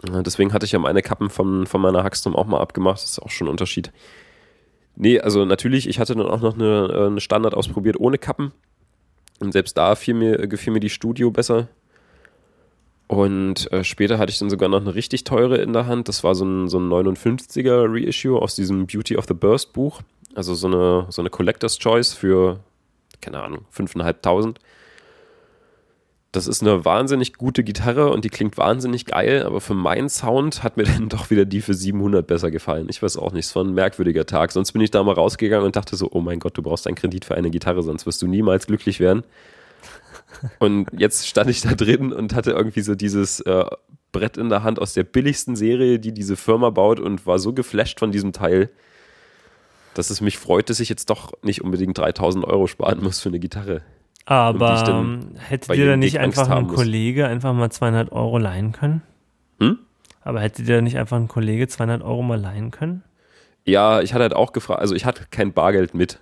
Ja, 0.10 0.24
Deswegen 0.24 0.54
hatte 0.54 0.66
ich 0.66 0.72
ja 0.72 0.80
meine 0.80 1.02
Kappen 1.02 1.30
von, 1.30 1.68
von 1.68 1.82
meiner 1.82 2.04
Haxtum 2.04 2.36
auch 2.36 2.46
mal 2.46 2.62
abgemacht. 2.62 2.98
Das 3.04 3.12
ist 3.12 3.20
auch 3.20 3.30
schon 3.30 3.48
ein 3.48 3.52
Unterschied. 3.52 3.92
Nee, 5.02 5.22
also 5.22 5.45
natürlich, 5.45 5.88
ich 5.88 5.97
hatte 5.97 6.14
dann 6.14 6.28
auch 6.28 6.41
noch 6.41 6.56
eine, 6.56 6.89
äh, 6.91 7.08
eine 7.08 7.22
Standard 7.22 7.54
ausprobiert 7.54 7.97
ohne 7.97 8.18
Kappen. 8.18 8.52
Und 9.39 9.54
selbst 9.54 9.78
da 9.78 9.95
fiel 9.95 10.14
mir, 10.14 10.45
gefiel 10.47 10.74
mir 10.74 10.82
die 10.82 10.89
Studio 10.89 11.32
besser. 11.32 11.70
Und 13.08 13.72
äh, 13.72 13.86
später 13.86 14.18
hatte 14.20 14.30
ich 14.30 14.39
dann 14.39 14.50
sogar 14.50 14.68
noch 14.68 14.82
eine 14.82 14.93
richtig 14.93 15.24
teure 15.24 15.58
in 15.60 15.72
der 15.72 15.88
Hand. 15.88 16.10
Das 16.10 16.26
war 16.26 16.36
so 16.36 16.43
ein, 16.43 16.68
so 16.68 16.80
ein 16.80 16.89
59er 16.89 17.86
Reissue 17.88 18.38
aus 18.38 18.56
diesem 18.56 18.88
Beauty 18.88 19.16
of 19.16 19.26
the 19.26 19.34
Burst 19.34 19.72
Buch. 19.72 20.02
Also 20.36 20.54
so 20.54 20.68
eine, 20.68 21.06
so 21.10 21.22
eine 21.22 21.30
Collector's 21.30 21.80
Choice 21.80 22.12
für, 22.12 22.60
keine 23.22 23.41
Ahnung, 23.41 23.66
5.500. 23.74 24.58
Das 26.32 26.46
ist 26.46 26.62
eine 26.62 26.86
wahnsinnig 26.86 27.34
gute 27.34 27.64
Gitarre 27.64 28.12
und 28.12 28.24
die 28.24 28.30
klingt 28.30 28.56
wahnsinnig 28.56 29.06
geil, 29.06 29.44
aber 29.44 29.62
für 29.62 29.74
meinen 29.74 30.10
Sound 30.10 30.62
hat 30.62 30.78
mir 30.78 30.84
dann 30.84 31.10
doch 31.10 31.32
wieder 31.32 31.46
die 31.46 31.62
für 31.62 31.74
700 31.74 32.26
besser 32.26 32.52
gefallen. 32.52 32.88
Ich 32.90 33.02
weiß 33.02 33.18
auch 33.18 33.32
nicht, 33.32 33.46
es 33.46 33.56
war 33.56 33.64
ein 33.64 33.74
merkwürdiger 33.74 34.26
Tag. 34.26 34.52
Sonst 34.52 34.74
bin 34.74 34.82
ich 34.82 34.92
da 34.92 35.04
mal 35.04 35.14
rausgegangen 35.14 35.66
und 35.66 35.76
dachte 35.76 35.96
so, 35.96 36.10
oh 36.12 36.22
mein 36.22 36.40
Gott, 36.40 36.58
du 36.58 36.62
brauchst 36.62 36.86
einen 36.86 36.96
Kredit 36.96 37.26
für 37.26 37.36
eine 37.36 37.50
Gitarre, 37.50 37.82
sonst 37.82 38.06
wirst 38.06 38.22
du 38.22 38.28
niemals 38.28 38.68
glücklich 38.68 39.00
werden. 39.00 39.24
Und 40.60 40.90
jetzt 40.96 41.28
stand 41.28 41.50
ich 41.50 41.62
da 41.62 41.74
drin 41.74 42.14
und 42.14 42.36
hatte 42.36 42.52
irgendwie 42.52 42.82
so 42.82 42.94
dieses 42.94 43.40
äh, 43.42 43.66
Brett 44.12 44.38
in 44.38 44.50
der 44.50 44.64
Hand 44.64 44.80
aus 44.80 44.94
der 44.94 45.04
billigsten 45.04 45.56
Serie, 45.56 45.98
die 45.98 46.12
diese 46.12 46.36
Firma 46.36 46.70
baut 46.70 47.00
und 47.00 47.26
war 47.26 47.40
so 47.40 47.52
geflasht 47.52 48.00
von 48.00 48.12
diesem 48.12 48.32
Teil, 48.32 48.70
dass 49.94 50.10
es 50.10 50.22
mich 50.22 50.38
freut, 50.38 50.70
dass 50.70 50.80
ich 50.80 50.90
jetzt 50.90 51.10
doch 51.10 51.34
nicht 51.42 51.62
unbedingt 51.64 51.98
3000 51.98 52.46
Euro 52.46 52.68
sparen 52.68 53.02
muss 53.02 53.20
für 53.20 53.30
eine 53.30 53.40
Gitarre. 53.40 53.82
Aber 54.30 54.54
Und 54.54 54.60
die 54.60 54.76
ich 54.76 54.88
dann 54.88 55.36
hätte 55.40 55.68
bei 55.70 55.76
dir 55.76 55.88
da 55.88 55.98
nicht 55.98 56.20
Angst 56.20 56.38
einfach 56.38 56.52
ein 56.52 56.58
haben 56.58 56.68
muss. 56.68 56.76
Kollege 56.76 57.26
einfach 57.26 57.52
mal 57.52 57.72
200 57.72 58.12
Euro 58.12 58.38
leihen 58.38 58.74
können? 58.74 59.02
Hm? 59.60 59.80
Aber 60.22 60.40
hätte 60.42 60.62
dir 60.62 60.76
da 60.76 60.82
nicht 60.84 61.00
einfach 61.00 61.18
ein 61.18 61.28
Kollege 61.28 61.68
200 61.68 62.04
Euro 62.04 62.22
mal 62.22 62.40
leihen 62.40 62.70
können? 62.70 63.04
Ja, 63.66 64.02
ich 64.02 64.14
hatte 64.14 64.22
halt 64.22 64.36
auch 64.36 64.54
gefragt, 64.54 64.82
also 64.82 64.94
ich 64.94 65.06
hatte 65.06 65.26
kein 65.32 65.52
Bargeld 65.52 65.96
mit. 65.96 66.20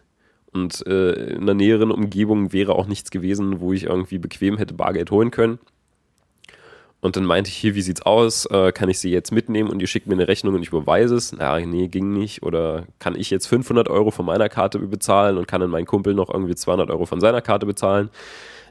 Und 0.53 0.87
äh, 0.87 1.33
in 1.33 1.45
der 1.45 1.55
näheren 1.55 1.91
Umgebung 1.91 2.53
wäre 2.53 2.75
auch 2.75 2.87
nichts 2.87 3.11
gewesen, 3.11 3.59
wo 3.59 3.73
ich 3.73 3.83
irgendwie 3.83 4.19
bequem 4.19 4.57
hätte 4.57 4.73
Bargeld 4.73 5.11
holen 5.11 5.29
können. 5.29 5.59
Und 6.99 7.15
dann 7.15 7.25
meinte 7.25 7.49
ich, 7.49 7.55
hier, 7.55 7.75
wie 7.75 7.81
sieht's 7.81 8.01
aus? 8.01 8.45
Äh, 8.47 8.71
kann 8.71 8.89
ich 8.89 8.97
sie 8.99 9.11
jetzt 9.11 9.31
mitnehmen 9.31 9.69
und 9.69 9.79
ihr 9.81 9.87
schickt 9.87 10.07
mir 10.07 10.13
eine 10.15 10.27
Rechnung 10.27 10.55
und 10.55 10.63
ich 10.63 10.69
überweise 10.69 11.15
es? 11.15 11.31
Na, 11.31 11.59
nee, 11.59 11.87
ging 11.87 12.11
nicht. 12.11 12.41
Oder 12.43 12.85
kann 12.99 13.15
ich 13.15 13.29
jetzt 13.29 13.45
500 13.47 13.87
Euro 13.87 14.09
von 14.09 14.25
meiner 14.25 14.49
Karte 14.49 14.79
bezahlen 14.79 15.37
und 15.37 15.47
kann 15.47 15.61
dann 15.61 15.69
mein 15.69 15.85
Kumpel 15.85 16.15
noch 16.15 16.29
irgendwie 16.33 16.55
200 16.55 16.89
Euro 16.89 17.05
von 17.05 17.21
seiner 17.21 17.41
Karte 17.41 17.65
bezahlen? 17.67 18.09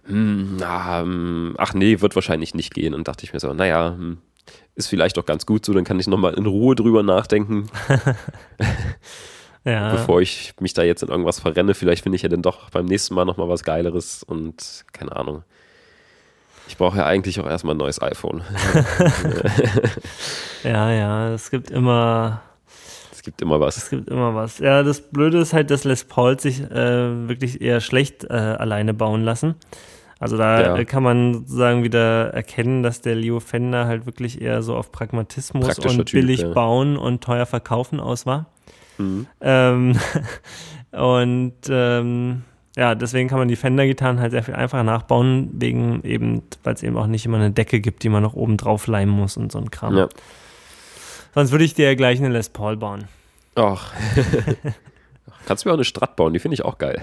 Hm, 0.06 0.56
na, 0.58 1.00
hm, 1.02 1.54
ach 1.56 1.72
nee, 1.74 2.00
wird 2.00 2.14
wahrscheinlich 2.16 2.54
nicht 2.54 2.74
gehen. 2.74 2.94
Und 2.94 3.06
dachte 3.06 3.24
ich 3.24 3.32
mir 3.32 3.38
so, 3.40 3.52
naja, 3.52 3.94
hm, 3.96 4.18
ist 4.74 4.88
vielleicht 4.88 5.18
auch 5.18 5.24
ganz 5.24 5.46
gut 5.46 5.64
so, 5.64 5.72
dann 5.72 5.84
kann 5.84 5.98
ich 6.00 6.06
nochmal 6.06 6.34
in 6.34 6.46
Ruhe 6.46 6.74
drüber 6.74 7.02
nachdenken, 7.02 7.66
Ja. 9.64 9.90
bevor 9.90 10.20
ich 10.20 10.54
mich 10.60 10.74
da 10.74 10.84
jetzt 10.84 11.02
in 11.02 11.08
irgendwas 11.08 11.40
verrenne. 11.40 11.74
Vielleicht 11.74 12.04
finde 12.04 12.16
ich 12.16 12.22
ja 12.22 12.28
dann 12.28 12.42
doch 12.42 12.70
beim 12.70 12.86
nächsten 12.86 13.14
Mal 13.14 13.24
nochmal 13.24 13.48
was 13.48 13.64
Geileres 13.64 14.22
und 14.22 14.84
keine 14.92 15.16
Ahnung. 15.16 15.42
Ich 16.68 16.76
brauche 16.76 16.98
ja 16.98 17.06
eigentlich 17.06 17.38
auch 17.40 17.46
erstmal 17.46 17.74
ein 17.74 17.78
neues 17.78 18.00
iPhone. 18.02 18.42
ja, 20.64 20.90
ja, 20.92 21.32
es 21.32 21.50
gibt 21.50 21.70
immer, 21.70 22.42
Es 23.12 23.22
gibt 23.22 23.40
immer 23.42 23.56
es 23.56 23.76
was. 23.76 23.90
gibt 23.90 24.08
immer 24.08 24.34
was. 24.34 24.58
Ja, 24.58 24.82
das 24.82 25.00
Blöde 25.00 25.38
ist 25.38 25.52
halt, 25.52 25.70
dass 25.70 25.84
Les 25.84 26.04
Paul 26.04 26.38
sich 26.40 26.60
äh, 26.62 27.28
wirklich 27.28 27.60
eher 27.60 27.80
schlecht 27.80 28.24
äh, 28.24 28.32
alleine 28.32 28.94
bauen 28.94 29.22
lassen. 29.22 29.54
Also 30.18 30.36
da 30.38 30.76
Ja. 30.78 30.84
kann 30.84 31.02
man 31.02 31.46
sagen 31.46 31.84
wieder 31.84 32.32
erkennen, 32.32 32.82
dass 32.82 33.00
der 33.02 33.14
Leo 33.14 33.38
Fender 33.38 33.86
halt 33.86 34.06
wirklich 34.06 34.40
eher 34.40 34.62
so 34.62 34.74
auf 34.74 34.90
Pragmatismus 34.90 35.78
und 35.78 36.06
Typ, 36.06 36.12
billig 36.12 36.40
ja. 36.40 36.48
bauen 36.48 36.96
und 36.96 37.22
teuer 37.22 37.44
verkaufen 37.46 38.00
aus 38.00 38.24
war. 38.24 38.46
Mhm. 38.98 39.26
Ähm, 39.42 39.98
und 40.92 41.54
ähm, 41.68 42.42
ja, 42.76 42.94
deswegen 42.94 43.28
kann 43.28 43.38
man 43.38 43.48
die 43.48 43.56
Fender-Gitarren 43.56 44.20
halt 44.20 44.30
sehr 44.32 44.42
viel 44.42 44.54
einfacher 44.54 44.82
nachbauen, 44.84 45.48
wegen 45.52 46.02
eben, 46.04 46.42
weil 46.62 46.74
es 46.74 46.82
eben 46.82 46.96
auch 46.96 47.06
nicht 47.06 47.24
immer 47.26 47.38
eine 47.38 47.50
Decke 47.50 47.80
gibt, 47.80 48.02
die 48.02 48.08
man 48.08 48.22
noch 48.22 48.34
oben 48.34 48.56
drauf 48.56 48.86
leimen 48.86 49.14
muss 49.14 49.36
und 49.36 49.50
so 49.50 49.58
ein 49.58 49.70
Kram. 49.70 49.96
Ja. 49.96 50.08
Sonst 51.34 51.52
würde 51.52 51.64
ich 51.64 51.74
dir 51.74 51.86
ja 51.86 51.94
gleich 51.94 52.18
eine 52.18 52.28
Les 52.28 52.48
Paul 52.50 52.76
bauen. 52.76 53.04
Ach. 53.54 53.92
Kannst 55.46 55.64
du 55.64 55.68
mir 55.68 55.72
auch 55.72 55.76
eine 55.78 55.84
Strat 55.84 56.16
bauen, 56.16 56.32
die 56.32 56.38
finde 56.38 56.54
ich 56.54 56.64
auch 56.64 56.78
geil. 56.78 57.00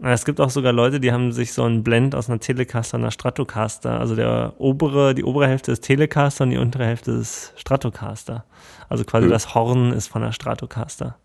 Ja, 0.00 0.10
Es 0.12 0.24
gibt 0.24 0.40
auch 0.40 0.50
sogar 0.50 0.72
Leute, 0.72 1.00
die 1.00 1.12
haben 1.12 1.32
sich 1.32 1.52
so 1.52 1.62
einen 1.64 1.82
Blend 1.82 2.14
aus 2.14 2.28
einer 2.28 2.40
Telecaster 2.40 2.96
und 2.96 3.02
einer 3.04 3.10
Stratocaster. 3.10 3.98
Also 4.00 4.16
der 4.16 4.54
obere, 4.58 5.14
die 5.14 5.24
obere 5.24 5.48
Hälfte 5.48 5.72
ist 5.72 5.82
Telecaster 5.82 6.44
und 6.44 6.50
die 6.50 6.58
untere 6.58 6.84
Hälfte 6.84 7.12
ist 7.12 7.52
Stratocaster. 7.56 8.44
Also 8.88 9.04
quasi 9.04 9.24
Hm. 9.26 9.30
das 9.32 9.54
Horn 9.54 9.92
ist 9.92 10.08
von 10.08 10.22
der 10.22 10.32
Stratocaster. 10.32 11.16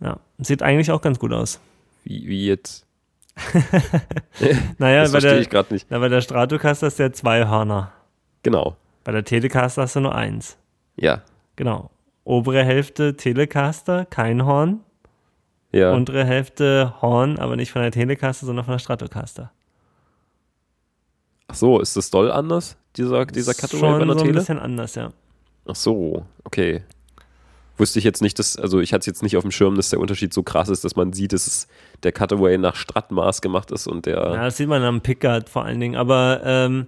Ja, 0.00 0.18
sieht 0.38 0.62
eigentlich 0.62 0.90
auch 0.90 1.00
ganz 1.00 1.18
gut 1.18 1.32
aus. 1.32 1.60
Wie, 2.04 2.26
wie 2.28 2.46
jetzt? 2.46 2.86
Naja, 4.78 5.02
das 5.02 5.12
bei 5.12 5.20
verstehe 5.20 5.32
der, 5.32 5.40
ich 5.40 5.50
gerade 5.50 5.72
nicht. 5.72 5.86
na, 5.90 5.98
bei 5.98 6.08
der 6.08 6.20
Stratocaster 6.20 6.86
ist 6.88 6.98
der 6.98 7.12
zwei 7.12 7.46
Hörner. 7.46 7.92
Genau. 8.42 8.76
Bei 9.04 9.12
der 9.12 9.24
Telecaster 9.24 9.82
hast 9.82 9.96
du 9.96 10.00
nur 10.00 10.14
eins. 10.14 10.56
Ja. 10.96 11.22
Genau. 11.56 11.90
Obere 12.24 12.64
Hälfte 12.64 13.16
Telecaster, 13.16 14.04
kein 14.06 14.44
Horn. 14.44 14.80
Ja. 15.72 15.92
Untere 15.92 16.24
Hälfte 16.24 16.94
Horn, 17.02 17.38
aber 17.38 17.56
nicht 17.56 17.72
von 17.72 17.82
der 17.82 17.90
Telecaster, 17.92 18.46
sondern 18.46 18.64
von 18.64 18.72
der 18.72 18.78
Stratocaster. 18.78 19.50
Ach 21.48 21.54
so, 21.54 21.80
ist 21.80 21.96
das 21.96 22.10
doll 22.10 22.30
anders, 22.30 22.76
dieser, 22.96 23.24
dieser 23.26 23.52
Ist 23.52 23.60
Cutaway 23.60 23.80
Schon 23.80 23.92
bei 23.98 24.02
einer 24.02 24.12
so 24.14 24.18
ein 24.20 24.26
Tele? 24.26 24.38
bisschen 24.38 24.58
anders, 24.58 24.94
ja. 24.94 25.12
Ach 25.66 25.74
so, 25.74 26.26
okay. 26.44 26.82
Wusste 27.78 27.98
ich 27.98 28.04
jetzt 28.04 28.22
nicht, 28.22 28.38
dass, 28.38 28.56
also 28.56 28.80
ich 28.80 28.92
hatte 28.92 29.00
es 29.00 29.06
jetzt 29.06 29.22
nicht 29.22 29.36
auf 29.36 29.42
dem 29.42 29.50
Schirm, 29.50 29.76
dass 29.76 29.90
der 29.90 30.00
Unterschied 30.00 30.32
so 30.32 30.42
krass 30.42 30.68
ist, 30.68 30.84
dass 30.84 30.96
man 30.96 31.12
sieht, 31.12 31.32
dass 31.32 31.68
der 32.02 32.12
Cutaway 32.12 32.58
nach 32.58 32.76
Strattmaß 32.76 33.40
gemacht 33.40 33.70
ist 33.70 33.86
und 33.86 34.06
der. 34.06 34.16
Ja, 34.16 34.44
das 34.44 34.56
sieht 34.56 34.68
man 34.68 34.82
am 34.82 35.00
Pickard 35.00 35.48
vor 35.48 35.64
allen 35.64 35.80
Dingen, 35.80 35.96
aber 35.96 36.40
ähm, 36.44 36.86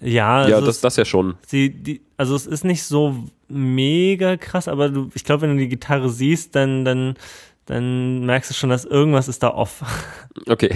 ja. 0.00 0.48
Ja, 0.48 0.56
also 0.56 0.66
das, 0.66 0.80
das 0.80 0.96
ja 0.96 1.04
schon. 1.04 1.34
Sie, 1.46 1.70
die, 1.70 2.00
also 2.16 2.34
es 2.34 2.46
ist 2.46 2.64
nicht 2.64 2.84
so 2.84 3.16
mega 3.48 4.36
krass, 4.36 4.68
aber 4.68 4.88
du, 4.88 5.10
ich 5.14 5.24
glaube, 5.24 5.42
wenn 5.42 5.56
du 5.56 5.58
die 5.58 5.68
Gitarre 5.68 6.08
siehst, 6.08 6.54
dann, 6.54 6.84
dann, 6.84 7.14
dann 7.66 8.24
merkst 8.24 8.50
du 8.50 8.54
schon, 8.54 8.70
dass 8.70 8.84
irgendwas 8.84 9.28
ist 9.28 9.42
da 9.42 9.48
off. 9.48 9.82
Okay. 10.46 10.74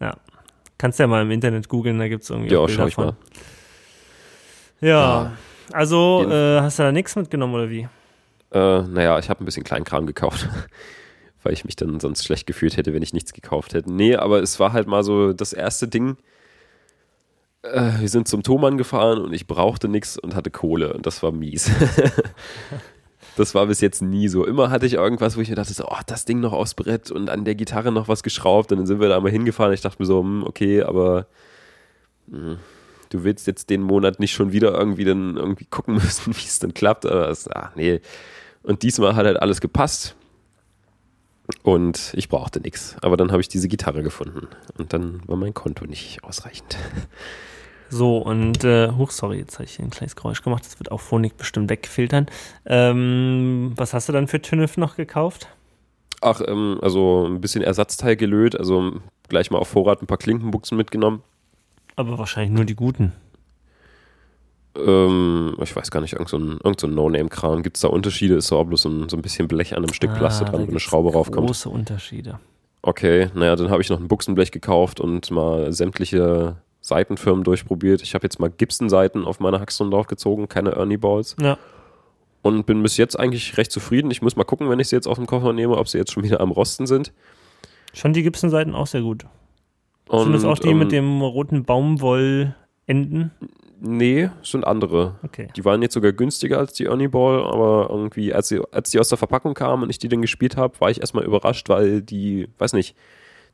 ja. 0.00 0.16
Kannst 0.78 1.00
ja 1.00 1.08
mal 1.08 1.22
im 1.22 1.30
Internet 1.32 1.68
googeln, 1.68 1.98
da 1.98 2.08
gibt 2.08 2.22
es 2.22 2.30
irgendwie 2.30 2.54
ja, 2.54 2.68
schau 2.68 2.86
ich 2.86 2.96
mal. 2.96 3.16
Ja. 4.80 5.32
Also, 5.72 6.26
äh, 6.28 6.60
hast 6.60 6.78
du 6.78 6.84
da 6.84 6.92
nichts 6.92 7.16
mitgenommen 7.16 7.54
oder 7.54 7.70
wie? 7.70 7.88
Äh, 8.52 8.82
naja, 8.82 9.18
ich 9.18 9.28
habe 9.28 9.42
ein 9.42 9.44
bisschen 9.44 9.64
Kleinkram 9.64 10.06
gekauft, 10.06 10.48
weil 11.42 11.52
ich 11.52 11.64
mich 11.64 11.76
dann 11.76 12.00
sonst 12.00 12.24
schlecht 12.24 12.46
gefühlt 12.46 12.76
hätte, 12.76 12.94
wenn 12.94 13.02
ich 13.02 13.12
nichts 13.12 13.32
gekauft 13.32 13.74
hätte. 13.74 13.92
Nee, 13.92 14.16
aber 14.16 14.42
es 14.42 14.58
war 14.58 14.72
halt 14.72 14.88
mal 14.88 15.02
so 15.02 15.32
das 15.32 15.52
erste 15.52 15.88
Ding. 15.88 16.16
Äh, 17.62 18.00
wir 18.00 18.08
sind 18.08 18.28
zum 18.28 18.42
Thomann 18.42 18.78
gefahren 18.78 19.18
und 19.18 19.32
ich 19.32 19.46
brauchte 19.46 19.88
nichts 19.88 20.18
und 20.18 20.34
hatte 20.34 20.50
Kohle 20.50 20.94
und 20.94 21.06
das 21.06 21.22
war 21.22 21.32
mies. 21.32 21.70
das 23.36 23.54
war 23.54 23.66
bis 23.66 23.80
jetzt 23.80 24.00
nie 24.00 24.28
so. 24.28 24.46
Immer 24.46 24.70
hatte 24.70 24.86
ich 24.86 24.94
irgendwas, 24.94 25.36
wo 25.36 25.40
ich 25.40 25.50
mir 25.50 25.56
dachte, 25.56 25.74
so, 25.74 25.86
oh, 25.86 26.00
das 26.06 26.24
Ding 26.24 26.40
noch 26.40 26.52
aufs 26.52 26.74
Brett 26.74 27.10
und 27.10 27.28
an 27.28 27.44
der 27.44 27.54
Gitarre 27.54 27.92
noch 27.92 28.08
was 28.08 28.22
geschraubt 28.22 28.72
und 28.72 28.78
dann 28.78 28.86
sind 28.86 29.00
wir 29.00 29.08
da 29.08 29.20
mal 29.20 29.30
hingefahren. 29.30 29.74
Ich 29.74 29.80
dachte 29.82 30.00
mir 30.00 30.06
so, 30.06 30.20
hm, 30.20 30.44
okay, 30.44 30.82
aber 30.82 31.26
hm, 32.30 32.58
du 33.10 33.24
willst 33.24 33.46
jetzt 33.46 33.70
den 33.70 33.82
Monat 33.82 34.20
nicht 34.20 34.32
schon 34.32 34.52
wieder 34.52 34.72
irgendwie 34.72 35.04
dann 35.04 35.36
irgendwie 35.36 35.64
gucken 35.64 35.94
müssen, 35.94 36.26
wie 36.36 36.44
es 36.44 36.58
dann 36.58 36.74
klappt. 36.74 37.06
Aber 37.06 37.26
das, 37.28 37.48
ach, 37.50 37.74
nee. 37.74 38.00
Und 38.62 38.82
diesmal 38.82 39.16
hat 39.16 39.26
halt 39.26 39.40
alles 39.40 39.60
gepasst. 39.60 40.14
Und 41.62 42.12
ich 42.14 42.28
brauchte 42.28 42.60
nichts. 42.60 42.96
Aber 43.00 43.16
dann 43.16 43.32
habe 43.32 43.40
ich 43.40 43.48
diese 43.48 43.68
Gitarre 43.68 44.02
gefunden. 44.02 44.48
Und 44.76 44.92
dann 44.92 45.22
war 45.26 45.36
mein 45.36 45.54
Konto 45.54 45.86
nicht 45.86 46.22
ausreichend. 46.24 46.76
So, 47.90 48.18
und, 48.18 48.64
äh, 48.64 48.90
huch, 48.92 49.10
sorry, 49.10 49.38
jetzt 49.38 49.54
habe 49.54 49.64
ich 49.64 49.76
hier 49.76 49.84
ein 49.86 49.90
kleines 49.90 50.14
Geräusch 50.14 50.42
gemacht, 50.42 50.62
das 50.66 50.78
wird 50.78 50.92
auch 50.92 51.00
Phonik 51.00 51.38
bestimmt 51.38 51.70
wegfiltern. 51.70 52.26
Ähm, 52.66 53.72
was 53.76 53.94
hast 53.94 54.10
du 54.10 54.12
dann 54.12 54.28
für 54.28 54.42
TÜNIF 54.42 54.76
noch 54.76 54.96
gekauft? 54.96 55.48
Ach, 56.20 56.40
ähm, 56.46 56.78
also 56.82 57.26
ein 57.26 57.40
bisschen 57.40 57.62
Ersatzteil 57.62 58.16
gelöt. 58.16 58.58
Also 58.58 59.00
gleich 59.28 59.50
mal 59.50 59.58
auf 59.58 59.68
Vorrat 59.68 60.02
ein 60.02 60.06
paar 60.06 60.18
Klinkenbuchsen 60.18 60.76
mitgenommen. 60.76 61.22
Aber 61.98 62.16
wahrscheinlich 62.16 62.52
nur 62.54 62.64
die 62.64 62.76
guten. 62.76 63.12
Ähm, 64.76 65.56
ich 65.60 65.74
weiß 65.74 65.90
gar 65.90 66.00
nicht, 66.00 66.12
irgend 66.12 66.28
so 66.28 66.38
ein, 66.38 66.60
irgend 66.62 66.78
so 66.78 66.86
ein 66.86 66.94
No-Name-Kram. 66.94 67.64
Gibt 67.64 67.76
es 67.76 67.80
da 67.80 67.88
Unterschiede? 67.88 68.36
Ist 68.36 68.46
so 68.46 68.62
bloß 68.62 68.82
so 68.82 68.88
ein, 68.88 69.08
so 69.08 69.16
ein 69.16 69.22
bisschen 69.22 69.48
Blech 69.48 69.72
an 69.72 69.78
einem 69.78 69.92
Stück 69.92 70.14
Plaste 70.14 70.44
Ah, 70.44 70.46
da 70.46 70.52
dran, 70.52 70.66
wo 70.68 70.70
eine 70.70 70.78
Schraube 70.78 71.12
raufkommt. 71.12 71.48
Große 71.48 71.68
Unterschiede. 71.68 72.38
Okay, 72.82 73.30
naja, 73.34 73.56
dann 73.56 73.70
habe 73.70 73.82
ich 73.82 73.90
noch 73.90 73.98
ein 73.98 74.06
Buchsenblech 74.06 74.52
gekauft 74.52 75.00
und 75.00 75.28
mal 75.32 75.72
sämtliche 75.72 76.54
Seitenfirmen 76.82 77.42
durchprobiert. 77.42 78.00
Ich 78.02 78.14
habe 78.14 78.22
jetzt 78.22 78.38
mal 78.38 78.48
Gibson-Seiten 78.48 79.24
auf 79.24 79.40
meine 79.40 79.58
Haxton 79.58 79.90
draufgezogen, 79.90 80.48
keine 80.48 80.70
Ernie 80.70 80.98
Balls. 80.98 81.34
Ja. 81.42 81.58
Und 82.42 82.64
bin 82.64 82.80
bis 82.80 82.96
jetzt 82.96 83.18
eigentlich 83.18 83.56
recht 83.56 83.72
zufrieden. 83.72 84.12
Ich 84.12 84.22
muss 84.22 84.36
mal 84.36 84.44
gucken, 84.44 84.70
wenn 84.70 84.78
ich 84.78 84.86
sie 84.86 84.94
jetzt 84.94 85.08
aus 85.08 85.16
dem 85.16 85.26
Koffer 85.26 85.52
nehme, 85.52 85.76
ob 85.76 85.88
sie 85.88 85.98
jetzt 85.98 86.12
schon 86.12 86.22
wieder 86.22 86.38
am 86.38 86.52
Rosten 86.52 86.86
sind. 86.86 87.12
Schon 87.92 88.12
die 88.12 88.22
Gibson-Seiten 88.22 88.76
auch 88.76 88.86
sehr 88.86 89.02
gut. 89.02 89.26
Und, 90.08 90.24
Sind 90.24 90.32
das 90.32 90.44
auch 90.44 90.58
die 90.58 90.70
ähm, 90.70 90.78
mit 90.78 90.92
dem 90.92 91.20
roten 91.20 91.64
Baumwollenden? 91.64 93.30
Nee, 93.80 94.30
sind 94.42 94.66
andere. 94.66 95.16
Okay. 95.22 95.48
Die 95.54 95.64
waren 95.64 95.82
jetzt 95.82 95.94
sogar 95.94 96.12
günstiger 96.12 96.58
als 96.58 96.72
die 96.72 96.86
Ernie 96.86 97.08
Ball, 97.08 97.44
aber 97.44 97.88
irgendwie, 97.90 98.34
als 98.34 98.48
sie, 98.48 98.60
als 98.72 98.90
die 98.90 98.98
aus 98.98 99.08
der 99.08 99.18
Verpackung 99.18 99.54
kamen 99.54 99.84
und 99.84 99.90
ich 99.90 99.98
die 99.98 100.08
dann 100.08 100.22
gespielt 100.22 100.56
habe, 100.56 100.80
war 100.80 100.90
ich 100.90 101.00
erstmal 101.00 101.24
überrascht, 101.24 101.68
weil 101.68 102.02
die, 102.02 102.48
weiß 102.58 102.72
nicht, 102.72 102.96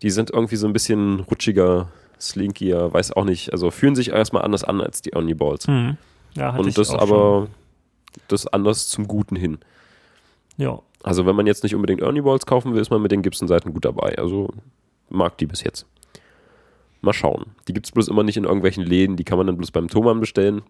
die 0.02 0.10
sind 0.10 0.30
irgendwie 0.30 0.56
so 0.56 0.66
ein 0.66 0.72
bisschen 0.72 1.20
rutschiger, 1.20 1.88
slinkier, 2.18 2.92
weiß 2.92 3.12
auch 3.12 3.24
nicht. 3.24 3.52
Also 3.52 3.70
fühlen 3.70 3.94
sich 3.94 4.10
erstmal 4.10 4.42
anders 4.42 4.64
an 4.64 4.80
als 4.80 5.02
die 5.02 5.12
Ernie 5.12 5.34
Balls. 5.34 5.66
Hm. 5.66 5.98
Ja, 6.36 6.52
hatte 6.52 6.62
und 6.62 6.78
das 6.78 6.90
aber, 6.90 7.48
das 8.28 8.46
anders 8.46 8.88
zum 8.88 9.06
Guten 9.06 9.36
hin. 9.36 9.58
Schon. 10.56 10.64
Ja. 10.64 10.78
Also 11.02 11.26
wenn 11.26 11.36
man 11.36 11.46
jetzt 11.46 11.62
nicht 11.62 11.74
unbedingt 11.74 12.00
Ernie 12.00 12.22
Balls 12.22 12.46
kaufen 12.46 12.72
will, 12.72 12.80
ist 12.80 12.90
man 12.90 13.02
mit 13.02 13.12
den 13.12 13.22
Gibson-Seiten 13.22 13.74
gut 13.74 13.84
dabei. 13.84 14.16
Also 14.16 14.48
mag 15.10 15.36
die 15.36 15.46
bis 15.46 15.62
jetzt. 15.62 15.86
Mal 17.04 17.12
schauen. 17.12 17.46
Die 17.68 17.72
gibt 17.72 17.86
es 17.86 17.92
bloß 17.92 18.08
immer 18.08 18.22
nicht 18.22 18.36
in 18.36 18.44
irgendwelchen 18.44 18.84
Läden, 18.84 19.16
die 19.16 19.24
kann 19.24 19.38
man 19.38 19.46
dann 19.46 19.56
bloß 19.56 19.70
beim 19.70 19.88
Thomann 19.88 20.20
bestellen. 20.20 20.62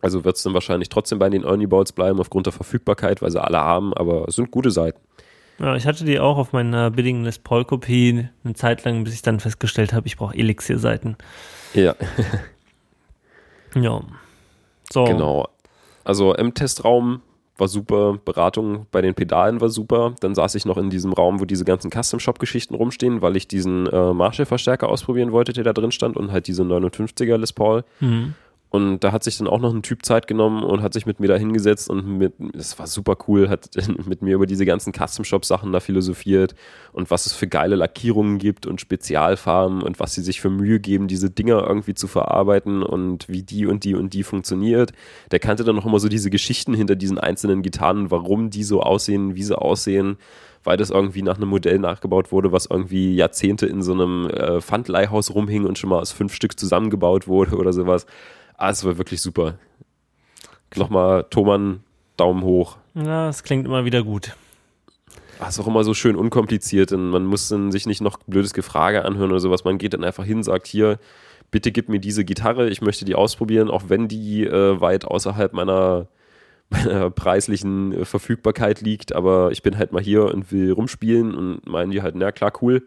Also 0.00 0.24
wird 0.24 0.36
es 0.36 0.42
dann 0.42 0.52
wahrscheinlich 0.54 0.88
trotzdem 0.90 1.18
bei 1.18 1.30
den 1.30 1.44
Ernie 1.44 1.66
Balls 1.66 1.92
bleiben, 1.92 2.20
aufgrund 2.20 2.46
der 2.46 2.52
Verfügbarkeit, 2.52 3.22
weil 3.22 3.30
sie 3.30 3.42
alle 3.42 3.58
haben, 3.58 3.94
aber 3.94 4.28
es 4.28 4.36
sind 4.36 4.50
gute 4.50 4.70
Seiten. 4.70 5.00
ja. 5.58 5.76
Ich 5.76 5.86
hatte 5.86 6.04
die 6.04 6.20
auch 6.20 6.36
auf 6.36 6.52
meiner 6.52 6.90
billigen 6.90 7.24
Les 7.24 7.38
Paul-Kopie 7.38 8.28
eine 8.44 8.54
Zeit 8.54 8.84
lang, 8.84 9.04
bis 9.04 9.14
ich 9.14 9.22
dann 9.22 9.40
festgestellt 9.40 9.92
habe, 9.94 10.06
ich 10.06 10.16
brauche 10.16 10.36
Elixir-Seiten. 10.36 11.16
Ja, 11.72 11.94
Ja. 13.74 14.00
So. 14.92 15.04
genau. 15.04 15.48
Also 16.04 16.34
im 16.34 16.54
Testraum 16.54 17.22
war 17.56 17.68
super, 17.68 18.18
Beratung 18.24 18.86
bei 18.90 19.00
den 19.00 19.14
Pedalen 19.14 19.60
war 19.60 19.68
super. 19.68 20.14
Dann 20.20 20.34
saß 20.34 20.54
ich 20.56 20.64
noch 20.64 20.76
in 20.76 20.90
diesem 20.90 21.12
Raum, 21.12 21.40
wo 21.40 21.44
diese 21.44 21.64
ganzen 21.64 21.90
Custom-Shop-Geschichten 21.90 22.74
rumstehen, 22.74 23.22
weil 23.22 23.36
ich 23.36 23.46
diesen 23.46 23.86
äh, 23.86 24.12
Marshall-Verstärker 24.12 24.88
ausprobieren 24.88 25.32
wollte, 25.32 25.52
der 25.52 25.64
da 25.64 25.72
drin 25.72 25.92
stand 25.92 26.16
und 26.16 26.32
halt 26.32 26.46
diese 26.46 26.62
59er 26.64 27.36
Les 27.36 27.52
Paul. 27.52 27.84
Mhm. 28.00 28.34
Und 28.74 29.04
da 29.04 29.12
hat 29.12 29.22
sich 29.22 29.38
dann 29.38 29.46
auch 29.46 29.60
noch 29.60 29.72
ein 29.72 29.84
Typ 29.84 30.04
Zeit 30.04 30.26
genommen 30.26 30.64
und 30.64 30.82
hat 30.82 30.94
sich 30.94 31.06
mit 31.06 31.20
mir 31.20 31.28
da 31.28 31.36
hingesetzt 31.36 31.88
und 31.88 32.18
mit, 32.18 32.32
das 32.54 32.76
war 32.76 32.88
super 32.88 33.16
cool, 33.28 33.48
hat 33.48 33.70
mit 34.08 34.20
mir 34.20 34.34
über 34.34 34.46
diese 34.46 34.66
ganzen 34.66 34.92
Custom-Shop-Sachen 34.92 35.70
da 35.70 35.78
philosophiert 35.78 36.56
und 36.92 37.08
was 37.08 37.26
es 37.26 37.34
für 37.34 37.46
geile 37.46 37.76
Lackierungen 37.76 38.38
gibt 38.38 38.66
und 38.66 38.80
Spezialfarben 38.80 39.80
und 39.80 40.00
was 40.00 40.14
sie 40.14 40.22
sich 40.22 40.40
für 40.40 40.50
Mühe 40.50 40.80
geben, 40.80 41.06
diese 41.06 41.30
Dinger 41.30 41.64
irgendwie 41.64 41.94
zu 41.94 42.08
verarbeiten 42.08 42.82
und 42.82 43.28
wie 43.28 43.44
die 43.44 43.66
und 43.66 43.84
die 43.84 43.94
und 43.94 44.12
die 44.12 44.24
funktioniert. 44.24 44.90
Der 45.30 45.38
kannte 45.38 45.62
dann 45.62 45.76
noch 45.76 45.86
immer 45.86 46.00
so 46.00 46.08
diese 46.08 46.30
Geschichten 46.30 46.74
hinter 46.74 46.96
diesen 46.96 47.20
einzelnen 47.20 47.62
Gitarren, 47.62 48.10
warum 48.10 48.50
die 48.50 48.64
so 48.64 48.82
aussehen, 48.82 49.36
wie 49.36 49.44
sie 49.44 49.56
aussehen 49.56 50.16
weil 50.66 50.78
das 50.78 50.88
irgendwie 50.88 51.20
nach 51.20 51.36
einem 51.36 51.50
Modell 51.50 51.78
nachgebaut 51.78 52.32
wurde, 52.32 52.50
was 52.50 52.64
irgendwie 52.64 53.14
Jahrzehnte 53.14 53.66
in 53.66 53.82
so 53.82 53.92
einem 53.92 54.30
äh, 54.30 54.62
Pfandleihhaus 54.62 55.34
rumhing 55.34 55.66
und 55.66 55.76
schon 55.76 55.90
mal 55.90 56.00
aus 56.00 56.10
fünf 56.10 56.34
Stück 56.34 56.58
zusammengebaut 56.58 57.28
wurde 57.28 57.56
oder 57.56 57.74
sowas. 57.74 58.06
Ah, 58.56 58.70
es 58.70 58.84
war 58.84 58.98
wirklich 58.98 59.20
super. 59.20 59.58
Nochmal, 60.76 61.24
Thomann, 61.30 61.84
Daumen 62.16 62.42
hoch. 62.42 62.76
Ja, 62.94 63.26
das 63.26 63.42
klingt 63.42 63.66
immer 63.66 63.84
wieder 63.84 64.02
gut. 64.02 64.36
Ah, 65.38 65.48
ist 65.48 65.58
auch 65.58 65.66
immer 65.66 65.84
so 65.84 65.94
schön 65.94 66.16
unkompliziert 66.16 66.92
und 66.92 67.10
man 67.10 67.24
muss 67.24 67.48
dann 67.48 67.72
sich 67.72 67.86
nicht 67.86 68.00
noch 68.00 68.18
blödes 68.26 68.54
Gefrage 68.54 69.04
anhören 69.04 69.30
oder 69.30 69.40
sowas. 69.40 69.64
Man 69.64 69.78
geht 69.78 69.94
dann 69.94 70.04
einfach 70.04 70.24
hin, 70.24 70.42
sagt 70.42 70.66
hier, 70.66 70.98
bitte 71.50 71.72
gib 71.72 71.88
mir 71.88 72.00
diese 72.00 72.24
Gitarre, 72.24 72.68
ich 72.68 72.82
möchte 72.82 73.04
die 73.04 73.14
ausprobieren, 73.14 73.70
auch 73.70 73.84
wenn 73.88 74.08
die 74.08 74.44
äh, 74.44 74.80
weit 74.80 75.04
außerhalb 75.04 75.52
meiner, 75.52 76.08
meiner 76.70 77.10
preislichen 77.10 77.92
äh, 77.92 78.04
Verfügbarkeit 78.04 78.80
liegt, 78.80 79.14
aber 79.14 79.50
ich 79.50 79.62
bin 79.62 79.76
halt 79.76 79.92
mal 79.92 80.02
hier 80.02 80.26
und 80.26 80.52
will 80.52 80.72
rumspielen 80.72 81.34
und 81.34 81.66
meinen 81.66 81.90
die 81.90 82.02
halt, 82.02 82.14
na 82.14 82.32
klar, 82.32 82.52
cool. 82.62 82.86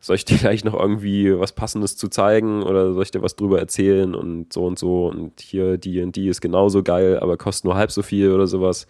Soll 0.00 0.16
ich 0.16 0.24
dir 0.24 0.38
gleich 0.38 0.64
noch 0.64 0.74
irgendwie 0.74 1.38
was 1.38 1.52
Passendes 1.52 1.96
zu 1.96 2.08
zeigen 2.08 2.62
oder 2.62 2.92
soll 2.92 3.02
ich 3.02 3.10
dir 3.10 3.22
was 3.22 3.36
drüber 3.36 3.58
erzählen 3.58 4.14
und 4.14 4.52
so 4.52 4.66
und 4.66 4.78
so 4.78 5.06
und 5.08 5.40
hier 5.40 5.78
die 5.78 6.02
und 6.02 6.16
die 6.16 6.28
ist 6.28 6.40
genauso 6.40 6.82
geil, 6.82 7.18
aber 7.20 7.36
kostet 7.36 7.64
nur 7.64 7.74
halb 7.76 7.90
so 7.90 8.02
viel 8.02 8.30
oder 8.30 8.46
sowas. 8.46 8.86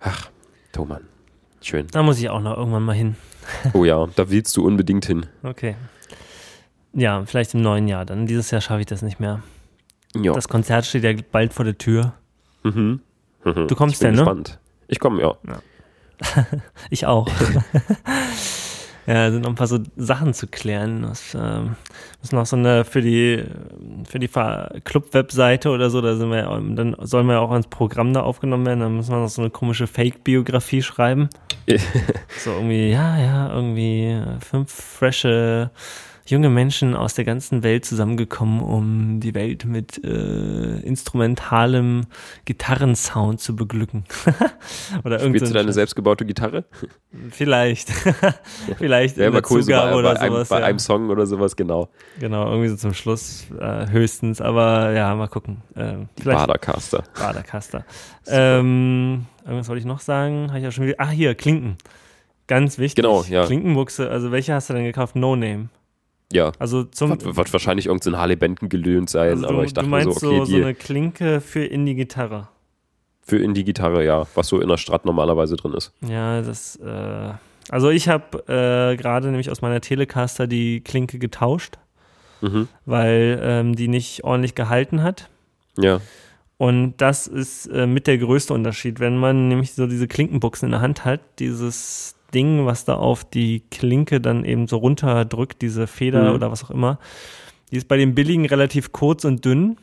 Ach, 0.00 0.30
Thomann, 0.72 1.02
schön. 1.60 1.86
Da 1.92 2.02
muss 2.02 2.18
ich 2.18 2.28
auch 2.30 2.40
noch 2.40 2.56
irgendwann 2.56 2.84
mal 2.84 2.94
hin. 2.94 3.16
Oh 3.74 3.84
ja, 3.84 4.06
da 4.14 4.30
willst 4.30 4.56
du 4.56 4.64
unbedingt 4.64 5.04
hin. 5.04 5.26
Okay. 5.42 5.74
Ja, 6.92 7.24
vielleicht 7.24 7.54
im 7.54 7.60
neuen 7.62 7.88
Jahr. 7.88 8.04
Dann 8.04 8.26
dieses 8.26 8.52
Jahr 8.52 8.60
schaffe 8.60 8.80
ich 8.80 8.86
das 8.86 9.02
nicht 9.02 9.18
mehr. 9.18 9.42
Ja. 10.14 10.32
Das 10.32 10.46
Konzert 10.48 10.86
steht 10.86 11.02
ja 11.02 11.12
bald 11.32 11.52
vor 11.52 11.64
der 11.64 11.76
Tür. 11.76 12.14
mhm. 12.62 13.00
Mhm. 13.44 13.66
Du 13.66 13.74
kommst 13.74 13.94
ich 13.94 13.98
bin 14.00 14.08
denn, 14.08 14.14
ne? 14.14 14.20
gespannt. 14.20 14.60
Ich 14.86 15.00
komme, 15.00 15.20
ja. 15.20 15.36
Ich 16.90 17.06
auch. 17.06 17.28
Ja, 19.06 19.30
sind 19.30 19.42
noch 19.42 19.50
ein 19.50 19.56
paar 19.56 19.66
so 19.66 19.78
Sachen 19.96 20.34
zu 20.34 20.46
klären. 20.46 21.02
Das 21.02 21.34
ähm, 21.34 21.76
müssen 22.20 22.36
noch 22.36 22.46
so 22.46 22.56
eine 22.56 22.84
für 22.84 23.02
die 23.02 23.44
für 24.08 24.18
die 24.18 24.28
Club-Webseite 24.28 25.70
oder 25.70 25.90
so, 25.90 26.00
da 26.00 26.14
sind 26.16 26.30
wir 26.30 26.42
dann 26.74 26.96
sollen 27.00 27.26
wir 27.26 27.34
ja 27.34 27.40
auch 27.40 27.54
ins 27.54 27.66
Programm 27.66 28.12
da 28.12 28.22
aufgenommen 28.22 28.66
werden, 28.66 28.80
dann 28.80 28.96
müssen 28.96 29.12
wir 29.12 29.20
noch 29.20 29.28
so 29.28 29.42
eine 29.42 29.50
komische 29.50 29.86
Fake-Biografie 29.86 30.82
schreiben. 30.82 31.28
so 32.38 32.50
irgendwie, 32.50 32.90
ja, 32.90 33.18
ja, 33.18 33.54
irgendwie 33.54 34.20
fünf 34.40 34.72
frische 34.72 35.70
junge 36.26 36.48
Menschen 36.48 36.94
aus 36.94 37.14
der 37.14 37.24
ganzen 37.24 37.62
Welt 37.62 37.84
zusammengekommen, 37.84 38.60
um 38.60 39.20
die 39.20 39.34
Welt 39.34 39.64
mit 39.64 40.02
äh, 40.04 40.80
instrumentalem 40.80 42.02
Gitarrensound 42.44 43.40
zu 43.40 43.56
beglücken. 43.56 44.04
oder 45.04 45.18
Spielst 45.18 45.50
du 45.50 45.54
deine 45.54 45.72
selbstgebaute 45.72 46.24
Gitarre? 46.24 46.64
Vielleicht. 47.30 47.90
Vielleicht 48.78 49.16
ja, 49.16 49.26
in 49.26 49.32
der 49.32 49.42
cool, 49.50 49.62
Zugabe 49.62 49.90
so 49.90 49.94
bei, 49.94 49.98
oder 49.98 50.14
bei 50.14 50.26
sowas. 50.28 50.38
Einem, 50.38 50.48
bei 50.48 50.60
ja. 50.60 50.66
einem 50.66 50.78
Song 50.78 51.10
oder 51.10 51.26
sowas, 51.26 51.56
genau. 51.56 51.88
Genau, 52.20 52.48
irgendwie 52.48 52.68
so 52.68 52.76
zum 52.76 52.94
Schluss 52.94 53.46
äh, 53.58 53.88
höchstens. 53.90 54.40
Aber 54.40 54.92
ja, 54.92 55.14
mal 55.14 55.28
gucken. 55.28 55.62
Äh, 55.74 56.06
Badercaster. 56.24 57.04
Badercaster. 57.18 57.84
ähm, 58.28 59.26
irgendwas 59.44 59.68
wollte 59.68 59.80
ich 59.80 59.86
noch 59.86 60.00
sagen. 60.00 60.48
Habe 60.48 60.58
ich 60.58 60.64
ja 60.64 60.70
schon 60.70 60.86
wieder. 60.86 60.96
Ach, 60.98 61.10
hier, 61.10 61.34
Klinken. 61.34 61.76
Ganz 62.46 62.78
wichtig. 62.78 63.02
Genau, 63.02 63.22
ja. 63.24 63.46
Klinkenbuchse. 63.46 64.10
Also, 64.10 64.30
welche 64.30 64.54
hast 64.54 64.70
du 64.70 64.74
denn 64.74 64.84
gekauft? 64.84 65.16
No 65.16 65.36
Name. 65.36 65.68
Ja. 66.32 66.52
Also 66.58 66.84
zum 66.84 67.10
wird, 67.10 67.36
wird 67.36 67.52
wahrscheinlich 67.52 67.86
irgendein 67.86 68.18
Harley 68.18 68.36
Benton 68.36 68.68
gelöhnt 68.68 69.10
sein, 69.10 69.30
also 69.30 69.46
du, 69.46 69.48
aber 69.48 69.64
ich 69.64 69.74
dachte 69.74 69.86
du 69.86 69.90
meinst 69.90 70.20
so, 70.20 70.28
okay, 70.28 70.38
so, 70.38 70.44
so 70.44 70.56
eine 70.56 70.74
Klinke 70.74 71.40
für 71.40 71.64
Indie-Gitarre. 71.64 72.48
Für 73.22 73.38
Indie-Gitarre, 73.38 74.04
ja, 74.04 74.26
was 74.34 74.48
so 74.48 74.60
in 74.60 74.68
der 74.68 74.76
Strat 74.76 75.04
normalerweise 75.04 75.56
drin 75.56 75.74
ist. 75.74 75.92
Ja, 76.00 76.42
das, 76.42 76.76
äh, 76.76 77.32
also 77.68 77.90
ich 77.90 78.08
habe 78.08 78.38
äh, 78.48 78.96
gerade 78.96 79.28
nämlich 79.28 79.50
aus 79.50 79.62
meiner 79.62 79.80
Telecaster 79.80 80.46
die 80.46 80.80
Klinke 80.80 81.18
getauscht, 81.18 81.78
mhm. 82.40 82.68
weil 82.84 83.38
ähm, 83.42 83.76
die 83.76 83.88
nicht 83.88 84.24
ordentlich 84.24 84.54
gehalten 84.54 85.02
hat. 85.02 85.28
Ja. 85.78 86.00
Und 86.58 86.94
das 86.98 87.26
ist 87.26 87.66
äh, 87.66 87.86
mit 87.86 88.06
der 88.06 88.18
größte 88.18 88.54
Unterschied, 88.54 89.00
wenn 89.00 89.16
man 89.16 89.48
nämlich 89.48 89.72
so 89.74 89.86
diese 89.86 90.06
Klinkenbuchsen 90.06 90.66
in 90.66 90.72
der 90.72 90.80
Hand 90.80 91.04
hat, 91.04 91.20
dieses 91.38 92.14
Ding, 92.34 92.66
was 92.66 92.84
da 92.84 92.94
auf 92.94 93.24
die 93.24 93.62
Klinke 93.70 94.20
dann 94.20 94.44
eben 94.44 94.66
so 94.66 94.78
runterdrückt, 94.78 95.62
diese 95.62 95.86
Feder 95.86 96.30
mhm. 96.30 96.34
oder 96.34 96.50
was 96.50 96.64
auch 96.64 96.70
immer. 96.70 96.98
Die 97.70 97.76
ist 97.76 97.88
bei 97.88 97.96
den 97.96 98.14
billigen 98.14 98.46
relativ 98.46 98.92
kurz 98.92 99.24
und 99.24 99.44
dünn 99.44 99.76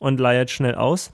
und 0.00 0.20
leiert 0.20 0.50
schnell 0.50 0.74
aus. 0.74 1.12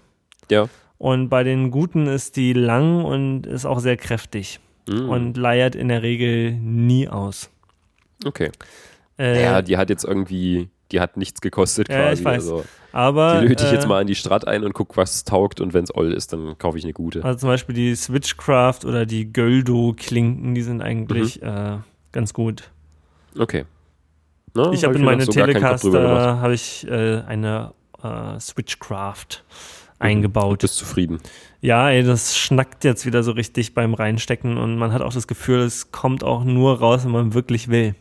Ja. 0.51 0.69
Und 0.99 1.29
bei 1.29 1.45
den 1.45 1.71
guten 1.71 2.07
ist 2.07 2.37
die 2.37 2.53
lang 2.53 3.05
und 3.05 3.47
ist 3.47 3.65
auch 3.65 3.79
sehr 3.79 3.97
kräftig 3.97 4.61
mhm. 4.89 5.09
und 5.09 5.37
leiert 5.37 5.75
in 5.75 5.89
der 5.89 6.03
Regel 6.03 6.53
nie 6.53 7.09
aus. 7.09 7.51
Okay. 8.25 8.51
Äh, 9.19 9.43
ja, 9.43 9.63
die 9.63 9.77
hat 9.77 9.91
jetzt 9.91 10.05
irgendwie 10.05 10.69
die 10.93 11.01
hat 11.01 11.17
nichts 11.17 11.41
gekostet 11.41 11.89
ja, 11.89 12.03
quasi. 12.03 12.21
Ich 12.21 12.25
weiß. 12.25 12.35
Also, 12.45 12.65
Aber, 12.93 13.41
die 13.41 13.49
löte 13.49 13.65
ich 13.65 13.71
äh, 13.71 13.75
jetzt 13.75 13.87
mal 13.87 14.01
in 14.01 14.07
die 14.07 14.15
Strat 14.15 14.47
ein 14.47 14.65
und 14.65 14.73
guck, 14.73 14.97
was 14.97 15.25
taugt 15.25 15.61
und 15.61 15.75
wenn 15.75 15.85
es 15.85 15.91
all 15.91 16.13
ist, 16.13 16.33
dann 16.33 16.57
kaufe 16.59 16.79
ich 16.79 16.85
eine 16.85 16.93
gute. 16.93 17.25
Also 17.25 17.41
zum 17.41 17.49
Beispiel 17.49 17.75
die 17.75 17.95
Switchcraft 17.95 18.85
oder 18.85 19.07
die 19.07 19.33
Göldo-Klinken, 19.33 20.55
die 20.55 20.63
sind 20.63 20.83
eigentlich 20.83 21.41
mhm. 21.41 21.49
äh, 21.49 21.79
ganz 22.13 22.33
gut. 22.33 22.71
Okay. 23.39 23.65
Na, 24.55 24.73
ich 24.73 24.85
habe 24.85 24.95
hab 24.95 25.01
in 25.01 25.05
meine 25.05 25.27
Telecaster 25.27 26.41
habe 26.41 26.55
ich 26.55 26.87
äh, 26.89 27.21
eine 27.27 27.73
äh, 28.03 28.41
Switchcraft 28.41 29.45
mhm. 29.45 29.95
eingebaut. 29.99 30.53
Und 30.53 30.61
bist 30.63 30.77
zufrieden? 30.77 31.21
Ja, 31.61 31.91
ey, 31.91 32.05
das 32.05 32.37
schnackt 32.37 32.85
jetzt 32.85 33.05
wieder 33.05 33.23
so 33.23 33.33
richtig 33.33 33.75
beim 33.75 33.95
Reinstecken 33.95 34.57
und 34.57 34.79
man 34.79 34.93
hat 34.93 35.03
auch 35.03 35.13
das 35.13 35.27
Gefühl, 35.27 35.59
es 35.59 35.91
kommt 35.91 36.25
auch 36.25 36.45
nur 36.45 36.79
raus, 36.79 37.05
wenn 37.05 37.11
man 37.11 37.35
wirklich 37.35 37.69
will. 37.69 37.95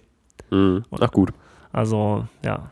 Mhm. 0.51 0.85
Ach 0.91 1.11
gut. 1.11 1.33
Also, 1.77 2.25
ja. 2.43 2.71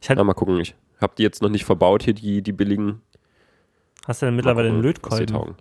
Ich 0.00 0.08
hatte, 0.08 0.20
ja, 0.20 0.24
mal 0.24 0.32
gucken. 0.32 0.60
Ich 0.60 0.76
habe 1.00 1.14
die 1.18 1.24
jetzt 1.24 1.42
noch 1.42 1.48
nicht 1.48 1.64
verbaut 1.64 2.04
hier, 2.04 2.14
die, 2.14 2.40
die 2.40 2.52
billigen. 2.52 3.00
Hast 4.06 4.22
du 4.22 4.26
denn 4.26 4.36
mittlerweile 4.36 4.68
einen 4.68 4.80
Lötkolben? 4.80 5.56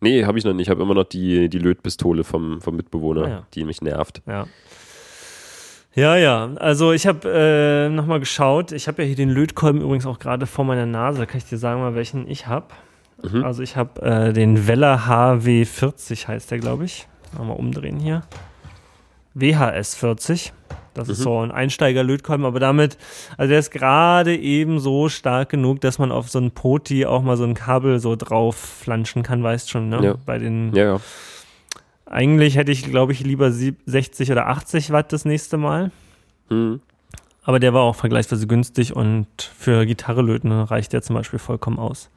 Nee, 0.00 0.24
habe 0.24 0.38
ich 0.38 0.44
noch 0.44 0.52
nicht. 0.52 0.66
Ich 0.66 0.70
habe 0.70 0.82
immer 0.82 0.94
noch 0.94 1.04
die, 1.04 1.48
die 1.48 1.58
Lötpistole 1.58 2.24
vom, 2.24 2.60
vom 2.60 2.74
Mitbewohner, 2.74 3.22
ah, 3.24 3.28
ja. 3.28 3.46
die 3.54 3.62
mich 3.62 3.80
nervt. 3.80 4.22
Ja. 4.26 4.48
Ja, 5.94 6.16
ja. 6.16 6.52
Also 6.56 6.90
ich 6.90 7.06
habe 7.06 7.30
äh, 7.30 7.88
nochmal 7.88 8.18
geschaut. 8.18 8.72
Ich 8.72 8.88
habe 8.88 9.02
ja 9.02 9.06
hier 9.06 9.14
den 9.16 9.30
Lötkolben 9.30 9.80
übrigens 9.80 10.06
auch 10.06 10.18
gerade 10.18 10.46
vor 10.46 10.64
meiner 10.64 10.86
Nase. 10.86 11.20
Da 11.20 11.26
kann 11.26 11.38
ich 11.38 11.44
dir 11.44 11.58
sagen, 11.58 11.80
mal 11.80 11.94
welchen 11.94 12.28
ich 12.28 12.48
habe. 12.48 12.66
Mhm. 13.22 13.44
Also 13.44 13.62
ich 13.62 13.76
habe 13.76 14.02
äh, 14.02 14.32
den 14.32 14.66
Weller 14.66 15.06
HW40 15.06 16.26
heißt 16.26 16.50
der, 16.50 16.58
glaube 16.58 16.86
ich. 16.86 17.06
Mal 17.38 17.52
umdrehen 17.52 18.00
hier. 18.00 18.22
WHS 19.34 19.94
40. 19.94 20.52
Das 20.94 21.08
mhm. 21.08 21.12
ist 21.12 21.20
so 21.20 21.40
ein 21.40 21.50
Einsteiger-Lötkolben, 21.50 22.44
aber 22.44 22.60
damit, 22.60 22.98
also 23.36 23.48
der 23.50 23.58
ist 23.58 23.70
gerade 23.70 24.36
eben 24.36 24.78
so 24.78 25.08
stark 25.08 25.48
genug, 25.48 25.80
dass 25.80 25.98
man 25.98 26.12
auf 26.12 26.28
so 26.28 26.38
ein 26.38 26.50
Poti 26.50 27.06
auch 27.06 27.22
mal 27.22 27.36
so 27.36 27.44
ein 27.44 27.54
Kabel 27.54 27.98
so 27.98 28.16
drauf 28.16 28.56
flanschen 28.56 29.22
kann, 29.22 29.42
weißt 29.42 29.70
schon, 29.70 29.88
ne? 29.88 30.00
Ja. 30.02 30.14
Bei 30.26 30.38
den. 30.38 30.74
Ja, 30.74 30.84
ja. 30.84 31.00
Eigentlich 32.04 32.56
hätte 32.56 32.72
ich, 32.72 32.84
glaube 32.84 33.12
ich, 33.12 33.20
lieber 33.20 33.50
60 33.50 34.30
oder 34.30 34.48
80 34.48 34.90
Watt 34.90 35.14
das 35.14 35.24
nächste 35.24 35.56
Mal. 35.56 35.90
Mhm. 36.50 36.80
Aber 37.42 37.58
der 37.58 37.72
war 37.72 37.82
auch 37.82 37.96
vergleichsweise 37.96 38.46
günstig 38.46 38.94
und 38.94 39.26
für 39.58 39.86
Gitarre 39.86 40.22
löten 40.22 40.52
reicht 40.52 40.92
der 40.92 41.02
zum 41.02 41.16
Beispiel 41.16 41.38
vollkommen 41.38 41.78
aus. 41.78 42.10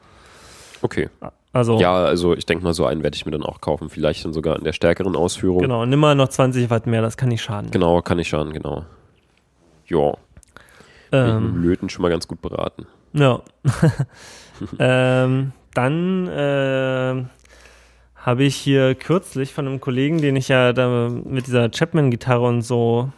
Okay. 0.86 1.10
Also, 1.52 1.80
ja, 1.80 1.96
also 1.96 2.36
ich 2.36 2.46
denke 2.46 2.64
mal, 2.64 2.74
so 2.74 2.86
einen 2.86 3.02
werde 3.02 3.16
ich 3.16 3.26
mir 3.26 3.32
dann 3.32 3.42
auch 3.42 3.60
kaufen. 3.60 3.90
Vielleicht 3.90 4.24
dann 4.24 4.34
sogar 4.34 4.58
in 4.58 4.64
der 4.64 4.74
stärkeren 4.74 5.16
Ausführung. 5.16 5.62
Genau, 5.62 5.86
nimm 5.86 6.00
mal 6.00 6.14
noch 6.14 6.28
20 6.28 6.70
Watt 6.70 6.86
mehr, 6.86 7.02
das 7.02 7.18
kann 7.18 7.30
nicht 7.30 7.42
schaden. 7.42 7.72
Genau, 7.72 8.02
kann 8.02 8.18
nicht 8.18 8.30
schaden, 8.30 8.54
genau. 8.54 8.86
Ja. 9.88 10.14
Ähm, 11.12 11.54
mit 11.54 11.64
Löten 11.64 11.90
schon 11.90 12.04
mal 12.04 12.10
ganz 12.10 12.28
gut 12.28 12.42
beraten. 12.42 12.86
Ja. 13.14 13.42
ähm, 14.80 15.54
dann 15.74 16.28
äh, 16.28 17.24
habe 18.16 18.44
ich 18.44 18.56
hier 18.56 18.94
kürzlich 18.94 19.54
von 19.54 19.68
einem 19.68 19.82
Kollegen, 19.82 20.22
den 20.22 20.36
ich 20.36 20.50
ja 20.50 20.72
da 20.72 21.10
mit 21.10 21.48
dieser 21.48 21.70
Chapman-Gitarre 21.70 22.46
und 22.46 22.62
so 22.62 23.10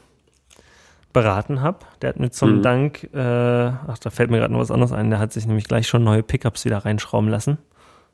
beraten 1.21 1.61
habe. 1.61 1.79
Der 2.01 2.09
hat 2.09 2.19
mir 2.19 2.29
zum 2.29 2.57
mhm. 2.57 2.61
Dank, 2.61 3.09
äh, 3.13 3.19
ach, 3.19 3.97
da 3.99 4.09
fällt 4.09 4.29
mir 4.29 4.37
gerade 4.37 4.53
noch 4.53 4.59
was 4.59 4.71
anderes 4.71 4.91
ein, 4.91 5.09
der 5.09 5.19
hat 5.19 5.33
sich 5.33 5.47
nämlich 5.47 5.67
gleich 5.67 5.87
schon 5.87 6.03
neue 6.03 6.21
Pickups 6.21 6.63
wieder 6.65 6.79
reinschrauben 6.79 7.29
lassen. 7.29 7.57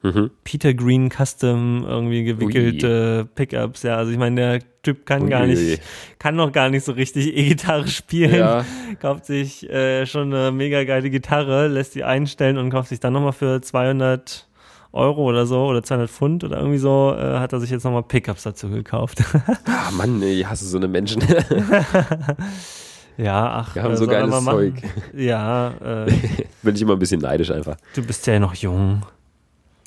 Mhm. 0.04 0.32
Peter 0.44 0.74
Green 0.74 1.10
Custom 1.10 1.86
irgendwie 1.88 2.24
gewickelte. 2.24 3.28
Pickups, 3.36 3.84
ja. 3.84 3.96
Also 3.96 4.12
ich 4.12 4.18
meine, 4.18 4.36
der 4.36 4.60
Typ 4.84 5.06
kann 5.06 5.24
Ui. 5.24 5.30
gar 5.30 5.46
nicht, 5.46 5.82
kann 6.20 6.36
noch 6.36 6.52
gar 6.52 6.70
nicht 6.70 6.84
so 6.84 6.92
richtig 6.92 7.36
E-Gitarre 7.36 7.88
spielen. 7.88 8.36
Ja. 8.36 8.66
Kauft 9.02 9.26
sich 9.26 9.70
äh, 9.70 10.06
schon 10.06 10.34
eine 10.34 10.52
mega 10.52 10.84
geile 10.84 11.10
Gitarre, 11.10 11.68
lässt 11.68 11.96
die 11.96 12.04
einstellen 12.04 12.58
und 12.58 12.70
kauft 12.70 12.90
sich 12.90 13.00
dann 13.00 13.14
nochmal 13.14 13.32
für 13.32 13.62
200 13.62 14.48
Euro 14.94 15.24
oder 15.24 15.46
so 15.46 15.66
oder 15.66 15.84
200 15.84 16.10
Pfund 16.10 16.44
oder 16.44 16.58
irgendwie 16.58 16.78
so, 16.78 17.16
äh, 17.18 17.40
hat 17.40 17.52
er 17.54 17.60
sich 17.60 17.70
jetzt 17.70 17.84
nochmal 17.84 18.04
Pickups 18.04 18.44
dazu 18.44 18.70
gekauft. 18.70 19.24
ah, 19.66 19.92
Mann, 19.92 20.22
ich 20.22 20.46
hasse 20.46 20.66
so 20.66 20.78
eine 20.78 20.88
Menschen. 20.88 21.24
ja, 23.18 23.50
ach. 23.50 23.76
Wir 23.76 23.84
haben 23.84 23.96
so 23.96 24.08
geiles 24.08 24.44
Zeug. 24.44 24.76
Ja. 25.14 25.74
Äh, 26.06 26.12
Bin 26.64 26.76
ich 26.76 26.82
immer 26.82 26.94
ein 26.94 27.00
bisschen 27.00 27.22
neidisch 27.22 27.52
einfach. 27.52 27.78
Du 27.96 28.06
bist 28.06 28.26
ja 28.28 28.40
noch 28.40 28.56
jung. 28.56 29.04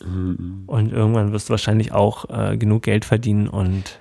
Mhm. 0.05 0.65
Und 0.66 0.93
irgendwann 0.93 1.32
wirst 1.32 1.48
du 1.48 1.53
wahrscheinlich 1.53 1.93
auch 1.93 2.28
äh, 2.28 2.57
genug 2.57 2.82
Geld 2.82 3.05
verdienen 3.05 3.48
und 3.48 3.98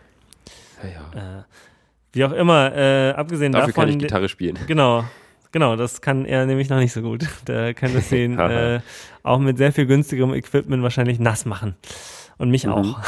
ja. 0.84 1.40
Äh, 1.40 1.44
wie 2.12 2.24
auch 2.24 2.32
immer, 2.32 2.74
äh, 2.76 3.12
abgesehen 3.12 3.52
Dafür 3.52 3.68
davon. 3.68 3.84
kann 3.84 3.90
ich 3.90 4.00
Gitarre 4.00 4.30
spielen. 4.30 4.58
Genau, 4.68 5.04
genau, 5.52 5.76
das 5.76 6.02
kann 6.02 6.26
er 6.26 6.46
nämlich 6.46 6.70
noch 6.70 6.80
nicht 6.80 6.94
so 6.94 7.02
gut. 7.02 7.28
Der 7.48 7.74
kann 7.74 7.94
das 7.94 8.10
sehen, 8.10 8.40
äh, 8.40 8.80
auch 9.24 9.40
mit 9.40 9.58
sehr 9.58 9.72
viel 9.72 9.86
günstigerem 9.86 10.34
Equipment 10.34 10.84
wahrscheinlich 10.84 11.20
nass 11.20 11.46
machen. 11.46 11.76
Und 12.38 12.50
mich 12.50 12.66
mhm. 12.66 12.72
auch. 12.72 13.00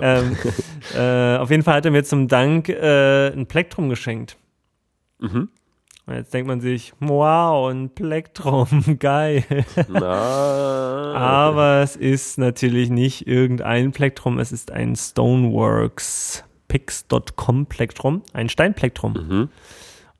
ähm, 0.00 0.36
äh, 0.96 1.36
auf 1.36 1.50
jeden 1.50 1.62
Fall 1.62 1.74
hat 1.74 1.84
er 1.84 1.92
mir 1.92 2.04
zum 2.04 2.28
Dank 2.28 2.68
äh, 2.68 3.28
ein 3.28 3.46
Plektrum 3.46 3.88
geschenkt. 3.88 4.36
Mhm. 5.18 5.48
Und 6.06 6.14
jetzt 6.14 6.32
denkt 6.32 6.48
man 6.48 6.60
sich, 6.62 6.94
wow, 7.00 7.70
ein 7.70 7.90
Plektrum, 7.90 8.66
geil. 8.98 9.44
Aber 9.94 11.80
es 11.82 11.96
ist 11.96 12.38
natürlich 12.38 12.88
nicht 12.88 13.26
irgendein 13.26 13.92
Plektrum, 13.92 14.38
es 14.38 14.50
ist 14.50 14.70
ein 14.70 14.96
Stoneworks 14.96 16.44
Pix.com 16.68 17.66
Plektrum, 17.66 18.22
ein 18.32 18.48
Steinplektrum. 18.48 19.12
Mhm. 19.12 19.48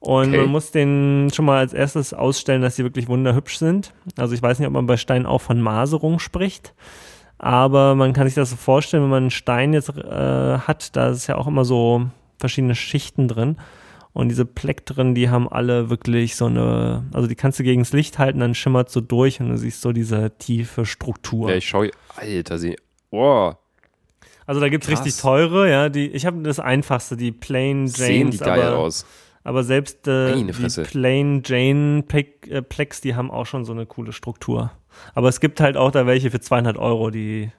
Und 0.00 0.28
okay. 0.28 0.36
man 0.38 0.48
muss 0.50 0.70
den 0.70 1.30
schon 1.34 1.44
mal 1.44 1.58
als 1.58 1.72
erstes 1.72 2.14
ausstellen, 2.14 2.62
dass 2.62 2.76
sie 2.76 2.84
wirklich 2.84 3.08
wunderhübsch 3.08 3.58
sind. 3.58 3.92
Also 4.16 4.34
ich 4.34 4.42
weiß 4.42 4.58
nicht, 4.58 4.68
ob 4.68 4.74
man 4.74 4.86
bei 4.86 4.96
Stein 4.96 5.26
auch 5.26 5.40
von 5.40 5.60
Maserung 5.60 6.18
spricht. 6.18 6.74
Aber 7.38 7.94
man 7.94 8.12
kann 8.12 8.26
sich 8.26 8.34
das 8.34 8.50
so 8.50 8.56
vorstellen, 8.56 9.04
wenn 9.04 9.10
man 9.10 9.22
einen 9.24 9.30
Stein 9.30 9.72
jetzt 9.72 9.90
äh, 9.90 10.58
hat, 10.58 10.96
da 10.96 11.08
ist 11.08 11.26
ja 11.28 11.36
auch 11.36 11.46
immer 11.46 11.64
so 11.64 12.06
verschiedene 12.38 12.74
Schichten 12.74 13.28
drin. 13.28 13.56
Und 14.12 14.30
diese 14.30 14.44
Plektren, 14.44 15.14
die 15.14 15.30
haben 15.30 15.48
alle 15.48 15.90
wirklich 15.90 16.34
so 16.36 16.46
eine, 16.46 17.04
also 17.12 17.28
die 17.28 17.34
kannst 17.34 17.58
du 17.58 17.62
gegen 17.62 17.82
das 17.82 17.92
Licht 17.92 18.18
halten, 18.18 18.40
dann 18.40 18.54
schimmert 18.54 18.90
so 18.90 19.00
durch 19.00 19.40
und 19.40 19.50
du 19.50 19.58
siehst 19.58 19.80
so 19.80 19.92
diese 19.92 20.36
tiefe 20.38 20.86
Struktur. 20.86 21.50
Ja, 21.50 21.56
ich 21.56 21.68
schau, 21.68 21.84
Alter, 22.16 22.58
sie, 22.58 22.76
oh. 23.10 23.52
Also 24.46 24.60
da 24.60 24.68
gibt 24.70 24.84
es 24.84 24.90
richtig 24.90 25.16
teure, 25.18 25.70
ja, 25.70 25.88
die, 25.88 26.08
ich 26.08 26.24
habe 26.24 26.42
das 26.42 26.58
einfachste, 26.58 27.16
die 27.16 27.32
Plain 27.32 27.80
Janes. 27.86 27.96
Sehen 27.96 28.30
die 28.30 28.38
geil 28.38 28.62
aber, 28.62 28.78
aus. 28.78 29.04
Aber 29.44 29.62
selbst 29.62 30.08
äh, 30.08 30.34
die 30.34 30.82
Plain 30.82 31.42
Jane 31.44 32.04
äh, 32.12 32.62
Plex, 32.62 33.00
die 33.00 33.14
haben 33.14 33.30
auch 33.30 33.46
schon 33.46 33.64
so 33.64 33.72
eine 33.72 33.86
coole 33.86 34.12
Struktur. 34.12 34.72
Aber 35.14 35.28
es 35.28 35.40
gibt 35.40 35.60
halt 35.60 35.76
auch 35.76 35.90
da 35.90 36.06
welche 36.06 36.30
für 36.30 36.40
200 36.40 36.76
Euro, 36.76 37.10
die 37.10 37.50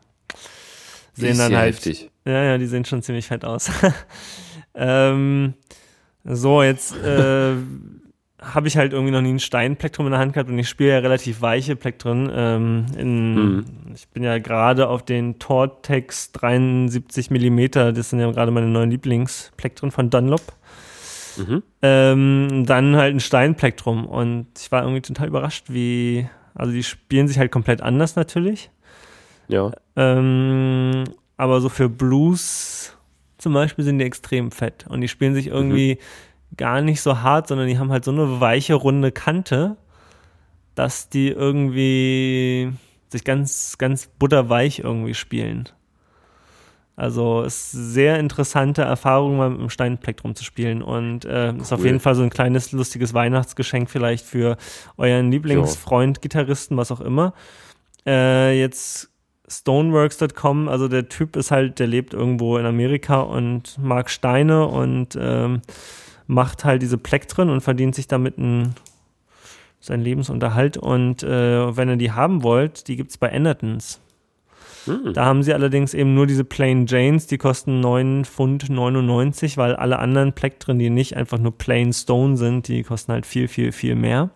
sehen 1.13 1.37
dann 1.37 1.55
halt. 1.55 1.75
Heftig. 1.75 2.09
Ja, 2.25 2.43
ja, 2.43 2.57
die 2.57 2.67
sehen 2.67 2.85
schon 2.85 3.01
ziemlich 3.01 3.27
fett 3.27 3.45
aus. 3.45 3.71
ähm, 4.75 5.53
So, 6.23 6.63
jetzt 6.63 6.95
äh, 6.97 7.53
habe 8.41 8.67
ich 8.67 8.77
halt 8.77 8.93
irgendwie 8.93 9.11
noch 9.11 9.21
nie 9.21 9.33
ein 9.33 9.39
Steinplektrum 9.39 10.07
in 10.07 10.11
der 10.11 10.19
Hand 10.19 10.33
gehabt 10.33 10.49
und 10.49 10.57
ich 10.57 10.69
spiele 10.69 10.91
ja 10.91 10.99
relativ 10.99 11.41
weiche 11.41 11.75
Plektren. 11.75 12.31
Ähm, 12.33 12.85
in, 12.97 13.35
mhm. 13.35 13.65
Ich 13.93 14.07
bin 14.09 14.23
ja 14.23 14.37
gerade 14.37 14.87
auf 14.87 15.03
den 15.03 15.39
Tortex 15.39 16.31
73 16.31 17.31
mm, 17.31 17.65
das 17.71 18.09
sind 18.09 18.19
ja 18.19 18.31
gerade 18.31 18.51
meine 18.51 18.67
neuen 18.67 18.91
Lieblingsplektren 18.91 19.91
von 19.91 20.09
Dunlop. 20.09 20.41
Mhm. 21.37 21.63
Ähm, 21.81 22.63
dann 22.65 22.95
halt 22.95 23.15
ein 23.15 23.19
Steinplektrum 23.19 24.05
und 24.05 24.47
ich 24.57 24.71
war 24.71 24.83
irgendwie 24.83 25.01
total 25.01 25.27
überrascht, 25.27 25.65
wie, 25.69 26.27
also 26.53 26.71
die 26.71 26.83
spielen 26.83 27.27
sich 27.27 27.39
halt 27.39 27.51
komplett 27.51 27.81
anders 27.81 28.15
natürlich. 28.15 28.71
Ja. 29.47 29.71
Ähm, 29.95 31.05
aber 31.37 31.61
so 31.61 31.69
für 31.69 31.89
Blues 31.89 32.95
zum 33.39 33.53
Beispiel 33.53 33.83
sind 33.83 33.97
die 33.97 34.05
extrem 34.05 34.51
fett 34.51 34.85
und 34.87 35.01
die 35.01 35.07
spielen 35.07 35.33
sich 35.33 35.47
irgendwie 35.47 35.95
mhm. 35.95 36.57
gar 36.57 36.81
nicht 36.81 37.01
so 37.01 37.21
hart, 37.21 37.47
sondern 37.47 37.67
die 37.67 37.79
haben 37.79 37.91
halt 37.91 38.05
so 38.05 38.11
eine 38.11 38.39
weiche, 38.39 38.75
runde 38.75 39.11
Kante, 39.11 39.77
dass 40.75 41.09
die 41.09 41.29
irgendwie 41.29 42.71
sich 43.09 43.23
ganz, 43.23 43.77
ganz 43.79 44.07
butterweich 44.07 44.79
irgendwie 44.79 45.15
spielen. 45.15 45.69
Also 46.95 47.43
ist 47.43 47.71
sehr 47.71 48.19
interessante 48.19 48.81
Erfahrung, 48.81 49.37
mal 49.37 49.49
mit 49.49 49.61
dem 49.61 49.69
Steinplektrum 49.69 50.35
zu 50.35 50.43
spielen 50.43 50.81
und 50.81 51.23
äh, 51.23 51.53
cool. 51.53 51.61
ist 51.61 51.71
auf 51.71 51.85
jeden 51.85 52.01
Fall 52.01 52.13
so 52.13 52.23
ein 52.23 52.29
kleines 52.29 52.73
lustiges 52.73 53.13
Weihnachtsgeschenk 53.13 53.89
vielleicht 53.89 54.25
für 54.25 54.57
euren 54.97 55.31
Lieblingsfreund, 55.31 56.21
Gitarristen, 56.21 56.75
was 56.75 56.91
auch 56.91 56.99
immer. 56.99 57.33
Äh, 58.05 58.59
jetzt 58.59 59.09
Stoneworks.com, 59.49 60.67
also 60.67 60.87
der 60.87 61.09
Typ 61.09 61.35
ist 61.35 61.51
halt, 61.51 61.79
der 61.79 61.87
lebt 61.87 62.13
irgendwo 62.13 62.57
in 62.57 62.65
Amerika 62.65 63.21
und 63.21 63.77
mag 63.79 64.09
Steine 64.09 64.67
und 64.67 65.17
ähm, 65.19 65.61
macht 66.27 66.63
halt 66.63 66.81
diese 66.81 66.97
Plektren 66.97 67.49
und 67.49 67.61
verdient 67.61 67.95
sich 67.95 68.07
damit 68.07 68.37
ein, 68.37 68.75
seinen 69.79 70.03
Lebensunterhalt. 70.03 70.77
Und 70.77 71.23
äh, 71.23 71.75
wenn 71.75 71.89
ihr 71.89 71.97
die 71.97 72.11
haben 72.11 72.43
wollt, 72.43 72.87
die 72.87 72.95
gibt 72.95 73.09
es 73.09 73.17
bei 73.17 73.27
Endertons. 73.27 73.99
Hm. 74.85 75.13
Da 75.13 75.25
haben 75.25 75.43
sie 75.43 75.53
allerdings 75.53 75.93
eben 75.93 76.13
nur 76.13 76.27
diese 76.27 76.43
Plain 76.43 76.85
Janes, 76.87 77.27
die 77.27 77.37
kosten 77.37 77.79
9 77.79 78.25
Pfund 78.25 78.69
99, 78.69 79.57
weil 79.57 79.75
alle 79.75 79.99
anderen 79.99 80.33
Plektren, 80.33 80.79
die 80.79 80.89
nicht 80.89 81.17
einfach 81.17 81.39
nur 81.39 81.57
Plain 81.57 81.91
Stone 81.91 82.37
sind, 82.37 82.67
die 82.67 82.83
kosten 82.83 83.11
halt 83.11 83.25
viel, 83.25 83.47
viel, 83.47 83.71
viel 83.71 83.95
mehr. 83.95 84.29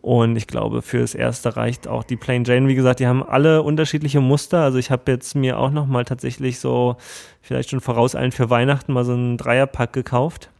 Und 0.00 0.36
ich 0.36 0.46
glaube, 0.46 0.82
für 0.82 1.00
das 1.00 1.14
erste 1.14 1.56
reicht 1.56 1.88
auch 1.88 2.04
die 2.04 2.16
Plain 2.16 2.44
Jane. 2.44 2.68
Wie 2.68 2.74
gesagt, 2.74 3.00
die 3.00 3.06
haben 3.06 3.22
alle 3.22 3.62
unterschiedliche 3.62 4.20
Muster. 4.20 4.62
Also 4.62 4.78
ich 4.78 4.90
habe 4.90 5.10
jetzt 5.10 5.34
mir 5.34 5.58
auch 5.58 5.70
nochmal 5.70 6.04
tatsächlich 6.04 6.60
so, 6.60 6.96
vielleicht 7.42 7.70
schon 7.70 7.80
vorauseilend 7.80 8.34
für 8.34 8.48
Weihnachten 8.48 8.92
mal 8.92 9.04
so 9.04 9.12
einen 9.12 9.36
Dreierpack 9.36 9.92
gekauft. 9.92 10.50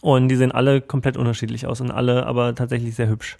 Und 0.00 0.28
die 0.28 0.36
sehen 0.36 0.52
alle 0.52 0.80
komplett 0.80 1.16
unterschiedlich 1.16 1.66
aus 1.66 1.80
und 1.80 1.90
alle 1.90 2.26
aber 2.26 2.54
tatsächlich 2.54 2.94
sehr 2.94 3.08
hübsch. 3.08 3.38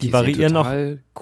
Die, 0.00 0.06
die 0.08 0.12
variieren 0.12 0.52
noch. 0.52 0.70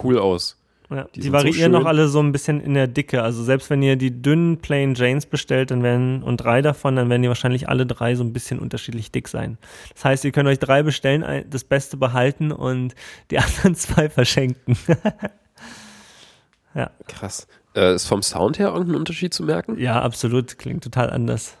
cool 0.03 0.19
aus. 0.19 0.57
Ja, 0.89 1.07
die, 1.15 1.21
die 1.21 1.31
variieren 1.31 1.71
so 1.71 1.79
noch 1.79 1.85
alle 1.85 2.07
so 2.07 2.19
ein 2.19 2.31
bisschen 2.31 2.61
in 2.61 2.75
der 2.75 2.87
Dicke. 2.87 3.23
Also 3.23 3.43
selbst 3.43 3.69
wenn 3.69 3.81
ihr 3.81 3.95
die 3.95 4.21
dünnen 4.21 4.57
Plain 4.57 4.93
Janes 4.93 5.25
bestellt, 5.25 5.71
dann 5.71 5.81
werden 5.81 6.21
und 6.21 6.37
drei 6.37 6.61
davon, 6.61 6.95
dann 6.95 7.09
werden 7.09 7.23
die 7.23 7.27
wahrscheinlich 7.27 7.67
alle 7.69 7.85
drei 7.85 8.15
so 8.15 8.23
ein 8.23 8.33
bisschen 8.33 8.59
unterschiedlich 8.59 9.11
dick 9.11 9.27
sein. 9.27 9.57
Das 9.93 10.05
heißt, 10.05 10.25
ihr 10.25 10.31
könnt 10.31 10.47
euch 10.47 10.59
drei 10.59 10.83
bestellen, 10.83 11.45
das 11.49 11.63
Beste 11.63 11.97
behalten 11.97 12.51
und 12.51 12.93
die 13.31 13.39
anderen 13.39 13.75
zwei 13.75 14.09
verschenken. 14.09 14.77
ja. 16.75 16.91
Krass. 17.07 17.47
Äh, 17.75 17.95
ist 17.95 18.07
vom 18.07 18.21
Sound 18.21 18.59
her 18.59 18.67
irgendein 18.67 18.95
Unterschied 18.95 19.33
zu 19.33 19.43
merken? 19.43 19.79
Ja, 19.79 20.01
absolut. 20.01 20.57
Klingt 20.57 20.83
total 20.83 21.09
anders. 21.09 21.57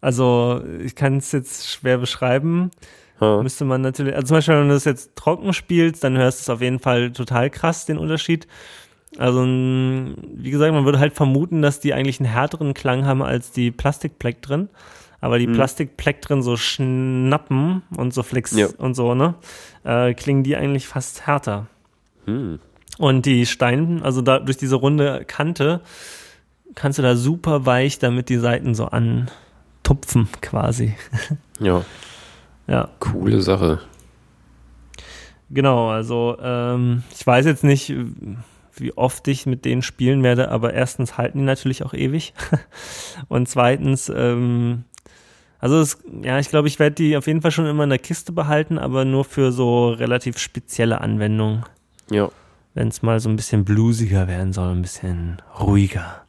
Also 0.00 0.62
ich 0.80 0.94
kann 0.94 1.18
es 1.18 1.32
jetzt 1.32 1.68
schwer 1.68 1.98
beschreiben. 1.98 2.70
Ha. 3.20 3.42
Müsste 3.42 3.64
man 3.64 3.80
natürlich, 3.80 4.14
also 4.14 4.28
zum 4.28 4.36
Beispiel, 4.36 4.54
wenn 4.56 4.68
du 4.68 4.74
das 4.74 4.84
jetzt 4.84 5.16
trocken 5.16 5.52
spielst, 5.52 6.04
dann 6.04 6.16
hörst 6.16 6.40
du 6.40 6.42
es 6.42 6.50
auf 6.50 6.60
jeden 6.60 6.78
Fall 6.78 7.12
total 7.12 7.50
krass, 7.50 7.86
den 7.86 7.98
Unterschied. 7.98 8.46
Also, 9.18 9.44
wie 9.44 10.50
gesagt, 10.50 10.74
man 10.74 10.84
würde 10.84 10.98
halt 10.98 11.14
vermuten, 11.14 11.62
dass 11.62 11.80
die 11.80 11.94
eigentlich 11.94 12.20
einen 12.20 12.28
härteren 12.28 12.74
Klang 12.74 13.06
haben 13.06 13.22
als 13.22 13.50
die 13.50 13.70
Plastikpleck 13.70 14.42
drin. 14.42 14.68
Aber 15.20 15.38
die 15.38 15.46
hm. 15.46 15.54
Plastikpleck 15.54 16.20
drin 16.20 16.42
so 16.42 16.56
schnappen 16.56 17.82
und 17.96 18.12
so 18.12 18.22
flex 18.22 18.54
ja. 18.54 18.68
und 18.76 18.94
so, 18.94 19.14
ne? 19.14 19.34
Äh, 19.84 20.12
klingen 20.12 20.42
die 20.42 20.56
eigentlich 20.56 20.86
fast 20.86 21.26
härter. 21.26 21.66
Hm. 22.26 22.58
Und 22.98 23.26
die 23.26 23.46
Steine, 23.46 24.02
also 24.02 24.20
da 24.20 24.38
durch 24.38 24.58
diese 24.58 24.76
runde 24.76 25.24
Kante, 25.26 25.80
kannst 26.74 26.98
du 26.98 27.02
da 27.02 27.16
super 27.16 27.64
weich 27.64 27.98
damit 27.98 28.28
die 28.28 28.36
Seiten 28.36 28.74
so 28.74 28.86
antupfen, 28.86 30.28
quasi. 30.42 30.94
Ja. 31.58 31.82
Ja. 32.66 32.88
Coole 33.00 33.40
Sache. 33.42 33.80
Genau, 35.50 35.90
also 35.90 36.36
ähm, 36.40 37.04
ich 37.14 37.26
weiß 37.26 37.46
jetzt 37.46 37.62
nicht, 37.62 37.94
wie 38.74 38.96
oft 38.96 39.26
ich 39.28 39.46
mit 39.46 39.64
denen 39.64 39.82
spielen 39.82 40.22
werde, 40.22 40.50
aber 40.50 40.74
erstens 40.74 41.16
halten 41.16 41.38
die 41.38 41.44
natürlich 41.44 41.84
auch 41.84 41.94
ewig. 41.94 42.34
Und 43.28 43.48
zweitens, 43.48 44.10
ähm, 44.14 44.84
also 45.58 45.80
es, 45.80 45.98
ja, 46.22 46.38
ich 46.38 46.48
glaube, 46.48 46.68
ich 46.68 46.78
werde 46.78 46.96
die 46.96 47.16
auf 47.16 47.26
jeden 47.26 47.42
Fall 47.42 47.52
schon 47.52 47.66
immer 47.66 47.84
in 47.84 47.90
der 47.90 47.98
Kiste 47.98 48.32
behalten, 48.32 48.78
aber 48.78 49.04
nur 49.04 49.24
für 49.24 49.52
so 49.52 49.90
relativ 49.90 50.38
spezielle 50.38 51.00
Anwendungen. 51.00 51.64
Ja. 52.10 52.30
Wenn 52.74 52.88
es 52.88 53.02
mal 53.02 53.20
so 53.20 53.28
ein 53.28 53.36
bisschen 53.36 53.64
bluesiger 53.64 54.28
werden 54.28 54.52
soll, 54.52 54.70
ein 54.70 54.82
bisschen 54.82 55.40
ruhiger. 55.58 56.22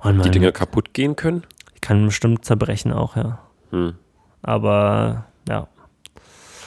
Und 0.00 0.24
die 0.24 0.30
Dinger 0.30 0.52
kaputt 0.52 0.94
gehen 0.94 1.16
können? 1.16 1.42
Die 1.74 1.80
kann 1.80 2.06
bestimmt 2.06 2.44
zerbrechen 2.44 2.92
auch, 2.92 3.16
ja. 3.16 3.40
Hm. 3.70 3.94
Aber. 4.42 5.26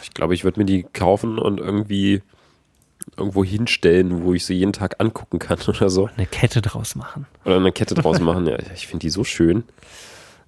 Ich 0.10 0.14
glaube, 0.16 0.34
ich 0.34 0.44
würde 0.44 0.60
mir 0.60 0.66
die 0.66 0.84
kaufen 0.84 1.40
und 1.40 1.60
irgendwie 1.60 2.22
irgendwo 3.18 3.44
hinstellen, 3.44 4.24
wo 4.24 4.34
ich 4.34 4.46
sie 4.46 4.56
jeden 4.56 4.74
Tag 4.74 4.96
angucken 5.00 5.40
kann 5.40 5.60
oder 5.68 5.90
so. 5.90 6.10
Eine 6.18 6.28
Kette 6.28 6.62
draus 6.62 6.96
machen. 6.96 7.26
Oder 7.46 7.58
eine 7.58 7.72
Kette 7.72 7.96
draus 7.96 8.20
machen, 8.20 8.48
ja. 8.48 8.58
Ich 8.74 8.88
finde 8.88 9.04
die 9.04 9.10
so 9.10 9.24
schön. 9.24 9.64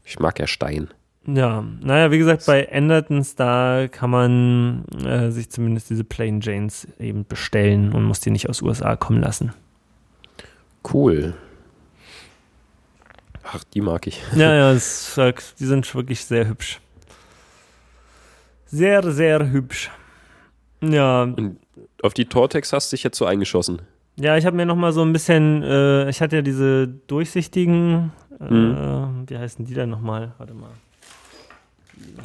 Ich 0.03 0.19
mag 0.19 0.39
ja 0.39 0.47
Stein. 0.47 0.89
Ja, 1.25 1.63
naja, 1.81 2.09
wie 2.09 2.17
gesagt, 2.17 2.47
bei 2.47 2.63
Endertons, 2.63 3.35
da 3.35 3.87
kann 3.87 4.09
man 4.09 4.85
äh, 5.05 5.29
sich 5.29 5.51
zumindest 5.51 5.91
diese 5.91 6.03
Plain 6.03 6.41
Janes 6.41 6.87
eben 6.99 7.25
bestellen 7.27 7.93
und 7.93 8.03
muss 8.03 8.21
die 8.21 8.31
nicht 8.31 8.49
aus 8.49 8.63
USA 8.63 8.95
kommen 8.95 9.21
lassen. 9.21 9.53
Cool. 10.91 11.35
Ach, 13.43 13.63
die 13.63 13.81
mag 13.81 14.07
ich. 14.07 14.19
Ja, 14.35 14.55
ja, 14.55 14.71
es, 14.73 15.19
die 15.59 15.65
sind 15.65 15.93
wirklich 15.93 16.25
sehr 16.25 16.47
hübsch. 16.47 16.80
Sehr, 18.71 19.11
sehr 19.11 19.51
hübsch. 19.51 19.91
Ja. 20.81 21.23
Und 21.23 21.57
auf 22.01 22.13
die 22.13 22.25
Tortex 22.25 22.71
hast 22.71 22.91
du 22.91 22.95
dich 22.95 23.03
jetzt 23.03 23.17
so 23.17 23.25
eingeschossen. 23.25 23.81
Ja, 24.15 24.37
ich 24.37 24.45
habe 24.45 24.55
mir 24.55 24.65
noch 24.65 24.75
mal 24.75 24.93
so 24.93 25.01
ein 25.01 25.13
bisschen, 25.13 25.61
äh, 25.63 26.09
ich 26.09 26.21
hatte 26.21 26.37
ja 26.37 26.41
diese 26.41 26.87
durchsichtigen, 26.87 28.11
äh, 28.39 28.53
mhm. 28.53 29.25
wie 29.27 29.37
heißen 29.37 29.65
die 29.65 29.73
denn 29.73 29.89
nochmal? 29.89 30.33
Warte 30.37 30.53
mal. 30.53 30.69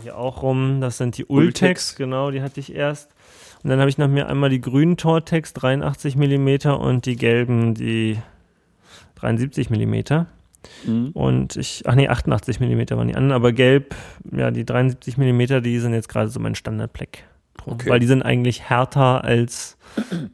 Hier 0.03 0.17
auch 0.17 0.43
rum, 0.43 0.81
das 0.81 0.99
sind 0.99 1.19
die 1.19 1.25
Ultex, 1.25 1.63
Ultex. 1.63 1.97
genau, 1.97 2.31
die 2.31 2.43
hatte 2.43 2.61
ich 2.61 2.75
erst. 2.75 3.11
Und 3.63 3.71
dann 3.71 3.81
habe 3.81 3.91
ich 3.91 3.99
noch 3.99 4.09
mir 4.09 4.29
einmal 4.29 4.51
die 4.51 4.61
grünen 4.61 4.97
Tortex, 4.97 5.53
83 5.53 6.17
mm 6.17 6.71
und 6.71 7.07
die 7.07 7.17
gelben, 7.17 7.75
die 7.75 8.19
73 9.17 9.71
mm. 9.71 10.27
Mhm. 10.85 11.11
Und 11.13 11.57
ich, 11.57 11.83
ach 11.87 11.95
nee, 11.95 12.09
88 12.09 12.61
mm 12.61 12.91
waren 12.91 13.09
die 13.09 13.17
anderen, 13.17 13.33
aber 13.33 13.53
gelb, 13.53 13.95
ja, 14.31 14.51
die 14.51 14.65
73 14.65 15.17
mm, 15.17 15.63
die 15.63 15.79
sind 15.79 15.95
jetzt 15.95 16.09
gerade 16.09 16.29
so 16.29 16.41
mein 16.41 16.55
Standardpleck. 16.55 17.25
Okay. 17.65 17.91
Weil 17.91 18.01
die 18.01 18.07
sind 18.07 18.23
eigentlich 18.23 18.63
härter, 18.63 19.25
als 19.25 19.77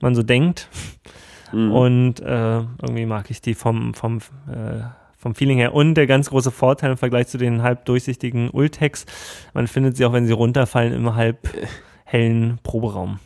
man 0.00 0.14
so 0.14 0.22
denkt. 0.22 0.68
Mhm. 1.52 1.72
Und 1.72 2.20
äh, 2.20 2.59
irgendwie 2.59 3.06
mag 3.06 3.30
ich 3.30 3.40
die 3.40 3.54
vom, 3.54 3.94
vom, 3.94 4.18
äh, 4.48 4.82
vom 5.16 5.34
Feeling 5.34 5.59
her. 5.59 5.74
Und 5.74 5.94
der 5.94 6.06
ganz 6.06 6.30
große 6.30 6.50
Vorteil 6.50 6.92
im 6.92 6.96
Vergleich 6.96 7.28
zu 7.28 7.38
den 7.38 7.62
halb 7.62 7.84
durchsichtigen 7.84 8.50
Ultex, 8.50 9.06
man 9.54 9.66
findet 9.66 9.96
sie 9.96 10.04
auch, 10.04 10.12
wenn 10.12 10.26
sie 10.26 10.32
runterfallen, 10.32 10.92
im 10.92 11.14
halb 11.14 11.48
hellen 12.04 12.59
Proberaum. 12.62 13.18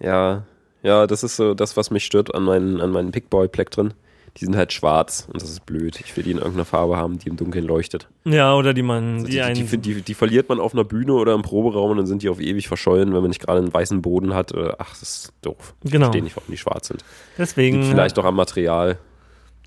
Ja, 0.00 0.44
ja, 0.82 1.06
das 1.06 1.22
ist 1.22 1.36
so 1.36 1.54
das, 1.54 1.76
was 1.76 1.90
mich 1.90 2.04
stört 2.04 2.34
an 2.34 2.42
meinen, 2.42 2.80
an 2.80 2.90
meinen 2.90 3.12
Pickboy-Pleck 3.12 3.70
drin 3.70 3.94
die 4.36 4.44
sind 4.44 4.56
halt 4.56 4.72
schwarz 4.72 5.26
und 5.32 5.42
das 5.42 5.50
ist 5.50 5.66
blöd. 5.66 6.00
Ich 6.04 6.16
will 6.16 6.24
die 6.24 6.30
in 6.30 6.38
irgendeiner 6.38 6.64
Farbe 6.64 6.96
haben, 6.96 7.18
die 7.18 7.28
im 7.28 7.36
Dunkeln 7.36 7.64
leuchtet. 7.64 8.08
Ja, 8.24 8.54
oder 8.54 8.72
die 8.74 8.82
man. 8.82 9.20
Also 9.20 9.26
die, 9.26 9.64
die, 9.64 9.76
die, 9.78 10.02
die, 10.02 10.14
verliert 10.14 10.48
man 10.48 10.60
auf 10.60 10.72
einer 10.72 10.84
Bühne 10.84 11.12
oder 11.14 11.34
im 11.34 11.42
Proberaum 11.42 11.90
und 11.90 11.96
dann 11.96 12.06
sind 12.06 12.22
die 12.22 12.28
auf 12.28 12.40
ewig 12.40 12.68
verschollen, 12.68 13.12
wenn 13.12 13.20
man 13.20 13.28
nicht 13.28 13.40
gerade 13.40 13.60
einen 13.60 13.72
weißen 13.72 14.02
Boden 14.02 14.34
hat. 14.34 14.54
Ach, 14.54 14.90
das 14.90 15.02
ist 15.02 15.32
doof. 15.42 15.74
Genau. 15.82 15.94
Ich 15.94 16.00
verstehe 16.00 16.22
nicht, 16.22 16.36
warum 16.36 16.50
die 16.50 16.58
schwarz 16.58 16.88
sind. 16.88 17.04
Deswegen. 17.38 17.78
Liegt 17.78 17.90
vielleicht 17.90 18.18
auch 18.18 18.24
am 18.24 18.36
Material. 18.36 18.98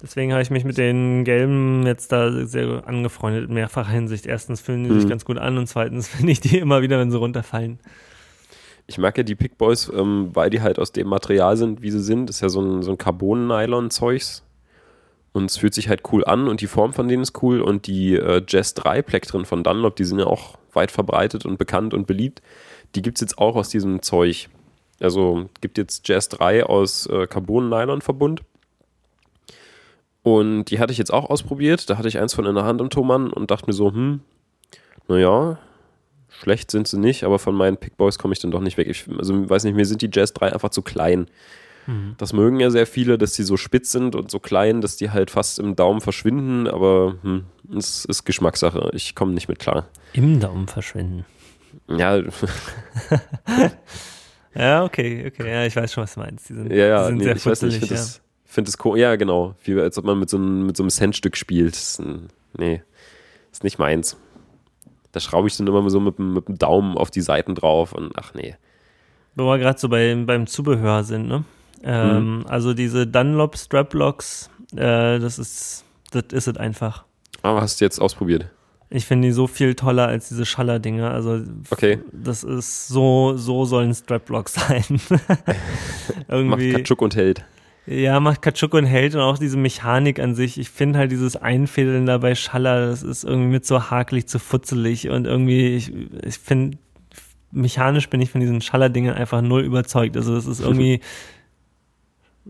Deswegen 0.01 0.33
habe 0.33 0.41
ich 0.41 0.49
mich 0.49 0.65
mit 0.65 0.77
den 0.77 1.23
gelben 1.23 1.85
jetzt 1.85 2.11
da 2.11 2.45
sehr 2.45 2.85
angefreundet 2.85 3.47
in 3.47 3.53
mehrfacher 3.53 3.91
Hinsicht. 3.91 4.25
Erstens 4.25 4.59
fühlen 4.59 4.83
die 4.83 4.89
hm. 4.89 4.99
sich 4.99 5.09
ganz 5.09 5.23
gut 5.23 5.37
an 5.37 5.57
und 5.57 5.67
zweitens 5.67 6.07
finde 6.09 6.31
ich 6.31 6.41
die 6.41 6.57
immer 6.57 6.81
wieder, 6.81 6.99
wenn 6.99 7.09
sie 7.09 7.17
runterfallen. 7.17 7.79
Ich 8.85 8.97
mag 8.97 9.17
ja 9.17 9.23
die 9.23 9.35
Pickboys, 9.35 9.89
ähm, 9.95 10.31
weil 10.33 10.49
die 10.49 10.61
halt 10.61 10.77
aus 10.77 10.91
dem 10.91 11.07
Material 11.07 11.55
sind, 11.55 11.81
wie 11.81 11.89
sie 11.89 12.01
sind. 12.01 12.27
Das 12.27 12.37
ist 12.37 12.41
ja 12.41 12.49
so 12.49 12.61
ein, 12.61 12.83
so 12.83 12.91
ein 12.91 12.97
Carbon-Nylon-Zeugs. 12.97 14.43
Und 15.33 15.49
es 15.49 15.57
fühlt 15.57 15.73
sich 15.73 15.89
halt 15.89 16.03
cool 16.11 16.23
an 16.23 16.47
und 16.47 16.61
die 16.61 16.67
Form 16.67 16.93
von 16.93 17.07
denen 17.07 17.23
ist 17.23 17.41
cool 17.41 17.59
und 17.59 17.87
die 17.87 18.15
äh, 18.15 18.43
Jazz 18.47 18.75
3 18.75 19.01
Plektren 19.01 19.45
von 19.45 19.63
Dunlop, 19.63 19.95
die 19.95 20.05
sind 20.05 20.19
ja 20.19 20.27
auch 20.27 20.57
weit 20.73 20.91
verbreitet 20.91 21.45
und 21.45 21.57
bekannt 21.57 21.93
und 21.93 22.05
beliebt. 22.05 22.41
Die 22.95 23.01
gibt 23.01 23.17
es 23.17 23.21
jetzt 23.21 23.39
auch 23.39 23.55
aus 23.55 23.69
diesem 23.69 24.03
Zeug. 24.03 24.49
Also 24.99 25.49
gibt 25.59 25.79
jetzt 25.79 26.07
Jazz 26.07 26.29
3 26.29 26.65
aus 26.65 27.07
äh, 27.07 27.25
Carbon-Nylon-Verbund. 27.25 28.41
Und 30.21 30.65
die 30.65 30.79
hatte 30.79 30.93
ich 30.93 30.99
jetzt 30.99 31.11
auch 31.11 31.29
ausprobiert. 31.29 31.89
Da 31.89 31.97
hatte 31.97 32.07
ich 32.07 32.19
eins 32.19 32.33
von 32.33 32.45
in 32.45 32.55
der 32.55 32.63
Hand 32.63 32.79
im 32.79 32.89
Thomann 32.89 33.31
und 33.31 33.51
dachte 33.51 33.67
mir 33.67 33.73
so, 33.73 33.91
hm, 33.91 34.21
naja, 35.07 35.57
schlecht 36.29 36.71
sind 36.71 36.87
sie 36.87 36.97
nicht, 36.97 37.23
aber 37.23 37.39
von 37.39 37.55
meinen 37.55 37.77
Pickboys 37.77 38.17
komme 38.17 38.33
ich 38.33 38.39
dann 38.39 38.51
doch 38.51 38.61
nicht 38.61 38.77
weg. 38.77 38.87
Ich 38.87 39.05
also, 39.17 39.49
weiß 39.49 39.63
nicht, 39.65 39.75
mir 39.75 39.85
sind 39.85 40.01
die 40.01 40.09
Jazz 40.11 40.33
3 40.33 40.53
einfach 40.53 40.69
zu 40.69 40.81
klein. 40.81 41.27
Mhm. 41.87 42.15
Das 42.17 42.33
mögen 42.33 42.59
ja 42.59 42.69
sehr 42.69 42.87
viele, 42.87 43.17
dass 43.17 43.33
die 43.33 43.43
so 43.43 43.57
spitz 43.57 43.91
sind 43.91 44.15
und 44.15 44.31
so 44.31 44.39
klein, 44.39 44.81
dass 44.81 44.95
die 44.95 45.11
halt 45.11 45.31
fast 45.31 45.59
im 45.59 45.75
Daumen 45.75 46.01
verschwinden, 46.01 46.67
aber 46.67 47.15
hm, 47.21 47.45
es 47.77 48.05
ist 48.05 48.23
Geschmackssache. 48.25 48.89
Ich 48.93 49.15
komme 49.15 49.33
nicht 49.33 49.49
mit 49.49 49.59
klar. 49.59 49.87
Im 50.13 50.39
Daumen 50.39 50.67
verschwinden. 50.67 51.25
Ja. 51.87 52.17
ja, 54.55 54.83
okay, 54.83 55.25
okay. 55.27 55.49
Ja, 55.49 55.65
ich 55.65 55.75
weiß 55.75 55.91
schon, 55.93 56.03
was 56.03 56.13
du 56.13 56.19
meinst. 56.21 56.49
Die 56.49 56.53
sind, 56.53 56.71
ja, 56.71 56.85
ja, 56.85 57.01
die 57.01 57.07
sind 57.07 57.17
nee, 57.17 57.23
sehr 57.25 57.35
ich 57.35 57.45
weiß 57.45 57.61
nicht, 57.63 57.73
ich 57.73 57.79
finde 57.79 57.95
ja. 57.95 58.01
das, 58.01 58.21
find 58.45 58.67
das 58.67 58.77
cool. 58.85 58.97
Ja, 58.97 59.15
genau. 59.15 59.55
Wie 59.63 59.79
als 59.79 59.97
ob 59.97 60.05
man 60.05 60.19
mit 60.19 60.29
so 60.29 60.37
einem, 60.37 60.65
mit 60.65 60.77
so 60.77 60.83
einem 60.83 60.89
Centstück 60.89 61.35
spielt. 61.35 61.73
Das 61.73 61.91
ist 61.91 61.99
ein, 61.99 62.29
nee, 62.57 62.81
ist 63.51 63.63
nicht 63.63 63.79
meins. 63.79 64.17
Da 65.11 65.19
schraube 65.19 65.47
ich 65.47 65.57
dann 65.57 65.67
immer 65.67 65.87
so 65.89 65.99
mit, 65.99 66.17
mit 66.19 66.47
dem 66.47 66.57
Daumen 66.57 66.97
auf 66.97 67.11
die 67.11 67.21
Seiten 67.21 67.55
drauf 67.55 67.93
und 67.93 68.13
ach 68.15 68.33
nee. 68.33 68.55
Wo 69.35 69.45
wir 69.45 69.57
gerade 69.57 69.79
so 69.79 69.89
bei, 69.89 70.15
beim 70.25 70.47
Zubehör 70.47 71.03
sind, 71.03 71.27
ne? 71.27 71.43
Ähm, 71.83 72.37
Mhm. 72.39 72.45
Also 72.47 72.73
diese 72.73 73.05
Dunlop 73.07 73.57
Straplocks, 73.57 74.49
äh, 74.75 75.19
das 75.19 75.37
ist, 75.39 75.83
das 76.11 76.23
ist 76.31 76.47
es 76.47 76.57
einfach. 76.57 77.03
Aber 77.41 77.61
hast 77.61 77.81
du 77.81 77.85
jetzt 77.85 77.99
ausprobiert? 77.99 78.49
Ich 78.89 79.05
finde 79.05 79.27
die 79.27 79.31
so 79.31 79.47
viel 79.47 79.73
toller 79.73 80.07
als 80.07 80.29
diese 80.29 80.45
Schaller-Dinger. 80.45 81.11
Also 81.11 81.41
Okay. 81.71 81.99
das 82.11 82.43
ist 82.43 82.87
so, 82.87 83.35
so 83.35 83.65
sollen 83.65 83.93
Straplocks 83.93 84.53
sein. 84.67 84.83
Macht 85.09 86.23
Irgendwie. 86.29 86.71
Katschuk 86.73 87.01
und 87.01 87.15
hält. 87.15 87.43
Ja, 87.85 88.21
macht 88.21 88.41
Katschuk 88.41 88.75
und 88.75 88.85
hält 88.85 89.13
und 89.13 89.19
auch 89.21 89.37
diese 89.37 89.57
Mechanik 89.57 90.19
an 90.19 90.35
sich. 90.35 90.57
Ich 90.57 90.69
finde 90.69 90.99
halt 90.99 91.11
dieses 91.11 91.35
Einfädeln 91.35 92.05
da 92.05 92.17
bei 92.19 92.33
Schaller, 92.33 92.85
das 92.87 93.03
ist 93.03 93.25
irgendwie 93.25 93.49
mit 93.51 93.65
so 93.65 93.89
hakelig 93.89 94.27
zu 94.27 94.39
futzelig 94.39 95.09
und 95.09 95.25
irgendwie, 95.27 95.75
ich, 95.75 95.91
ich 96.25 96.37
finde, 96.39 96.77
mechanisch 97.51 98.09
bin 98.09 98.21
ich 98.21 98.29
von 98.31 98.39
diesen 98.39 98.61
Schallerdingen 98.61 99.13
einfach 99.13 99.41
null 99.41 99.63
überzeugt. 99.63 100.15
Also 100.15 100.33
das 100.33 100.45
ist 100.45 100.59
irgendwie, 100.61 101.01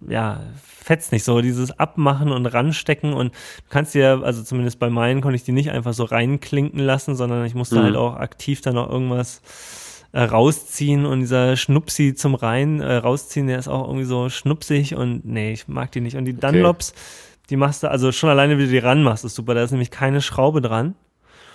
ja, 0.07 0.41
fetzt 0.63 1.11
nicht 1.11 1.23
so. 1.23 1.41
Dieses 1.41 1.77
Abmachen 1.79 2.31
und 2.31 2.45
ranstecken 2.47 3.13
und 3.13 3.33
du 3.33 3.69
kannst 3.69 3.93
dir, 3.93 4.21
also 4.23 4.43
zumindest 4.43 4.79
bei 4.79 4.89
meinen 4.89 5.21
konnte 5.21 5.35
ich 5.35 5.43
die 5.43 5.51
nicht 5.51 5.71
einfach 5.71 5.93
so 5.93 6.03
reinklinken 6.03 6.79
lassen, 6.79 7.15
sondern 7.15 7.45
ich 7.45 7.55
musste 7.55 7.79
Mhm. 7.79 7.83
halt 7.83 7.95
auch 7.95 8.15
aktiv 8.15 8.61
dann 8.61 8.75
noch 8.75 8.89
irgendwas 8.89 9.41
äh, 10.11 10.21
rausziehen 10.21 11.05
und 11.05 11.21
dieser 11.21 11.55
Schnupsi 11.55 12.13
zum 12.15 12.35
Rein 12.35 12.81
äh, 12.81 12.95
rausziehen, 12.95 13.47
der 13.47 13.57
ist 13.59 13.67
auch 13.67 13.87
irgendwie 13.87 14.05
so 14.05 14.29
schnupsig 14.29 14.95
und 14.95 15.25
nee, 15.25 15.53
ich 15.53 15.67
mag 15.67 15.91
die 15.91 16.01
nicht. 16.01 16.17
Und 16.17 16.25
die 16.25 16.33
Dunlops, 16.35 16.93
die 17.49 17.55
machst 17.55 17.83
du, 17.83 17.89
also 17.89 18.11
schon 18.11 18.29
alleine, 18.29 18.57
wie 18.59 18.65
du 18.65 18.69
die 18.71 18.77
ranmachst, 18.77 19.25
ist 19.25 19.35
super. 19.35 19.53
Da 19.55 19.63
ist 19.63 19.71
nämlich 19.71 19.89
keine 19.91 20.21
Schraube 20.21 20.61
dran. 20.61 20.93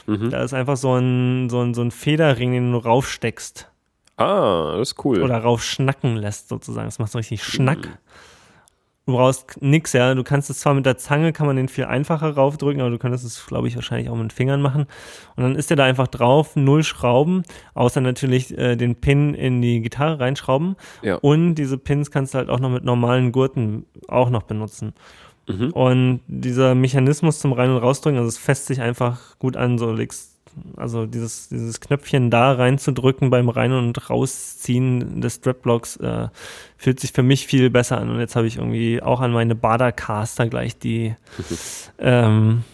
Mhm. 0.06 0.30
Da 0.30 0.42
ist 0.42 0.54
einfach 0.54 0.76
so 0.76 0.94
ein, 0.96 1.48
so 1.50 1.60
ein, 1.60 1.72
so 1.74 1.82
ein 1.82 1.90
Federring, 1.90 2.52
den 2.52 2.72
du 2.72 2.78
raufsteckst 2.78 3.70
Ah, 4.16 4.74
das 4.78 4.90
ist 4.92 5.04
cool. 5.04 5.22
oder 5.22 5.38
raufschnacken 5.38 6.16
lässt 6.16 6.48
sozusagen. 6.48 6.88
Das 6.88 6.98
macht 6.98 7.12
so 7.12 7.18
richtig 7.18 7.44
Schnack. 7.44 7.98
Du 9.08 9.14
brauchst 9.14 9.62
nix, 9.62 9.94
ja. 9.94 10.14
Du 10.14 10.22
kannst 10.22 10.50
es 10.50 10.60
zwar 10.60 10.74
mit 10.74 10.84
der 10.84 10.98
Zange, 10.98 11.32
kann 11.32 11.46
man 11.46 11.56
den 11.56 11.68
viel 11.68 11.86
einfacher 11.86 12.28
raufdrücken, 12.28 12.82
aber 12.82 12.90
du 12.90 12.98
könntest 12.98 13.24
es, 13.24 13.46
glaube 13.46 13.66
ich, 13.66 13.74
wahrscheinlich 13.74 14.10
auch 14.10 14.14
mit 14.14 14.24
den 14.24 14.30
Fingern 14.30 14.60
machen. 14.60 14.82
Und 15.34 15.44
dann 15.44 15.56
ist 15.56 15.70
der 15.70 15.78
da 15.78 15.84
einfach 15.84 16.08
drauf, 16.08 16.56
null 16.56 16.84
Schrauben, 16.84 17.42
außer 17.72 18.02
natürlich 18.02 18.58
äh, 18.58 18.76
den 18.76 18.96
Pin 18.96 19.32
in 19.32 19.62
die 19.62 19.80
Gitarre 19.80 20.20
reinschrauben. 20.20 20.76
Ja. 21.00 21.14
Und 21.14 21.54
diese 21.54 21.78
Pins 21.78 22.10
kannst 22.10 22.34
du 22.34 22.38
halt 22.38 22.50
auch 22.50 22.60
noch 22.60 22.68
mit 22.68 22.84
normalen 22.84 23.32
Gurten 23.32 23.86
auch 24.08 24.28
noch 24.28 24.42
benutzen. 24.42 24.92
Mhm. 25.46 25.70
Und 25.70 26.20
dieser 26.26 26.74
Mechanismus 26.74 27.38
zum 27.38 27.54
Rein- 27.54 27.70
und 27.70 27.78
Rausdrücken, 27.78 28.18
also 28.18 28.28
es 28.28 28.36
fässt 28.36 28.66
sich 28.66 28.82
einfach 28.82 29.38
gut 29.38 29.56
an, 29.56 29.78
so 29.78 29.90
legst, 29.90 30.37
also 30.76 31.06
dieses, 31.06 31.48
dieses 31.48 31.80
Knöpfchen 31.80 32.30
da 32.30 32.52
reinzudrücken 32.52 33.30
beim 33.30 33.48
Rein- 33.48 33.72
und 33.72 34.10
Rausziehen 34.10 35.20
des 35.20 35.36
Strapblocks 35.36 35.96
äh, 35.96 36.28
fühlt 36.76 37.00
sich 37.00 37.12
für 37.12 37.22
mich 37.22 37.46
viel 37.46 37.70
besser 37.70 37.98
an. 37.98 38.10
Und 38.10 38.20
jetzt 38.20 38.36
habe 38.36 38.46
ich 38.46 38.56
irgendwie 38.56 39.02
auch 39.02 39.20
an 39.20 39.32
meine 39.32 39.54
Bader-Caster 39.54 40.48
gleich 40.48 40.78
die, 40.78 41.14
ähm, 41.98 42.64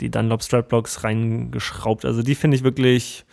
die 0.00 0.10
Dunlop 0.10 0.42
Strapblocks 0.42 1.04
reingeschraubt. 1.04 2.04
Also 2.04 2.22
die 2.22 2.34
finde 2.34 2.56
ich 2.56 2.62
wirklich 2.64 3.24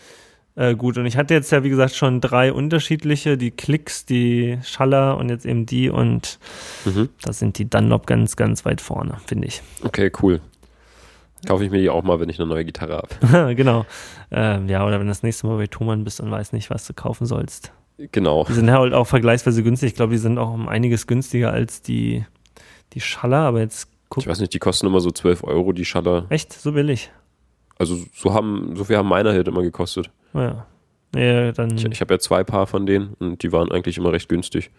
äh, 0.56 0.76
gut. 0.76 0.98
Und 0.98 1.06
ich 1.06 1.18
hatte 1.18 1.34
jetzt 1.34 1.52
ja, 1.52 1.64
wie 1.64 1.70
gesagt, 1.70 1.96
schon 1.96 2.20
drei 2.20 2.52
unterschiedliche, 2.52 3.38
die 3.38 3.52
Klicks, 3.52 4.06
die 4.06 4.58
Schaller 4.64 5.18
und 5.18 5.30
jetzt 5.30 5.46
eben 5.46 5.66
die 5.66 5.90
und 5.90 6.40
Mhm. 6.86 7.10
da 7.22 7.32
sind 7.32 7.58
die 7.60 7.70
Dunlop 7.70 8.08
ganz, 8.08 8.36
ganz 8.36 8.66
weit 8.66 8.82
vorne, 8.82 9.18
finde 9.28 9.48
ich. 9.48 9.62
Okay, 9.84 10.12
cool. 10.22 10.42
Kaufe 11.46 11.64
ich 11.64 11.72
mir 11.72 11.80
die 11.80 11.90
auch 11.90 12.04
mal, 12.04 12.20
wenn 12.20 12.30
ich 12.30 12.40
eine 12.40 12.48
neue 12.48 12.66
Gitarre 12.66 13.04
habe. 13.22 13.56
genau. 13.56 13.86
Ähm, 14.32 14.68
ja, 14.68 14.86
oder 14.86 15.00
wenn 15.00 15.08
du 15.08 15.12
das 15.12 15.24
nächste 15.24 15.48
Mal 15.48 15.58
bei 15.58 15.68
Thomann 15.68 16.04
bist 16.04 16.20
und 16.20 16.32
weißt 16.32 16.54
nicht, 16.54 16.70
was 16.70 16.88
du 16.88 16.94
kaufen 16.94 17.26
sollst. 17.26 17.72
Genau. 18.12 18.46
Die 18.46 18.54
sind 18.54 18.70
halt 18.72 18.94
auch 18.94 19.06
vergleichsweise 19.08 19.64
günstig. 19.64 19.92
Ich 19.92 19.96
glaube, 19.96 20.14
die 20.14 20.20
sind 20.20 20.38
auch 20.38 20.54
um 20.54 20.68
einiges 20.68 21.08
günstiger 21.08 21.52
als 21.52 21.82
die, 21.82 22.26
die 22.94 23.02
Schaller, 23.02 23.40
aber 23.40 23.60
jetzt 23.60 23.90
guck. 24.10 24.24
Ich 24.24 24.28
weiß 24.28 24.40
nicht, 24.40 24.54
die 24.54 24.60
kosten 24.60 24.88
immer 24.88 25.00
so 25.00 25.12
12 25.12 25.44
Euro, 25.44 25.74
die 25.74 25.86
Shutter. 25.86 26.26
Echt? 26.30 26.54
So 26.54 26.72
billig? 26.72 27.12
Also 27.80 27.98
so 28.14 28.34
haben, 28.34 28.76
so 28.76 28.84
viel 28.84 28.98
haben 28.98 29.08
meine 29.08 29.32
halt 29.32 29.48
immer 29.48 29.62
gekostet. 29.62 30.10
Naja. 30.34 30.66
Nee, 31.14 31.52
dann, 31.54 31.76
Ich, 31.78 31.86
ich 31.86 32.02
habe 32.02 32.16
ja 32.16 32.20
zwei 32.20 32.44
Paar 32.44 32.68
von 32.68 32.86
denen 32.86 33.14
und 33.20 33.42
die 33.44 33.52
waren 33.52 33.72
eigentlich 33.72 33.98
immer 33.98 34.12
recht 34.12 34.30
günstig. 34.30 34.72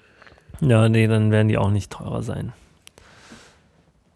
ja, 0.60 0.88
nee, 0.88 1.06
dann 1.06 1.30
werden 1.30 1.48
die 1.48 1.58
auch 1.58 1.70
nicht 1.70 1.90
teurer 1.90 2.22
sein. 2.22 2.52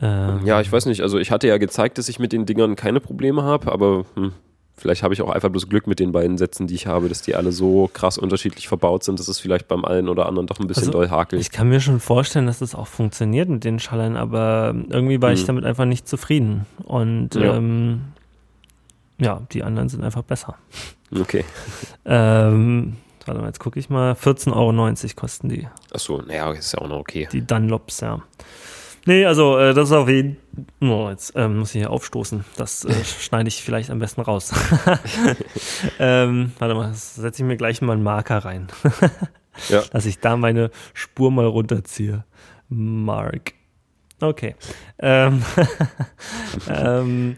Ähm, 0.03 0.41
Ja, 0.45 0.61
ich 0.61 0.71
weiß 0.71 0.87
nicht, 0.87 1.01
also 1.03 1.19
ich 1.19 1.31
hatte 1.31 1.47
ja 1.49 1.57
gezeigt, 1.59 1.97
dass 1.99 2.09
ich 2.09 2.19
mit 2.19 2.33
den 2.33 2.45
Dingern 2.45 2.77
keine 2.77 3.01
Probleme 3.01 3.43
habe, 3.45 3.71
aber 3.73 4.05
hm, 4.17 4.33
vielleicht 4.77 5.03
habe 5.05 5.15
ich 5.15 5.23
auch 5.23 5.31
einfach 5.31 5.49
bloß 5.49 5.69
Glück 5.69 5.87
mit 5.87 6.01
den 6.01 6.11
beiden 6.13 6.37
Sätzen, 6.39 6.67
die 6.67 6.75
ich 6.75 6.87
habe, 6.89 7.09
dass 7.09 7.23
die 7.23 7.37
alle 7.37 7.53
so 7.53 7.89
krass 7.93 8.19
unterschiedlich 8.19 8.67
verbaut 8.69 9.05
sind, 9.05 9.19
dass 9.21 9.29
es 9.29 9.39
vielleicht 9.39 9.69
beim 9.69 9.85
einen 9.85 10.09
oder 10.09 10.27
anderen 10.27 10.47
doch 10.49 10.59
ein 10.59 10.67
bisschen 10.67 10.89
Also, 10.89 10.93
doll 10.93 11.09
hakelt. 11.11 11.41
Ich 11.41 11.51
kann 11.53 11.69
mir 11.69 11.81
schon 11.81 12.01
vorstellen, 12.01 12.47
dass 12.47 12.59
das 12.59 12.75
auch 12.75 12.89
funktioniert 12.89 13.49
mit 13.49 13.63
den 13.65 13.79
Schallern, 13.79 14.17
aber 14.17 14.75
irgendwie 14.91 15.23
war 15.23 15.33
ich 15.33 15.43
Mhm. 15.43 15.47
damit 15.47 15.65
einfach 15.67 15.85
nicht 15.85 16.09
zufrieden. 16.09 16.67
Und 16.85 17.35
Ja. 17.37 17.55
ähm, 17.57 18.01
ja, 19.19 19.41
die 19.53 19.63
anderen 19.63 19.89
sind 19.89 20.03
einfach 20.03 20.23
besser. 20.23 20.57
Okay. 21.15 21.45
Ähm, 22.05 22.97
warte 23.27 23.41
mal, 23.41 23.47
jetzt 23.47 23.61
gucke 23.61 23.79
ich 23.79 23.89
mal. 23.89 24.15
14,90 24.15 24.53
Euro 24.57 25.15
kosten 25.15 25.49
die, 25.49 25.69
Achso, 25.93 26.21
naja, 26.27 26.51
ist 26.51 26.73
ja 26.73 26.81
auch 26.81 26.89
noch 26.89 26.97
okay. 26.99 27.29
die 27.31 27.47
Dunlops, 27.47 28.01
ja. 28.01 28.21
Nee, 29.05 29.27
also 29.27 29.59
äh, 29.59 29.75
das 29.75 29.89
ist 29.89 29.95
auf 29.95 30.09
jeden 30.09 30.37
Oh, 30.81 31.09
jetzt 31.09 31.33
ähm, 31.37 31.59
muss 31.59 31.75
ich 31.75 31.81
hier 31.81 31.91
aufstoßen. 31.91 32.45
Das 32.57 32.85
äh, 32.85 33.05
schneide 33.05 33.49
ich 33.49 33.63
vielleicht 33.63 33.91
am 33.91 33.99
besten 33.99 34.21
raus. 34.21 34.53
ähm, 35.99 36.53
warte 36.59 36.75
mal, 36.75 36.93
setze 36.95 37.43
ich 37.43 37.47
mir 37.47 37.57
gleich 37.57 37.81
mal 37.83 37.95
einen 37.95 38.03
Marker 38.03 38.39
rein. 38.39 38.69
Ja. 39.69 39.83
Dass 39.93 40.07
ich 40.07 40.21
da 40.21 40.37
meine 40.37 40.71
Spur 40.93 41.31
mal 41.31 41.47
runterziehe. 41.47 42.25
Mark. 42.69 43.55
Okay. 44.21 44.55
Ähm, 44.99 45.43
ähm, 46.69 47.37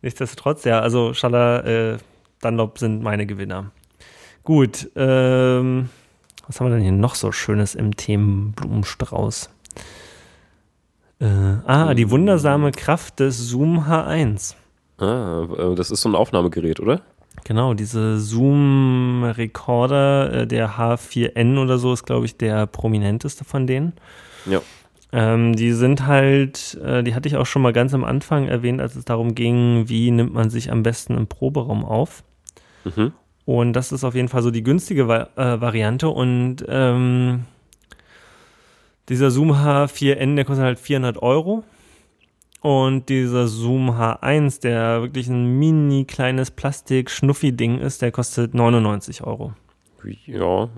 nichtsdestotrotz, 0.00 0.64
ja, 0.64 0.80
also 0.80 1.14
Schaller, 1.14 1.64
äh, 1.64 1.98
Dunlop 2.40 2.78
sind 2.78 3.02
meine 3.02 3.26
Gewinner. 3.26 3.70
Gut, 4.42 4.90
ähm, 4.96 5.90
was 6.46 6.58
haben 6.58 6.68
wir 6.68 6.74
denn 6.74 6.82
hier 6.82 6.92
noch 6.92 7.14
so 7.14 7.32
Schönes 7.32 7.74
im 7.74 7.94
Themenblumenstrauß? 7.96 9.50
Äh, 11.22 11.56
ah, 11.66 11.94
die 11.94 12.10
wundersame 12.10 12.72
Kraft 12.72 13.20
des 13.20 13.38
Zoom 13.38 13.86
H1. 13.86 14.56
Ah, 14.98 15.46
äh, 15.56 15.76
das 15.76 15.92
ist 15.92 16.00
so 16.00 16.08
ein 16.08 16.16
Aufnahmegerät, 16.16 16.80
oder? 16.80 17.02
Genau, 17.44 17.74
diese 17.74 18.18
Zoom-Recorder, 18.18 20.32
äh, 20.32 20.48
der 20.48 20.78
H4N 20.78 21.62
oder 21.62 21.78
so 21.78 21.92
ist, 21.92 22.04
glaube 22.04 22.26
ich, 22.26 22.36
der 22.36 22.66
prominenteste 22.66 23.44
von 23.44 23.68
denen. 23.68 23.92
Ja. 24.46 24.60
Ähm, 25.12 25.54
die 25.54 25.70
sind 25.72 26.06
halt, 26.06 26.76
äh, 26.82 27.04
die 27.04 27.14
hatte 27.14 27.28
ich 27.28 27.36
auch 27.36 27.46
schon 27.46 27.62
mal 27.62 27.72
ganz 27.72 27.94
am 27.94 28.02
Anfang 28.02 28.48
erwähnt, 28.48 28.80
als 28.80 28.96
es 28.96 29.04
darum 29.04 29.36
ging, 29.36 29.88
wie 29.88 30.10
nimmt 30.10 30.34
man 30.34 30.50
sich 30.50 30.72
am 30.72 30.82
besten 30.82 31.16
im 31.16 31.28
Proberaum 31.28 31.84
auf. 31.84 32.24
Mhm. 32.84 33.12
Und 33.44 33.74
das 33.74 33.92
ist 33.92 34.02
auf 34.02 34.16
jeden 34.16 34.28
Fall 34.28 34.42
so 34.42 34.50
die 34.50 34.64
günstige 34.64 35.06
Va 35.08 35.28
äh, 35.36 35.60
Variante. 35.60 36.08
Und 36.08 36.64
ähm, 36.68 37.44
dieser 39.08 39.30
Zoom 39.30 39.52
H4N, 39.52 40.36
der 40.36 40.44
kostet 40.44 40.64
halt 40.64 40.78
400 40.78 41.22
Euro. 41.22 41.64
Und 42.60 43.08
dieser 43.08 43.48
Zoom 43.48 43.90
H1, 43.90 44.60
der 44.60 45.02
wirklich 45.02 45.26
ein 45.28 45.58
mini 45.58 46.04
kleines 46.04 46.52
Plastik-Schnuffi-Ding 46.52 47.80
ist, 47.80 48.02
der 48.02 48.12
kostet 48.12 48.54
99 48.54 49.24
Euro. 49.24 49.52
Ja. 50.26 50.68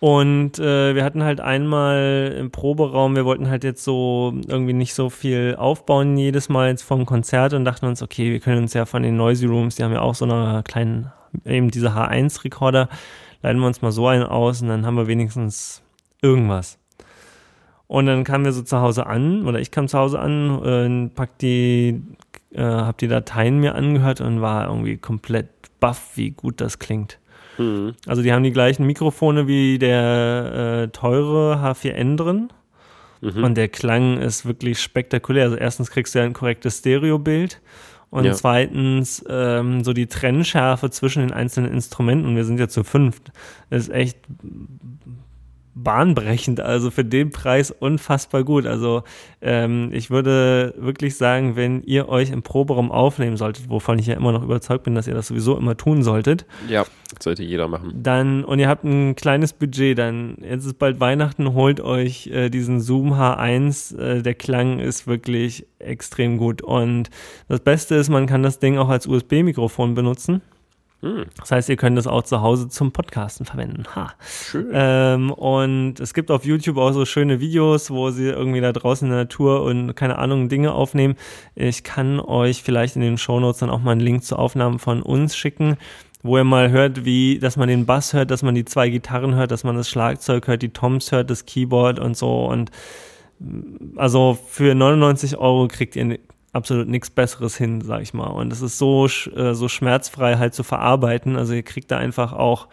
Und 0.00 0.58
äh, 0.58 0.94
wir 0.94 1.04
hatten 1.04 1.22
halt 1.22 1.40
einmal 1.40 2.34
im 2.36 2.50
Proberaum, 2.50 3.14
wir 3.14 3.24
wollten 3.24 3.48
halt 3.48 3.62
jetzt 3.62 3.84
so 3.84 4.34
irgendwie 4.48 4.72
nicht 4.72 4.94
so 4.94 5.10
viel 5.10 5.54
aufbauen 5.56 6.16
jedes 6.16 6.48
Mal 6.48 6.70
jetzt 6.70 6.82
vom 6.82 7.06
Konzert 7.06 7.54
und 7.54 7.64
dachten 7.64 7.86
uns, 7.86 8.02
okay, 8.02 8.32
wir 8.32 8.40
können 8.40 8.62
uns 8.62 8.74
ja 8.74 8.84
von 8.84 9.04
den 9.04 9.16
Noisy 9.16 9.46
Rooms, 9.46 9.76
die 9.76 9.84
haben 9.84 9.92
ja 9.92 10.00
auch 10.00 10.16
so 10.16 10.24
eine 10.24 10.64
kleinen, 10.64 11.12
eben 11.44 11.70
diese 11.70 11.90
H1-Rekorder, 11.90 12.88
leiten 13.42 13.60
wir 13.60 13.66
uns 13.68 13.80
mal 13.80 13.92
so 13.92 14.08
einen 14.08 14.24
aus 14.24 14.60
und 14.60 14.68
dann 14.68 14.84
haben 14.84 14.96
wir 14.96 15.06
wenigstens 15.06 15.82
irgendwas. 16.20 16.80
Und 17.92 18.06
dann 18.06 18.24
kamen 18.24 18.46
wir 18.46 18.52
so 18.52 18.62
zu 18.62 18.80
Hause 18.80 19.04
an, 19.06 19.46
oder 19.46 19.60
ich 19.60 19.70
kam 19.70 19.86
zu 19.86 19.98
Hause 19.98 20.18
an, 20.18 20.64
äh, 20.64 21.14
pack 21.14 21.36
die, 21.40 22.00
äh, 22.50 22.62
hab 22.62 22.96
die 22.96 23.06
Dateien 23.06 23.60
mir 23.60 23.74
angehört 23.74 24.22
und 24.22 24.40
war 24.40 24.68
irgendwie 24.68 24.96
komplett 24.96 25.50
baff, 25.78 26.12
wie 26.14 26.30
gut 26.30 26.62
das 26.62 26.78
klingt. 26.78 27.18
Mhm. 27.58 27.92
Also 28.06 28.22
die 28.22 28.32
haben 28.32 28.44
die 28.44 28.50
gleichen 28.50 28.86
Mikrofone 28.86 29.46
wie 29.46 29.78
der 29.78 30.84
äh, 30.84 30.88
teure 30.88 31.56
H4n 31.56 32.16
drin. 32.16 32.48
Mhm. 33.20 33.44
Und 33.44 33.58
der 33.58 33.68
Klang 33.68 34.16
ist 34.16 34.46
wirklich 34.46 34.80
spektakulär. 34.80 35.44
Also 35.44 35.56
erstens 35.56 35.90
kriegst 35.90 36.14
du 36.14 36.20
ja 36.20 36.24
ein 36.24 36.32
korrektes 36.32 36.78
Stereobild. 36.78 37.60
Und 38.08 38.24
ja. 38.24 38.32
zweitens, 38.32 39.22
ähm, 39.28 39.84
so 39.84 39.92
die 39.92 40.06
Trennschärfe 40.06 40.88
zwischen 40.88 41.20
den 41.20 41.32
einzelnen 41.32 41.70
Instrumenten, 41.70 42.36
wir 42.36 42.46
sind 42.46 42.58
ja 42.58 42.68
zu 42.68 42.84
fünft, 42.84 43.32
ist 43.68 43.90
echt 43.90 44.16
bahnbrechend, 45.74 46.60
also 46.60 46.90
für 46.90 47.04
den 47.04 47.30
Preis 47.30 47.70
unfassbar 47.70 48.44
gut. 48.44 48.66
Also 48.66 49.02
ähm, 49.40 49.90
ich 49.92 50.10
würde 50.10 50.74
wirklich 50.76 51.16
sagen, 51.16 51.56
wenn 51.56 51.82
ihr 51.82 52.08
euch 52.08 52.30
im 52.30 52.42
Proberaum 52.42 52.92
aufnehmen 52.92 53.36
solltet, 53.36 53.70
wovon 53.70 53.98
ich 53.98 54.06
ja 54.06 54.14
immer 54.14 54.32
noch 54.32 54.42
überzeugt 54.42 54.84
bin, 54.84 54.94
dass 54.94 55.06
ihr 55.06 55.14
das 55.14 55.28
sowieso 55.28 55.56
immer 55.56 55.76
tun 55.76 56.02
solltet. 56.02 56.44
Ja, 56.68 56.84
sollte 57.18 57.42
jeder 57.42 57.68
machen. 57.68 57.92
Dann, 57.94 58.44
und 58.44 58.58
ihr 58.58 58.68
habt 58.68 58.84
ein 58.84 59.16
kleines 59.16 59.52
Budget, 59.54 59.98
dann, 59.98 60.36
jetzt 60.42 60.66
ist 60.66 60.78
bald 60.78 61.00
Weihnachten, 61.00 61.54
holt 61.54 61.80
euch 61.80 62.26
äh, 62.26 62.50
diesen 62.50 62.80
Zoom 62.80 63.14
H1. 63.14 63.98
Äh, 63.98 64.22
der 64.22 64.34
Klang 64.34 64.78
ist 64.78 65.06
wirklich 65.06 65.66
extrem 65.78 66.36
gut. 66.36 66.62
Und 66.62 67.08
das 67.48 67.60
Beste 67.60 67.94
ist, 67.94 68.10
man 68.10 68.26
kann 68.26 68.42
das 68.42 68.58
Ding 68.58 68.76
auch 68.76 68.88
als 68.88 69.06
USB-Mikrofon 69.06 69.94
benutzen. 69.94 70.42
Hm. 71.02 71.26
Das 71.36 71.50
heißt, 71.50 71.68
ihr 71.68 71.76
könnt 71.76 71.98
es 71.98 72.06
auch 72.06 72.22
zu 72.22 72.42
Hause 72.42 72.68
zum 72.68 72.92
Podcasten 72.92 73.44
verwenden. 73.44 73.84
Ha. 73.94 74.14
Schön. 74.20 74.70
Ähm, 74.72 75.32
und 75.32 75.98
es 75.98 76.14
gibt 76.14 76.30
auf 76.30 76.44
YouTube 76.44 76.76
auch 76.76 76.92
so 76.92 77.04
schöne 77.04 77.40
Videos, 77.40 77.90
wo 77.90 78.10
sie 78.10 78.28
irgendwie 78.28 78.60
da 78.60 78.72
draußen 78.72 79.06
in 79.06 79.12
der 79.12 79.24
Natur 79.24 79.62
und 79.64 79.94
keine 79.94 80.18
Ahnung 80.18 80.48
Dinge 80.48 80.72
aufnehmen. 80.72 81.16
Ich 81.56 81.82
kann 81.82 82.20
euch 82.20 82.62
vielleicht 82.62 82.94
in 82.94 83.02
den 83.02 83.18
Shownotes 83.18 83.58
dann 83.58 83.70
auch 83.70 83.80
mal 83.80 83.92
einen 83.92 84.00
Link 84.00 84.22
zu 84.24 84.36
Aufnahmen 84.36 84.78
von 84.78 85.02
uns 85.02 85.36
schicken 85.36 85.76
wo 86.24 86.36
ihr 86.38 86.44
mal 86.44 86.70
hört, 86.70 87.04
wie, 87.04 87.40
dass 87.40 87.56
man 87.56 87.68
den 87.68 87.84
Bass 87.84 88.12
hört, 88.12 88.30
dass 88.30 88.44
man 88.44 88.54
die 88.54 88.64
zwei 88.64 88.88
Gitarren 88.88 89.34
hört, 89.34 89.50
dass 89.50 89.64
man 89.64 89.74
das 89.74 89.90
Schlagzeug 89.90 90.46
hört, 90.46 90.62
die 90.62 90.68
Toms 90.68 91.10
hört, 91.10 91.30
das 91.30 91.46
Keyboard 91.46 91.98
und 91.98 92.16
so 92.16 92.46
und 92.46 92.70
also 93.96 94.38
für 94.48 94.74
99 94.74 95.36
Euro 95.36 95.66
kriegt 95.66 95.96
ihr 95.96 96.18
absolut 96.52 96.88
nichts 96.88 97.10
Besseres 97.10 97.56
hin, 97.56 97.80
sag 97.80 98.02
ich 98.02 98.14
mal. 98.14 98.28
Und 98.28 98.52
es 98.52 98.62
ist 98.62 98.78
so, 98.78 99.06
äh, 99.06 99.54
so 99.54 99.68
schmerzfrei 99.68 100.36
halt 100.36 100.54
zu 100.54 100.62
verarbeiten. 100.62 101.36
Also 101.36 101.54
ihr 101.54 101.62
kriegt 101.62 101.90
da 101.90 101.98
einfach 101.98 102.32
auch 102.32 102.68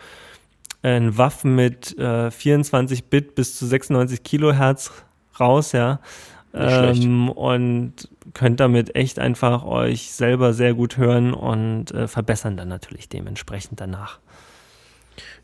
ein 0.82 1.18
Waffen 1.18 1.56
mit 1.56 1.98
äh, 1.98 2.32
24 2.32 3.06
Bit 3.06 3.36
bis 3.36 3.58
zu 3.58 3.66
96 3.66 4.24
Kilohertz 4.24 4.92
raus, 5.40 5.72
ja. 5.72 6.00
Ähm, 6.54 7.30
und 7.30 8.10
könnt 8.34 8.60
damit 8.60 8.96
echt 8.96 9.20
einfach 9.20 9.64
euch 9.64 10.12
selber 10.12 10.54
sehr 10.54 10.74
gut 10.74 10.98
hören 10.98 11.34
und 11.34 11.92
äh, 11.92 12.08
verbessern 12.08 12.58
dann 12.58 12.70
natürlich 12.70 13.08
dementsprechend 13.08 13.80
danach. 13.80 14.20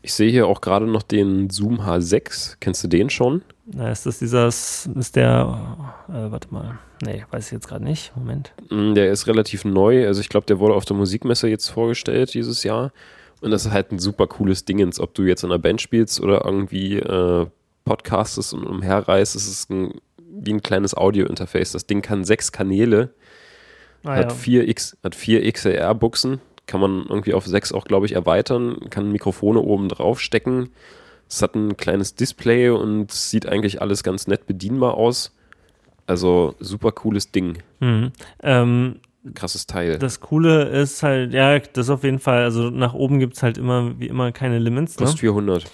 Ich 0.02 0.14
sehe 0.14 0.30
hier 0.30 0.46
auch 0.46 0.60
gerade 0.60 0.86
noch 0.86 1.02
den 1.02 1.48
Zoom 1.50 1.80
H6. 1.80 2.56
Kennst 2.60 2.82
du 2.82 2.88
den 2.88 3.08
schon? 3.08 3.42
Na, 3.68 3.90
ist 3.90 4.06
das 4.06 4.20
dieser, 4.20 4.46
ist 4.46 5.16
der, 5.16 5.76
äh, 6.08 6.30
warte 6.30 6.48
mal, 6.52 6.78
nee, 7.02 7.24
weiß 7.30 7.46
ich 7.46 7.52
jetzt 7.52 7.66
gerade 7.66 7.82
nicht, 7.82 8.12
Moment. 8.16 8.52
Mm, 8.70 8.94
der 8.94 9.10
ist 9.10 9.26
relativ 9.26 9.64
neu, 9.64 10.06
also 10.06 10.20
ich 10.20 10.28
glaube, 10.28 10.46
der 10.46 10.60
wurde 10.60 10.74
auf 10.74 10.84
der 10.84 10.96
Musikmesse 10.96 11.48
jetzt 11.48 11.68
vorgestellt 11.68 12.32
dieses 12.34 12.62
Jahr. 12.62 12.92
Und 13.40 13.50
das 13.50 13.66
ist 13.66 13.72
halt 13.72 13.92
ein 13.92 13.98
super 13.98 14.28
cooles 14.28 14.64
Dingens, 14.64 15.00
ob 15.00 15.14
du 15.14 15.24
jetzt 15.24 15.42
in 15.42 15.50
einer 15.50 15.58
Band 15.58 15.80
spielst 15.80 16.20
oder 16.20 16.44
irgendwie 16.44 16.96
äh, 16.96 17.46
podcastest 17.84 18.54
und 18.54 18.64
umherreist, 18.66 19.34
es 19.34 19.48
ist 19.48 19.68
ein, 19.70 19.94
wie 20.18 20.52
ein 20.52 20.62
kleines 20.62 20.96
Audio-Interface. 20.96 21.72
Das 21.72 21.86
Ding 21.86 22.02
kann 22.02 22.24
sechs 22.24 22.52
Kanäle, 22.52 23.14
ah, 24.04 24.14
hat, 24.14 24.30
ja. 24.30 24.34
vier 24.36 24.68
X, 24.68 24.96
hat 25.02 25.16
vier 25.16 25.50
XLR-Buchsen, 25.52 26.40
kann 26.66 26.80
man 26.80 27.04
irgendwie 27.08 27.34
auf 27.34 27.46
sechs 27.46 27.72
auch, 27.72 27.84
glaube 27.84 28.06
ich, 28.06 28.12
erweitern, 28.12 28.78
kann 28.90 29.10
Mikrofone 29.10 29.60
oben 29.60 29.88
drauf 29.88 30.20
stecken 30.20 30.70
es 31.28 31.42
hat 31.42 31.54
ein 31.54 31.76
kleines 31.76 32.14
Display 32.14 32.70
und 32.70 33.10
sieht 33.12 33.46
eigentlich 33.46 33.80
alles 33.82 34.02
ganz 34.02 34.26
nett 34.26 34.46
bedienbar 34.46 34.94
aus. 34.94 35.34
Also 36.06 36.54
super 36.60 36.92
cooles 36.92 37.32
Ding. 37.32 37.58
Mhm. 37.80 38.12
Ähm, 38.42 38.96
Krasses 39.34 39.66
Teil. 39.66 39.98
Das 39.98 40.20
Coole 40.20 40.64
ist 40.64 41.02
halt, 41.02 41.32
ja, 41.32 41.58
das 41.58 41.90
auf 41.90 42.04
jeden 42.04 42.20
Fall, 42.20 42.44
also 42.44 42.70
nach 42.70 42.94
oben 42.94 43.18
gibt 43.18 43.34
es 43.34 43.42
halt 43.42 43.58
immer, 43.58 43.98
wie 43.98 44.06
immer, 44.06 44.30
keine 44.30 44.60
Limits. 44.60 44.96
Ne? 44.98 45.04
Kostet 45.04 45.20
400. 45.20 45.64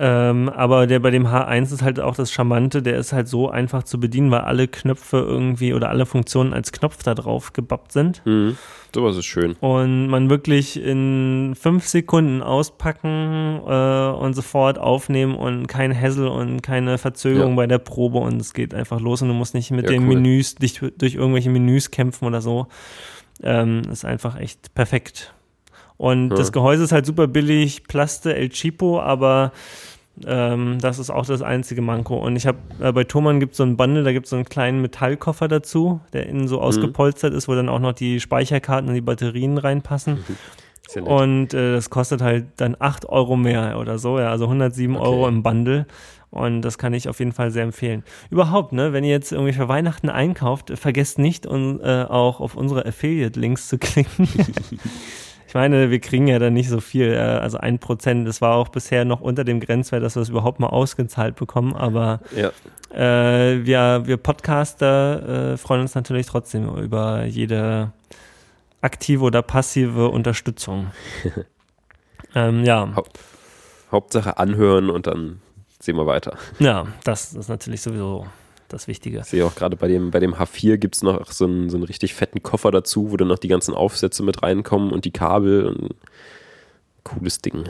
Ähm, 0.00 0.48
aber 0.48 0.86
der 0.86 1.00
bei 1.00 1.10
dem 1.10 1.26
H1 1.26 1.72
ist 1.74 1.82
halt 1.82 1.98
auch 1.98 2.14
das 2.14 2.30
Charmante, 2.30 2.82
der 2.82 2.98
ist 2.98 3.12
halt 3.12 3.26
so 3.26 3.50
einfach 3.50 3.82
zu 3.82 3.98
bedienen, 3.98 4.30
weil 4.30 4.42
alle 4.42 4.68
Knöpfe 4.68 5.16
irgendwie 5.16 5.74
oder 5.74 5.88
alle 5.88 6.06
Funktionen 6.06 6.52
als 6.52 6.70
Knopf 6.70 7.02
da 7.02 7.16
drauf 7.16 7.52
gebappt 7.52 7.90
sind. 7.90 8.22
Mhm. 8.24 8.56
Sowas 8.94 9.16
ist 9.16 9.26
schön. 9.26 9.54
Und 9.54 10.06
man 10.06 10.30
wirklich 10.30 10.80
in 10.80 11.54
fünf 11.60 11.88
Sekunden 11.88 12.42
auspacken 12.42 13.60
äh, 13.66 14.10
und 14.10 14.34
sofort 14.34 14.78
aufnehmen 14.78 15.34
und 15.34 15.66
kein 15.66 15.92
Hassel 16.00 16.28
und 16.28 16.62
keine 16.62 16.96
Verzögerung 16.96 17.50
ja. 17.50 17.56
bei 17.56 17.66
der 17.66 17.78
Probe 17.78 18.18
und 18.18 18.40
es 18.40 18.54
geht 18.54 18.74
einfach 18.74 19.00
los 19.00 19.20
und 19.22 19.28
du 19.28 19.34
musst 19.34 19.54
nicht 19.54 19.72
mit 19.72 19.86
ja, 19.86 19.90
den 19.90 20.06
cool. 20.06 20.14
Menüs, 20.14 20.54
dich 20.54 20.80
durch 20.96 21.16
irgendwelche 21.16 21.50
Menüs 21.50 21.90
kämpfen 21.90 22.24
oder 22.24 22.40
so. 22.40 22.68
Ähm, 23.42 23.82
ist 23.90 24.04
einfach 24.04 24.38
echt 24.38 24.74
perfekt. 24.74 25.34
Und 25.98 26.30
ja. 26.30 26.36
das 26.36 26.52
Gehäuse 26.52 26.84
ist 26.84 26.92
halt 26.92 27.04
super 27.04 27.26
billig, 27.26 27.84
Plaste, 27.88 28.34
El 28.34 28.50
Chipo, 28.50 29.00
aber 29.00 29.52
ähm, 30.26 30.78
das 30.80 30.98
ist 30.98 31.10
auch 31.10 31.26
das 31.26 31.42
einzige 31.42 31.82
Manko. 31.82 32.16
Und 32.16 32.36
ich 32.36 32.46
habe 32.46 32.58
äh, 32.80 32.92
bei 32.92 33.04
Thomann 33.04 33.40
gibt 33.40 33.52
es 33.52 33.58
so 33.58 33.64
ein 33.64 33.76
Bundle, 33.76 34.04
da 34.04 34.12
gibt 34.12 34.26
es 34.26 34.30
so 34.30 34.36
einen 34.36 34.44
kleinen 34.44 34.80
Metallkoffer 34.80 35.48
dazu, 35.48 36.00
der 36.12 36.26
innen 36.26 36.48
so 36.48 36.56
mhm. 36.56 36.62
ausgepolstert 36.62 37.34
ist, 37.34 37.48
wo 37.48 37.54
dann 37.54 37.68
auch 37.68 37.80
noch 37.80 37.92
die 37.92 38.20
Speicherkarten 38.20 38.88
und 38.88 38.94
die 38.94 39.00
Batterien 39.00 39.58
reinpassen. 39.58 40.14
Mhm. 40.14 41.02
Und 41.02 41.54
äh, 41.54 41.72
das 41.72 41.90
kostet 41.90 42.22
halt 42.22 42.46
dann 42.56 42.76
8 42.78 43.06
Euro 43.08 43.36
mehr 43.36 43.78
oder 43.78 43.98
so, 43.98 44.18
ja, 44.18 44.30
also 44.30 44.44
107 44.44 44.96
okay. 44.96 45.04
Euro 45.04 45.28
im 45.28 45.42
Bundle. 45.42 45.86
Und 46.30 46.62
das 46.62 46.76
kann 46.76 46.92
ich 46.92 47.08
auf 47.08 47.20
jeden 47.20 47.32
Fall 47.32 47.50
sehr 47.50 47.62
empfehlen. 47.62 48.04
Überhaupt, 48.30 48.72
ne, 48.72 48.92
wenn 48.92 49.02
ihr 49.02 49.10
jetzt 49.10 49.32
irgendwie 49.32 49.52
für 49.52 49.68
Weihnachten 49.68 50.10
einkauft, 50.10 50.72
vergesst 50.74 51.18
nicht, 51.18 51.46
um, 51.46 51.80
äh, 51.80 52.04
auch 52.04 52.40
auf 52.40 52.54
unsere 52.54 52.84
Affiliate-Links 52.84 53.68
zu 53.68 53.78
klicken. 53.78 54.28
ich 55.48 55.54
meine, 55.54 55.90
wir 55.90 55.98
kriegen 55.98 56.28
ja 56.28 56.38
dann 56.38 56.52
nicht 56.52 56.68
so 56.68 56.78
viel, 56.78 57.10
äh, 57.10 57.16
also 57.16 57.56
ein 57.56 57.78
Prozent, 57.78 58.28
das 58.28 58.42
war 58.42 58.54
auch 58.56 58.68
bisher 58.68 59.06
noch 59.06 59.22
unter 59.22 59.44
dem 59.44 59.60
Grenzwert, 59.60 60.02
dass 60.02 60.14
wir 60.14 60.20
es 60.20 60.28
überhaupt 60.28 60.60
mal 60.60 60.66
ausgezahlt 60.66 61.36
bekommen, 61.36 61.74
aber 61.74 62.20
ja. 62.36 62.50
äh, 62.94 63.64
wir, 63.64 64.02
wir 64.04 64.18
Podcaster 64.18 65.52
äh, 65.52 65.56
freuen 65.56 65.80
uns 65.80 65.94
natürlich 65.94 66.26
trotzdem 66.26 66.68
über 66.76 67.24
jede 67.24 67.92
aktive 68.82 69.24
oder 69.24 69.40
passive 69.40 70.10
Unterstützung. 70.10 70.90
ähm, 72.34 72.62
ja. 72.64 72.94
Haupt, 72.94 73.18
Hauptsache 73.90 74.36
anhören 74.36 74.90
und 74.90 75.06
dann 75.06 75.40
sehen 75.80 75.96
wir 75.96 76.06
weiter. 76.06 76.36
Ja, 76.58 76.86
das 77.04 77.32
ist 77.32 77.48
natürlich 77.48 77.80
sowieso 77.80 78.26
das 78.68 78.88
Wichtige. 78.88 79.20
Ich 79.20 79.26
sehe 79.26 79.44
auch 79.44 79.54
gerade 79.54 79.76
bei 79.76 79.88
dem, 79.88 80.10
bei 80.10 80.20
dem 80.20 80.34
H4 80.34 80.76
gibt 80.76 80.96
es 80.96 81.02
noch 81.02 81.30
so 81.32 81.44
einen, 81.44 81.70
so 81.70 81.76
einen 81.76 81.84
richtig 81.84 82.14
fetten 82.14 82.42
Koffer 82.42 82.70
dazu, 82.70 83.10
wo 83.10 83.16
dann 83.16 83.28
noch 83.28 83.38
die 83.38 83.48
ganzen 83.48 83.74
Aufsätze 83.74 84.22
mit 84.22 84.42
reinkommen 84.42 84.92
und 84.92 85.04
die 85.04 85.10
Kabel. 85.10 85.66
Und 85.66 85.94
cooles 87.04 87.40
Ding. 87.40 87.64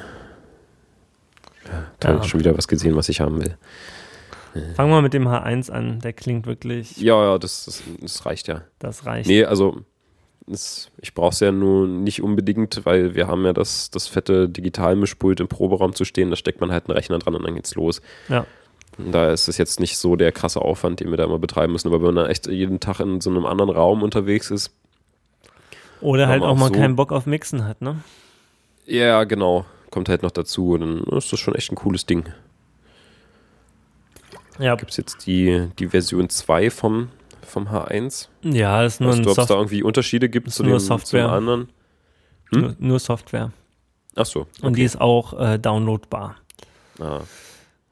Ja, 2.02 2.10
ja. 2.10 2.22
schon 2.22 2.40
wieder 2.40 2.56
was 2.56 2.68
gesehen, 2.68 2.96
was 2.96 3.08
ich 3.08 3.20
haben 3.20 3.40
will. 3.40 3.56
Fangen 4.74 4.90
wir 4.90 5.02
mit 5.02 5.14
dem 5.14 5.28
H1 5.28 5.70
an. 5.70 6.00
Der 6.00 6.12
klingt 6.12 6.46
wirklich. 6.46 6.96
Ja, 6.96 7.22
ja, 7.22 7.38
das, 7.38 7.66
das, 7.66 7.82
das 8.00 8.26
reicht 8.26 8.48
ja. 8.48 8.62
Das 8.78 9.06
reicht. 9.06 9.28
Nee, 9.28 9.44
also 9.44 9.82
das, 10.46 10.90
ich 11.00 11.14
brauche 11.14 11.32
es 11.32 11.40
ja 11.40 11.52
nur 11.52 11.86
nicht 11.86 12.22
unbedingt, 12.22 12.84
weil 12.84 13.14
wir 13.14 13.28
haben 13.28 13.44
ja 13.44 13.52
das, 13.52 13.90
das 13.90 14.06
fette 14.06 14.48
Digitalmischpult 14.48 15.40
im 15.40 15.48
Proberaum 15.48 15.94
zu 15.94 16.04
stehen. 16.04 16.30
Da 16.30 16.36
steckt 16.36 16.60
man 16.60 16.72
halt 16.72 16.86
einen 16.86 16.96
Rechner 16.96 17.18
dran 17.18 17.34
und 17.34 17.44
dann 17.44 17.54
geht's 17.54 17.74
los. 17.74 18.00
Ja. 18.28 18.46
Da 18.98 19.30
ist 19.30 19.48
es 19.48 19.58
jetzt 19.58 19.78
nicht 19.78 19.96
so 19.96 20.16
der 20.16 20.32
krasse 20.32 20.60
Aufwand, 20.60 21.00
den 21.00 21.10
wir 21.10 21.16
da 21.16 21.24
immer 21.24 21.38
betreiben 21.38 21.72
müssen. 21.72 21.88
Aber 21.88 22.06
wenn 22.06 22.14
man 22.14 22.26
echt 22.26 22.48
jeden 22.48 22.80
Tag 22.80 22.98
in 23.00 23.20
so 23.20 23.30
einem 23.30 23.46
anderen 23.46 23.70
Raum 23.70 24.02
unterwegs 24.02 24.50
ist. 24.50 24.72
Oder 26.00 26.26
halt 26.26 26.42
auch, 26.42 26.48
auch 26.48 26.56
mal 26.56 26.66
so 26.66 26.74
keinen 26.74 26.96
Bock 26.96 27.12
auf 27.12 27.26
Mixen 27.26 27.64
hat, 27.64 27.80
ne? 27.80 28.00
Ja, 28.86 29.24
genau. 29.24 29.64
Kommt 29.90 30.08
halt 30.08 30.22
noch 30.22 30.32
dazu. 30.32 30.76
Dann 30.76 31.04
ist 31.04 31.32
das 31.32 31.38
schon 31.38 31.54
echt 31.54 31.70
ein 31.70 31.76
cooles 31.76 32.06
Ding. 32.06 32.24
Ja. 34.58 34.74
Gibt 34.74 34.90
es 34.90 34.96
jetzt 34.96 35.26
die, 35.26 35.68
die 35.78 35.88
Version 35.88 36.28
2 36.28 36.70
vom, 36.70 37.08
vom 37.46 37.68
H1? 37.68 38.28
Ja, 38.42 38.82
das 38.82 38.94
ist 38.94 39.00
nur 39.00 39.10
weißt 39.10 39.24
du, 39.24 39.30
ob 39.30 39.38
es 39.38 39.46
da 39.46 39.54
irgendwie 39.54 39.82
Unterschiede 39.82 40.28
gibt 40.28 40.50
zu 40.50 40.64
nur 40.64 40.78
dem, 40.78 40.80
Software. 40.80 41.26
zum 41.26 41.32
anderen? 41.34 41.68
Hm? 42.50 42.60
Nur, 42.60 42.76
nur, 42.78 42.98
Software. 42.98 43.52
Ach 44.16 44.26
so. 44.26 44.40
Okay. 44.40 44.66
Und 44.66 44.76
die 44.76 44.82
ist 44.82 45.00
auch 45.00 45.38
äh, 45.38 45.58
downloadbar. 45.58 46.36
Ah. 46.98 47.20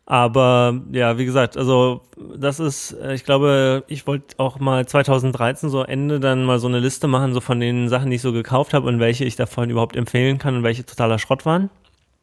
Aber 0.08 0.80
ja, 0.92 1.18
wie 1.18 1.24
gesagt, 1.24 1.56
also 1.56 2.02
das 2.36 2.60
ist, 2.60 2.92
äh, 2.92 3.14
ich 3.14 3.24
glaube, 3.24 3.82
ich 3.88 4.06
wollte 4.06 4.38
auch 4.38 4.60
mal 4.60 4.86
2013 4.86 5.68
so 5.68 5.82
Ende 5.82 6.20
dann 6.20 6.44
mal 6.44 6.60
so 6.60 6.68
eine 6.68 6.78
Liste 6.78 7.08
machen, 7.08 7.34
so 7.34 7.40
von 7.40 7.58
den 7.58 7.88
Sachen, 7.88 8.10
die 8.10 8.16
ich 8.16 8.22
so 8.22 8.32
gekauft 8.32 8.72
habe 8.72 8.86
und 8.86 9.00
welche 9.00 9.24
ich 9.24 9.34
davon 9.34 9.68
überhaupt 9.68 9.96
empfehlen 9.96 10.38
kann 10.38 10.54
und 10.56 10.62
welche 10.62 10.86
totaler 10.86 11.18
Schrott 11.18 11.44
waren. 11.44 11.70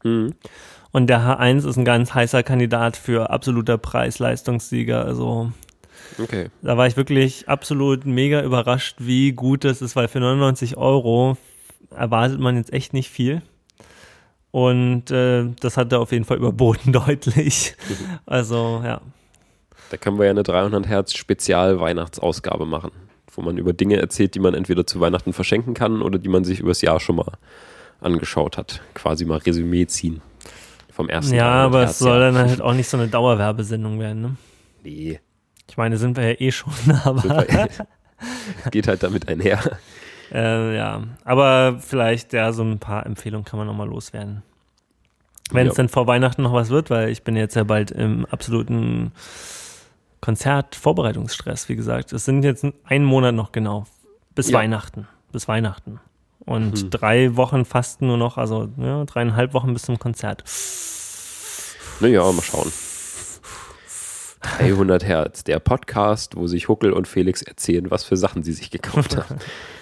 Mhm. 0.03 0.33
Und 0.93 1.07
der 1.07 1.19
H1 1.19 1.67
ist 1.67 1.75
ein 1.75 1.83
ganz 1.83 2.13
heißer 2.13 2.41
Kandidat 2.41 2.95
für 2.95 3.29
absoluter 3.31 3.77
Preis-Leistungssieger. 3.77 5.03
Also 5.03 5.51
okay. 6.21 6.49
da 6.61 6.77
war 6.77 6.87
ich 6.87 6.95
wirklich 6.95 7.49
absolut 7.49 8.05
mega 8.05 8.41
überrascht, 8.43 8.95
wie 8.99 9.33
gut 9.33 9.65
das 9.65 9.81
ist, 9.81 9.97
weil 9.97 10.07
für 10.07 10.21
99 10.21 10.77
Euro 10.77 11.35
erwartet 11.89 12.39
man 12.39 12.55
jetzt 12.55 12.71
echt 12.71 12.93
nicht 12.93 13.09
viel. 13.09 13.41
Und 14.53 15.09
äh, 15.09 15.45
das 15.61 15.77
hat 15.77 15.91
er 15.91 15.99
auf 15.99 16.11
jeden 16.11 16.25
Fall 16.25 16.37
überboten, 16.37 16.93
deutlich. 16.93 17.75
Also, 18.27 18.83
ja. 18.85 19.01
Da 19.89 19.97
können 19.97 20.19
wir 20.19 20.25
ja 20.25 20.31
eine 20.31 20.43
300 20.43 20.87
Hertz 20.87 21.15
Spezial-Weihnachtsausgabe 21.15 22.67
machen, 22.67 22.91
wo 23.31 23.41
man 23.41 23.57
über 23.57 23.73
Dinge 23.73 23.97
erzählt, 23.97 24.35
die 24.35 24.39
man 24.39 24.53
entweder 24.53 24.85
zu 24.85 24.99
Weihnachten 24.99 25.33
verschenken 25.33 25.73
kann 25.73 26.03
oder 26.03 26.19
die 26.19 26.29
man 26.29 26.43
sich 26.43 26.59
übers 26.59 26.81
Jahr 26.81 26.99
schon 26.99 27.15
mal 27.15 27.31
angeschaut 27.99 28.59
hat. 28.59 28.81
Quasi 28.93 29.25
mal 29.25 29.39
Resümee 29.39 29.87
ziehen 29.87 30.21
vom 30.91 31.09
ersten 31.09 31.33
Ja, 31.33 31.49
aber 31.49 31.85
es 31.85 31.97
soll 31.97 32.19
dann 32.19 32.37
halt 32.37 32.61
auch 32.61 32.75
nicht 32.75 32.87
so 32.87 32.97
eine 32.97 33.07
Dauerwerbesendung 33.07 33.99
werden, 33.99 34.21
ne? 34.21 34.35
Nee. 34.83 35.19
Ich 35.67 35.77
meine, 35.77 35.97
sind 35.97 36.15
wir 36.15 36.29
ja 36.29 36.39
eh 36.39 36.51
schon, 36.51 36.73
aber. 37.03 37.47
geht 38.69 38.87
halt 38.87 39.01
damit 39.01 39.27
einher. 39.27 39.79
Äh, 40.33 40.75
ja, 40.75 41.03
aber 41.23 41.77
vielleicht, 41.79 42.33
ja, 42.33 42.51
so 42.51 42.63
ein 42.63 42.79
paar 42.79 43.05
Empfehlungen 43.05 43.45
kann 43.45 43.59
man 43.59 43.67
nochmal 43.67 43.87
loswerden. 43.87 44.41
Wenn 45.51 45.67
es 45.67 45.73
ja. 45.73 45.83
denn 45.83 45.89
vor 45.89 46.07
Weihnachten 46.07 46.41
noch 46.41 46.53
was 46.53 46.69
wird, 46.69 46.89
weil 46.89 47.09
ich 47.09 47.23
bin 47.23 47.35
jetzt 47.35 47.55
ja 47.55 47.63
bald 47.63 47.91
im 47.91 48.25
absoluten 48.25 49.11
Konzertvorbereitungsstress, 50.21 51.69
wie 51.69 51.75
gesagt. 51.75 52.13
Es 52.13 52.25
sind 52.25 52.43
jetzt 52.43 52.65
ein 52.85 53.03
Monat 53.03 53.35
noch 53.35 53.51
genau. 53.51 53.85
Bis 54.33 54.49
ja. 54.49 54.57
Weihnachten. 54.57 55.07
Bis 55.31 55.47
Weihnachten. 55.47 55.99
Und 56.39 56.79
hm. 56.79 56.89
drei 56.89 57.35
Wochen 57.35 57.65
fast 57.65 58.01
nur 58.01 58.17
noch, 58.17 58.37
also 58.37 58.69
ja, 58.77 59.05
dreieinhalb 59.05 59.53
Wochen 59.53 59.73
bis 59.73 59.83
zum 59.83 59.99
Konzert. 59.99 60.43
Naja, 61.99 62.23
mal 62.31 62.41
schauen. 62.41 62.71
300 64.41 65.05
Hertz, 65.05 65.43
der 65.43 65.59
Podcast, 65.59 66.35
wo 66.35 66.47
sich 66.47 66.67
Huckel 66.67 66.91
und 66.91 67.07
Felix 67.07 67.41
erzählen, 67.43 67.89
was 67.91 68.03
für 68.03 68.17
Sachen 68.17 68.43
sie 68.43 68.51
sich 68.51 68.71
gekauft 68.71 69.15
haben. 69.15 69.39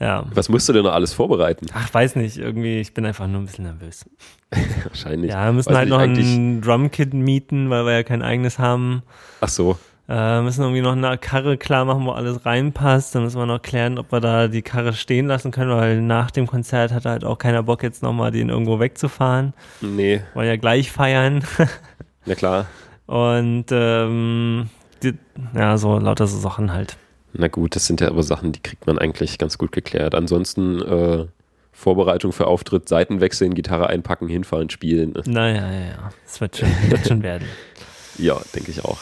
Ja. 0.00 0.24
Was 0.34 0.48
musst 0.48 0.68
du 0.68 0.72
denn 0.72 0.84
noch 0.84 0.92
alles 0.92 1.12
vorbereiten? 1.12 1.66
Ach, 1.72 1.92
weiß 1.92 2.16
nicht. 2.16 2.36
Irgendwie, 2.36 2.80
ich 2.80 2.94
bin 2.94 3.06
einfach 3.06 3.26
nur 3.26 3.40
ein 3.40 3.46
bisschen 3.46 3.64
nervös. 3.64 4.04
Wahrscheinlich. 4.88 5.30
Ja, 5.30 5.46
wir 5.46 5.52
müssen 5.52 5.70
weiß 5.70 5.76
halt 5.76 5.88
noch 5.88 6.00
ein 6.00 6.60
Drumkit 6.60 7.14
mieten, 7.14 7.70
weil 7.70 7.84
wir 7.86 7.92
ja 7.92 8.02
kein 8.02 8.22
eigenes 8.22 8.58
haben. 8.58 9.02
Ach 9.40 9.48
so. 9.48 9.78
Äh, 10.06 10.42
müssen 10.42 10.62
irgendwie 10.62 10.82
noch 10.82 10.92
eine 10.92 11.16
Karre 11.16 11.56
klar 11.56 11.86
machen, 11.86 12.04
wo 12.04 12.10
alles 12.10 12.44
reinpasst. 12.44 13.14
Dann 13.14 13.22
müssen 13.22 13.38
wir 13.38 13.46
noch 13.46 13.62
klären, 13.62 13.98
ob 13.98 14.12
wir 14.12 14.20
da 14.20 14.48
die 14.48 14.60
Karre 14.62 14.92
stehen 14.92 15.26
lassen 15.26 15.50
können, 15.50 15.70
weil 15.70 16.02
nach 16.02 16.30
dem 16.30 16.46
Konzert 16.46 16.92
hat 16.92 17.06
halt 17.06 17.24
auch 17.24 17.38
keiner 17.38 17.62
Bock, 17.62 17.82
jetzt 17.82 18.02
nochmal 18.02 18.30
den 18.30 18.50
irgendwo 18.50 18.80
wegzufahren. 18.80 19.54
Nee. 19.80 20.20
Wollen 20.34 20.48
ja 20.48 20.56
gleich 20.56 20.92
feiern. 20.92 21.42
ja, 22.26 22.34
klar. 22.34 22.66
Und 23.06 23.66
ähm, 23.70 24.68
die, 25.02 25.14
ja, 25.54 25.78
so 25.78 25.98
lauter 25.98 26.26
so 26.26 26.38
Sachen 26.38 26.72
halt. 26.72 26.98
Na 27.36 27.48
gut, 27.48 27.74
das 27.74 27.86
sind 27.86 28.00
ja 28.00 28.08
aber 28.08 28.22
Sachen, 28.22 28.52
die 28.52 28.60
kriegt 28.60 28.86
man 28.86 28.98
eigentlich 28.98 29.38
ganz 29.38 29.58
gut 29.58 29.72
geklärt. 29.72 30.14
Ansonsten 30.14 30.80
äh, 30.80 31.26
Vorbereitung 31.72 32.32
für 32.32 32.46
Auftritt, 32.46 32.88
Seiten 32.88 33.20
wechseln, 33.20 33.54
Gitarre 33.54 33.88
einpacken, 33.88 34.28
hinfahren, 34.28 34.70
spielen. 34.70 35.14
Naja, 35.26 35.70
ja, 35.70 35.80
ja. 35.80 36.10
Das 36.24 36.40
wird 36.40 36.56
schon, 36.56 36.68
wird 36.88 37.06
schon 37.06 37.22
werden. 37.22 37.48
ja, 38.18 38.40
denke 38.54 38.70
ich 38.70 38.84
auch. 38.84 38.98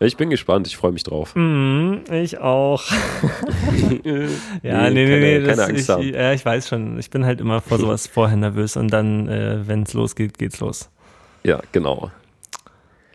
Ich 0.00 0.16
bin 0.16 0.30
gespannt, 0.30 0.68
ich 0.68 0.76
freue 0.76 0.92
mich 0.92 1.02
drauf. 1.02 1.34
Mm, 1.34 2.04
ich 2.12 2.38
auch. 2.38 2.84
ja, 4.62 4.90
nee, 4.90 4.90
nee, 4.90 5.06
nee, 5.06 5.38
nee 5.40 5.44
keine, 5.44 5.64
Angst 5.64 5.82
ich, 5.82 5.88
haben. 5.88 6.14
Ja, 6.14 6.32
ich 6.32 6.46
weiß 6.46 6.68
schon. 6.68 7.00
Ich 7.00 7.10
bin 7.10 7.26
halt 7.26 7.40
immer 7.40 7.60
vor 7.60 7.78
sowas 7.80 8.06
vorher 8.06 8.36
nervös 8.36 8.76
und 8.76 8.92
dann, 8.92 9.28
äh, 9.28 9.66
wenn 9.66 9.82
es 9.82 9.94
losgeht, 9.94 10.38
geht's 10.38 10.60
los. 10.60 10.88
Ja, 11.42 11.60
genau. 11.72 12.12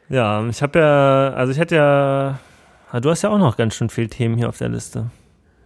Ja, 0.09 0.45
ich 0.49 0.61
habe 0.61 0.79
ja, 0.79 1.29
also 1.33 1.53
ich 1.53 1.57
hätte 1.57 1.75
ja 1.75 2.39
du 3.01 3.09
hast 3.09 3.21
ja 3.21 3.29
auch 3.29 3.37
noch 3.37 3.57
ganz 3.57 3.75
schön 3.75 3.89
viele 3.89 4.09
Themen 4.09 4.37
hier 4.37 4.49
auf 4.49 4.57
der 4.57 4.69
Liste. 4.69 5.09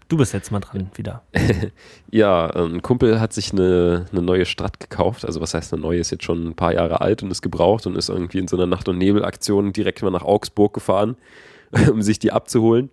Du 0.09 0.15
bist 0.15 0.33
jetzt 0.33 0.51
mal 0.51 0.61
dran 0.61 0.89
wieder. 0.95 1.23
ja, 2.11 2.47
ein 2.47 2.81
Kumpel 2.81 3.19
hat 3.19 3.33
sich 3.33 3.51
eine, 3.51 4.05
eine 4.11 4.21
neue 4.21 4.45
Stadt 4.45 4.79
gekauft. 4.79 5.25
Also 5.25 5.41
was 5.41 5.53
heißt 5.53 5.73
eine 5.73 5.81
neue? 5.81 5.99
Ist 5.99 6.11
jetzt 6.11 6.23
schon 6.23 6.47
ein 6.47 6.55
paar 6.55 6.73
Jahre 6.73 7.01
alt 7.01 7.23
und 7.23 7.31
ist 7.31 7.41
gebraucht 7.41 7.85
und 7.85 7.97
ist 7.97 8.07
irgendwie 8.07 8.37
in 8.37 8.47
so 8.47 8.55
einer 8.55 8.67
Nacht- 8.67 8.87
und 8.87 8.97
Nebelaktion 8.97 9.73
direkt 9.73 10.01
mal 10.01 10.11
nach 10.11 10.23
Augsburg 10.23 10.73
gefahren, 10.73 11.17
um 11.91 12.01
sich 12.01 12.19
die 12.19 12.31
abzuholen. 12.31 12.89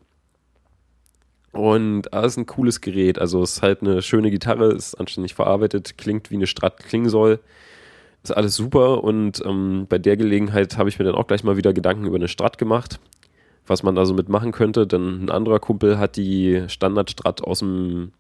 Und 1.53 2.09
das 2.11 2.33
ist 2.33 2.37
ein 2.39 2.47
cooles 2.47 2.81
Gerät. 2.81 3.21
Also 3.21 3.43
es 3.43 3.57
ist 3.57 3.63
halt 3.63 3.83
eine 3.83 4.03
schöne 4.03 4.33
Gitarre, 4.33 4.73
ist 4.73 4.97
anständig 4.97 5.35
verarbeitet, 5.35 5.97
klingt 5.97 6.33
wie 6.33 6.35
eine 6.35 6.49
Strat 6.49 6.79
klingen 6.79 7.09
soll. 7.09 7.39
Ist 8.25 8.37
alles 8.37 8.57
super 8.57 9.05
und 9.05 9.41
ähm, 9.45 9.87
bei 9.89 9.99
der 9.99 10.17
Gelegenheit 10.17 10.79
habe 10.79 10.89
ich 10.89 10.99
mir 10.99 11.05
dann 11.05 11.15
auch 11.15 11.29
gleich 11.29 11.45
mal 11.45 11.57
wieder 11.57 11.73
Gedanken 11.73 12.07
über 12.07 12.17
eine 12.17 12.27
Strat 12.27 12.59
gemacht 12.59 12.99
was 13.67 13.83
man 13.83 13.95
da 13.95 14.05
so 14.07 14.15
mitmachen 14.15 14.53
könnte. 14.53 14.87
Denn 14.87 15.25
ein 15.25 15.31
anderer 15.31 15.59
Kumpel 15.59 15.99
hat 15.99 16.17
die 16.17 16.65
Standardstrat 16.69 17.43
aus 17.43 17.61
dem, 17.61 18.13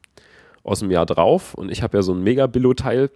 aus 0.62 0.80
dem 0.80 0.90
Jahr 0.90 1.06
drauf 1.06 1.54
und 1.54 1.70
ich 1.70 1.82
habe 1.82 1.96
ja 1.98 2.02
so 2.02 2.12
ein 2.12 2.22
Mega-Billo-Teil 2.22 3.10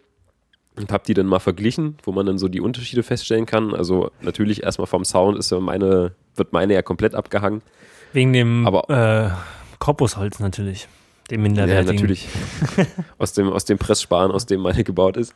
und 0.77 0.93
habe 0.93 1.05
die 1.07 1.15
dann 1.15 1.27
mal 1.27 1.41
verglichen, 1.41 1.97
wo 2.05 2.13
man 2.13 2.27
dann 2.27 2.39
so 2.39 2.49
die 2.49 2.61
Unterschiede 2.61 3.03
feststellen 3.03 3.47
kann. 3.47 3.75
Also 3.75 4.11
natürlich 4.21 4.63
erstmal 4.63 4.87
vom 4.87 5.05
Sound 5.05 5.39
ist 5.39 5.51
ja 5.51 5.61
meine, 5.61 6.13
wird 6.37 6.53
meine 6.53 6.75
ja 6.75 6.83
komplett 6.83 7.15
abgehangen. 7.15 7.63
Wegen 8.13 8.33
dem 8.33 8.67
Aber, 8.67 8.89
äh, 8.89 9.31
Korpusholz 9.79 10.39
natürlich. 10.39 10.89
Dem 11.31 11.43
minderwertigen. 11.43 11.87
Ja, 11.87 11.93
natürlich. 11.93 12.29
aus, 13.19 13.33
dem, 13.33 13.53
aus 13.53 13.65
dem 13.65 13.79
Pressspan, 13.79 14.31
aus 14.31 14.47
dem 14.47 14.61
meine 14.61 14.85
gebaut 14.85 15.17
ist. 15.17 15.35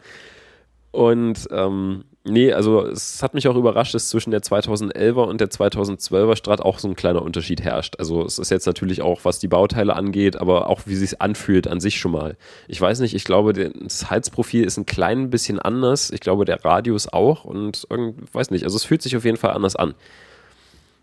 Und 0.91 1.49
ähm, 1.51 2.05
nee, 2.25 2.53
also 2.53 2.87
es 2.87 3.23
hat 3.23 3.35
mich 3.35 3.49
auch 3.49 3.57
überrascht, 3.57 3.95
dass 3.95 4.09
zwischen 4.09 4.31
der 4.31 4.43
2011er 4.43 5.25
und 5.25 5.41
der 5.41 5.51
2012er 5.51 6.37
Strat 6.37 6.61
auch 6.61 6.79
so 6.79 6.89
ein 6.89 6.97
kleiner 6.97 7.23
Unterschied 7.23 7.63
herrscht. 7.63 7.97
Also 7.99 8.25
es 8.25 8.39
ist 8.39 8.51
jetzt 8.51 8.67
natürlich 8.67 9.03
auch, 9.03 9.25
was 9.25 9.39
die 9.39 9.49
Bauteile 9.49 9.97
angeht, 9.97 10.37
aber 10.37 10.69
auch 10.69 10.83
wie 10.87 10.97
sich 10.97 11.21
anfühlt 11.21 11.69
an 11.69 11.81
sich 11.81 11.99
schon 11.99 12.13
mal. 12.13 12.37
Ich 12.69 12.81
weiß 12.81 13.01
nicht, 13.01 13.15
ich 13.15 13.25
glaube, 13.25 13.53
das 13.53 14.11
Halsprofil 14.11 14.65
ist 14.65 14.77
ein 14.77 14.87
klein 14.87 15.31
bisschen 15.31 15.59
anders. 15.59 16.11
Ich 16.11 16.21
glaube, 16.21 16.45
der 16.45 16.65
Radius 16.65 17.13
auch 17.13 17.45
und 17.45 17.87
irgend, 17.91 18.35
weiß 18.35 18.51
nicht, 18.51 18.65
also 18.65 18.77
es 18.77 18.85
fühlt 18.85 19.03
sich 19.03 19.17
auf 19.17 19.25
jeden 19.25 19.37
Fall 19.37 19.53
anders 19.53 19.77
an. 19.77 19.95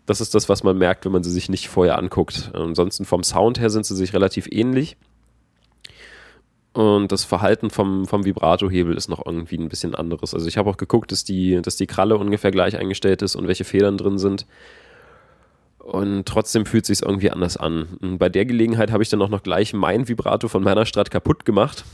Das 0.06 0.20
ist 0.20 0.34
das, 0.34 0.48
was 0.48 0.64
man 0.64 0.76
merkt, 0.76 1.04
wenn 1.04 1.12
man 1.12 1.22
sie 1.22 1.30
sich 1.30 1.48
nicht 1.48 1.68
vorher 1.68 1.96
anguckt. 1.98 2.50
Ansonsten 2.54 3.04
vom 3.04 3.22
Sound 3.22 3.60
her 3.60 3.70
sind 3.70 3.86
sie 3.86 3.94
sich 3.94 4.12
relativ 4.12 4.48
ähnlich. 4.50 4.96
Und 6.72 7.10
das 7.10 7.24
Verhalten 7.24 7.70
vom, 7.70 8.06
vom 8.06 8.24
Vibrato-Hebel 8.24 8.96
ist 8.96 9.08
noch 9.08 9.26
irgendwie 9.26 9.58
ein 9.58 9.68
bisschen 9.68 9.94
anderes. 9.94 10.34
Also 10.34 10.46
ich 10.46 10.56
habe 10.56 10.70
auch 10.70 10.76
geguckt, 10.76 11.10
dass 11.10 11.24
die, 11.24 11.60
dass 11.62 11.76
die 11.76 11.88
Kralle 11.88 12.16
ungefähr 12.16 12.52
gleich 12.52 12.76
eingestellt 12.76 13.22
ist 13.22 13.34
und 13.34 13.48
welche 13.48 13.64
Federn 13.64 13.98
drin 13.98 14.18
sind. 14.18 14.46
Und 15.78 16.26
trotzdem 16.26 16.66
fühlt 16.66 16.88
es 16.88 16.98
sich 16.98 17.06
irgendwie 17.06 17.30
anders 17.32 17.56
an. 17.56 17.98
Und 18.00 18.18
bei 18.18 18.28
der 18.28 18.44
Gelegenheit 18.44 18.92
habe 18.92 19.02
ich 19.02 19.08
dann 19.08 19.20
auch 19.22 19.28
noch 19.28 19.42
gleich 19.42 19.72
mein 19.72 20.06
Vibrato 20.06 20.46
von 20.46 20.62
meiner 20.62 20.86
Strat 20.86 21.10
kaputt 21.10 21.44
gemacht. 21.44 21.84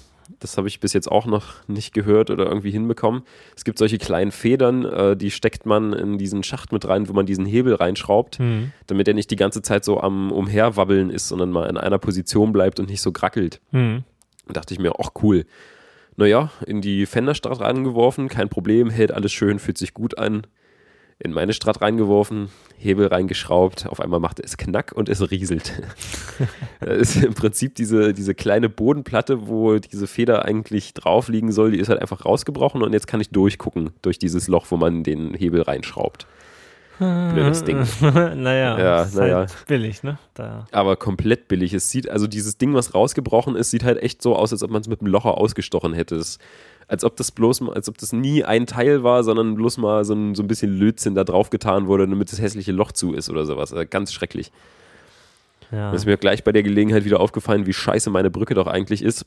Das 0.41 0.59
habe 0.59 0.69
ich 0.69 0.81
bis 0.81 0.93
jetzt 0.93 1.11
auch 1.11 1.25
noch 1.25 1.55
nicht 1.69 1.95
gehört 1.95 2.31
oder 2.31 2.47
irgendwie 2.47 2.73
hinbekommen. 2.73 3.23
Es 3.57 3.65
gibt 3.65 3.79
solche 3.79 3.97
kleinen 3.97 4.33
Federn, 4.33 4.85
äh, 4.85 5.17
die 5.17 5.31
steckt 5.31 5.67
man 5.67 5.93
in 5.93 6.19
diesen 6.19 6.43
Schacht 6.43 6.73
mit 6.73 6.87
rein, 6.87 7.09
wo 7.09 7.13
man 7.13 7.27
diesen 7.27 7.47
Hebel 7.47 7.75
reinschraubt, 7.75 8.41
mhm. 8.41 8.73
damit 8.89 9.07
er 9.09 9.15
nicht 9.15 9.31
die 9.31 9.37
ganze 9.37 9.63
Zeit 9.63 9.85
so 9.85 10.01
am 10.01 10.33
Umherwabbeln 10.33 11.11
ist, 11.11 11.29
sondern 11.29 11.53
mal 11.53 11.69
in 11.71 11.77
einer 11.77 11.99
Position 11.99 12.53
bleibt 12.53 12.81
und 12.81 12.91
nicht 12.91 13.01
so 13.01 13.13
grackelt. 13.13 13.61
Mhm. 13.71 14.03
Dachte 14.49 14.75
ich 14.75 14.81
mir, 14.81 14.95
ach 14.99 15.11
cool. 15.23 15.45
Naja, 16.17 16.51
in 16.67 16.81
die 16.81 17.05
Fenderstraat 17.05 17.61
reingeworfen, 17.61 18.29
kein 18.29 18.49
Problem, 18.49 18.89
hält 18.91 19.13
alles 19.13 19.33
schön, 19.33 19.59
fühlt 19.59 19.77
sich 19.77 19.93
gut 19.93 20.19
an. 20.19 20.47
In 21.19 21.33
meine 21.33 21.55
Straat 21.55 21.81
reingeworfen, 21.81 22.51
Hebel 22.77 23.07
reingeschraubt, 23.07 23.87
auf 23.87 24.01
einmal 24.01 24.21
machte 24.21 24.43
es 24.43 24.59
Knack 24.59 24.93
und 24.93 25.09
es 25.09 25.31
rieselt. 25.31 25.73
das 26.81 27.15
ist 27.15 27.25
im 27.25 27.33
Prinzip 27.33 27.75
diese, 27.75 28.13
diese 28.13 28.35
kleine 28.35 28.69
Bodenplatte, 28.69 29.49
wo 29.49 29.79
diese 29.79 30.07
Feder 30.07 30.45
eigentlich 30.45 30.93
drauf 30.93 31.29
liegen 31.29 31.53
soll, 31.53 31.71
die 31.71 31.79
ist 31.79 31.89
halt 31.89 32.03
einfach 32.03 32.27
rausgebrochen 32.27 32.83
und 32.83 32.93
jetzt 32.93 33.07
kann 33.07 33.21
ich 33.21 33.31
durchgucken 33.31 33.91
durch 34.03 34.19
dieses 34.19 34.47
Loch, 34.49 34.67
wo 34.71 34.77
man 34.77 35.05
den 35.05 35.33
Hebel 35.33 35.63
reinschraubt. 35.63 36.27
Blödes 36.99 37.65
Ding. 37.65 37.79
naja, 38.01 38.79
ja, 38.79 39.03
ist 39.03 39.15
naja. 39.15 39.37
Halt 39.37 39.67
billig, 39.67 40.03
ne? 40.03 40.19
Da. 40.35 40.67
Aber 40.73 40.97
komplett 40.97 41.49
billig. 41.49 41.75
Es 41.75 41.91
sieht, 41.91 42.09
also 42.09 42.27
dieses 42.27 42.57
Ding, 42.57 42.75
was 42.75 42.95
rausgebrochen 42.95 43.55
ist, 43.55 43.71
sieht 43.71 43.85
halt 43.85 44.03
echt 44.03 44.23
so 44.23 44.35
aus, 44.35 44.53
als 44.53 44.63
ob 44.63 44.71
man 44.71 44.81
es 44.81 44.89
mit 44.89 45.01
einem 45.01 45.11
Locher 45.11 45.37
ausgestochen 45.37 45.93
hätte. 45.93 46.17
Es, 46.17 46.39
als 46.89 47.05
ob 47.05 47.17
das 47.17 47.33
bloß 47.33 47.69
als 47.69 47.89
ob 47.89 47.99
das 47.99 48.13
nie 48.13 48.45
ein 48.45 48.67
Teil 48.67 49.03
war, 49.03 49.25
sondern 49.25 49.57
bloß 49.57 49.79
mal 49.79 50.05
so 50.05 50.15
ein, 50.15 50.35
so 50.35 50.43
ein 50.43 50.49
bisschen 50.49 50.73
Lötzinn 50.79 51.15
da 51.15 51.25
drauf 51.25 51.51
getan 51.51 51.87
wurde, 51.87 52.07
damit 52.09 52.33
das 52.33 52.41
hässliche 52.41 52.73
Loch 52.73 52.93
zu 52.93 53.13
ist 53.13 53.29
oder 53.29 53.45
sowas. 53.45 53.73
Also 53.73 53.85
ganz 53.89 54.13
schrecklich. 54.13 54.53
Ja. 55.71 55.91
Das 55.91 56.03
ist 56.03 56.07
mir 56.07 56.17
gleich 56.17 56.45
bei 56.45 56.53
der 56.53 56.63
Gelegenheit 56.63 57.05
wieder 57.05 57.21
aufgefallen, 57.21 57.67
wie 57.67 57.73
scheiße 57.73 58.09
meine 58.11 58.31
Brücke 58.31 58.55
doch 58.55 58.69
eigentlich 58.69 59.03
ist. 59.03 59.27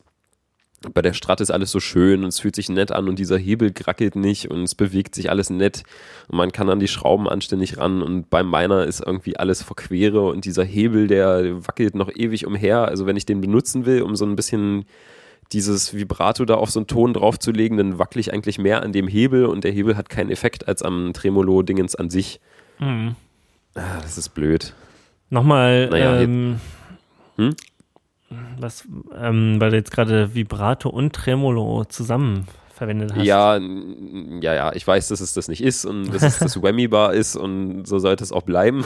Bei 0.93 1.01
der 1.01 1.13
Strat 1.13 1.41
ist 1.41 1.51
alles 1.51 1.71
so 1.71 1.79
schön 1.79 2.23
und 2.23 2.29
es 2.29 2.39
fühlt 2.39 2.55
sich 2.55 2.69
nett 2.69 2.91
an 2.91 3.09
und 3.09 3.19
dieser 3.19 3.37
Hebel 3.37 3.71
grackelt 3.71 4.15
nicht 4.15 4.49
und 4.49 4.63
es 4.63 4.75
bewegt 4.75 5.13
sich 5.13 5.29
alles 5.29 5.49
nett 5.49 5.83
und 6.27 6.37
man 6.37 6.51
kann 6.51 6.69
an 6.69 6.79
die 6.79 6.87
Schrauben 6.87 7.27
anständig 7.27 7.77
ran 7.77 8.01
und 8.01 8.29
beim 8.29 8.49
Miner 8.49 8.85
ist 8.85 9.01
irgendwie 9.05 9.37
alles 9.37 9.61
verquere 9.61 10.21
und 10.21 10.45
dieser 10.45 10.63
Hebel, 10.63 11.07
der 11.07 11.67
wackelt 11.67 11.95
noch 11.95 12.09
ewig 12.13 12.45
umher. 12.45 12.87
Also 12.87 13.05
wenn 13.05 13.17
ich 13.17 13.25
den 13.25 13.41
benutzen 13.41 13.85
will, 13.85 14.01
um 14.03 14.15
so 14.15 14.25
ein 14.25 14.35
bisschen 14.35 14.85
dieses 15.51 15.93
Vibrato 15.93 16.45
da 16.45 16.55
auf 16.55 16.69
so 16.69 16.79
einen 16.79 16.87
Ton 16.87 17.13
draufzulegen, 17.13 17.77
dann 17.77 17.99
wackel 17.99 18.19
ich 18.19 18.31
eigentlich 18.31 18.57
mehr 18.57 18.83
an 18.83 18.93
dem 18.93 19.07
Hebel 19.07 19.45
und 19.45 19.63
der 19.63 19.71
Hebel 19.71 19.97
hat 19.97 20.09
keinen 20.09 20.29
Effekt 20.29 20.67
als 20.67 20.83
am 20.83 21.11
Tremolo-Dingens 21.13 21.95
an 21.95 22.09
sich. 22.09 22.39
Mhm. 22.79 23.15
Ah, 23.75 23.99
das 24.01 24.17
ist 24.17 24.29
blöd. 24.29 24.73
Nochmal, 25.29 25.89
naja, 25.89 26.21
ähm, 26.21 26.59
hm? 27.35 27.55
Was, 28.59 28.87
ähm, 29.19 29.59
weil 29.59 29.71
du 29.71 29.77
jetzt 29.77 29.91
gerade 29.91 30.35
Vibrato 30.35 30.89
und 30.89 31.13
Tremolo 31.13 31.85
zusammen 31.85 32.45
verwendet 32.73 33.13
hast. 33.13 33.23
Ja, 33.23 33.57
ja, 33.57 34.53
ja, 34.53 34.73
ich 34.73 34.87
weiß, 34.87 35.09
dass 35.09 35.19
es 35.19 35.33
das 35.33 35.47
nicht 35.47 35.61
ist 35.61 35.85
und 35.85 36.13
dass 36.13 36.23
es 36.23 36.39
das 36.39 36.61
Whammy-Bar 36.61 37.13
ist 37.13 37.35
und 37.35 37.85
so 37.85 37.99
sollte 37.99 38.23
es 38.23 38.31
auch 38.31 38.43
bleiben. 38.43 38.85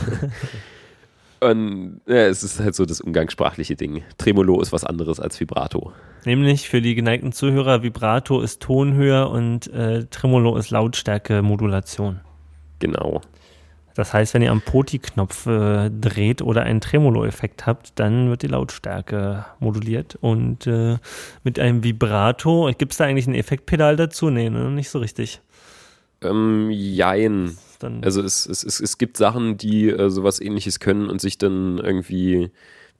und 1.41 2.01
ja, 2.07 2.25
es 2.27 2.43
ist 2.43 2.59
halt 2.59 2.75
so 2.75 2.85
das 2.85 3.01
umgangssprachliche 3.01 3.75
Ding. 3.75 4.03
Tremolo 4.17 4.61
ist 4.61 4.71
was 4.71 4.83
anderes 4.83 5.19
als 5.19 5.39
Vibrato. 5.39 5.93
Nämlich 6.25 6.69
für 6.69 6.81
die 6.81 6.95
geneigten 6.95 7.31
Zuhörer, 7.33 7.83
Vibrato 7.83 8.41
ist 8.41 8.61
Tonhöhe 8.61 9.27
und 9.27 9.71
äh, 9.73 10.05
Tremolo 10.05 10.57
ist 10.57 10.71
Lautstärke-Modulation. 10.71 12.21
Genau. 12.79 13.21
Das 13.95 14.13
heißt, 14.13 14.33
wenn 14.33 14.41
ihr 14.41 14.51
am 14.51 14.61
Poti-Knopf 14.61 15.45
äh, 15.45 15.89
dreht 15.89 16.41
oder 16.41 16.63
einen 16.63 16.81
Tremolo-Effekt 16.81 17.65
habt, 17.65 17.99
dann 17.99 18.29
wird 18.29 18.41
die 18.41 18.47
Lautstärke 18.47 19.45
moduliert. 19.59 20.17
Und 20.21 20.67
äh, 20.67 20.97
mit 21.43 21.59
einem 21.59 21.83
Vibrato, 21.83 22.71
gibt 22.77 22.93
es 22.93 22.97
da 22.97 23.05
eigentlich 23.05 23.27
ein 23.27 23.35
Effektpedal 23.35 23.95
dazu? 23.95 24.29
Nee, 24.29 24.49
ne? 24.49 24.71
nicht 24.71 24.89
so 24.89 24.99
richtig. 24.99 25.41
Ähm, 26.21 26.69
jein. 26.71 27.57
Also 28.01 28.21
es, 28.21 28.45
es, 28.45 28.63
es, 28.63 28.79
es 28.79 28.97
gibt 28.97 29.17
Sachen, 29.17 29.57
die 29.57 29.89
äh, 29.89 30.09
sowas 30.09 30.39
ähnliches 30.39 30.79
können 30.79 31.09
und 31.09 31.19
sich 31.19 31.37
dann 31.37 31.79
irgendwie 31.79 32.49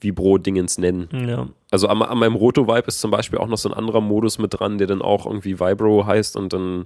Vibro-Dingens 0.02 0.78
nennen. 0.78 1.07
Ja. 1.28 1.48
Also 1.72 1.88
an, 1.88 2.02
an 2.02 2.18
meinem 2.18 2.36
Roto-Vibe 2.36 2.88
ist 2.88 2.99
zum 2.99 3.10
Beispiel 3.10 3.40
auch 3.40 3.48
noch 3.48 3.57
so 3.57 3.70
ein 3.70 3.74
anderer 3.74 4.02
Modus 4.02 4.40
mit 4.40 4.60
dran, 4.60 4.78
der 4.78 4.88
dann 4.88 5.02
auch 5.02 5.26
irgendwie 5.26 5.60
Vibro 5.60 6.06
heißt 6.06 6.36
und 6.36 6.53
dann 6.53 6.86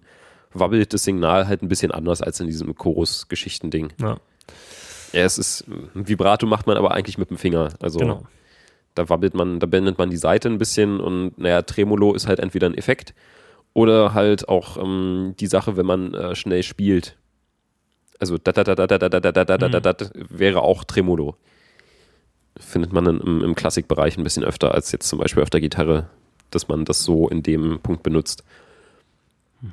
wabbelt 0.54 0.94
das 0.94 1.04
Signal 1.04 1.48
halt 1.48 1.62
ein 1.62 1.68
bisschen 1.68 1.92
anders 1.92 2.22
als 2.22 2.40
in 2.40 2.48
diesem 2.48 2.76
Chorus-Geschichten-Ding. 2.76 3.94
Ja. 4.00 4.18
ja. 5.14 5.24
es 5.24 5.38
ist, 5.38 5.66
ein 5.68 6.08
Vibrato 6.08 6.46
macht 6.46 6.68
man 6.68 6.78
aber 6.78 6.92
eigentlich 6.92 7.18
mit 7.18 7.30
dem 7.30 7.38
Finger. 7.38 7.70
Also 7.80 8.00
genau. 8.00 8.24
da 8.96 9.10
wabbelt 9.10 9.34
man, 9.34 9.60
da 9.60 9.68
bändet 9.68 9.98
man 9.98 10.10
die 10.10 10.18
Seite 10.18 10.50
ein 10.50 10.58
bisschen 10.58 11.00
und 11.00 11.38
naja, 11.38 11.62
Tremolo 11.62 12.14
ist 12.14 12.28
halt 12.28 12.40
entweder 12.40 12.68
ein 12.68 12.78
Effekt 12.78 13.14
oder 13.74 14.14
halt 14.14 14.50
auch 14.50 14.78
ähm, 14.78 15.36
die 15.40 15.48
Sache, 15.48 15.78
wenn 15.78 15.86
man 15.86 16.14
äh, 16.14 16.36
schnell 16.36 16.64
spielt. 16.64 17.16
Also 18.20 18.38
da 18.38 18.52
da 18.52 18.64
da 18.64 18.76
da 18.76 18.88
da 18.88 18.98
da 18.98 19.10
da 19.10 19.20
da 19.20 19.32
da 19.32 19.58
da 19.58 19.80
da 19.80 19.94
da 19.94 20.10
wäre 20.16 20.62
auch 20.62 20.84
Tremolo. 20.84 21.36
Findet 22.60 22.92
man 22.92 23.06
im, 23.06 23.44
im 23.44 23.54
Klassikbereich 23.54 24.18
ein 24.18 24.24
bisschen 24.24 24.44
öfter 24.44 24.74
als 24.74 24.92
jetzt 24.92 25.08
zum 25.08 25.20
Beispiel 25.20 25.44
auf 25.44 25.52
der 25.52 25.62
Gitarre, 25.62 26.10
dass 26.50 26.68
man 26.68 26.86
das 26.86 27.04
so 27.04 27.30
in 27.30 27.44
dem 27.44 27.80
Punkt 27.82 28.02
benutzt. 28.02 28.44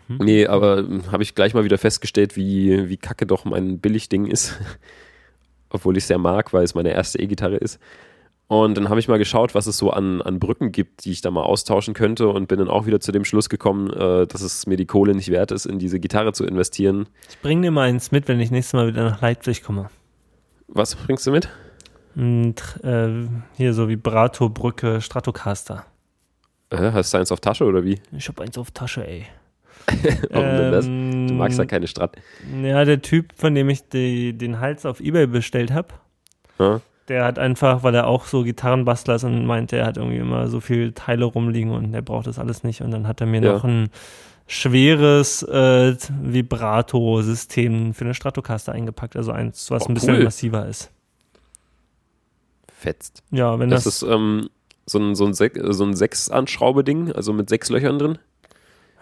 Mhm. 0.09 0.19
Nee, 0.25 0.47
aber 0.47 0.79
hm, 0.79 1.13
habe 1.13 1.23
ich 1.23 1.35
gleich 1.35 1.55
mal 1.55 1.65
wieder 1.65 1.79
festgestellt, 1.79 2.37
wie, 2.37 2.89
wie 2.89 2.97
kacke 2.97 3.27
doch 3.27 3.45
mein 3.45 3.79
Billigding 3.79 4.27
ist. 4.27 4.59
Obwohl 5.71 5.97
ich 5.97 6.05
es 6.05 6.09
sehr 6.09 6.19
mag, 6.19 6.53
weil 6.53 6.63
es 6.65 6.75
meine 6.75 6.93
erste 6.93 7.19
E-Gitarre 7.19 7.57
ist. 7.57 7.81
Und 8.47 8.77
dann 8.77 8.91
habe 8.91 9.01
ich 9.01 9.09
mal 9.09 9.19
geschaut, 9.19 9.55
was 9.55 9.67
es 9.67 9.79
so 9.79 9.91
an, 9.91 10.21
an 10.21 10.39
Brücken 10.39 10.71
gibt, 10.71 11.05
die 11.05 11.13
ich 11.13 11.23
da 11.23 11.31
mal 11.31 11.43
austauschen 11.43 11.95
könnte 11.95 12.29
und 12.29 12.47
bin 12.47 12.59
dann 12.59 12.69
auch 12.69 12.87
wieder 12.87 13.01
zu 13.01 13.11
dem 13.11 13.25
Schluss 13.25 13.49
gekommen, 13.49 13.91
äh, 13.91 14.27
dass 14.27 14.43
es 14.43 14.67
mir 14.67 14.77
die 14.77 14.87
Kohle 14.87 15.15
nicht 15.15 15.31
wert 15.31 15.51
ist, 15.51 15.65
in 15.65 15.79
diese 15.79 15.99
Gitarre 15.99 16.33
zu 16.33 16.45
investieren. 16.45 17.09
Ich 17.31 17.41
bringe 17.41 17.63
dir 17.63 17.71
mal 17.71 17.89
eins 17.89 18.13
mit, 18.13 18.29
wenn 18.29 18.39
ich 18.41 18.51
nächstes 18.51 18.75
Mal 18.75 18.87
wieder 18.89 19.05
nach 19.05 19.23
Leipzig 19.23 19.63
komme. 19.63 19.89
Was 20.69 20.95
bringst 20.95 21.27
du 21.27 21.31
mit? 21.31 21.49
Und, 22.15 22.63
äh, 22.85 23.27
hier 23.57 23.73
so 23.73 23.89
Vibrato-Brücke 23.89 25.01
Stratocaster. 25.01 25.87
Äh, 26.71 26.93
hast 26.93 27.15
du 27.15 27.19
eins 27.19 27.33
auf 27.33 27.41
Tasche 27.41 27.65
oder 27.65 27.85
wie? 27.85 28.01
Ich 28.13 28.29
habe 28.29 28.43
eins 28.43 28.59
auf 28.59 28.71
Tasche, 28.71 29.07
ey. 29.07 29.27
Ähm, 30.31 31.29
du 31.29 31.35
magst 31.35 31.59
ja 31.59 31.65
keine 31.65 31.87
Strat. 31.87 32.17
Ja, 32.63 32.85
der 32.85 33.03
Typ, 33.03 33.33
von 33.37 33.55
dem 33.55 33.69
ich 33.69 33.89
die, 33.89 34.33
den 34.33 34.61
Hals 34.61 34.87
auf 34.87 35.01
Ebay 35.01 35.27
bestellt 35.27 35.73
habe, 35.73 35.89
ja. 36.59 36.81
der 37.09 37.25
hat 37.25 37.39
einfach, 37.39 37.83
weil 37.83 37.95
er 37.95 38.07
auch 38.07 38.25
so 38.27 38.43
Gitarrenbastler 38.43 39.17
ist 39.17 39.25
und 39.25 39.47
meinte, 39.47 39.77
er 39.77 39.87
hat 39.87 39.97
irgendwie 39.97 40.19
immer 40.19 40.49
so 40.49 40.61
viele 40.61 40.95
Teile 40.95 41.25
rumliegen 41.25 41.71
und 41.71 41.93
er 41.95 42.03
braucht 42.03 42.27
das 42.27 42.39
alles 42.39 42.65
nicht. 42.65 42.81
Und 42.81 42.91
dann 42.91 43.07
hat 43.07 43.21
er 43.21 43.27
mir 43.27 43.43
ja. 43.43 43.53
noch 43.53 43.65
ein 43.65 43.91
schweres 44.47 45.43
äh, 45.43 45.97
Vibrato-System 46.23 47.95
für 47.95 48.05
eine 48.05 48.15
Stratocaster 48.15 48.73
eingepackt, 48.73 49.17
also 49.17 49.33
eins, 49.33 49.71
was 49.71 49.85
oh, 49.85 49.89
ein 49.89 49.95
bisschen 49.95 50.17
cool. 50.17 50.25
massiver 50.25 50.67
ist. 50.67 50.91
Fetzt. 52.69 53.23
Ja, 53.31 53.59
wenn 53.59 53.71
das. 53.71 53.85
Das 53.85 54.03
ist 54.03 54.03
ähm, 54.03 54.49
so 54.87 54.99
ein, 54.99 55.15
so 55.15 55.25
ein, 55.25 55.33
Sech, 55.33 55.53
so 55.57 55.85
ein 55.85 55.95
Sechs-Anschraube-Ding, 55.95 57.13
also 57.13 57.33
mit 57.33 57.49
sechs 57.49 57.71
Löchern 57.71 57.99
drin. 57.99 58.19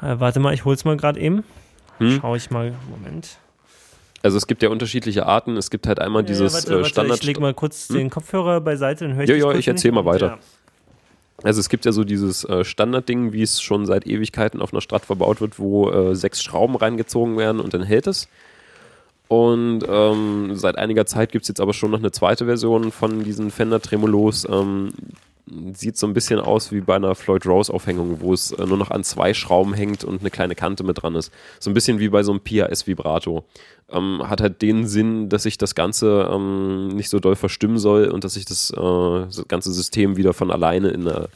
Äh, 0.03 0.19
warte 0.19 0.41
mal, 0.41 0.53
ich 0.53 0.65
hol's 0.65 0.85
mal 0.85 0.97
gerade 0.97 1.21
eben. 1.21 1.45
Hm? 1.99 2.19
Schau 2.21 2.35
ich 2.35 2.51
mal. 2.51 2.75
Moment. 2.91 3.39
Also 4.23 4.37
es 4.37 4.47
gibt 4.47 4.63
ja 4.63 4.69
unterschiedliche 4.69 5.27
Arten. 5.27 5.57
Es 5.57 5.71
gibt 5.71 5.87
halt 5.87 6.01
einmal 6.01 6.23
ja, 6.23 6.29
dieses 6.29 6.55
warte, 6.55 6.75
warte, 6.77 6.89
Standard. 6.89 7.19
Ich 7.21 7.25
leg 7.25 7.41
mal 7.41 7.55
kurz 7.55 7.89
hm? 7.89 7.97
den 7.97 8.11
Kopfhörer 8.11 8.61
beiseite, 8.61 9.07
dann 9.07 9.17
höre 9.17 9.25
ich 9.25 9.31
Ja, 9.31 9.37
ja, 9.37 9.53
ich 9.53 9.69
erzähl 9.69 9.93
mal 9.93 10.05
weiter. 10.05 10.27
Ja. 10.27 10.39
Also 11.45 11.59
es 11.61 11.69
gibt 11.69 11.85
ja 11.85 11.93
so 11.93 12.05
dieses 12.05 12.45
äh, 12.45 12.65
Standardding, 12.65 13.33
wie 13.33 13.43
es 13.43 13.61
schon 13.61 13.85
seit 13.87 14.07
Ewigkeiten 14.07 14.61
auf 14.61 14.73
einer 14.73 14.81
Strat 14.81 15.05
verbaut 15.05 15.41
wird, 15.41 15.59
wo 15.59 15.91
äh, 15.91 16.15
sechs 16.15 16.43
Schrauben 16.43 16.77
reingezogen 16.77 17.37
werden 17.37 17.61
und 17.61 17.75
dann 17.75 17.83
hält 17.83 18.07
es. 18.07 18.29
Und 19.27 19.81
ähm, 19.89 20.51
seit 20.55 20.77
einiger 20.77 21.07
Zeit 21.07 21.33
gibt 21.33 21.43
es 21.43 21.49
jetzt 21.49 21.61
aber 21.61 21.73
schon 21.73 21.91
noch 21.91 21.99
eine 21.99 22.13
zweite 22.13 22.45
Version 22.45 22.93
von 22.93 23.25
diesen 23.25 23.51
Fender 23.51 23.81
Tremolos, 23.81 24.47
ähm, 24.49 24.91
sieht 25.75 25.97
so 25.97 26.07
ein 26.07 26.13
bisschen 26.13 26.39
aus 26.39 26.71
wie 26.71 26.81
bei 26.81 26.97
einer 26.97 27.15
Floyd 27.15 27.47
Rose 27.47 27.73
Aufhängung, 27.73 28.21
wo 28.21 28.33
es 28.33 28.53
äh, 28.53 28.65
nur 28.65 28.77
noch 28.77 28.91
an 28.91 29.03
zwei 29.03 29.35
Schrauben 29.35 29.75
hängt 29.75 30.05
und 30.05 30.21
eine 30.21 30.31
kleine 30.31 30.55
Kante 30.55 30.85
mit 30.85 31.03
dran 31.03 31.15
ist. 31.15 31.33
So 31.59 31.71
ein 31.71 31.75
bisschen 31.75 31.99
wie 31.99 32.09
bei 32.09 32.23
so 32.23 32.33
einem 32.33 32.41
PAS 32.41 32.87
Vibrato. 32.87 33.45
Ähm, 33.91 34.23
hat 34.25 34.41
halt 34.41 34.63
den 34.63 34.87
Sinn, 34.87 35.29
dass 35.29 35.43
sich 35.43 35.59
das 35.59 35.75
Ganze 35.75 36.31
ähm, 36.33 36.89
nicht 36.89 37.09
so 37.09 37.19
doll 37.19 37.37
verstimmen 37.37 37.79
soll 37.79 38.07
und 38.07 38.25
dass 38.25 38.35
sich 38.35 38.45
das, 38.45 38.71
äh, 38.71 38.77
das 38.77 39.45
ganze 39.49 39.73
System 39.73 40.17
wieder 40.17 40.33
von 40.33 40.51
alleine 40.51 40.89
in 40.89 41.09
eine, 41.09 41.29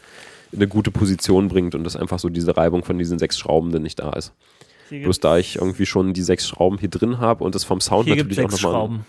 in 0.53 0.59
eine, 0.61 0.69
gute 0.69 0.91
Position 0.91 1.49
bringt 1.49 1.75
und 1.75 1.85
dass 1.85 1.97
einfach 1.97 2.19
so 2.19 2.29
diese 2.29 2.57
Reibung 2.57 2.85
von 2.85 2.99
diesen 2.99 3.19
sechs 3.19 3.39
Schrauben 3.39 3.73
dann 3.73 3.83
nicht 3.83 3.99
da 3.99 4.11
ist. 4.11 4.33
Bloß 4.89 5.19
da 5.19 5.37
ich 5.37 5.57
irgendwie 5.57 5.85
schon 5.85 6.13
die 6.13 6.23
sechs 6.23 6.47
Schrauben 6.47 6.79
hier 6.79 6.89
drin 6.89 7.19
habe 7.19 7.43
und 7.43 7.57
das 7.57 7.65
vom 7.65 7.81
Sound 7.81 8.07
hier 8.07 8.17
natürlich 8.17 8.39
auch 8.39 8.51
nochmal. 8.51 8.59
Schrauben. 8.73 9.07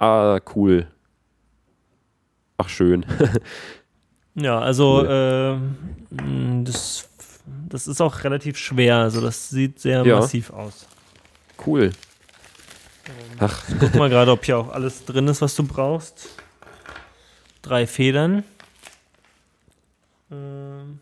Ah, 0.00 0.40
cool. 0.56 0.88
Ach, 2.58 2.68
schön. 2.68 3.06
Ja, 4.34 4.58
also 4.58 5.04
äh, 5.04 5.56
das, 6.64 7.08
das 7.68 7.86
ist 7.86 8.00
auch 8.00 8.24
relativ 8.24 8.58
schwer. 8.58 8.96
Also 8.96 9.20
das 9.20 9.48
sieht 9.48 9.78
sehr 9.78 10.04
ja. 10.04 10.18
massiv 10.18 10.50
aus. 10.50 10.86
Cool. 11.64 11.92
Ähm, 13.06 13.38
Ach. 13.38 13.62
Guck 13.78 13.94
mal 13.94 14.08
gerade, 14.08 14.32
ob 14.32 14.44
hier 14.44 14.58
auch 14.58 14.72
alles 14.72 15.04
drin 15.04 15.28
ist, 15.28 15.40
was 15.40 15.54
du 15.54 15.62
brauchst. 15.64 16.28
Drei 17.62 17.86
Federn. 17.86 18.44
Ähm, 20.30 20.98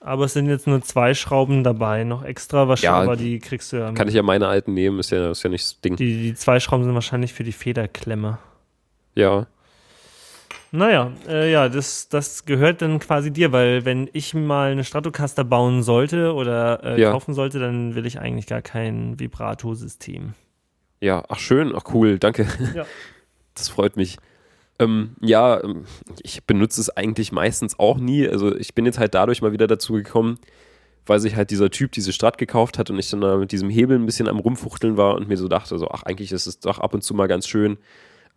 aber 0.00 0.24
es 0.24 0.32
sind 0.32 0.48
jetzt 0.48 0.66
nur 0.66 0.82
zwei 0.82 1.14
Schrauben 1.14 1.64
dabei, 1.64 2.04
noch 2.04 2.24
extra 2.24 2.68
wahrscheinlich, 2.68 2.82
ja, 2.84 3.02
aber 3.02 3.16
die 3.16 3.38
kriegst 3.40 3.72
du 3.72 3.76
ja. 3.76 3.92
Kann 3.92 4.08
ich 4.08 4.14
ja 4.14 4.22
meine 4.22 4.46
alten 4.46 4.72
nehmen, 4.72 4.98
ist 5.00 5.10
ja, 5.10 5.30
ist 5.30 5.42
ja 5.42 5.50
nicht 5.50 5.64
das 5.64 5.80
Ding. 5.80 5.96
Die, 5.96 6.22
die 6.22 6.34
zwei 6.34 6.60
Schrauben 6.60 6.84
sind 6.84 6.94
wahrscheinlich 6.94 7.32
für 7.32 7.44
die 7.44 7.52
Federklemme. 7.52 8.38
Ja. 9.14 9.46
Naja, 10.70 11.12
äh, 11.26 11.50
ja, 11.50 11.68
das, 11.68 12.08
das 12.08 12.44
gehört 12.44 12.82
dann 12.82 12.98
quasi 12.98 13.32
dir, 13.32 13.52
weil 13.52 13.84
wenn 13.84 14.10
ich 14.12 14.34
mal 14.34 14.72
eine 14.72 14.84
Stratocaster 14.84 15.44
bauen 15.44 15.82
sollte 15.82 16.34
oder 16.34 16.84
äh, 16.84 17.00
ja. 17.00 17.10
kaufen 17.10 17.32
sollte, 17.32 17.58
dann 17.58 17.94
will 17.94 18.04
ich 18.04 18.20
eigentlich 18.20 18.46
gar 18.46 18.60
kein 18.60 19.18
Vibrato-System. 19.18 20.34
Ja, 21.00 21.24
ach 21.28 21.38
schön, 21.38 21.72
ach 21.74 21.84
cool, 21.94 22.18
danke. 22.18 22.46
Ja. 22.74 22.84
Das 23.54 23.70
freut 23.70 23.96
mich. 23.96 24.18
Ähm, 24.78 25.16
ja, 25.20 25.60
ähm, 25.64 25.84
ich 26.22 26.44
benutze 26.44 26.80
es 26.80 26.96
eigentlich 26.96 27.32
meistens 27.32 27.76
auch 27.80 27.98
nie. 27.98 28.28
Also 28.28 28.54
ich 28.54 28.72
bin 28.72 28.86
jetzt 28.86 29.00
halt 29.00 29.14
dadurch 29.14 29.42
mal 29.42 29.50
wieder 29.50 29.66
dazu 29.66 29.94
gekommen, 29.94 30.38
weil 31.06 31.18
sich 31.18 31.34
halt 31.34 31.50
dieser 31.50 31.70
Typ 31.70 31.90
diese 31.90 32.12
Strat 32.12 32.38
gekauft 32.38 32.78
hat 32.78 32.88
und 32.88 33.00
ich 33.00 33.10
dann 33.10 33.20
da 33.20 33.36
mit 33.36 33.50
diesem 33.50 33.68
Hebel 33.68 33.98
ein 33.98 34.06
bisschen 34.06 34.28
am 34.28 34.38
Rumfuchteln 34.38 34.96
war 34.96 35.16
und 35.16 35.26
mir 35.26 35.36
so 35.36 35.48
dachte, 35.48 35.76
so, 35.76 35.88
ach, 35.88 36.04
eigentlich 36.04 36.30
ist 36.30 36.46
es 36.46 36.60
doch 36.60 36.78
ab 36.78 36.94
und 36.94 37.02
zu 37.02 37.14
mal 37.14 37.26
ganz 37.26 37.48
schön, 37.48 37.78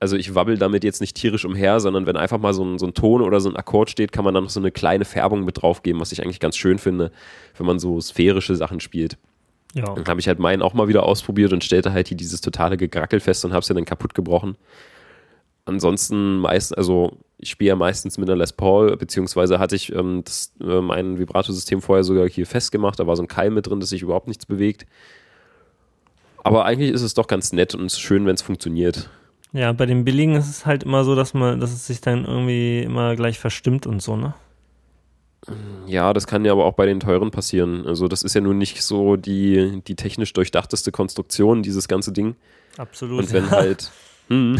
also 0.02 0.18
ich 0.18 0.34
wabbel 0.34 0.57
damit 0.57 0.84
jetzt 0.84 0.99
nicht 0.99 1.15
tierisch 1.15 1.45
umher, 1.45 1.80
sondern 1.80 2.07
wenn 2.07 2.18
einfach 2.18 2.40
mal 2.40 2.56
so 2.56 2.65
ein, 2.65 2.80
so 2.80 2.88
ein 2.88 2.95
Ton 2.95 3.22
oder 3.22 3.40
so 3.40 3.49
ein 3.49 3.56
Akkord 3.56 3.91
steht, 3.91 4.11
kann 4.11 4.26
man 4.26 4.34
dann 4.34 4.44
noch 4.44 4.49
so 4.49 4.60
eine 4.60 4.72
kleine 4.72 5.06
Färbung 5.06 5.45
mit 5.45 5.61
draufgeben, 5.61 6.02
was 6.02 6.11
ich 6.11 6.23
eigentlich 6.23 6.40
ganz 6.40 6.57
schön 6.57 6.80
finde, 6.80 7.11
wenn 7.56 7.68
man 7.68 7.78
so 7.78 8.02
sphärische 8.02 8.56
Sachen 8.56 8.80
spielt. 8.80 9.19
Ja. 9.76 9.94
Dann 9.94 10.06
habe 10.06 10.19
ich 10.19 10.28
halt 10.28 10.40
meinen 10.40 10.64
auch 10.64 10.73
mal 10.73 10.88
wieder 10.88 11.03
ausprobiert 11.03 11.53
und 11.53 11.64
stellte 11.64 11.94
halt 11.94 12.07
hier 12.07 12.18
dieses 12.18 12.41
totale 12.41 12.78
Gegrackel 12.78 13.19
fest 13.19 13.45
und 13.45 13.52
habe 13.52 13.61
es 13.61 13.69
ja 13.69 13.76
dann 13.76 13.86
kaputt 13.86 14.15
gebrochen. 14.15 14.57
Ansonsten 15.65 16.40
meist, 16.40 16.76
also 16.76 17.19
ich 17.38 17.52
spiele 17.52 17.69
ja 17.69 17.76
meistens 17.76 18.18
mit 18.18 18.28
einer 18.28 18.38
Les 18.38 18.53
Paul, 18.53 18.98
beziehungsweise 18.98 19.60
hatte 19.60 19.76
ich 19.76 19.94
ähm, 19.94 20.23
das, 20.26 20.52
äh, 20.61 20.82
mein 20.82 21.19
Vibrato-System 21.19 21.80
vorher 21.80 22.03
sogar 22.03 22.28
hier 22.28 22.48
festgemacht, 22.48 22.99
da 22.99 23.06
war 23.06 23.15
so 23.15 23.22
ein 23.22 23.28
Keil 23.28 23.52
mit 23.52 23.68
drin, 23.68 23.80
dass 23.80 23.90
sich 23.90 24.02
überhaupt 24.02 24.28
nichts 24.28 24.48
bewegt. 24.48 24.88
Aber 26.44 26.65
eigentlich 26.65 26.90
ist 26.90 27.03
es 27.03 27.14
doch 27.14 27.28
ganz 27.28 27.53
nett 27.53 27.76
und 27.76 27.91
schön, 27.91 28.26
wenn 28.26 28.34
es 28.34 28.41
funktioniert. 28.41 29.11
Ja, 29.53 29.73
bei 29.73 29.86
den 29.86 30.06
billigen 30.06 30.36
ist 30.36 30.49
es 30.49 30.65
halt 30.65 30.84
immer 30.84 31.03
so, 31.03 31.15
dass 31.15 31.34
man, 31.34 31.60
dass 31.60 31.72
es 31.72 31.86
sich 31.86 32.02
dann 32.02 32.26
irgendwie 32.26 32.80
immer 32.80 33.15
gleich 33.15 33.40
verstimmt 33.40 33.86
und 33.86 34.02
so, 34.02 34.15
ne? 34.15 34.34
Ja, 35.88 36.14
das 36.14 36.28
kann 36.28 36.45
ja 36.45 36.52
aber 36.52 36.65
auch 36.65 36.73
bei 36.73 36.86
den 36.86 36.99
teuren 36.99 37.32
passieren. 37.32 37.88
Also 37.88 38.07
das 38.07 38.22
ist 38.22 38.36
ja 38.36 38.41
nun 38.41 38.60
nicht 38.60 38.84
so 38.84 39.15
die, 39.15 39.82
die 39.88 39.95
technisch 39.95 40.34
durchdachteste 40.34 40.91
Konstruktion, 40.91 41.64
dieses 41.64 41.88
ganze 41.88 42.11
Ding. 42.11 42.36
Absolut. 42.78 43.19
Und 43.19 43.34
wenn 43.34 43.45
ja. 43.45 43.52
halt 43.52 43.91
hm, 44.28 44.60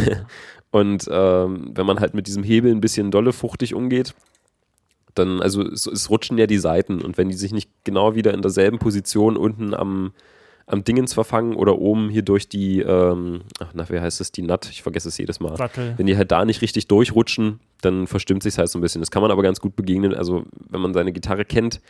und 0.72 1.08
ähm, 1.12 1.72
wenn 1.76 1.86
man 1.86 2.00
halt 2.00 2.14
mit 2.14 2.28
diesem 2.28 2.44
Hebel 2.44 2.72
ein 2.72 2.82
bisschen 2.82 3.12
dolle 3.12 3.32
fuchtig 3.32 3.76
umgeht, 3.76 4.16
dann, 5.14 5.42
also 5.42 5.62
es, 5.62 5.86
es 5.86 6.10
rutschen 6.10 6.38
ja 6.38 6.48
die 6.48 6.58
Seiten 6.58 7.02
und 7.02 7.18
wenn 7.18 7.30
die 7.30 7.36
sich 7.36 7.52
nicht 7.52 7.70
genau 7.84 8.16
wieder 8.16 8.34
in 8.34 8.42
derselben 8.42 8.80
Position 8.80 9.38
unten 9.38 9.74
am, 9.74 10.14
am 10.66 10.84
Dingens 10.84 11.14
verfangen 11.14 11.56
oder 11.56 11.78
oben 11.80 12.10
hier 12.10 12.22
durch 12.22 12.48
die, 12.48 12.80
ähm, 12.80 13.42
ach, 13.60 13.72
na, 13.74 13.90
wie 13.90 14.00
heißt 14.00 14.20
das, 14.20 14.32
die 14.32 14.42
Nut, 14.42 14.70
ich 14.70 14.84
vergesse 14.84 15.10
es 15.10 15.18
jedes 15.18 15.40
Mal. 15.40 15.58
Sattel. 15.58 15.94
Wenn 15.98 16.08
die 16.08 16.18
halt 16.18 16.32
da 16.32 16.46
nicht 16.46 16.62
richtig 16.62 16.88
durchrutschen, 16.88 17.60
dann 17.82 18.08
verstimmt 18.08 18.44
sich 18.44 18.58
halt 18.58 18.70
so 18.70 18.80
ein 18.80 18.82
bisschen. 18.82 19.02
Das 19.02 19.12
kann 19.12 19.22
man 19.22 19.32
aber 19.32 19.44
ganz 19.44 19.60
gut 19.60 19.76
begegnen. 19.76 20.14
Also, 20.14 20.44
wenn 20.70 20.82
man 20.82 20.94
seine 20.94 21.12
Gitarre 21.12 21.46
kennt 21.46 21.82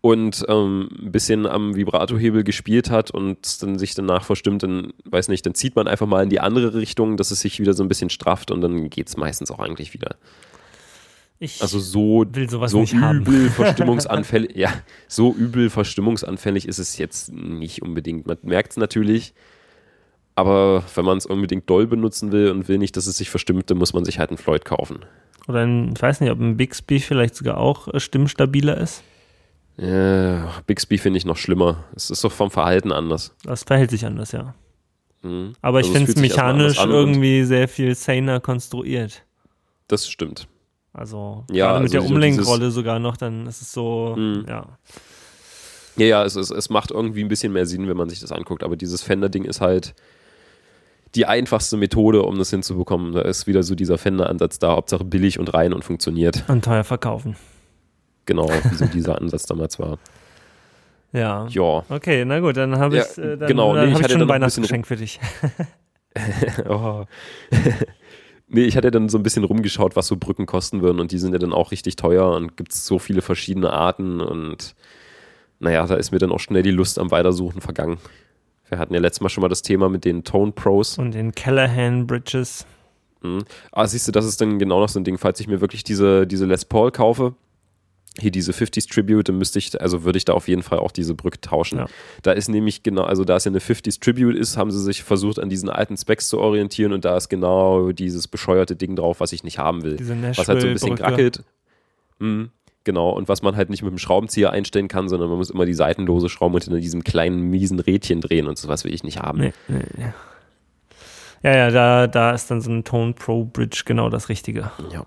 und 0.00 0.44
ähm, 0.48 0.88
ein 1.02 1.12
bisschen 1.12 1.46
am 1.46 1.76
Vibratohebel 1.76 2.42
gespielt 2.42 2.90
hat 2.90 3.10
und 3.10 3.62
dann 3.62 3.78
sich 3.78 3.94
danach 3.94 4.24
verstimmt, 4.24 4.62
dann 4.62 4.92
weiß 5.04 5.28
nicht, 5.28 5.44
dann 5.44 5.54
zieht 5.54 5.76
man 5.76 5.88
einfach 5.88 6.06
mal 6.06 6.22
in 6.22 6.30
die 6.30 6.40
andere 6.40 6.74
Richtung, 6.74 7.16
dass 7.16 7.30
es 7.30 7.40
sich 7.40 7.60
wieder 7.60 7.74
so 7.74 7.82
ein 7.82 7.88
bisschen 7.88 8.10
strafft 8.10 8.50
und 8.50 8.62
dann 8.62 8.88
geht 8.88 9.08
es 9.08 9.16
meistens 9.16 9.50
auch 9.50 9.58
eigentlich 9.58 9.92
wieder. 9.92 10.16
Ich 11.42 11.62
Also 11.62 11.78
so, 11.78 12.26
so 12.66 12.82
übel 12.82 13.48
verstimmungsanfällig, 13.56 14.54
ja, 14.54 14.70
so 15.08 15.32
übel 15.32 15.70
verstimmungsanfällig 15.70 16.68
ist 16.68 16.78
es 16.78 16.98
jetzt 16.98 17.32
nicht 17.32 17.80
unbedingt. 17.80 18.26
Man 18.26 18.36
merkt 18.42 18.72
es 18.72 18.76
natürlich, 18.76 19.32
aber 20.34 20.84
wenn 20.94 21.06
man 21.06 21.16
es 21.16 21.24
unbedingt 21.24 21.68
doll 21.68 21.86
benutzen 21.86 22.30
will 22.30 22.50
und 22.50 22.68
will 22.68 22.76
nicht, 22.76 22.94
dass 22.98 23.06
es 23.06 23.16
sich 23.16 23.30
verstimmt, 23.30 23.70
dann 23.70 23.78
muss 23.78 23.94
man 23.94 24.04
sich 24.04 24.18
halt 24.18 24.28
einen 24.28 24.36
Floyd 24.36 24.66
kaufen. 24.66 24.98
Oder 25.48 25.60
ein, 25.60 25.94
ich 25.96 26.02
weiß 26.02 26.20
nicht, 26.20 26.30
ob 26.30 26.38
ein 26.38 26.58
Bixby 26.58 27.00
vielleicht 27.00 27.34
sogar 27.34 27.56
auch 27.56 27.88
äh, 27.88 28.00
stimmstabiler 28.00 28.76
ist. 28.76 29.02
Ja, 29.78 30.52
Bixby 30.66 30.98
finde 30.98 31.16
ich 31.16 31.24
noch 31.24 31.38
schlimmer. 31.38 31.84
Es 31.96 32.10
ist 32.10 32.22
doch 32.22 32.32
vom 32.32 32.50
Verhalten 32.50 32.92
anders. 32.92 33.34
Das 33.44 33.62
verhält 33.62 33.90
sich 33.90 34.04
anders, 34.04 34.32
ja. 34.32 34.54
Mhm. 35.22 35.54
Aber 35.62 35.80
ich 35.80 35.86
Also 35.86 35.92
es 35.92 35.96
finde 35.96 36.12
es 36.12 36.18
sich 36.18 36.30
erstmal 36.32 36.54
mechanisch 36.54 36.84
irgendwie 36.84 37.44
sehr 37.44 37.66
viel 37.66 37.94
saner 37.94 38.40
konstruiert. 38.40 39.24
Das 39.88 40.06
stimmt. 40.06 40.46
Also 40.92 41.44
Ja, 41.50 41.66
gerade 41.72 41.84
mit 41.84 41.94
also 41.94 42.06
der 42.06 42.14
Umlenkrolle 42.14 42.70
sogar 42.70 42.98
noch, 42.98 43.16
dann 43.16 43.46
ist 43.46 43.62
es 43.62 43.72
so, 43.72 44.14
Mhm. 44.16 44.44
ja. 44.48 44.66
Ja, 45.96 46.06
ja, 46.06 46.24
es, 46.24 46.36
es, 46.36 46.50
es 46.50 46.70
macht 46.70 46.90
irgendwie 46.92 47.22
ein 47.22 47.28
bisschen 47.28 47.52
mehr 47.52 47.66
Sinn, 47.66 47.88
wenn 47.88 47.96
man 47.96 48.08
sich 48.08 48.20
das 48.20 48.32
anguckt. 48.32 48.62
Aber 48.62 48.76
dieses 48.76 49.02
Fender-Ding 49.02 49.44
ist 49.44 49.60
halt 49.60 49.94
die 51.14 51.26
einfachste 51.26 51.76
Methode, 51.76 52.22
um 52.22 52.38
das 52.38 52.50
hinzubekommen. 52.50 53.12
Da 53.12 53.22
ist 53.22 53.46
wieder 53.46 53.62
so 53.62 53.74
dieser 53.74 53.98
Fender-Ansatz 53.98 54.58
da, 54.60 54.72
Hauptsache 54.72 55.04
billig 55.04 55.38
und 55.38 55.52
rein 55.52 55.72
und 55.72 55.84
funktioniert. 55.84 56.44
Und 56.48 56.64
teuer 56.64 56.84
verkaufen. 56.84 57.36
Genau, 58.24 58.48
wie 58.70 58.74
so 58.76 58.86
dieser 58.86 59.20
Ansatz 59.20 59.44
damals 59.46 59.78
war. 59.78 59.98
Ja. 61.12 61.46
Ja. 61.48 61.84
Okay, 61.88 62.24
na 62.24 62.38
gut, 62.38 62.56
dann 62.56 62.78
habe 62.78 62.96
Ja, 62.96 63.02
ich, 63.02 63.18
äh, 63.18 63.36
dann, 63.36 63.48
genau, 63.48 63.74
dann 63.74 63.88
nee, 63.90 63.94
ich 63.98 64.00
ich 64.06 64.12
schon 64.12 64.22
ein 64.22 64.28
Weihnachtsgeschenk 64.28 64.86
für 64.86 64.96
dich. 64.96 65.18
oh. 66.68 67.04
nee, 68.50 68.64
ich 68.64 68.76
hatte 68.76 68.90
dann 68.90 69.08
so 69.08 69.18
ein 69.18 69.22
bisschen 69.22 69.44
rumgeschaut, 69.44 69.96
was 69.96 70.06
so 70.06 70.16
Brücken 70.16 70.46
kosten 70.46 70.82
würden 70.82 71.00
und 71.00 71.12
die 71.12 71.18
sind 71.18 71.32
ja 71.32 71.38
dann 71.38 71.52
auch 71.52 71.70
richtig 71.70 71.96
teuer 71.96 72.30
und 72.32 72.56
gibt 72.56 72.72
es 72.72 72.84
so 72.84 72.98
viele 72.98 73.22
verschiedene 73.22 73.72
Arten 73.72 74.20
und 74.20 74.74
naja, 75.58 75.86
da 75.86 75.94
ist 75.94 76.10
mir 76.10 76.18
dann 76.18 76.32
auch 76.32 76.40
schnell 76.40 76.62
die 76.62 76.70
Lust 76.70 76.98
am 76.98 77.10
Weitersuchen 77.10 77.60
vergangen. 77.60 77.98
Wir 78.68 78.78
hatten 78.78 78.94
ja 78.94 79.00
letztes 79.00 79.20
Mal 79.20 79.28
schon 79.28 79.42
mal 79.42 79.48
das 79.48 79.62
Thema 79.62 79.88
mit 79.88 80.04
den 80.04 80.24
Tone 80.24 80.52
Pros. 80.52 80.96
Und 80.98 81.12
den 81.12 81.32
Callahan 81.32 82.06
Bridges. 82.06 82.66
Mhm. 83.22 83.44
Ah, 83.72 83.86
siehst 83.86 84.08
du, 84.08 84.12
das 84.12 84.24
ist 84.24 84.40
dann 84.40 84.58
genau 84.58 84.80
noch 84.80 84.88
so 84.88 84.98
ein 84.98 85.04
Ding, 85.04 85.18
falls 85.18 85.40
ich 85.40 85.48
mir 85.48 85.60
wirklich 85.60 85.84
diese, 85.84 86.26
diese 86.26 86.46
Les 86.46 86.64
Paul 86.64 86.90
kaufe, 86.90 87.34
hier 88.18 88.30
diese 88.30 88.52
50s 88.52 88.92
Tribute, 88.92 89.28
dann 89.28 89.38
müsste 89.38 89.58
ich, 89.58 89.80
also 89.80 90.04
würde 90.04 90.16
ich 90.16 90.24
da 90.24 90.32
auf 90.32 90.48
jeden 90.48 90.62
Fall 90.62 90.78
auch 90.78 90.90
diese 90.90 91.14
Brücke 91.14 91.40
tauschen. 91.40 91.78
Ja. 91.78 91.86
Da 92.22 92.32
ist 92.32 92.48
nämlich 92.48 92.82
genau, 92.82 93.02
also 93.02 93.24
da 93.24 93.36
es 93.36 93.44
ja 93.44 93.50
eine 93.50 93.60
50s 93.60 94.00
Tribute 94.00 94.36
ist, 94.36 94.56
haben 94.56 94.70
sie 94.70 94.82
sich 94.82 95.02
versucht, 95.02 95.38
an 95.38 95.48
diesen 95.48 95.68
alten 95.68 95.96
Specs 95.96 96.28
zu 96.28 96.38
orientieren 96.38 96.92
und 96.92 97.04
da 97.04 97.16
ist 97.16 97.28
genau 97.28 97.92
dieses 97.92 98.26
bescheuerte 98.26 98.76
Ding 98.76 98.96
drauf, 98.96 99.20
was 99.20 99.32
ich 99.32 99.44
nicht 99.44 99.58
haben 99.58 99.82
will. 99.84 99.96
Diese 99.96 100.20
was 100.36 100.48
halt 100.48 100.60
so 100.60 100.66
ein 100.66 100.72
bisschen 100.72 100.90
Nashville-Brücke. 100.90 101.02
grackelt. 101.02 101.44
Mhm. 102.18 102.50
Genau, 102.84 103.10
und 103.10 103.28
was 103.28 103.42
man 103.42 103.56
halt 103.56 103.68
nicht 103.68 103.82
mit 103.82 103.90
dem 103.90 103.98
Schraubenzieher 103.98 104.50
einstellen 104.50 104.88
kann, 104.88 105.08
sondern 105.08 105.28
man 105.28 105.38
muss 105.38 105.50
immer 105.50 105.66
die 105.66 105.74
Seitenlose 105.74 106.28
schrauben 106.30 106.54
und 106.54 106.66
in 106.66 106.80
diesem 106.80 107.04
kleinen 107.04 107.42
miesen 107.42 107.78
Rädchen 107.78 108.22
drehen 108.22 108.46
und 108.46 108.56
sowas 108.56 108.84
will 108.84 108.94
ich 108.94 109.04
nicht 109.04 109.18
haben. 109.18 109.38
Nee, 109.38 109.52
nee, 109.68 109.84
nee. 109.96 110.12
Ja, 111.42 111.56
ja, 111.56 111.70
da, 111.70 112.06
da 112.06 112.32
ist 112.32 112.50
dann 112.50 112.60
so 112.60 112.70
ein 112.70 112.84
Tone 112.84 113.12
Pro 113.12 113.44
Bridge 113.44 113.82
genau 113.84 114.10
das 114.10 114.28
Richtige. 114.28 114.70
Ja. 114.92 115.06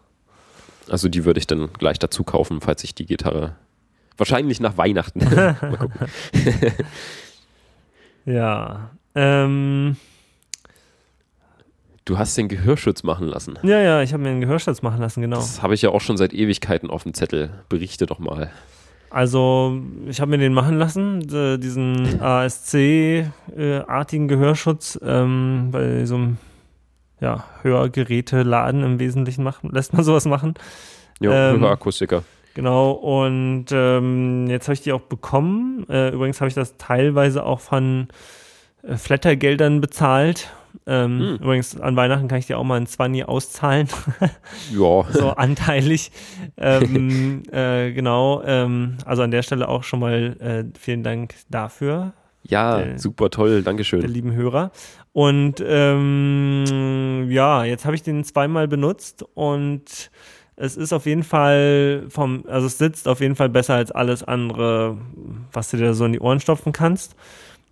Also 0.90 1.10
die 1.10 1.26
würde 1.26 1.40
ich 1.40 1.48
dann 1.48 1.70
gleich 1.74 2.00
dazu 2.00 2.24
kaufen, 2.24 2.62
falls 2.62 2.84
ich 2.84 2.94
die 2.96 3.06
Gitarre. 3.06 3.56
Wahrscheinlich 4.18 4.60
nach 4.60 4.78
Weihnachten. 4.78 5.20
Mal 5.36 5.78
gucken. 5.78 6.08
Ja. 8.26 8.92
Ähm, 9.16 9.98
Du 12.06 12.18
hast 12.18 12.38
den 12.38 12.48
Gehörschutz 12.50 13.04
machen 13.04 13.28
lassen. 13.28 13.58
ja, 13.64 13.80
ja, 13.82 14.02
ich 14.02 14.12
habe 14.12 14.24
mir 14.24 14.30
einen 14.30 14.42
Gehörschutz 14.42 14.82
machen 14.82 15.00
lassen, 15.00 15.22
genau. 15.22 15.38
Das 15.38 15.62
habe 15.62 15.74
ich 15.74 15.82
ja 15.82 15.90
auch 15.90 16.02
schon 16.02 16.18
seit 16.18 16.34
Ewigkeiten 16.34 16.90
auf 16.90 17.04
dem 17.04 17.14
Zettel. 17.14 17.52
Berichte 17.70 18.06
doch 18.06 18.20
mal. 18.20 18.52
Also, 19.10 19.80
ich 20.08 20.20
habe 20.20 20.32
mir 20.32 20.38
den 20.38 20.54
machen 20.54 20.78
lassen, 20.78 21.22
äh, 21.34 21.58
diesen 21.58 22.20
ASC-artigen 22.20 23.28
Gehörschutz, 24.28 25.00
ähm, 25.02 25.70
bei 25.72 26.04
so 26.06 26.16
einem 26.16 26.38
ja, 27.20 27.44
Hörgeräteladen 27.62 28.84
im 28.84 29.00
Wesentlichen 29.00 29.44
machen, 29.44 29.70
lässt 29.72 29.94
man 29.94 30.04
sowas 30.04 30.26
machen. 30.26 30.54
Ja, 31.20 31.52
Ähm, 31.52 31.60
Hörerakustiker. 31.62 32.24
Genau, 32.56 32.92
und 32.92 33.66
ähm, 33.72 34.48
jetzt 34.48 34.68
habe 34.68 34.74
ich 34.76 34.82
die 34.82 34.92
auch 34.94 35.02
bekommen. 35.02 35.86
Äh, 35.90 36.10
übrigens 36.10 36.40
habe 36.40 36.50
ich 36.50 36.54
das 36.54 36.78
teilweise 36.78 37.44
auch 37.46 37.60
von 37.60 38.08
äh, 38.84 38.96
Flattergeldern 38.96 39.82
bezahlt. 39.82 40.52
Ähm, 40.86 41.20
Hm. 41.20 41.36
Übrigens, 41.36 41.80
an 41.80 41.96
Weihnachten 41.96 42.28
kann 42.28 42.40
ich 42.40 42.48
dir 42.48 42.58
auch 42.60 42.64
mal 42.64 42.76
ein 42.80 42.88
Zwanni 42.88 43.24
auszahlen, 43.24 43.88
Ja. 44.72 45.04
so 45.12 45.30
anteilig. 45.30 46.12
ähm, 46.58 47.44
äh, 47.52 47.92
genau, 47.92 48.42
ähm, 48.44 48.98
also 49.06 49.22
an 49.24 49.32
der 49.32 49.44
Stelle 49.44 49.68
auch 49.68 49.84
schon 49.84 50.00
mal 50.00 50.36
äh, 50.40 50.66
vielen 50.80 51.04
Dank 51.04 51.36
dafür, 51.50 52.14
Ja, 52.44 52.82
Äh, 52.82 52.98
super 53.00 53.30
toll, 53.30 53.52
der 53.52 53.62
Dankeschön. 53.62 54.02
lieben 54.02 54.34
Hörer. 54.34 54.72
Und 55.14 55.64
ähm, 55.66 57.28
ja, 57.30 57.64
jetzt 57.64 57.86
habe 57.86 57.96
ich 57.96 58.02
den 58.04 58.24
zweimal 58.24 58.68
benutzt 58.68 59.24
und 59.36 60.10
es 60.56 60.76
ist 60.76 60.92
auf 60.94 61.06
jeden 61.06 61.24
Fall 61.24 62.06
vom, 62.10 62.46
also 62.48 62.68
es 62.68 62.78
sitzt 62.78 63.08
auf 63.08 63.22
jeden 63.22 63.36
Fall 63.36 63.50
besser 63.50 63.76
als 63.76 63.92
alles 63.92 64.24
andere, 64.24 64.98
was 65.52 65.70
du 65.70 65.78
dir 65.78 65.94
so 65.94 66.06
in 66.06 66.14
die 66.14 66.20
Ohren 66.20 66.40
stopfen 66.40 66.74
kannst. 66.74 67.16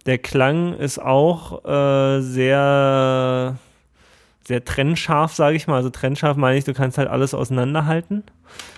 Der 0.05 0.17
Klang 0.17 0.73
ist 0.73 0.99
auch 0.99 1.63
äh, 1.65 2.21
sehr, 2.21 3.57
sehr 4.47 4.65
trennscharf, 4.65 5.33
sage 5.33 5.55
ich 5.55 5.67
mal. 5.67 5.75
Also 5.75 5.89
trennscharf 5.89 6.37
meine 6.37 6.57
ich, 6.57 6.63
du 6.65 6.73
kannst 6.73 6.97
halt 6.97 7.07
alles 7.07 7.33
auseinanderhalten 7.33 8.23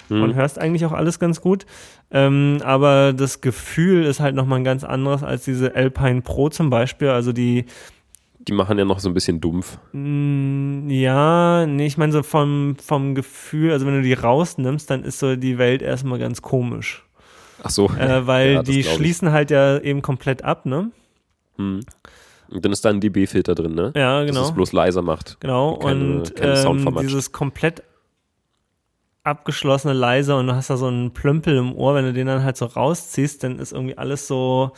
und 0.09 0.21
Hm. 0.21 0.35
hörst 0.35 0.59
eigentlich 0.59 0.85
auch 0.85 0.91
alles 0.91 1.17
ganz 1.19 1.39
gut. 1.41 1.65
Ähm, 2.11 2.59
aber 2.63 3.13
das 3.13 3.39
Gefühl 3.41 4.03
ist 4.03 4.19
halt 4.19 4.35
nochmal 4.35 4.59
ein 4.59 4.63
ganz 4.65 4.83
anderes 4.83 5.23
als 5.23 5.45
diese 5.45 5.75
Alpine 5.75 6.21
Pro 6.21 6.49
zum 6.49 6.69
Beispiel. 6.69 7.09
Also 7.09 7.31
die, 7.31 7.65
Die 8.47 8.51
machen 8.51 8.77
ja 8.77 8.83
noch 8.85 8.99
so 8.99 9.09
ein 9.09 9.13
bisschen 9.13 9.39
dumpf. 9.39 9.77
mh, 9.93 10.91
ja, 10.93 11.65
nee, 11.65 11.85
ich 11.85 11.97
meine 11.97 12.11
so 12.11 12.23
vom, 12.23 12.75
vom 12.83 13.15
Gefühl, 13.15 13.71
also 13.71 13.85
wenn 13.85 13.95
du 13.95 14.01
die 14.01 14.13
rausnimmst, 14.13 14.89
dann 14.89 15.03
ist 15.03 15.19
so 15.19 15.35
die 15.35 15.57
Welt 15.57 15.81
erstmal 15.81 16.19
ganz 16.19 16.41
komisch. 16.41 17.05
Ach 17.63 17.69
so. 17.69 17.87
Äh, 17.89 18.27
weil 18.27 18.53
Ja, 18.55 18.63
die 18.63 18.83
schließen 18.83 19.31
halt 19.31 19.49
ja 19.51 19.79
eben 19.79 20.01
komplett 20.01 20.43
ab, 20.43 20.65
ne? 20.65 20.91
Hm. 21.57 21.81
Und 22.49 22.65
dann 22.65 22.71
ist 22.71 22.83
da 22.83 22.89
ein 22.89 22.99
dB-Filter 22.99 23.55
drin, 23.55 23.73
ne? 23.73 23.93
Ja, 23.95 24.19
Dass 24.21 24.29
genau. 24.29 24.43
es 24.45 24.51
bloß 24.53 24.73
leiser 24.73 25.01
macht. 25.01 25.37
Genau, 25.39 25.77
keine- 25.77 26.17
und 26.17 26.35
keine 26.35 26.59
ähm, 26.59 26.97
dieses 27.01 27.31
komplett 27.31 27.81
abgeschlossene 29.23 29.93
Leise 29.93 30.35
und 30.35 30.47
du 30.47 30.55
hast 30.55 30.69
da 30.69 30.75
so 30.77 30.87
einen 30.87 31.11
Plümpel 31.11 31.55
im 31.55 31.73
Ohr, 31.73 31.95
wenn 31.95 32.03
du 32.05 32.13
den 32.13 32.27
dann 32.27 32.43
halt 32.43 32.57
so 32.57 32.65
rausziehst, 32.65 33.43
dann 33.43 33.57
ist 33.57 33.71
irgendwie 33.71 33.97
alles 33.97 34.27
so 34.27 34.73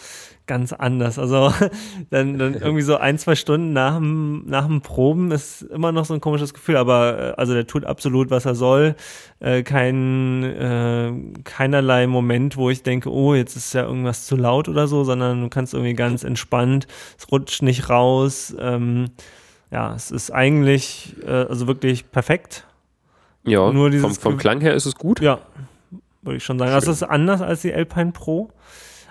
ganz 0.47 0.73
anders. 0.73 1.19
Also 1.19 1.53
dann, 2.09 2.37
dann 2.37 2.53
irgendwie 2.61 2.81
so 2.81 2.97
ein, 2.97 3.17
zwei 3.17 3.35
Stunden 3.35 3.73
nach 3.73 3.95
dem, 3.95 4.45
nach 4.47 4.67
dem 4.67 4.81
Proben 4.81 5.31
ist 5.31 5.63
immer 5.63 5.91
noch 5.91 6.05
so 6.05 6.13
ein 6.13 6.21
komisches 6.21 6.53
Gefühl, 6.53 6.77
aber 6.77 7.19
äh, 7.19 7.33
also 7.37 7.53
der 7.53 7.67
tut 7.67 7.85
absolut, 7.85 8.29
was 8.29 8.45
er 8.45 8.55
soll. 8.55 8.95
Äh, 9.39 9.63
kein, 9.63 10.43
äh, 10.43 11.13
keinerlei 11.43 12.07
Moment, 12.07 12.57
wo 12.57 12.69
ich 12.69 12.83
denke, 12.83 13.11
oh, 13.11 13.33
jetzt 13.33 13.55
ist 13.55 13.73
ja 13.73 13.83
irgendwas 13.83 14.25
zu 14.25 14.35
laut 14.35 14.69
oder 14.69 14.87
so, 14.87 15.03
sondern 15.03 15.41
du 15.41 15.49
kannst 15.49 15.73
irgendwie 15.73 15.93
ganz 15.93 16.23
entspannt, 16.23 16.87
es 17.17 17.31
rutscht 17.31 17.61
nicht 17.61 17.89
raus. 17.89 18.55
Ähm, 18.59 19.11
ja, 19.71 19.93
es 19.95 20.11
ist 20.11 20.31
eigentlich 20.31 21.15
äh, 21.25 21.31
also 21.31 21.67
wirklich 21.67 22.11
perfekt. 22.11 22.65
Ja, 23.43 23.71
Nur 23.71 23.91
vom, 23.93 24.15
vom 24.15 24.37
Klang 24.37 24.61
her 24.61 24.73
ist 24.73 24.85
es 24.85 24.95
gut. 24.95 25.21
Ja, 25.21 25.39
würde 26.21 26.37
ich 26.37 26.43
schon 26.43 26.57
sagen. 26.57 26.71
Das 26.71 26.87
ist 26.87 27.03
anders 27.03 27.41
als 27.41 27.61
die 27.61 27.73
Alpine 27.73 28.11
Pro. 28.11 28.49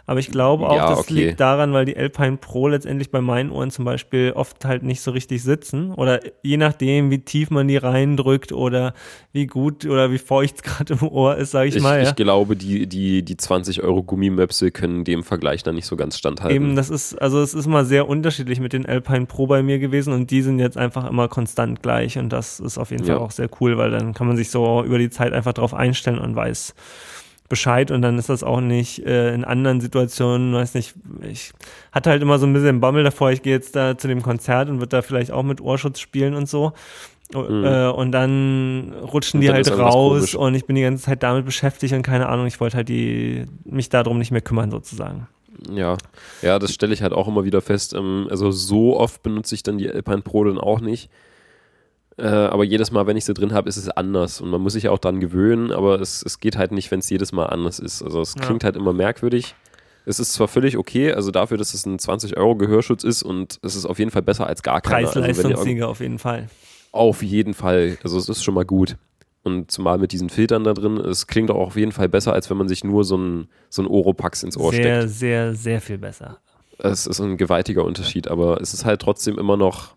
Aber 0.07 0.21
ich 0.21 0.31
glaube 0.31 0.69
auch, 0.69 0.77
ja, 0.77 0.91
das 0.91 0.99
okay. 0.99 1.15
liegt 1.15 1.41
daran, 1.41 1.73
weil 1.73 1.87
die 1.87 1.97
Alpine 1.97 2.37
Pro 2.37 2.69
letztendlich 2.69 3.11
bei 3.11 3.23
meinen 3.23 3.51
Ohren 3.51 3.71
zum 3.71 3.87
Beispiel 3.87 4.33
oft 4.35 4.65
halt 4.65 4.83
nicht 4.83 5.01
so 5.01 5.11
richtig 5.13 5.43
sitzen. 5.43 5.93
Oder 5.93 6.21
je 6.43 6.59
nachdem, 6.59 7.11
wie 7.11 7.21
tief 7.21 7.51
man 7.51 7.69
die 7.69 7.79
reindrückt 7.79 8.53
oder 8.53 8.93
wie 9.33 9.47
gut 9.47 9.87
oder 9.87 10.11
wie 10.11 10.19
feucht 10.19 10.57
es 10.57 10.63
gerade 10.63 10.95
im 10.95 11.09
Ohr 11.09 11.37
ist, 11.37 11.53
sage 11.53 11.69
ich, 11.69 11.77
ich, 11.77 11.83
mal. 11.83 12.03
Ja. 12.03 12.09
Ich 12.09 12.17
glaube, 12.17 12.55
die, 12.55 12.87
die, 12.87 13.23
die 13.23 13.37
20 13.37 13.83
Euro 13.83 14.03
Gummimöpse 14.03 14.71
können 14.71 15.05
dem 15.05 15.23
Vergleich 15.23 15.63
dann 15.63 15.75
nicht 15.75 15.87
so 15.87 15.97
ganz 15.97 16.19
standhalten. 16.19 16.55
Eben, 16.55 16.77
das 16.77 16.91
ist, 16.91 17.15
also 17.15 17.41
es 17.41 17.55
ist 17.55 17.67
mal 17.67 17.87
sehr 17.87 18.07
unterschiedlich 18.07 18.61
mit 18.61 18.75
den 18.75 18.85
Alpine 18.85 19.25
Pro 19.25 19.47
bei 19.47 19.63
mir 19.63 19.79
gewesen 19.79 20.13
und 20.13 20.31
die 20.31 20.43
sind 20.43 20.59
jetzt 20.59 20.77
einfach 20.77 21.09
immer 21.09 21.29
konstant 21.29 21.83
gleich 21.83 22.19
und 22.19 22.29
das 22.29 22.61
ist 22.61 22.77
auf 22.77 22.91
jeden 22.91 23.05
ja. 23.05 23.15
Fall 23.15 23.25
auch 23.25 23.31
sehr 23.31 23.49
cool, 23.61 23.79
weil 23.79 23.91
dann 23.91 24.13
kann 24.13 24.27
man 24.27 24.37
sich 24.37 24.51
so 24.51 24.85
über 24.85 24.99
die 24.99 25.11
Zeit 25.11 25.33
einfach 25.33 25.55
drauf 25.55 25.73
einstellen 25.73 26.19
und 26.19 26.37
weiß, 26.37 26.75
Bescheid 27.49 27.91
und 27.91 28.03
dann 28.03 28.19
ist 28.19 28.31
das 28.31 28.43
auch 28.43 28.61
nicht 28.61 29.05
äh, 29.05 29.35
in 29.35 29.45
anderen 29.45 29.81
Situationen, 29.81 30.55
weiß 30.55 30.75
nicht, 30.75 30.95
ich 31.31 31.53
hatte 31.93 32.11
halt 32.11 32.23
immer 32.23 32.39
so 32.39 32.47
ein 32.47 32.55
bisschen 32.55 32.81
Bammel 32.81 33.05
davor, 33.05 33.33
ich 33.33 33.43
gehe 33.43 33.53
jetzt 33.53 33.77
da 33.77 33.99
zu 33.99 34.09
dem 34.09 34.23
Konzert 34.23 34.71
und 34.71 34.81
wird 34.81 34.93
da 34.93 35.03
vielleicht 35.03 35.31
auch 35.31 35.43
mit 35.43 35.61
Ohrschutz 35.61 36.01
spielen 36.01 36.35
und 36.35 36.49
so. 36.49 36.73
Mhm. 37.33 37.65
Äh, 37.65 37.89
und 37.89 38.13
dann 38.13 38.93
rutschen 38.93 39.39
und 39.39 39.43
die 39.43 39.47
dann 39.49 39.57
halt 39.57 39.79
raus 39.79 40.35
und 40.35 40.55
ich 40.55 40.67
bin 40.67 40.77
die 40.77 40.83
ganze 40.83 41.05
Zeit 41.05 41.23
damit 41.23 41.45
beschäftigt 41.45 41.93
und 41.95 42.03
keine 42.03 42.29
Ahnung, 42.29 42.47
ich 42.47 42.61
wollte 42.61 42.77
halt 42.77 42.89
die, 42.89 43.47
mich 43.65 43.89
darum 43.89 44.19
nicht 44.19 44.31
mehr 44.31 44.43
kümmern 44.43 44.71
sozusagen. 44.71 45.27
Ja, 45.73 45.97
ja, 46.43 46.59
das 46.59 46.73
stelle 46.73 46.93
ich 46.93 47.03
halt 47.03 47.13
auch 47.13 47.29
immer 47.29 47.45
wieder 47.45 47.61
fest. 47.61 47.95
Ähm, 47.95 48.27
also 48.31 48.51
so 48.51 48.99
oft 48.99 49.23
benutze 49.23 49.55
ich 49.55 49.63
dann 49.63 49.79
die 49.79 49.91
Alpine 49.91 50.23
Pro 50.23 50.45
dann 50.45 50.59
auch 50.59 50.81
nicht. 50.81 51.11
Äh, 52.17 52.27
aber 52.27 52.65
jedes 52.65 52.91
Mal, 52.93 53.07
wenn 53.07 53.17
ich 53.17 53.25
sie 53.25 53.35
drin 53.35 53.53
habe, 53.53 53.69
ist 53.69 53.77
es 53.77 53.89
anders. 53.89 54.41
Und 54.41 54.51
man 54.51 54.61
muss 54.61 54.75
sich 54.75 54.85
ja 54.85 54.91
auch 54.91 54.99
dran 54.99 55.21
gewöhnen, 55.21 55.73
aber 55.73 56.01
es, 56.01 56.23
es 56.25 56.39
geht 56.39 56.57
halt 56.57 56.73
nicht, 56.73 56.91
wenn 56.91 57.01
es 57.01 57.11
jedes 57.11 57.33
Mal 57.33 57.47
anders 57.47 57.79
ist. 57.79 58.03
Also 58.03 58.21
es 58.21 58.35
klingt 58.35 58.63
ja. 58.63 58.67
halt 58.67 58.77
immer 58.77 58.93
merkwürdig. 58.93 59.55
Es 60.07 60.21
ist 60.21 60.35
zwar 60.35 60.49
völlig 60.49 60.77
okay, 60.77 61.13
also 61.13 61.31
dafür, 61.31 61.57
dass 61.57 61.73
es 61.73 61.87
ein 61.87 61.99
20-Euro-Gehörschutz 61.99 63.05
ist 63.05 63.23
und 63.23 63.59
es 63.63 63.75
ist 63.75 63.87
auf 63.87 63.99
jeden 63.99 64.11
Fall 64.11 64.23
besser 64.23 64.47
als 64.47 64.63
gar 64.63 64.81
keiner. 64.81 65.09
Preis-Leistungssieger 65.09 65.87
also 65.87 65.93
auf 65.93 66.01
jeden 66.01 66.19
Fall. 66.19 66.49
Auf 66.93 67.23
jeden 67.23 67.55
Fall. 67.55 67.99
Also 68.05 68.19
es 68.19 68.29
ist 68.29 68.45
schon 68.45 68.55
mal 68.55 68.67
gut. 68.67 68.97
Und 69.43 69.71
zumal 69.71 69.99
mit 69.99 70.13
diesen 70.13 70.31
Filtern 70.31 70.65
da 70.65 70.73
drin, 70.73 70.97
es 70.99 71.27
klingt 71.27 71.51
auch 71.51 71.67
auf 71.67 71.77
jeden 71.77 71.93
Fall 71.93 72.09
besser, 72.09 72.33
als 72.33 72.49
wenn 72.49 72.57
man 72.57 72.69
sich 72.69 72.85
nur 72.85 73.05
so 73.05 73.17
ein, 73.17 73.49
so 73.69 73.83
ein 73.83 73.89
Oropax 73.89 74.43
ins 74.43 74.57
Ohr 74.57 74.73
sehr, 74.73 74.81
steckt. 74.81 75.01
Sehr, 75.01 75.09
sehr, 75.09 75.55
sehr 75.55 75.81
viel 75.81 75.99
besser. 75.99 76.39
Es 76.79 77.07
ist 77.07 77.21
ein 77.21 77.37
gewaltiger 77.37 77.85
Unterschied, 77.85 78.29
aber 78.29 78.61
es 78.61 78.73
ist 78.73 78.85
halt 78.85 79.01
trotzdem 79.01 79.39
immer 79.39 79.57
noch 79.57 79.97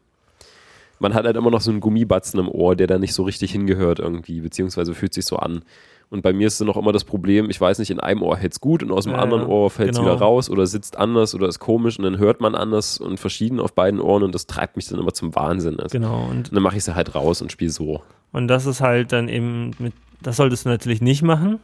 man 0.99 1.13
hat 1.13 1.25
halt 1.25 1.35
immer 1.35 1.51
noch 1.51 1.61
so 1.61 1.71
einen 1.71 1.79
Gummibatzen 1.79 2.39
im 2.39 2.49
Ohr, 2.49 2.75
der 2.75 2.87
da 2.87 2.97
nicht 2.97 3.13
so 3.13 3.23
richtig 3.23 3.51
hingehört 3.51 3.99
irgendwie, 3.99 4.41
beziehungsweise 4.41 4.93
fühlt 4.93 5.13
sich 5.13 5.25
so 5.25 5.37
an. 5.37 5.63
Und 6.09 6.21
bei 6.21 6.31
mir 6.31 6.47
ist 6.47 6.59
dann 6.61 6.67
noch 6.67 6.77
immer 6.77 6.93
das 6.93 7.03
Problem, 7.03 7.49
ich 7.49 7.59
weiß 7.59 7.79
nicht, 7.79 7.91
in 7.91 7.99
einem 7.99 8.21
Ohr 8.21 8.37
hält 8.37 8.53
es 8.53 8.61
gut 8.61 8.81
und 8.81 8.91
aus 8.91 9.03
dem 9.03 9.13
ja, 9.13 9.19
anderen 9.19 9.45
Ohr 9.45 9.69
fällt 9.69 9.91
es 9.91 9.97
genau. 9.97 10.09
wieder 10.09 10.19
raus 10.21 10.49
oder 10.49 10.65
sitzt 10.65 10.97
anders 10.97 11.35
oder 11.35 11.49
ist 11.49 11.59
komisch 11.59 11.97
und 11.99 12.05
dann 12.05 12.17
hört 12.17 12.39
man 12.39 12.55
anders 12.55 12.97
und 12.97 13.19
verschieden 13.19 13.59
auf 13.59 13.73
beiden 13.73 13.99
Ohren 13.99 14.23
und 14.23 14.33
das 14.33 14.47
treibt 14.47 14.77
mich 14.77 14.87
dann 14.87 14.99
immer 14.99 15.13
zum 15.13 15.35
Wahnsinn. 15.35 15.79
Also, 15.81 15.97
genau. 15.97 16.23
Und, 16.29 16.49
und 16.49 16.55
dann 16.55 16.63
mache 16.63 16.77
ich 16.77 16.85
sie 16.85 16.95
halt 16.95 17.13
raus 17.13 17.41
und 17.41 17.51
spiele 17.51 17.71
so. 17.71 18.01
Und 18.31 18.47
das 18.47 18.65
ist 18.65 18.79
halt 18.79 19.11
dann 19.11 19.27
eben 19.27 19.71
mit, 19.79 19.93
das 20.21 20.37
solltest 20.37 20.65
du 20.65 20.69
natürlich 20.69 21.01
nicht 21.01 21.23
machen. 21.23 21.59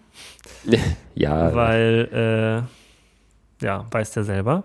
ja. 1.16 1.56
Weil, 1.56 2.66
äh, 2.66 2.83
ja, 3.62 3.86
weißt 3.92 4.16
ja 4.16 4.24
selber. 4.24 4.64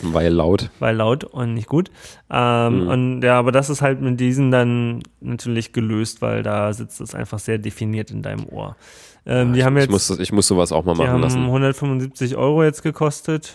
Weil 0.00 0.32
laut. 0.32 0.70
Weil 0.78 0.96
laut 0.96 1.24
und 1.24 1.54
nicht 1.54 1.68
gut. 1.68 1.90
Ähm, 2.30 2.84
mhm. 2.84 2.88
Und 2.88 3.22
ja, 3.22 3.38
aber 3.38 3.52
das 3.52 3.70
ist 3.70 3.82
halt 3.82 4.00
mit 4.00 4.18
diesen 4.20 4.50
dann 4.50 5.02
natürlich 5.20 5.72
gelöst, 5.72 6.22
weil 6.22 6.42
da 6.42 6.72
sitzt 6.72 7.00
es 7.00 7.14
einfach 7.14 7.38
sehr 7.38 7.58
definiert 7.58 8.10
in 8.10 8.22
deinem 8.22 8.46
Ohr. 8.48 8.76
Ähm, 9.26 9.52
die 9.52 9.60
ich, 9.60 9.64
haben 9.64 9.76
jetzt, 9.76 9.84
ich, 9.84 9.90
muss, 9.90 10.10
ich 10.10 10.32
muss 10.32 10.46
sowas 10.46 10.72
auch 10.72 10.84
mal 10.84 10.94
machen 10.94 11.10
haben 11.10 11.20
lassen. 11.20 11.44
175 11.44 12.36
Euro 12.36 12.64
jetzt 12.64 12.82
gekostet. 12.82 13.54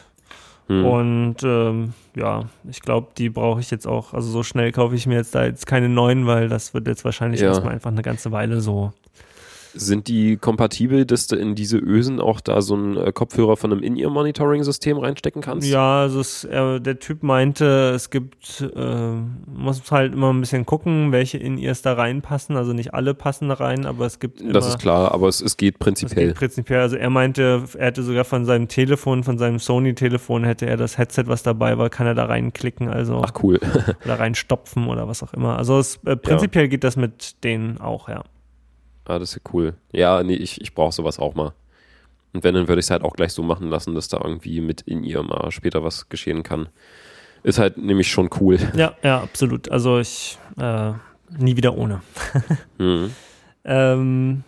Mhm. 0.67 0.85
Und 0.85 1.35
ähm, 1.43 1.93
ja, 2.15 2.45
ich 2.69 2.81
glaube, 2.81 3.09
die 3.17 3.29
brauche 3.29 3.59
ich 3.59 3.71
jetzt 3.71 3.87
auch. 3.87 4.13
Also 4.13 4.29
so 4.29 4.43
schnell 4.43 4.71
kaufe 4.71 4.95
ich 4.95 5.05
mir 5.05 5.15
jetzt 5.15 5.35
da 5.35 5.45
jetzt 5.45 5.67
keine 5.67 5.89
neuen, 5.89 6.25
weil 6.25 6.49
das 6.49 6.73
wird 6.73 6.87
jetzt 6.87 7.05
wahrscheinlich 7.05 7.41
ja. 7.41 7.47
erstmal 7.47 7.73
einfach 7.73 7.91
eine 7.91 8.01
ganze 8.01 8.31
Weile 8.31 8.61
so 8.61 8.93
sind 9.75 10.07
die 10.07 10.37
kompatibel, 10.37 11.05
dass 11.05 11.27
du 11.27 11.35
in 11.35 11.55
diese 11.55 11.77
Ösen 11.77 12.19
auch 12.19 12.39
da 12.39 12.61
so 12.61 12.75
einen 12.75 12.97
äh, 12.97 13.11
Kopfhörer 13.11 13.57
von 13.57 13.71
einem 13.71 13.83
In-Ear-Monitoring-System 13.83 14.97
reinstecken 14.97 15.41
kannst? 15.41 15.67
Ja, 15.67 16.01
also 16.01 16.19
es, 16.19 16.43
äh, 16.45 16.79
der 16.79 16.99
Typ 16.99 17.23
meinte, 17.23 17.91
es 17.95 18.09
gibt, 18.09 18.61
äh, 18.75 19.11
muss 19.45 19.91
halt 19.91 20.13
immer 20.13 20.31
ein 20.31 20.39
bisschen 20.39 20.65
gucken, 20.65 21.11
welche 21.11 21.37
In-Ears 21.37 21.81
da 21.81 21.93
reinpassen. 21.93 22.55
Also 22.55 22.73
nicht 22.73 22.93
alle 22.93 23.13
passen 23.13 23.49
da 23.49 23.55
rein, 23.55 23.85
aber 23.85 24.05
es 24.05 24.19
gibt 24.19 24.41
immer, 24.41 24.53
Das 24.53 24.67
ist 24.67 24.79
klar, 24.79 25.13
aber 25.13 25.27
es, 25.27 25.41
es 25.41 25.57
geht 25.57 25.79
prinzipiell. 25.79 26.29
Es 26.29 26.33
geht 26.33 26.39
prinzipiell. 26.39 26.81
Also 26.81 26.95
er 26.95 27.09
meinte, 27.09 27.63
er 27.77 27.85
hätte 27.85 28.03
sogar 28.03 28.23
von 28.23 28.45
seinem 28.45 28.67
Telefon, 28.67 29.23
von 29.23 29.37
seinem 29.37 29.59
Sony-Telefon, 29.59 30.43
hätte 30.43 30.65
er 30.65 30.77
das 30.77 30.97
Headset, 30.97 31.23
was 31.27 31.43
dabei 31.43 31.77
war, 31.77 31.89
kann 31.89 32.07
er 32.07 32.15
da 32.15 32.25
reinklicken. 32.25 32.89
Also 32.89 33.21
Ach 33.23 33.33
cool. 33.43 33.59
oder 34.05 34.19
reinstopfen 34.19 34.87
oder 34.87 35.07
was 35.07 35.21
auch 35.23 35.33
immer. 35.33 35.57
Also 35.57 35.79
es, 35.79 35.99
äh, 36.05 36.15
prinzipiell 36.15 36.65
ja. 36.65 36.69
geht 36.69 36.83
das 36.83 36.95
mit 36.95 37.43
denen 37.43 37.79
auch, 37.79 38.09
ja. 38.09 38.23
Ah, 39.05 39.19
das 39.19 39.29
ist 39.29 39.35
ja 39.35 39.51
cool. 39.53 39.75
Ja, 39.91 40.23
nee, 40.23 40.35
ich, 40.35 40.61
ich 40.61 40.73
brauche 40.73 40.91
sowas 40.91 41.19
auch 41.19 41.35
mal. 41.35 41.53
Und 42.33 42.43
wenn, 42.43 42.53
dann 42.53 42.67
würde 42.67 42.79
ich 42.79 42.87
es 42.87 42.91
halt 42.91 43.03
auch 43.03 43.13
gleich 43.13 43.31
so 43.31 43.43
machen 43.43 43.69
lassen, 43.69 43.95
dass 43.95 44.09
da 44.09 44.19
irgendwie 44.21 44.59
mit 44.59 44.81
in 44.81 45.03
ihr 45.03 45.23
mal 45.23 45.51
später 45.51 45.83
was 45.83 46.09
geschehen 46.09 46.43
kann. 46.43 46.67
Ist 47.43 47.59
halt 47.59 47.77
nämlich 47.77 48.09
schon 48.09 48.29
cool. 48.41 48.57
Ja, 48.75 48.95
ja, 49.03 49.21
absolut. 49.21 49.69
Also 49.69 49.99
ich 49.99 50.37
äh, 50.59 50.91
nie 51.37 51.55
wieder 51.55 51.77
ohne. 51.77 52.01
mhm. 52.77 53.11
ähm, 53.63 54.43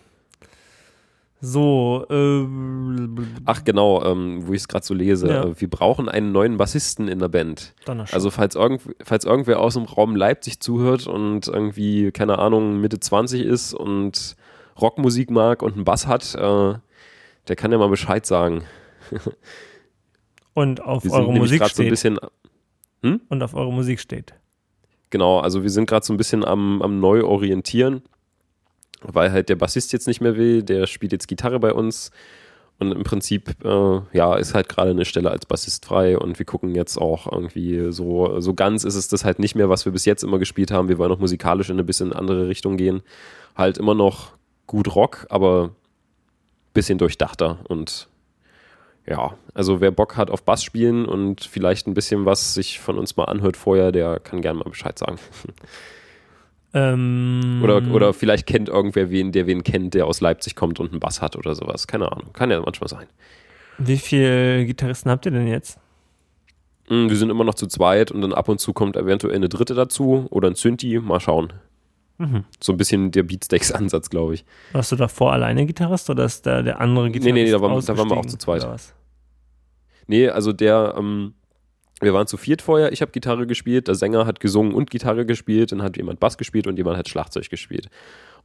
so, 1.40 2.04
äh, 2.10 2.46
Ach 3.44 3.62
genau, 3.64 4.04
ähm, 4.04 4.46
wo 4.46 4.52
ich 4.52 4.62
es 4.62 4.68
gerade 4.68 4.84
so 4.84 4.92
lese. 4.92 5.28
Ja. 5.28 5.60
Wir 5.60 5.70
brauchen 5.70 6.08
einen 6.08 6.32
neuen 6.32 6.56
Bassisten 6.56 7.06
in 7.06 7.20
der 7.20 7.28
Band. 7.28 7.74
Also 8.12 8.30
falls, 8.30 8.56
irgend, 8.56 8.82
falls 9.04 9.24
irgendwer 9.24 9.60
aus 9.60 9.74
dem 9.74 9.84
Raum 9.84 10.16
Leipzig 10.16 10.60
zuhört 10.60 11.06
und 11.06 11.46
irgendwie, 11.46 12.10
keine 12.10 12.40
Ahnung, 12.40 12.80
Mitte 12.80 12.98
20 12.98 13.42
ist 13.42 13.72
und 13.72 14.36
Rockmusik 14.80 15.30
mag 15.30 15.62
und 15.62 15.74
einen 15.74 15.84
Bass 15.84 16.06
hat, 16.06 16.34
äh, 16.34 16.74
der 17.48 17.56
kann 17.56 17.72
ja 17.72 17.78
mal 17.78 17.88
Bescheid 17.88 18.26
sagen. 18.26 18.64
und 20.54 20.82
auf 20.82 21.04
eure 21.10 21.32
Musik 21.32 21.64
steht. 21.64 21.76
So 21.76 21.82
ein 21.82 21.90
bisschen, 21.90 22.18
hm? 23.02 23.20
Und 23.28 23.42
auf 23.42 23.54
eure 23.54 23.72
Musik 23.72 24.00
steht. 24.00 24.34
Genau, 25.10 25.38
also 25.40 25.62
wir 25.62 25.70
sind 25.70 25.88
gerade 25.88 26.04
so 26.04 26.12
ein 26.12 26.18
bisschen 26.18 26.44
am, 26.44 26.82
am 26.82 27.00
Neuorientieren, 27.00 28.02
weil 29.00 29.32
halt 29.32 29.48
der 29.48 29.56
Bassist 29.56 29.92
jetzt 29.92 30.06
nicht 30.06 30.20
mehr 30.20 30.36
will, 30.36 30.62
der 30.62 30.86
spielt 30.86 31.12
jetzt 31.12 31.28
Gitarre 31.28 31.58
bei 31.58 31.72
uns. 31.72 32.10
Und 32.80 32.92
im 32.92 33.02
Prinzip, 33.02 33.56
äh, 33.64 34.00
ja, 34.12 34.36
ist 34.36 34.54
halt 34.54 34.68
gerade 34.68 34.90
eine 34.90 35.04
Stelle 35.04 35.30
als 35.30 35.46
Bassist 35.46 35.84
frei 35.84 36.16
und 36.16 36.38
wir 36.38 36.46
gucken 36.46 36.76
jetzt 36.76 36.96
auch 36.96 37.30
irgendwie 37.30 37.90
so, 37.90 38.40
so 38.40 38.54
ganz 38.54 38.84
ist 38.84 38.94
es 38.94 39.08
das 39.08 39.24
halt 39.24 39.40
nicht 39.40 39.56
mehr, 39.56 39.68
was 39.68 39.84
wir 39.84 39.90
bis 39.90 40.04
jetzt 40.04 40.22
immer 40.22 40.38
gespielt 40.38 40.70
haben. 40.70 40.88
Wir 40.88 40.98
wollen 40.98 41.10
auch 41.10 41.18
musikalisch 41.18 41.70
in 41.70 41.74
eine 41.74 41.84
bisschen 41.84 42.12
andere 42.12 42.46
Richtung 42.46 42.76
gehen. 42.76 43.02
Halt 43.56 43.78
immer 43.78 43.94
noch 43.94 44.37
gut 44.68 44.94
Rock, 44.94 45.26
aber 45.28 45.70
bisschen 46.72 46.98
durchdachter 46.98 47.58
und 47.66 48.08
ja, 49.04 49.34
also 49.54 49.80
wer 49.80 49.90
Bock 49.90 50.16
hat 50.16 50.30
auf 50.30 50.44
Bass 50.44 50.62
spielen 50.62 51.06
und 51.06 51.42
vielleicht 51.42 51.88
ein 51.88 51.94
bisschen 51.94 52.26
was 52.26 52.54
sich 52.54 52.78
von 52.78 52.98
uns 52.98 53.16
mal 53.16 53.24
anhört 53.24 53.56
vorher, 53.56 53.90
der 53.90 54.20
kann 54.20 54.42
gerne 54.42 54.60
mal 54.60 54.70
Bescheid 54.70 54.96
sagen. 54.96 55.18
Ähm, 56.74 57.60
oder, 57.62 57.82
oder 57.92 58.12
vielleicht 58.12 58.46
kennt 58.46 58.68
irgendwer 58.68 59.10
wen, 59.10 59.32
der 59.32 59.46
wen 59.46 59.64
kennt, 59.64 59.94
der 59.94 60.06
aus 60.06 60.20
Leipzig 60.20 60.54
kommt 60.54 60.78
und 60.80 60.90
einen 60.90 61.00
Bass 61.00 61.22
hat 61.22 61.34
oder 61.34 61.54
sowas. 61.54 61.86
Keine 61.86 62.12
Ahnung. 62.12 62.32
Kann 62.34 62.50
ja 62.50 62.60
manchmal 62.60 62.88
sein. 62.88 63.06
Wie 63.78 63.96
viele 63.96 64.66
Gitarristen 64.66 65.10
habt 65.10 65.24
ihr 65.24 65.32
denn 65.32 65.48
jetzt? 65.48 65.78
Hm, 66.88 67.08
wir 67.08 67.16
sind 67.16 67.30
immer 67.30 67.44
noch 67.44 67.54
zu 67.54 67.66
zweit 67.68 68.10
und 68.10 68.20
dann 68.20 68.34
ab 68.34 68.48
und 68.48 68.60
zu 68.60 68.72
kommt 68.72 68.96
eventuell 68.96 69.34
eine 69.34 69.48
dritte 69.48 69.74
dazu 69.74 70.26
oder 70.30 70.48
ein 70.48 70.56
Synthi. 70.56 70.98
Mal 71.00 71.20
schauen. 71.20 71.52
Mhm. 72.18 72.44
So 72.60 72.72
ein 72.72 72.76
bisschen 72.76 73.10
der 73.12 73.22
Beatsteaks-Ansatz, 73.22 74.10
glaube 74.10 74.34
ich. 74.34 74.44
Warst 74.72 74.92
du 74.92 74.96
davor 74.96 75.32
alleine 75.32 75.66
Gitarrist 75.66 76.10
oder 76.10 76.24
ist 76.24 76.46
da 76.46 76.62
der 76.62 76.80
andere 76.80 77.10
Gitarrist? 77.10 77.26
Nee, 77.26 77.32
nee, 77.32 77.44
nee 77.44 77.50
da, 77.52 77.60
war, 77.60 77.80
da 77.80 77.96
waren 77.96 78.10
wir 78.10 78.16
auch 78.16 78.26
zu 78.26 78.36
zweit. 78.36 78.66
Nee, 80.08 80.28
also 80.28 80.52
der, 80.52 80.94
ähm, 80.98 81.34
wir 82.00 82.14
waren 82.14 82.26
zu 82.26 82.36
viert 82.36 82.62
vorher, 82.62 82.92
ich 82.92 83.02
habe 83.02 83.12
Gitarre 83.12 83.46
gespielt, 83.46 83.88
der 83.88 83.94
Sänger 83.94 84.26
hat 84.26 84.40
gesungen 84.40 84.74
und 84.74 84.90
Gitarre 84.90 85.26
gespielt, 85.26 85.72
dann 85.72 85.82
hat 85.82 85.96
jemand 85.96 86.18
Bass 86.18 86.38
gespielt 86.38 86.66
und 86.66 86.76
jemand 86.76 86.98
hat 86.98 87.08
Schlagzeug 87.08 87.48
gespielt. 87.50 87.88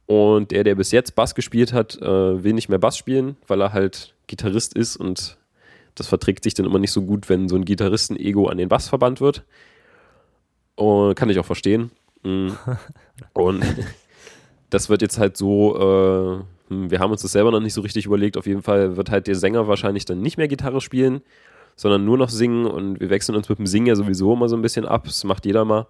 Und 0.06 0.50
der, 0.50 0.64
der 0.64 0.74
bis 0.74 0.92
jetzt 0.92 1.14
Bass 1.14 1.34
gespielt 1.34 1.72
hat, 1.72 1.96
äh, 2.00 2.44
will 2.44 2.52
nicht 2.52 2.68
mehr 2.68 2.78
Bass 2.78 2.96
spielen, 2.96 3.36
weil 3.46 3.60
er 3.60 3.72
halt 3.72 4.14
Gitarrist 4.26 4.74
ist 4.74 4.96
und 4.96 5.38
das 5.94 6.06
verträgt 6.06 6.44
sich 6.44 6.54
dann 6.54 6.66
immer 6.66 6.78
nicht 6.78 6.92
so 6.92 7.02
gut, 7.02 7.28
wenn 7.28 7.48
so 7.48 7.56
ein 7.56 7.64
Gitarristen-Ego 7.64 8.48
an 8.48 8.58
den 8.58 8.68
Bass 8.68 8.88
verbannt 8.88 9.20
wird. 9.20 9.44
Und 10.74 11.14
kann 11.14 11.30
ich 11.30 11.38
auch 11.38 11.44
verstehen. 11.44 11.90
Mhm. 12.24 12.56
Und 13.32 13.64
das 14.70 14.88
wird 14.88 15.02
jetzt 15.02 15.18
halt 15.18 15.36
so, 15.36 15.76
äh, 15.76 16.44
hm, 16.68 16.90
wir 16.90 16.98
haben 16.98 17.10
uns 17.10 17.22
das 17.22 17.32
selber 17.32 17.50
noch 17.50 17.60
nicht 17.60 17.74
so 17.74 17.80
richtig 17.80 18.06
überlegt. 18.06 18.36
Auf 18.36 18.46
jeden 18.46 18.62
Fall 18.62 18.96
wird 18.96 19.10
halt 19.10 19.26
der 19.26 19.36
Sänger 19.36 19.68
wahrscheinlich 19.68 20.04
dann 20.04 20.20
nicht 20.20 20.36
mehr 20.36 20.48
Gitarre 20.48 20.80
spielen, 20.80 21.22
sondern 21.76 22.04
nur 22.04 22.18
noch 22.18 22.28
singen. 22.28 22.66
Und 22.66 23.00
wir 23.00 23.10
wechseln 23.10 23.36
uns 23.36 23.48
mit 23.48 23.58
dem 23.58 23.66
Singen 23.66 23.86
ja 23.86 23.96
sowieso 23.96 24.32
immer 24.32 24.48
so 24.48 24.56
ein 24.56 24.62
bisschen 24.62 24.86
ab. 24.86 25.04
Das 25.04 25.24
macht 25.24 25.46
jeder 25.46 25.64
mal. 25.64 25.86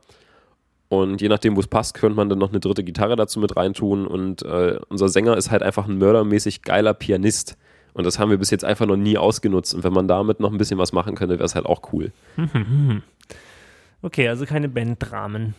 Und 0.89 1.21
je 1.21 1.29
nachdem, 1.29 1.57
wo 1.57 1.61
es 1.61 1.67
passt, 1.67 1.95
könnte 1.95 2.17
man 2.17 2.29
dann 2.29 2.39
noch 2.39 2.51
eine 2.51 2.61
dritte 2.61 2.85
Gitarre 2.85 3.17
dazu 3.17 3.41
mit 3.41 3.57
reintun. 3.57 4.07
Und 4.07 4.43
äh, 4.43 4.79
unser 4.89 5.09
Sänger 5.09 5.37
ist 5.37 5.51
halt 5.51 5.63
einfach 5.63 5.89
ein 5.89 5.99
mördermäßig 5.99 6.63
geiler 6.63 6.95
Pianist. 6.95 7.57
Und 7.95 8.05
das 8.05 8.19
haben 8.19 8.31
wir 8.31 8.39
bis 8.39 8.51
jetzt 8.51 8.65
einfach 8.65 8.87
noch 8.87 8.97
nie 8.97 9.17
ausgenutzt. 9.17 9.75
Und 9.75 9.85
wenn 9.85 9.93
man 9.93 10.09
damit 10.09 10.41
noch 10.41 10.53
ein 10.53 10.59
bisschen 10.59 10.79
was 10.79 10.93
machen 10.93 11.15
könnte, 11.15 11.37
wäre 11.37 11.45
es 11.45 11.55
halt 11.55 11.67
auch 11.67 11.93
cool. 11.93 12.13
Okay, 14.03 14.29
also 14.29 14.45
keine 14.45 14.69
Banddramen. 14.69 15.55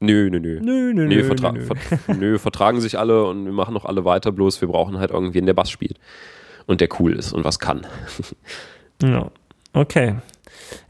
Nö, 0.00 0.30
nö, 0.30 0.40
nö. 0.40 0.60
Nö, 0.60 0.92
nö, 0.94 1.06
Nö, 1.06 1.14
nö, 1.14 1.28
vertra 1.28 1.52
nö, 1.52 1.60
nö. 1.60 1.66
Ver 1.66 2.16
nö, 2.16 2.38
vertragen 2.38 2.80
sich 2.80 2.98
alle 2.98 3.24
und 3.26 3.44
wir 3.44 3.52
machen 3.52 3.74
noch 3.74 3.84
alle 3.84 4.06
weiter, 4.06 4.32
bloß 4.32 4.60
wir 4.62 4.68
brauchen 4.68 4.98
halt 4.98 5.10
irgendwen, 5.10 5.44
der 5.44 5.52
Bass 5.52 5.70
spielt. 5.70 5.98
Und 6.66 6.80
der 6.80 6.88
cool 6.98 7.14
ist 7.14 7.32
und 7.32 7.44
was 7.44 7.58
kann. 7.58 7.86
Ja, 9.02 9.30
okay. 9.72 10.16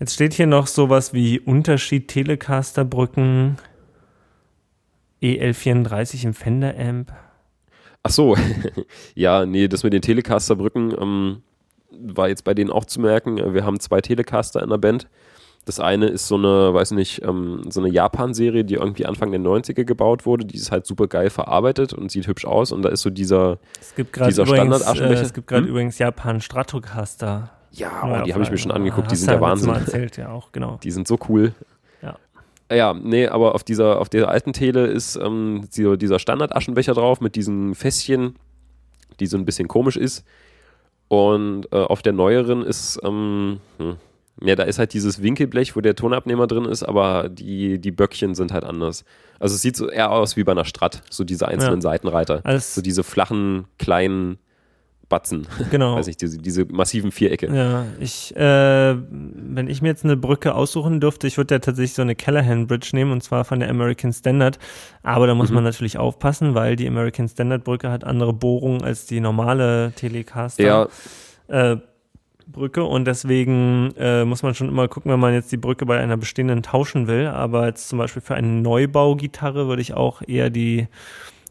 Jetzt 0.01 0.15
steht 0.15 0.35
hier 0.35 0.49
noch 0.49 0.67
sowas 0.67 1.15
wie 1.15 1.39
Unterschied 1.39 2.09
Telecaster-Brücken, 2.09 3.57
EL34 5.23 6.25
im 6.25 6.35
Fender-Amp. 6.35 7.13
Ach 8.03 8.11
so, 8.11 8.37
ja, 9.15 9.47
nee, 9.47 9.69
das 9.69 9.85
mit 9.85 9.93
den 9.93 10.03
Telecaster-Brücken 10.03 10.93
ähm, 11.01 11.43
war 11.91 12.29
jetzt 12.29 12.43
bei 12.43 12.53
denen 12.53 12.71
auch 12.71 12.85
zu 12.85 13.01
merken. 13.01 13.55
Wir 13.55 13.65
haben 13.65 13.79
zwei 13.79 14.01
Telecaster 14.01 14.61
in 14.61 14.71
der 14.71 14.79
Band. 14.79 15.07
Das 15.67 15.79
eine 15.79 16.07
ist 16.07 16.27
so 16.27 16.37
eine, 16.37 16.73
weiß 16.75 16.93
nicht, 16.93 17.23
ähm, 17.23 17.63
so 17.69 17.81
eine 17.81 17.91
Japan-Serie, 17.91 18.65
die 18.65 18.75
irgendwie 18.75 19.07
Anfang 19.07 19.31
der 19.31 19.41
90er 19.41 19.85
gebaut 19.85 20.25
wurde. 20.27 20.45
Die 20.45 20.57
ist 20.57 20.73
halt 20.73 20.87
super 20.87 21.07
geil 21.07 21.31
verarbeitet 21.31 21.93
und 21.93 22.11
sieht 22.11 22.27
hübsch 22.27 22.45
aus. 22.47 22.73
Und 22.73 22.83
da 22.83 22.89
ist 22.89 23.03
so 23.03 23.11
dieser, 23.11 23.59
Es 23.81 23.95
gibt 23.95 24.17
Dieser 24.17 24.43
übrigens, 24.43 24.51
äh, 24.51 24.55
Standard-Aschenbecher. 24.57 25.23
es 25.23 25.33
gibt 25.35 25.47
gerade 25.47 25.63
Hm? 25.65 25.69
übrigens 25.71 25.99
Japan 25.99 26.41
Stratocaster. 26.41 27.51
ja, 27.73 27.91
oh, 28.03 28.25
die 28.25 28.33
habe 28.35 28.43
ich 28.43 28.51
mir 28.51 28.59
schon 28.59 28.73
angeguckt, 28.73 29.09
die 29.11 29.13
Hast 29.13 29.21
sind 29.21 29.31
der 29.31 29.41
Wahnsinn. 29.41 29.69
Mal 29.69 29.81
erzählt, 29.81 30.17
ja 30.17 30.31
auch, 30.31 30.51
genau. 30.51 30.79
Die 30.83 30.91
sind 30.91 31.07
so 31.07 31.19
cool. 31.29 31.53
Ja. 32.03 32.17
Ja, 32.75 32.95
nee, 32.95 33.29
aber 33.29 33.55
auf 33.55 33.63
dieser, 33.63 34.01
auf 34.01 34.09
der 34.09 34.29
alten 34.29 34.53
Tele 34.53 34.87
ist 34.87 35.17
ähm, 35.17 35.69
dieser, 35.77 35.97
dieser 35.97 36.19
Standard-Aschenbecher 36.19 36.95
drauf 36.95 37.21
mit 37.21 37.37
diesen 37.37 37.75
Fässchen, 37.75 38.35
die 39.21 39.27
so 39.27 39.37
ein 39.37 39.45
bisschen 39.45 39.69
komisch 39.69 39.97
ist. 39.99 40.25
Und 41.09 41.67
äh, 41.73 41.77
auf 41.77 42.03
der 42.03 42.13
neueren 42.13 42.63
ist, 42.63 42.99
ähm, 43.05 43.61
hm, 43.79 43.97
ja, 44.43 44.55
da 44.57 44.63
ist 44.63 44.79
halt 44.79 44.93
dieses 44.95 45.23
Winkelblech, 45.23 45.77
wo 45.77 45.81
der 45.81 45.95
Tonabnehmer 45.95 46.47
drin 46.47 46.65
ist, 46.65 46.83
aber 46.83 47.29
die, 47.29 47.79
die 47.79 47.91
Böckchen 47.91 48.35
sind 48.35 48.53
halt 48.53 48.65
anders. 48.65 49.05
Also 49.39 49.55
es 49.55 49.63
sieht 49.63 49.77
so 49.77 49.89
eher 49.89 50.11
aus 50.11 50.37
wie 50.37 50.45
bei 50.45 50.53
einer 50.53 50.65
Strat, 50.65 51.03
so 51.11 51.25
diese 51.25 51.47
einzelnen 51.49 51.77
Ja. 51.81 51.83
Seitenreiter. 51.83 52.41
Als, 52.45 52.75
So 52.75 52.81
diese 52.83 53.03
flachen, 53.05 53.67
kleinen 53.79 54.39
Batzen. 55.11 55.47
genau. 55.73 55.97
Weiß 55.99 56.07
nicht, 56.07 56.23
diese, 56.23 56.39
diese 56.39 56.65
massiven 56.67 57.11
Vierecke. 57.11 57.53
Ja, 57.55 57.85
ich, 57.99 58.35
äh, 58.37 58.95
wenn 59.11 59.67
ich 59.69 59.83
mir 59.83 59.89
jetzt 59.89 60.05
eine 60.05 60.17
Brücke 60.17 60.55
aussuchen 60.55 61.01
dürfte, 61.01 61.27
ich 61.27 61.37
würde 61.37 61.57
ja 61.57 61.59
tatsächlich 61.59 61.95
so 61.95 62.03
eine 62.03 62.15
Callahan 62.15 62.67
Bridge 62.69 62.91
nehmen 62.93 63.11
und 63.11 63.21
zwar 63.23 63.45
von 63.45 63.59
der 63.61 63.69
American 63.71 64.13
Standard. 64.13 64.59
Aber 65.03 65.27
da 65.27 65.35
muss 65.35 65.49
Mhm. 65.49 65.57
man 65.57 65.65
natürlich 65.65 65.99
aufpassen, 65.99 66.55
weil 66.55 66.77
die 66.77 66.87
American 66.87 67.29
Standard 67.29 67.65
Brücke 67.65 67.91
hat 67.91 68.05
andere 68.05 68.33
Bohrungen 68.33 68.85
als 68.85 69.05
die 69.07 69.19
normale 69.21 69.93
Telecaster. 69.97 70.63
Ja, 70.63 70.89
äh, 71.49 71.77
Brücke 72.53 72.85
und 72.85 73.05
deswegen 73.07 73.93
äh, 73.97 74.25
muss 74.25 74.43
man 74.43 74.55
schon 74.55 74.69
immer 74.69 74.89
gucken, 74.89 75.13
wenn 75.13 75.21
man 75.21 75.33
jetzt 75.35 75.53
die 75.53 75.57
Brücke 75.57 75.87
bei 75.87 75.99
einer 76.01 76.17
bestehenden 76.17 76.63
tauschen 76.63 77.07
will. 77.07 77.27
Aber 77.27 77.67
jetzt 77.67 77.89
zum 77.89 77.99
Beispiel 77.99 78.23
für 78.23 78.35
eine 78.35 78.49
Neubaugitarre 78.49 79.69
würde 79.69 79.83
ich 79.83 79.95
auch 79.95 80.23
eher 80.27 80.51
die 80.51 80.89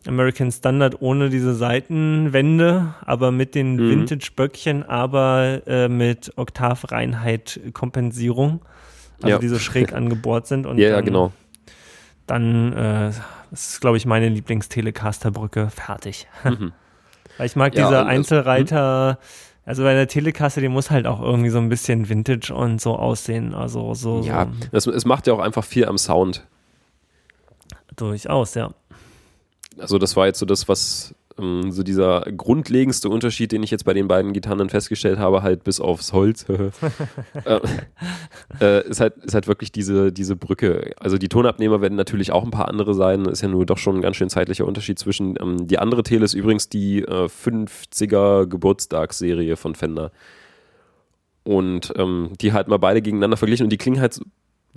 American 0.07 0.51
Standard 0.51 1.01
ohne 1.01 1.29
diese 1.29 1.53
Seitenwände, 1.53 2.93
aber 3.05 3.31
mit 3.31 3.53
den 3.55 3.75
Mhm. 3.75 3.89
Vintage-Böckchen, 3.89 4.83
aber 4.83 5.61
äh, 5.67 5.87
mit 5.89 6.31
Oktavreinheit-Kompensierung. 6.37 8.61
Also 9.21 9.29
Ja. 9.29 9.37
die 9.39 9.47
so 9.49 9.59
schräg 9.59 9.93
angebohrt 9.93 10.47
sind. 10.47 10.65
Und 10.65 10.77
ja, 10.77 10.89
ja, 10.89 10.95
dann, 10.97 11.05
genau. 11.05 11.31
Dann 12.27 12.73
äh, 12.73 13.11
ist, 13.51 13.81
glaube 13.81 13.97
ich, 13.97 14.05
meine 14.05 14.29
Lieblings-Telecaster-Brücke. 14.29 15.69
Fertig. 15.69 16.27
Mhm. 16.43 16.71
Weil 17.37 17.45
ich 17.45 17.55
mag 17.55 17.73
Ja, 17.73 17.85
diese 17.87 17.99
und 17.99 18.05
das- 18.05 18.13
Einzelreiter, 18.15 19.17
also 19.65 19.83
bei 19.83 19.93
der 19.93 20.07
Telekasse, 20.07 20.61
die 20.61 20.67
muss 20.67 20.89
halt 20.89 21.05
auch 21.05 21.21
irgendwie 21.21 21.49
so 21.49 21.57
ein 21.59 21.69
bisschen 21.69 22.09
Vintage 22.09 22.53
und 22.53 22.81
so 22.81 22.95
aussehen. 22.95 23.53
Also 23.53 23.93
so, 23.93 24.21
Ja, 24.21 24.47
so 24.71 24.91
es, 24.91 24.97
es 24.97 25.05
macht 25.05 25.27
ja 25.27 25.33
auch 25.33 25.39
einfach 25.39 25.63
viel 25.63 25.85
am 25.85 25.97
Sound. 25.97 26.45
durchaus, 27.95 28.55
ja. 28.55 28.71
Also 29.77 29.97
das 29.97 30.15
war 30.15 30.25
jetzt 30.25 30.39
so 30.39 30.45
das, 30.45 30.67
was 30.67 31.13
so 31.69 31.83
dieser 31.83 32.21
grundlegendste 32.21 33.09
Unterschied, 33.09 33.51
den 33.51 33.63
ich 33.63 33.71
jetzt 33.71 33.85
bei 33.85 33.93
den 33.93 34.07
beiden 34.07 34.33
Gitarren 34.33 34.69
festgestellt 34.69 35.19
habe, 35.19 35.41
halt 35.41 35.63
bis 35.63 35.79
aufs 35.79 36.13
Holz, 36.13 36.45
äh, 36.49 37.59
äh, 38.59 38.87
ist, 38.87 38.99
halt, 38.99 39.17
ist 39.17 39.33
halt 39.33 39.47
wirklich 39.47 39.71
diese, 39.71 40.11
diese 40.11 40.35
Brücke. 40.35 40.93
Also 40.99 41.17
die 41.17 41.29
Tonabnehmer 41.29 41.81
werden 41.81 41.95
natürlich 41.95 42.31
auch 42.31 42.43
ein 42.43 42.51
paar 42.51 42.67
andere 42.67 42.93
sein, 42.93 43.25
ist 43.25 43.41
ja 43.41 43.47
nur 43.47 43.65
doch 43.65 43.77
schon 43.77 43.97
ein 43.97 44.01
ganz 44.01 44.17
schön 44.17 44.29
zeitlicher 44.29 44.65
Unterschied 44.65 44.99
zwischen. 44.99 45.35
Ähm, 45.39 45.67
die 45.67 45.79
andere 45.79 46.03
Tele 46.03 46.25
ist 46.25 46.33
übrigens 46.33 46.69
die 46.69 46.99
äh, 46.99 47.25
50er 47.25 48.45
Geburtstagsserie 48.45 49.55
von 49.55 49.75
Fender. 49.75 50.11
Und 51.43 51.93
ähm, 51.95 52.33
die 52.41 52.53
halt 52.53 52.67
mal 52.67 52.77
beide 52.77 53.01
gegeneinander 53.01 53.37
verglichen 53.37 53.65
und 53.65 53.69
die 53.71 53.77
klingen 53.77 53.99
halt 53.99 54.19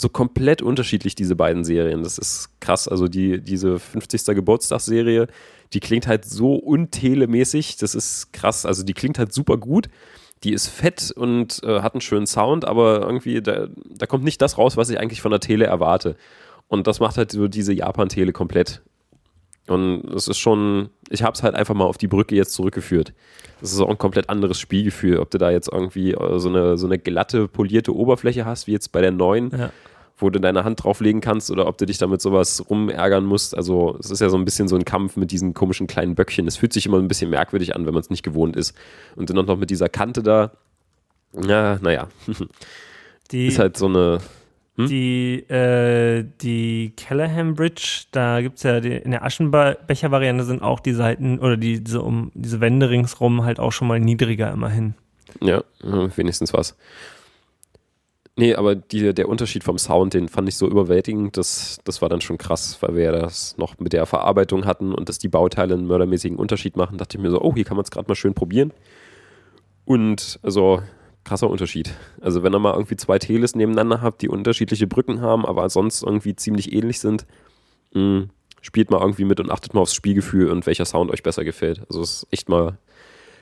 so, 0.03 0.09
komplett 0.09 0.63
unterschiedlich, 0.63 1.15
diese 1.15 1.37
beiden 1.37 1.65
Serien. 1.65 2.03
Das 2.03 2.19
ist 2.19 2.51
krass. 2.61 2.89
Also 2.89 3.09
die, 3.09 3.41
diese 3.41 3.79
50. 3.79 4.27
Geburtstagsserie, 4.35 5.29
die 5.73 5.81
klingt 5.81 6.07
halt 6.07 6.25
so 6.25 6.55
untelemäßig. 6.55 7.77
Das 7.77 7.95
ist 7.95 8.33
krass. 8.33 8.67
Also 8.67 8.83
die 8.83 8.95
klingt 8.95 9.19
halt 9.19 9.33
super 9.33 9.57
gut. 9.57 9.89
Die 10.45 10.53
ist 10.53 10.69
fett 10.69 11.13
und 11.13 11.63
äh, 11.63 11.81
hat 11.81 11.95
einen 11.95 12.01
schönen 12.01 12.27
Sound, 12.27 12.65
aber 12.65 13.03
irgendwie, 13.03 13.41
da, 13.41 13.69
da 13.97 14.07
kommt 14.07 14.25
nicht 14.25 14.43
das 14.43 14.59
raus, 14.59 14.77
was 14.77 14.91
ich 14.91 14.99
eigentlich 14.99 15.23
von 15.23 15.31
der 15.31 15.41
Tele 15.41 15.67
erwarte. 15.67 16.17
Und 16.67 16.87
das 16.87 17.01
macht 17.01 17.17
halt 17.17 17.31
so 17.31 17.49
diese 17.49 17.73
Japan-Tele 17.73 18.33
komplett. 18.33 18.83
Und 19.69 20.05
es 20.13 20.27
ist 20.27 20.39
schon, 20.39 20.91
ich 21.09 21.23
habe 21.23 21.35
es 21.35 21.43
halt 21.43 21.55
einfach 21.55 21.75
mal 21.75 21.85
auf 21.85 21.99
die 21.99 22.09
Brücke 22.09 22.35
jetzt 22.35 22.55
zurückgeführt. 22.55 23.13
Das 23.61 23.73
ist 23.73 23.81
auch 23.81 23.89
ein 23.89 23.99
komplett 23.99 24.29
anderes 24.29 24.59
Spielgefühl, 24.59 25.19
ob 25.19 25.31
du 25.31 25.39
da 25.39 25.51
jetzt 25.51 25.71
irgendwie 25.73 26.13
äh, 26.13 26.39
so 26.41 26.49
eine, 26.49 26.77
so 26.77 26.87
eine 26.87 26.99
glatte, 26.99 27.47
polierte 27.47 27.95
Oberfläche 27.95 28.45
hast, 28.45 28.67
wie 28.67 28.73
jetzt 28.73 28.91
bei 28.91 29.01
der 29.01 29.13
neuen, 29.13 29.51
Ja. 29.57 29.71
Wo 30.23 30.31
du 30.31 30.41
deine 30.41 30.65
Hand 30.65 30.83
drauflegen 30.85 31.21
kannst 31.21 31.51
oder 31.51 31.67
ob 31.67 31.77
du 31.79 31.87
dich 31.87 31.99
damit 31.99 32.23
sowas 32.23 32.65
rumärgern 32.71 33.25
musst. 33.25 33.57
Also 33.57 33.97
es 33.99 34.11
ist 34.11 34.21
ja 34.21 34.29
so 34.29 34.37
ein 34.37 34.45
bisschen 34.45 34.69
so 34.69 34.77
ein 34.77 34.85
Kampf 34.85 35.17
mit 35.17 35.31
diesen 35.31 35.53
komischen 35.55 35.87
kleinen 35.87 36.15
Böckchen. 36.15 36.47
Es 36.47 36.57
fühlt 36.57 36.73
sich 36.73 36.87
immer 36.87 36.99
ein 36.99 37.09
bisschen 37.09 37.31
merkwürdig 37.31 37.75
an, 37.75 37.87
wenn 37.87 37.95
man 37.95 38.01
es 38.01 38.11
nicht 38.11 38.23
gewohnt 38.23 38.57
ist. 38.57 38.75
Und 39.17 39.29
dann 39.29 39.45
noch 39.45 39.59
mit 39.59 39.71
dieser 39.71 39.89
Kante 39.89 40.23
da. 40.23 40.53
Ja, 41.47 41.79
naja, 41.81 42.09
Die, 43.33 43.47
ist 43.47 43.59
halt 43.59 43.77
so 43.77 43.87
eine. 43.87 44.19
hm? 44.77 44.87
die, 44.89 45.39
äh, 45.49 46.25
die 46.43 46.93
Callahan 46.97 47.55
Bridge, 47.55 48.05
da 48.11 48.43
gibt 48.43 48.59
es 48.59 48.63
ja 48.63 48.81
die, 48.81 48.93
in 48.93 49.11
der 49.11 49.25
Aschenbecher-Variante 49.25 50.45
sind 50.45 50.63
auch 50.63 50.81
die 50.81 50.93
Seiten 50.93 51.39
oder 51.39 51.57
die, 51.57 51.83
diese, 51.83 52.03
um, 52.03 52.31
diese 52.35 52.61
Wände 52.61 52.91
ringsrum 52.91 53.45
halt 53.45 53.59
auch 53.59 53.73
schon 53.73 53.89
mal 53.89 53.99
niedriger 53.99 54.53
immerhin. 54.53 54.95
Ja, 55.41 55.65
wenigstens 55.81 56.53
was. 56.53 56.77
Nee, 58.37 58.55
aber 58.55 58.75
die, 58.75 59.13
der 59.13 59.29
Unterschied 59.29 59.63
vom 59.63 59.77
Sound, 59.77 60.15
den 60.15 60.29
fand 60.29 60.49
ich 60.49 60.57
so 60.57 60.67
überwältigend, 60.67 61.37
das, 61.37 61.81
das 61.85 62.01
war 62.01 62.09
dann 62.09 62.23
schon 62.23 62.39
krass, 62.39 62.79
weil 62.81 62.97
wir 62.97 63.13
das 63.13 63.59
noch 63.59 63.79
mit 63.79 63.93
der 63.93 64.07
Verarbeitung 64.07 64.65
hatten 64.65 64.95
und 64.95 65.11
dass 65.11 65.19
die 65.19 65.29
Bauteile 65.29 65.75
einen 65.75 65.87
mördermäßigen 65.87 66.39
Unterschied 66.39 66.77
machen, 66.77 66.97
dachte 66.97 67.19
ich 67.19 67.23
mir 67.23 67.31
so, 67.31 67.43
oh, 67.43 67.55
hier 67.55 67.65
kann 67.65 67.77
man 67.77 67.85
es 67.85 67.91
gerade 67.91 68.09
mal 68.09 68.15
schön 68.15 68.33
probieren. 68.33 68.73
Und 69.85 70.41
also 70.43 70.81
krasser 71.25 71.51
Unterschied. 71.51 71.93
Also 72.23 72.43
wenn 72.43 72.55
ihr 72.55 72.59
mal 72.59 72.73
irgendwie 72.73 72.97
zwei 72.97 73.19
Teles 73.19 73.55
nebeneinander 73.55 74.01
habt, 74.01 74.23
die 74.23 74.29
unterschiedliche 74.29 74.87
Brücken 74.87 75.21
haben, 75.21 75.45
aber 75.45 75.69
sonst 75.69 76.03
irgendwie 76.03 76.35
ziemlich 76.35 76.73
ähnlich 76.73 77.01
sind, 77.01 77.27
mh, 77.93 78.29
spielt 78.63 78.91
mal 78.91 79.01
irgendwie 79.01 79.25
mit 79.25 79.41
und 79.41 79.51
achtet 79.51 79.75
mal 79.75 79.81
aufs 79.81 79.95
Spielgefühl 79.95 80.51
und 80.51 80.67
welcher 80.67 80.87
Sound 80.87 81.11
euch 81.11 81.23
besser 81.23 81.45
gefällt. 81.45 81.83
Also 81.89 82.01
es 82.01 82.23
ist 82.23 82.27
echt 82.31 82.49
mal 82.49 82.79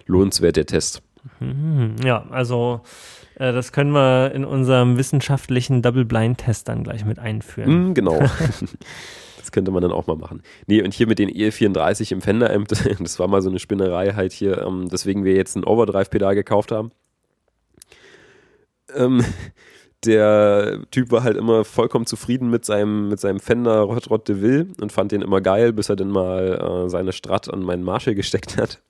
lohnenswert, 0.06 0.56
der 0.56 0.66
Test. 0.66 1.02
Mhm. 1.38 1.96
Ja, 2.04 2.26
also 2.30 2.80
das 3.40 3.72
können 3.72 3.92
wir 3.92 4.32
in 4.34 4.44
unserem 4.44 4.98
wissenschaftlichen 4.98 5.80
Double-Blind-Test 5.80 6.68
dann 6.68 6.84
gleich 6.84 7.06
mit 7.06 7.18
einführen. 7.18 7.90
Mm, 7.90 7.94
genau. 7.94 8.18
das 9.38 9.50
könnte 9.50 9.70
man 9.70 9.80
dann 9.80 9.92
auch 9.92 10.06
mal 10.06 10.16
machen. 10.16 10.42
Nee, 10.66 10.82
und 10.82 10.92
hier 10.92 11.06
mit 11.06 11.18
den 11.18 11.30
EL34 11.30 12.12
im 12.12 12.20
Fender-Amp, 12.20 12.68
das 12.98 13.18
war 13.18 13.28
mal 13.28 13.40
so 13.40 13.48
eine 13.48 13.58
Spinnerei 13.58 14.12
halt 14.12 14.32
hier, 14.32 14.58
ähm, 14.58 14.88
deswegen 14.92 15.24
wir 15.24 15.34
jetzt 15.34 15.56
ein 15.56 15.64
Overdrive-Pedal 15.64 16.34
gekauft 16.34 16.70
haben. 16.70 16.92
Ähm, 18.94 19.24
der 20.04 20.80
Typ 20.90 21.10
war 21.10 21.22
halt 21.22 21.38
immer 21.38 21.64
vollkommen 21.64 22.04
zufrieden 22.04 22.50
mit 22.50 22.66
seinem, 22.66 23.08
mit 23.08 23.20
seinem 23.20 23.40
Fender 23.40 23.80
Rot 23.80 24.10
Rot 24.10 24.28
de 24.28 24.42
Ville 24.42 24.66
und 24.82 24.92
fand 24.92 25.12
den 25.12 25.22
immer 25.22 25.40
geil, 25.40 25.72
bis 25.72 25.88
er 25.88 25.96
dann 25.96 26.10
mal 26.10 26.84
äh, 26.84 26.90
seine 26.90 27.12
Strat 27.12 27.50
an 27.50 27.62
meinen 27.62 27.84
Marshall 27.84 28.14
gesteckt 28.14 28.58
hat. 28.58 28.82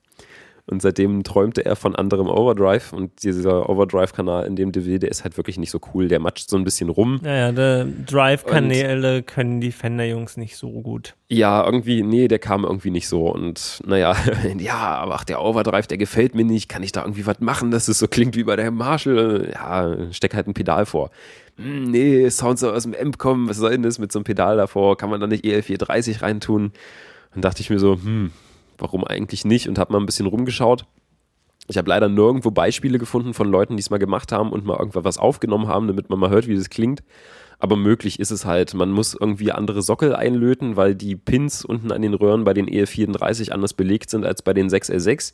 Und 0.67 0.81
seitdem 0.81 1.23
träumte 1.23 1.65
er 1.65 1.75
von 1.75 1.95
anderem 1.95 2.27
Overdrive 2.27 2.93
und 2.93 3.23
dieser 3.23 3.69
Overdrive-Kanal 3.69 4.45
in 4.45 4.55
dem 4.55 4.71
DW, 4.71 4.99
der 4.99 5.09
ist 5.09 5.23
halt 5.23 5.37
wirklich 5.37 5.57
nicht 5.57 5.71
so 5.71 5.79
cool. 5.93 6.07
Der 6.07 6.19
matscht 6.19 6.49
so 6.49 6.57
ein 6.57 6.63
bisschen 6.63 6.89
rum. 6.89 7.19
Ja, 7.23 7.51
ja, 7.51 7.85
Drive-Kanäle 8.05 9.23
können 9.23 9.59
die 9.61 9.71
Fender-Jungs 9.71 10.37
nicht 10.37 10.55
so 10.57 10.69
gut. 10.81 11.15
Ja, 11.27 11.65
irgendwie, 11.65 12.03
nee, 12.03 12.27
der 12.27 12.39
kam 12.39 12.63
irgendwie 12.63 12.91
nicht 12.91 13.07
so. 13.07 13.27
Und 13.27 13.81
naja, 13.85 14.15
ja, 14.57 14.75
aber 14.75 15.15
ach, 15.15 15.23
der 15.23 15.41
Overdrive, 15.41 15.87
der 15.87 15.97
gefällt 15.97 16.35
mir 16.35 16.45
nicht. 16.45 16.69
Kann 16.69 16.83
ich 16.83 16.91
da 16.91 17.01
irgendwie 17.01 17.25
was 17.25 17.39
machen, 17.39 17.71
dass 17.71 17.87
es 17.87 17.99
so 17.99 18.07
klingt 18.07 18.35
wie 18.35 18.43
bei 18.43 18.55
der 18.55 18.71
Marshall? 18.71 19.49
Ja, 19.53 20.11
steck 20.11 20.33
halt 20.35 20.47
ein 20.47 20.53
Pedal 20.53 20.85
vor. 20.85 21.09
Hm, 21.57 21.91
nee, 21.91 22.29
Sounds 22.29 22.63
aus 22.63 22.83
dem 22.83 22.95
Amp 22.95 23.17
kommen, 23.17 23.49
was 23.49 23.57
soll 23.57 23.71
denn 23.71 23.83
das 23.83 23.99
mit 23.99 24.11
so 24.11 24.19
einem 24.19 24.23
Pedal 24.23 24.57
davor? 24.57 24.97
Kann 24.97 25.09
man 25.09 25.19
da 25.19 25.27
nicht 25.27 25.43
EL430 25.43 26.21
reintun? 26.21 26.71
Dann 27.33 27.41
dachte 27.41 27.61
ich 27.61 27.69
mir 27.69 27.79
so, 27.79 27.95
hm, 27.95 28.31
warum 28.81 29.03
eigentlich 29.05 29.45
nicht? 29.45 29.67
Und 29.67 29.79
habe 29.79 29.93
mal 29.93 29.99
ein 29.99 30.05
bisschen 30.05 30.25
rumgeschaut. 30.25 30.85
Ich 31.67 31.77
habe 31.77 31.89
leider 31.89 32.09
nirgendwo 32.09 32.51
Beispiele 32.51 32.97
gefunden 32.97 33.33
von 33.33 33.49
Leuten, 33.49 33.77
die 33.77 33.81
es 33.81 33.89
mal 33.89 33.97
gemacht 33.97 34.31
haben 34.31 34.51
und 34.51 34.65
mal 34.65 34.77
irgendwas 34.77 35.03
was 35.03 35.17
aufgenommen 35.17 35.67
haben, 35.67 35.87
damit 35.87 36.09
man 36.09 36.19
mal 36.19 36.29
hört, 36.29 36.47
wie 36.47 36.55
das 36.55 36.69
klingt. 36.69 37.03
Aber 37.59 37.75
möglich 37.75 38.19
ist 38.19 38.31
es 38.31 38.45
halt. 38.45 38.73
Man 38.73 38.91
muss 38.91 39.13
irgendwie 39.13 39.51
andere 39.51 39.83
Sockel 39.83 40.15
einlöten, 40.15 40.75
weil 40.75 40.95
die 40.95 41.15
Pins 41.15 41.63
unten 41.63 41.91
an 41.91 42.01
den 42.01 42.15
Röhren 42.15 42.43
bei 42.43 42.53
den 42.53 42.67
EL34 42.67 43.51
anders 43.51 43.73
belegt 43.73 44.09
sind 44.09 44.25
als 44.25 44.41
bei 44.41 44.53
den 44.53 44.67
6L6. 44.67 45.33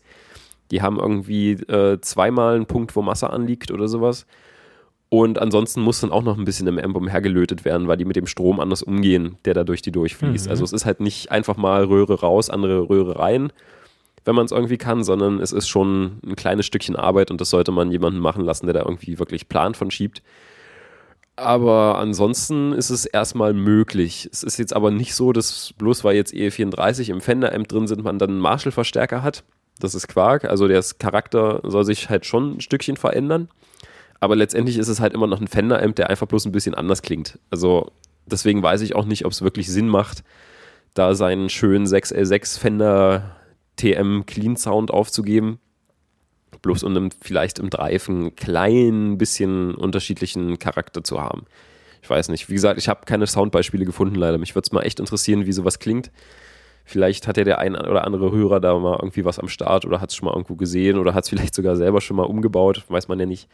Die 0.70 0.82
haben 0.82 1.00
irgendwie 1.00 1.54
äh, 1.54 2.02
zweimal 2.02 2.56
einen 2.56 2.66
Punkt, 2.66 2.96
wo 2.98 3.02
Masse 3.02 3.30
anliegt 3.30 3.72
oder 3.72 3.88
sowas. 3.88 4.28
Und 5.10 5.40
ansonsten 5.40 5.82
muss 5.82 6.02
dann 6.02 6.12
auch 6.12 6.24
noch 6.24 6.38
ein 6.38 6.44
bisschen 6.44 6.68
im 6.68 6.78
Amp 6.78 6.98
umhergelötet 6.98 7.64
werden, 7.64 7.88
weil 7.88 7.98
die 7.98 8.06
mit 8.06 8.18
dem 8.18 8.28
Strom 8.28 8.60
anders 8.60 8.84
umgehen, 8.84 9.38
der 9.46 9.54
da 9.54 9.64
durch 9.64 9.82
die 9.82 9.92
durchfließt. 9.92 10.46
Mhm. 10.46 10.52
Also 10.52 10.66
es 10.66 10.74
ist 10.74 10.86
halt 10.86 11.00
nicht 11.00 11.32
einfach 11.32 11.56
mal 11.56 11.86
Röhre 11.86 12.20
raus, 12.20 12.50
andere 12.50 12.90
Röhre 12.90 13.18
rein, 13.18 13.54
wenn 14.26 14.36
man 14.36 14.46
es 14.46 14.52
irgendwie 14.52 14.78
kann, 14.78 15.06
sondern 15.06 15.40
es 15.40 15.54
ist 15.54 15.70
schon 15.70 16.20
ein 16.26 16.36
kleines 16.36 16.66
Stückchen 16.66 16.98
Arbeit 16.98 17.32
und 17.32 17.40
das 17.40 17.50
sollte 17.50 17.72
man 17.72 17.90
jemanden 17.90 18.20
machen 18.20 18.44
lassen, 18.44 18.66
der 18.66 18.74
da 18.74 18.82
irgendwie 18.82 19.18
wirklich 19.18 19.48
Plan 19.48 19.76
von 19.76 19.92
schiebt. 19.92 20.22
Aber 21.38 22.00
ansonsten 22.00 22.74
ist 22.74 22.90
es 22.90 23.06
erstmal 23.06 23.54
möglich. 23.54 24.28
Es 24.34 24.44
ist 24.44 24.58
jetzt 24.58 24.76
aber 24.76 24.92
nicht 24.92 25.14
so, 25.14 25.32
dass 25.32 25.72
bloß 25.78 26.04
weil 26.04 26.16
jetzt 26.16 26.34
E34 26.34 27.12
im 27.12 27.22
Fender-Amp 27.22 27.68
drin 27.68 27.88
sind, 27.88 28.04
man 28.04 28.18
dann 28.20 28.32
einen 28.32 28.40
Marshall-Verstärker 28.40 29.22
hat. 29.22 29.44
Das 29.80 29.94
ist 29.94 30.08
Quark. 30.08 30.46
Also 30.46 30.68
der 30.68 30.84
Charakter 30.98 31.62
soll 31.64 31.86
sich 31.86 32.10
halt 32.10 32.26
schon 32.26 32.56
ein 32.56 32.62
Stückchen 32.62 32.98
verändern. 32.98 33.50
Aber 34.20 34.36
letztendlich 34.36 34.78
ist 34.78 34.88
es 34.88 35.00
halt 35.00 35.14
immer 35.14 35.28
noch 35.28 35.42
ein 35.42 35.48
Fender-Amp, 35.48 35.96
der 35.96 36.10
einfach 36.10 36.28
bloß 36.28 36.46
ein 36.46 36.52
bisschen 36.52 36.76
anders 36.76 37.02
klingt. 37.02 37.40
Also 37.50 37.92
deswegen 38.26 38.64
weiß 38.64 38.82
ich 38.82 38.96
auch 38.96 39.06
nicht, 39.06 39.26
ob 39.26 39.32
es 39.32 39.42
wirklich 39.42 39.68
Sinn 39.68 39.88
macht, 39.88 40.24
da 40.94 41.14
seinen 41.16 41.50
schönen 41.50 41.86
6L6 41.86 42.60
Fender 42.60 43.36
TM 43.76 44.26
Clean 44.26 44.58
Sound 44.58 44.92
aufzugeben. 44.92 45.60
Bloß 46.62 46.84
um 46.84 47.10
vielleicht 47.22 47.60
im 47.60 47.70
Drive 47.70 48.10
einen 48.10 48.36
kleinen 48.36 49.18
bisschen 49.18 49.76
unterschiedlichen 49.76 50.58
Charakter 50.58 51.04
zu 51.04 51.22
haben. 51.22 51.46
Ich 52.02 52.10
weiß 52.10 52.30
nicht. 52.30 52.50
Wie 52.50 52.54
gesagt, 52.54 52.80
ich 52.80 52.90
habe 52.90 53.06
keine 53.06 53.28
Soundbeispiele 53.28 53.86
gefunden, 53.86 54.16
leider. 54.16 54.38
Mich 54.38 54.56
würde 54.56 54.66
es 54.66 54.72
mal 54.72 54.82
echt 54.82 55.00
interessieren, 55.00 55.46
wie 55.46 55.52
sowas 55.52 55.78
klingt. 55.78 56.10
Vielleicht 56.86 57.28
hat 57.28 57.38
ja 57.38 57.44
der 57.44 57.60
ein 57.60 57.76
oder 57.76 58.06
andere 58.06 58.32
Hörer 58.32 58.62
da 58.62 58.78
mal 58.80 58.98
irgendwie 59.00 59.26
was 59.26 59.40
am 59.40 59.50
Start 59.50 59.86
oder 59.86 60.00
hat 60.00 60.10
es 60.10 60.16
schon 60.16 60.26
mal 60.26 60.34
irgendwo 60.34 60.56
gesehen 60.56 60.98
oder 60.98 61.14
hat 61.14 61.26
es 61.26 61.30
vielleicht 61.30 61.54
sogar 61.54 61.76
selber 61.76 62.00
schon 62.00 62.16
mal 62.16 62.24
umgebaut. 62.24 62.86
Weiß 62.88 63.08
man 63.10 63.20
ja 63.20 63.26
nicht. 63.26 63.50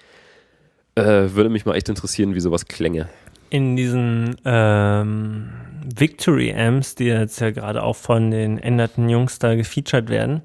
Äh, 0.96 1.34
würde 1.34 1.50
mich 1.50 1.66
mal 1.66 1.76
echt 1.76 1.90
interessieren, 1.90 2.36
wie 2.36 2.40
sowas 2.40 2.66
klänge. 2.66 3.10
In 3.50 3.76
diesen 3.76 4.36
ähm, 4.46 5.50
Victory 5.96 6.54
Amps, 6.54 6.96
die 6.96 7.06
jetzt 7.06 7.40
ja 7.40 7.52
gerade 7.52 7.84
auch 7.84 7.96
von 7.96 8.32
den 8.32 8.58
änderten 8.58 9.10
Jungs 9.10 9.40
da 9.40 9.56
gefeatured 9.56 10.10
werden. 10.10 10.44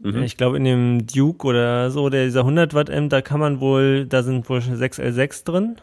Mhm. 0.00 0.22
Ich 0.22 0.36
glaube, 0.36 0.56
in 0.56 0.64
dem 0.64 1.06
Duke 1.06 1.46
oder 1.46 1.90
so, 1.90 2.08
der 2.10 2.24
dieser 2.24 2.40
100 2.40 2.74
Watt 2.74 2.90
Amp, 2.90 3.10
da 3.10 3.22
kann 3.22 3.40
man 3.40 3.60
wohl, 3.60 4.06
da 4.06 4.22
sind 4.22 4.48
wohl 4.48 4.58
6L6 4.58 5.44
drin. 5.44 5.76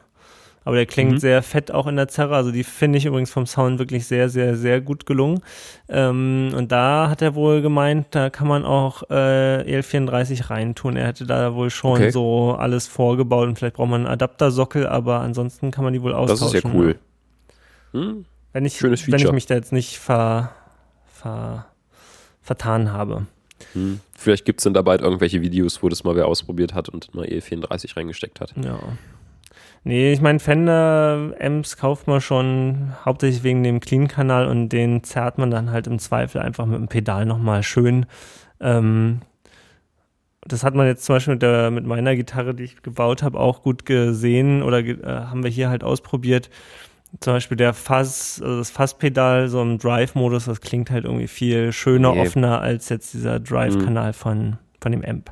Aber 0.65 0.75
der 0.75 0.85
klingt 0.85 1.13
mhm. 1.13 1.17
sehr 1.17 1.43
fett 1.43 1.71
auch 1.71 1.87
in 1.87 1.95
der 1.95 2.07
Zerre. 2.07 2.35
Also 2.35 2.51
die 2.51 2.63
finde 2.63 2.97
ich 2.97 3.05
übrigens 3.05 3.31
vom 3.31 3.45
Sound 3.45 3.79
wirklich 3.79 4.07
sehr, 4.07 4.29
sehr, 4.29 4.55
sehr 4.55 4.81
gut 4.81 5.05
gelungen. 5.05 5.41
Ähm, 5.89 6.53
und 6.55 6.71
da 6.71 7.09
hat 7.09 7.21
er 7.21 7.35
wohl 7.35 7.61
gemeint, 7.61 8.07
da 8.11 8.29
kann 8.29 8.47
man 8.47 8.63
auch 8.63 9.03
äh, 9.09 9.79
EL34 9.79 10.49
reintun. 10.49 10.95
Er 10.95 11.07
hätte 11.07 11.25
da 11.25 11.53
wohl 11.53 11.69
schon 11.69 11.97
okay. 11.97 12.11
so 12.11 12.55
alles 12.57 12.87
vorgebaut 12.87 13.47
und 13.47 13.57
vielleicht 13.57 13.75
braucht 13.75 13.89
man 13.89 14.01
einen 14.01 14.13
Adaptersockel, 14.13 14.87
aber 14.87 15.19
ansonsten 15.19 15.71
kann 15.71 15.83
man 15.83 15.93
die 15.93 16.01
wohl 16.01 16.13
austauschen. 16.13 16.45
Das 16.45 16.55
ist 16.55 16.63
ja 16.63 16.69
cool. 16.73 16.95
Hm? 17.91 18.25
Wenn, 18.53 18.65
ich, 18.65 18.77
Schönes 18.77 19.01
Feature. 19.01 19.19
wenn 19.19 19.27
ich 19.27 19.33
mich 19.33 19.45
da 19.47 19.55
jetzt 19.55 19.73
nicht 19.73 19.97
ver, 19.97 20.51
ver, 21.07 21.65
vertan 22.41 22.91
habe. 22.91 23.25
Hm. 23.73 23.99
Vielleicht 24.15 24.45
gibt 24.45 24.59
es 24.59 24.63
dann 24.63 24.73
dabei 24.73 24.97
irgendwelche 24.97 25.41
Videos, 25.41 25.81
wo 25.83 25.89
das 25.89 26.03
mal 26.03 26.15
wer 26.15 26.27
ausprobiert 26.27 26.73
hat 26.73 26.89
und 26.89 27.13
mal 27.15 27.25
EL34 27.25 27.97
reingesteckt 27.97 28.41
hat. 28.41 28.53
Ja. 28.63 28.79
Nee, 29.85 30.13
ich 30.13 30.21
meine, 30.21 30.39
Fender-Amps 30.39 31.75
kauft 31.75 32.07
man 32.07 32.21
schon 32.21 32.93
hauptsächlich 33.03 33.43
wegen 33.43 33.63
dem 33.63 33.81
Clean-Kanal 33.81 34.47
und 34.47 34.69
den 34.69 35.03
zerrt 35.03 35.37
man 35.37 35.51
dann 35.51 35.71
halt 35.71 35.87
im 35.87 35.99
Zweifel 35.99 36.41
einfach 36.41 36.65
mit 36.65 36.77
dem 36.79 36.87
Pedal 36.87 37.25
nochmal 37.25 37.63
schön. 37.63 38.05
Ähm, 38.61 39.19
das 40.45 40.63
hat 40.63 40.73
man 40.73 40.87
jetzt 40.87 41.03
zum 41.03 41.15
Beispiel 41.15 41.33
mit, 41.33 41.41
der, 41.41 41.69
mit 41.69 41.85
meiner 41.85 42.15
Gitarre, 42.15 42.55
die 42.55 42.63
ich 42.63 42.81
gebaut 42.81 43.23
habe, 43.23 43.39
auch 43.39 43.61
gut 43.61 43.85
gesehen 43.85 44.63
oder 44.63 44.79
äh, 44.79 44.97
haben 45.03 45.43
wir 45.43 45.49
hier 45.49 45.69
halt 45.69 45.83
ausprobiert. 45.83 46.49
Zum 47.19 47.33
Beispiel 47.33 47.57
der 47.57 47.73
Fass, 47.73 48.41
also 48.41 48.57
das 48.57 48.71
Fasspedal 48.71 49.49
so 49.49 49.61
im 49.61 49.77
Drive-Modus, 49.77 50.45
das 50.45 50.61
klingt 50.61 50.91
halt 50.91 51.03
irgendwie 51.03 51.27
viel 51.27 51.73
schöner, 51.73 52.13
nee. 52.13 52.21
offener 52.21 52.61
als 52.61 52.89
jetzt 52.89 53.13
dieser 53.13 53.39
Drive-Kanal 53.39 54.09
mhm. 54.09 54.13
von, 54.13 54.57
von 54.81 54.91
dem 54.93 55.03
Amp. 55.03 55.31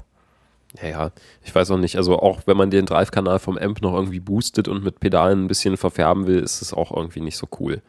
Ja, 0.81 0.87
ja, 0.87 1.11
ich 1.43 1.53
weiß 1.53 1.71
auch 1.71 1.77
nicht. 1.77 1.97
Also 1.97 2.19
auch 2.19 2.41
wenn 2.45 2.57
man 2.57 2.69
den 2.69 2.85
Drive-Kanal 2.85 3.39
vom 3.39 3.57
Amp 3.57 3.81
noch 3.81 3.93
irgendwie 3.93 4.19
boostet 4.19 4.67
und 4.67 4.83
mit 4.83 4.99
Pedalen 4.99 5.43
ein 5.43 5.47
bisschen 5.47 5.77
verfärben 5.77 6.27
will, 6.27 6.39
ist 6.39 6.61
es 6.61 6.73
auch 6.73 6.95
irgendwie 6.95 7.21
nicht 7.21 7.37
so 7.37 7.47
cool. 7.59 7.81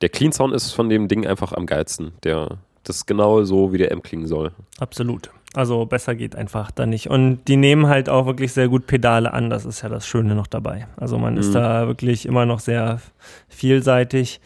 Der 0.00 0.08
Clean 0.08 0.32
Sound 0.32 0.54
ist 0.54 0.70
von 0.70 0.88
dem 0.88 1.08
Ding 1.08 1.26
einfach 1.26 1.52
am 1.52 1.66
geilsten. 1.66 2.12
Der, 2.22 2.58
das 2.84 2.96
ist 2.96 3.06
genau 3.06 3.42
so, 3.42 3.72
wie 3.72 3.78
der 3.78 3.92
Amp 3.92 4.04
klingen 4.04 4.26
soll. 4.26 4.52
Absolut. 4.78 5.30
Also 5.54 5.84
besser 5.86 6.14
geht 6.14 6.36
einfach 6.36 6.70
da 6.70 6.86
nicht. 6.86 7.08
Und 7.08 7.40
die 7.48 7.56
nehmen 7.56 7.88
halt 7.88 8.08
auch 8.08 8.26
wirklich 8.26 8.52
sehr 8.52 8.68
gut 8.68 8.86
Pedale 8.86 9.32
an. 9.32 9.50
Das 9.50 9.64
ist 9.64 9.82
ja 9.82 9.88
das 9.88 10.06
Schöne 10.06 10.34
noch 10.34 10.46
dabei. 10.46 10.86
Also 10.96 11.18
man 11.18 11.34
mhm. 11.34 11.40
ist 11.40 11.54
da 11.54 11.86
wirklich 11.88 12.26
immer 12.26 12.46
noch 12.46 12.60
sehr 12.60 13.00
vielseitig. 13.48 14.40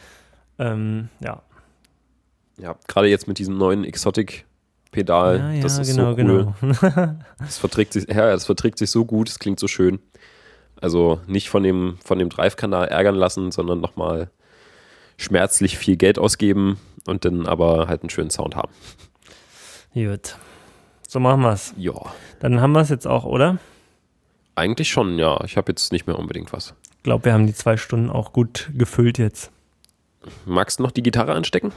Ähm, 0.59 1.09
ja. 1.21 1.43
Ja, 2.59 2.77
gerade 2.87 3.09
jetzt 3.09 3.29
mit 3.29 3.39
diesem 3.39 3.59
neuen 3.59 3.85
Exotic 3.85 4.47
Pedal. 4.93 5.39
Ja, 5.39 5.51
ja, 5.53 5.63
das 5.63 5.79
ist 5.79 5.97
genau, 5.97 6.15
so 6.15 6.23
cool. 6.23 6.55
Genau. 6.61 7.17
das, 7.39 7.59
verträgt 7.59 7.95
sich, 7.95 8.07
ja, 8.09 8.31
das 8.31 8.47
verträgt 8.47 8.79
sich 8.79 8.91
so 8.91 9.05
gut, 9.05 9.29
es 9.29 9.41
klingt 9.41 9.59
so 9.59 9.67
schön. 9.67 9.99
Also 10.81 11.21
nicht 11.27 11.49
von 11.49 11.65
dem, 11.65 11.99
von 12.05 12.19
dem 12.19 12.29
Drive-Kanal 12.29 12.89
ärgern 12.89 13.17
lassen, 13.17 13.51
sondern 13.51 13.81
nochmal 13.81 14.31
schmerzlich 15.17 15.79
viel 15.79 15.97
Geld 15.97 16.19
ausgeben 16.19 16.79
und 17.07 17.25
dann 17.25 17.47
aber 17.47 17.89
halt 17.89 18.03
einen 18.03 18.11
schönen 18.11 18.31
Sound 18.31 18.55
haben. 18.55 18.73
Gut. 19.95 20.37
So 21.09 21.21
machen 21.21 21.41
wir 21.43 21.53
es. 21.53 21.75
Ja. 21.77 21.95
Dann 22.41 22.61
haben 22.61 22.73
wir 22.73 22.81
es 22.81 22.89
jetzt 22.89 23.07
auch, 23.07 23.25
oder? 23.25 23.59
Eigentlich 24.55 24.91
schon, 24.91 25.19
ja. 25.19 25.43
Ich 25.45 25.57
habe 25.57 25.73
jetzt 25.73 25.93
nicht 25.93 26.07
mehr 26.07 26.19
unbedingt 26.19 26.53
was. 26.53 26.75
Ich 26.99 27.03
glaube, 27.03 27.25
wir 27.27 27.33
haben 27.33 27.47
die 27.47 27.55
zwei 27.55 27.77
Stunden 27.77 28.11
auch 28.11 28.33
gut 28.33 28.71
gefüllt 28.75 29.19
jetzt. 29.19 29.51
Magst 30.45 30.79
du 30.79 30.83
noch 30.83 30.91
die 30.91 31.03
Gitarre 31.03 31.35
anstecken? 31.35 31.73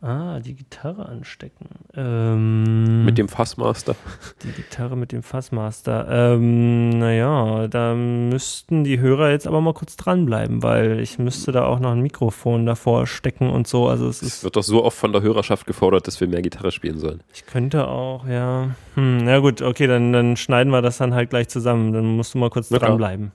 Ah, 0.00 0.38
die 0.38 0.54
Gitarre 0.54 1.06
anstecken. 1.06 1.66
Ähm, 1.96 3.04
mit 3.04 3.18
dem 3.18 3.28
Fassmaster. 3.28 3.96
Die 4.44 4.52
Gitarre 4.52 4.96
mit 4.96 5.10
dem 5.10 5.24
Fassmaster. 5.24 6.06
Ähm, 6.08 6.90
naja, 6.90 7.66
da 7.66 7.94
müssten 7.96 8.84
die 8.84 9.00
Hörer 9.00 9.30
jetzt 9.30 9.48
aber 9.48 9.60
mal 9.60 9.74
kurz 9.74 9.96
dranbleiben, 9.96 10.62
weil 10.62 11.00
ich 11.00 11.18
müsste 11.18 11.50
da 11.50 11.64
auch 11.64 11.80
noch 11.80 11.90
ein 11.90 12.00
Mikrofon 12.00 12.64
davor 12.64 13.08
stecken 13.08 13.50
und 13.50 13.66
so. 13.66 13.88
Also 13.88 14.08
es, 14.08 14.22
es 14.22 14.44
wird 14.44 14.54
doch 14.54 14.62
so 14.62 14.84
oft 14.84 14.96
von 14.96 15.12
der 15.12 15.22
Hörerschaft 15.22 15.66
gefordert, 15.66 16.06
dass 16.06 16.20
wir 16.20 16.28
mehr 16.28 16.42
Gitarre 16.42 16.70
spielen 16.70 17.00
sollen. 17.00 17.24
Ich 17.34 17.44
könnte 17.46 17.88
auch, 17.88 18.24
ja. 18.28 18.76
Hm, 18.94 19.24
na 19.24 19.40
gut, 19.40 19.62
okay, 19.62 19.88
dann, 19.88 20.12
dann 20.12 20.36
schneiden 20.36 20.72
wir 20.72 20.80
das 20.80 20.98
dann 20.98 21.12
halt 21.12 21.30
gleich 21.30 21.48
zusammen. 21.48 21.92
Dann 21.92 22.04
musst 22.16 22.34
du 22.34 22.38
mal 22.38 22.50
kurz 22.50 22.68
dranbleiben. 22.68 23.32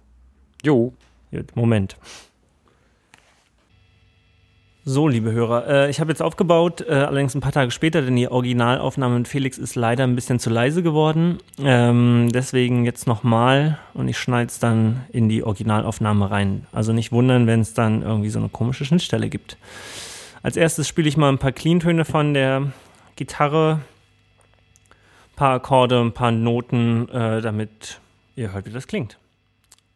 Jo. 0.63 0.93
Gut, 1.31 1.53
Moment. 1.57 1.97
So, 4.85 5.07
liebe 5.07 5.31
Hörer, 5.31 5.67
äh, 5.67 5.89
ich 5.89 6.01
habe 6.01 6.11
jetzt 6.11 6.21
aufgebaut, 6.21 6.81
äh, 6.81 6.91
allerdings 6.91 7.33
ein 7.35 7.39
paar 7.39 7.53
Tage 7.53 7.71
später, 7.71 8.01
denn 8.01 8.17
die 8.17 8.27
Originalaufnahme 8.27 9.19
mit 9.19 9.29
Felix 9.29 9.57
ist 9.57 9.75
leider 9.75 10.03
ein 10.03 10.13
bisschen 10.13 10.39
zu 10.39 10.49
leise 10.49 10.83
geworden. 10.83 11.37
Ähm, 11.57 12.27
deswegen 12.33 12.83
jetzt 12.83 13.07
nochmal 13.07 13.79
und 13.93 14.09
ich 14.09 14.17
schneide 14.17 14.47
es 14.47 14.59
dann 14.59 15.05
in 15.13 15.29
die 15.29 15.41
Originalaufnahme 15.41 16.29
rein. 16.29 16.67
Also 16.73 16.91
nicht 16.91 17.13
wundern, 17.13 17.47
wenn 17.47 17.61
es 17.61 17.73
dann 17.73 18.01
irgendwie 18.01 18.29
so 18.29 18.39
eine 18.39 18.49
komische 18.49 18.83
Schnittstelle 18.83 19.29
gibt. 19.29 19.55
Als 20.41 20.57
erstes 20.57 20.89
spiele 20.89 21.07
ich 21.07 21.15
mal 21.15 21.29
ein 21.29 21.37
paar 21.37 21.53
Clean-Töne 21.53 22.03
von 22.03 22.33
der 22.33 22.73
Gitarre, 23.15 23.79
ein 25.31 25.35
paar 25.37 25.53
Akkorde, 25.53 26.01
ein 26.01 26.11
paar 26.11 26.31
Noten, 26.31 27.07
äh, 27.07 27.39
damit 27.39 28.01
ihr 28.35 28.51
hört, 28.51 28.65
wie 28.65 28.71
das 28.71 28.87
klingt. 28.87 29.17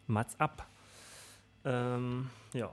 Mats 0.08 0.40
ab. 0.40 0.66
Ähm, 1.66 2.30
ja. 2.54 2.70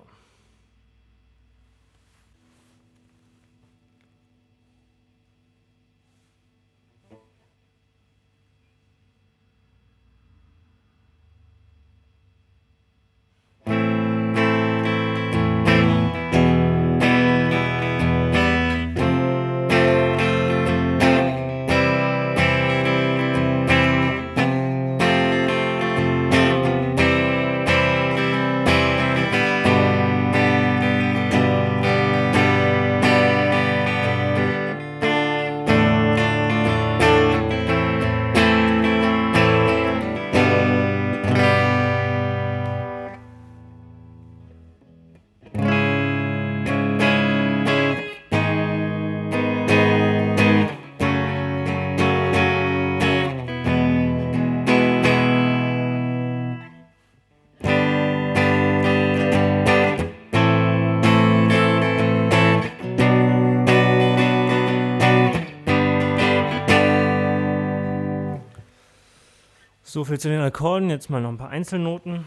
So 69.95 70.03
viel 70.03 70.19
zu 70.19 70.29
den 70.29 70.41
Akkorden. 70.41 70.91
Jetzt 70.91 71.09
mal 71.09 71.21
noch 71.21 71.29
ein 71.29 71.39
paar 71.39 71.51
Einzelnoten. 71.51 72.27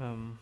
Ähm 0.00 0.38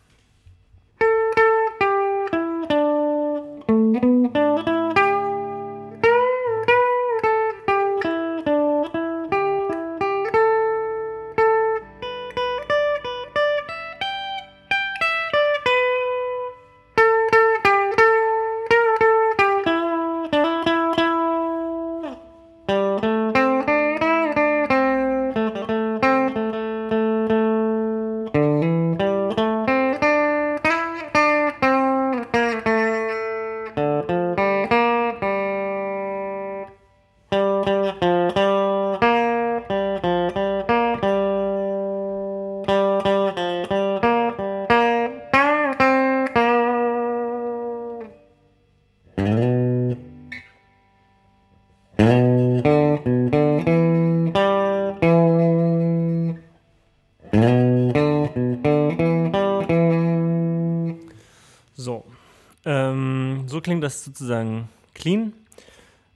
klingt 63.69 63.83
das 63.83 64.03
sozusagen 64.03 64.67
clean. 64.95 65.31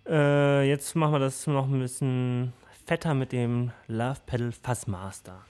Äh, 0.09 0.67
jetzt 0.67 0.95
machen 0.95 1.11
wir 1.11 1.19
das 1.19 1.45
noch 1.45 1.67
ein 1.67 1.77
bisschen 1.77 2.51
fetter 2.87 3.13
mit 3.13 3.31
dem 3.31 3.69
Love 3.85 4.21
Pedal 4.25 4.51
Fassmaster. 4.51 5.45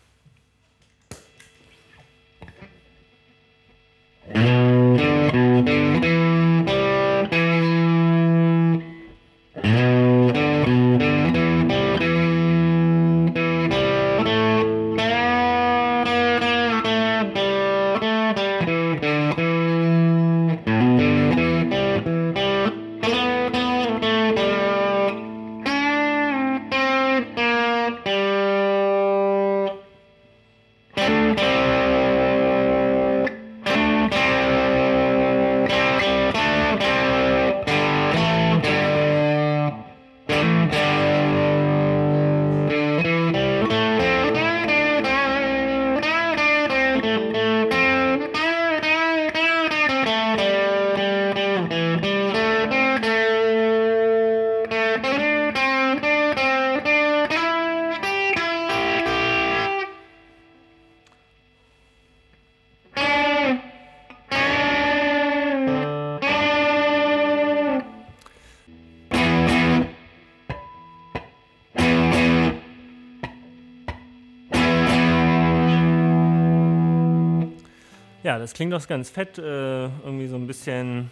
Das 78.44 78.53
klingt 78.53 78.74
doch 78.74 78.86
ganz 78.88 79.10
fett. 79.10 79.38
Äh, 79.38 79.86
irgendwie 79.86 80.28
so 80.28 80.36
ein 80.36 80.45
bisschen 80.48 81.10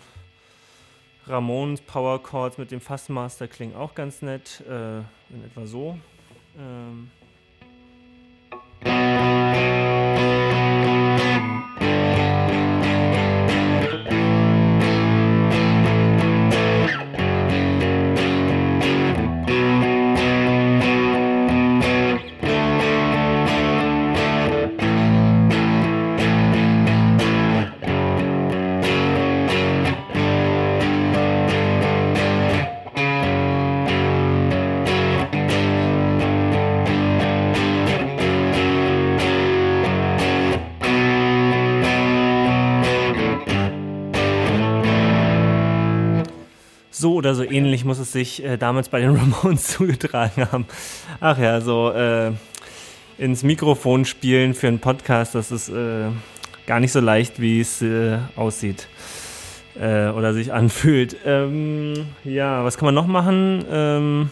Ramones 1.28 1.80
Power 1.80 2.22
Chords 2.22 2.58
mit 2.58 2.72
dem 2.72 2.82
Fassmaster 2.82 3.48
klingen 3.48 3.74
auch 3.74 3.96
ganz 3.96 4.22
nett. 4.22 4.62
Äh, 4.70 4.98
in 5.00 5.46
etwa 5.46 5.66
so. 5.66 5.98
Ähm 6.60 7.10
ähnlich 47.82 47.86
muss 47.86 48.00
es 48.00 48.12
sich 48.12 48.44
äh, 48.44 48.58
damals 48.58 48.90
bei 48.90 49.00
den 49.00 49.16
Ramones 49.16 49.68
zugetragen 49.68 50.52
haben. 50.52 50.66
Ach 51.20 51.38
ja, 51.38 51.62
so 51.62 51.92
äh, 51.92 52.32
ins 53.18 53.44
Mikrofon 53.44 54.06
spielen 54.06 54.54
für 54.54 54.68
einen 54.68 54.80
Podcast, 54.80 55.34
das 55.36 55.52
ist 55.52 55.70
äh, 55.70 56.10
gar 56.68 56.80
nicht 56.80 56.92
so 56.92 57.00
leicht, 57.00 57.42
wie 57.42 57.60
es 57.60 57.82
äh, 57.82 58.20
aussieht 58.36 58.88
äh, 59.80 60.10
oder 60.10 60.34
sich 60.34 60.54
anfühlt. 60.54 61.18
Ähm, 61.26 62.06
ja, 62.24 62.64
was 62.64 62.78
kann 62.78 62.86
man 62.86 62.96
noch 62.96 63.08
machen? 63.08 63.66
Ähm, 63.70 64.30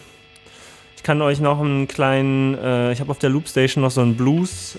ich 0.96 1.02
kann 1.02 1.20
euch 1.22 1.40
noch 1.40 1.60
einen 1.60 1.88
kleinen, 1.88 2.56
äh, 2.56 2.92
ich 2.92 3.00
habe 3.00 3.10
auf 3.10 3.18
der 3.18 3.30
Loopstation 3.30 3.82
noch 3.82 3.90
so 3.90 4.00
einen 4.00 4.16
Blues 4.16 4.78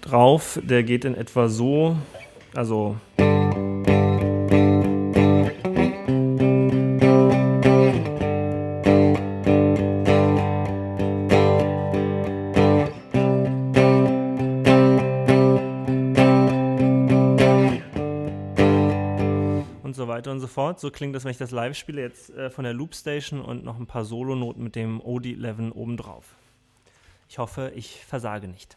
drauf, 0.00 0.58
der 0.62 0.82
geht 0.82 1.04
in 1.04 1.14
etwa 1.14 1.48
so, 1.48 1.96
also 2.54 2.96
weiter 20.08 20.30
und 20.30 20.40
so 20.40 20.46
fort. 20.46 20.80
So 20.80 20.90
klingt 20.90 21.14
das, 21.14 21.24
wenn 21.24 21.30
ich 21.30 21.38
das 21.38 21.50
live 21.50 21.76
spiele, 21.76 22.02
jetzt 22.02 22.30
äh, 22.30 22.50
von 22.50 22.64
der 22.64 22.72
Loopstation 22.72 23.40
und 23.40 23.64
noch 23.64 23.78
ein 23.78 23.86
paar 23.86 24.04
Solonoten 24.04 24.62
mit 24.62 24.76
dem 24.76 25.00
OD11 25.00 25.72
obendrauf. 25.72 26.34
Ich 27.28 27.38
hoffe, 27.38 27.72
ich 27.74 28.04
versage 28.04 28.48
nicht. 28.48 28.76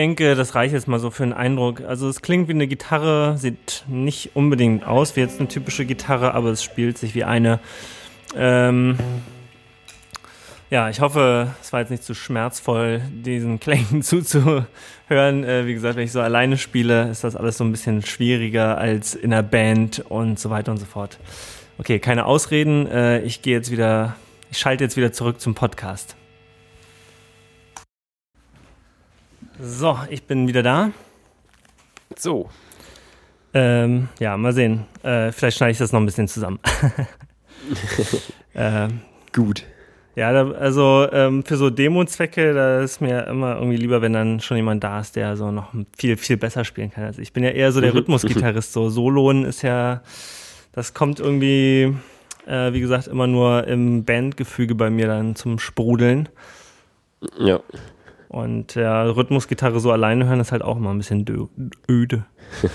Denke, 0.00 0.34
das 0.34 0.54
reicht 0.54 0.72
jetzt 0.72 0.88
mal 0.88 0.98
so 0.98 1.10
für 1.10 1.24
einen 1.24 1.34
Eindruck. 1.34 1.82
Also 1.82 2.08
es 2.08 2.22
klingt 2.22 2.48
wie 2.48 2.52
eine 2.52 2.66
Gitarre, 2.66 3.36
sieht 3.36 3.84
nicht 3.86 4.30
unbedingt 4.34 4.86
aus 4.86 5.14
wie 5.14 5.20
jetzt 5.20 5.38
eine 5.38 5.48
typische 5.48 5.84
Gitarre, 5.84 6.32
aber 6.32 6.48
es 6.48 6.64
spielt 6.64 6.96
sich 6.96 7.14
wie 7.14 7.24
eine. 7.24 7.60
Ähm, 8.34 8.96
ja, 10.70 10.88
ich 10.88 11.02
hoffe, 11.02 11.48
es 11.60 11.74
war 11.74 11.80
jetzt 11.80 11.90
nicht 11.90 12.02
zu 12.02 12.14
schmerzvoll, 12.14 13.02
diesen 13.10 13.60
Klängen 13.60 14.00
zuzuhören. 14.02 14.64
Äh, 15.44 15.66
wie 15.66 15.74
gesagt, 15.74 15.96
wenn 15.96 16.04
ich 16.04 16.12
so 16.12 16.22
alleine 16.22 16.56
spiele, 16.56 17.10
ist 17.10 17.22
das 17.22 17.36
alles 17.36 17.58
so 17.58 17.64
ein 17.64 17.70
bisschen 17.70 18.00
schwieriger 18.00 18.78
als 18.78 19.14
in 19.14 19.34
einer 19.34 19.42
Band 19.42 20.02
und 20.08 20.38
so 20.38 20.48
weiter 20.48 20.72
und 20.72 20.78
so 20.78 20.86
fort. 20.86 21.18
Okay, 21.76 21.98
keine 21.98 22.24
Ausreden. 22.24 22.86
Äh, 22.86 23.20
ich 23.20 23.42
gehe 23.42 23.54
jetzt 23.54 23.70
wieder, 23.70 24.16
ich 24.50 24.56
schalte 24.56 24.82
jetzt 24.82 24.96
wieder 24.96 25.12
zurück 25.12 25.42
zum 25.42 25.54
Podcast. 25.54 26.16
So, 29.62 29.98
ich 30.08 30.22
bin 30.22 30.48
wieder 30.48 30.62
da. 30.62 30.90
So. 32.16 32.48
Ähm, 33.52 34.08
ja, 34.18 34.36
mal 34.36 34.52
sehen. 34.54 34.86
Äh, 35.02 35.32
vielleicht 35.32 35.58
schneide 35.58 35.72
ich 35.72 35.78
das 35.78 35.92
noch 35.92 36.00
ein 36.00 36.06
bisschen 36.06 36.28
zusammen. 36.28 36.60
ähm, 38.54 39.00
Gut. 39.34 39.64
Ja, 40.16 40.32
da, 40.32 40.50
also 40.52 41.06
ähm, 41.12 41.44
für 41.44 41.56
so 41.56 41.68
Demo-Zwecke, 41.68 42.54
da 42.54 42.80
ist 42.80 43.00
mir 43.00 43.26
immer 43.26 43.56
irgendwie 43.56 43.76
lieber, 43.76 44.00
wenn 44.02 44.12
dann 44.12 44.40
schon 44.40 44.56
jemand 44.56 44.82
da 44.82 45.00
ist, 45.00 45.14
der 45.14 45.36
so 45.36 45.50
noch 45.50 45.72
viel, 45.96 46.16
viel 46.16 46.36
besser 46.36 46.64
spielen 46.64 46.90
kann. 46.90 47.04
Also 47.04 47.20
ich 47.20 47.32
bin 47.32 47.44
ja 47.44 47.50
eher 47.50 47.70
so 47.72 47.80
der 47.80 47.90
mhm. 47.90 47.98
Rhythmusgitarrist. 47.98 48.72
So 48.72 48.88
Soloen 48.88 49.44
ist 49.44 49.62
ja, 49.62 50.02
das 50.72 50.94
kommt 50.94 51.20
irgendwie, 51.20 51.94
äh, 52.46 52.72
wie 52.72 52.80
gesagt, 52.80 53.08
immer 53.08 53.26
nur 53.26 53.66
im 53.66 54.04
Bandgefüge 54.04 54.74
bei 54.74 54.88
mir 54.88 55.06
dann 55.06 55.36
zum 55.36 55.58
Sprudeln. 55.58 56.30
Ja. 57.38 57.60
Und 58.30 58.76
ja, 58.76 59.02
Rhythmusgitarre 59.02 59.80
so 59.80 59.90
alleine 59.90 60.26
hören 60.26 60.38
ist 60.38 60.52
halt 60.52 60.62
auch 60.62 60.76
immer 60.76 60.90
ein 60.90 60.98
bisschen 60.98 61.26
öde. 61.88 62.24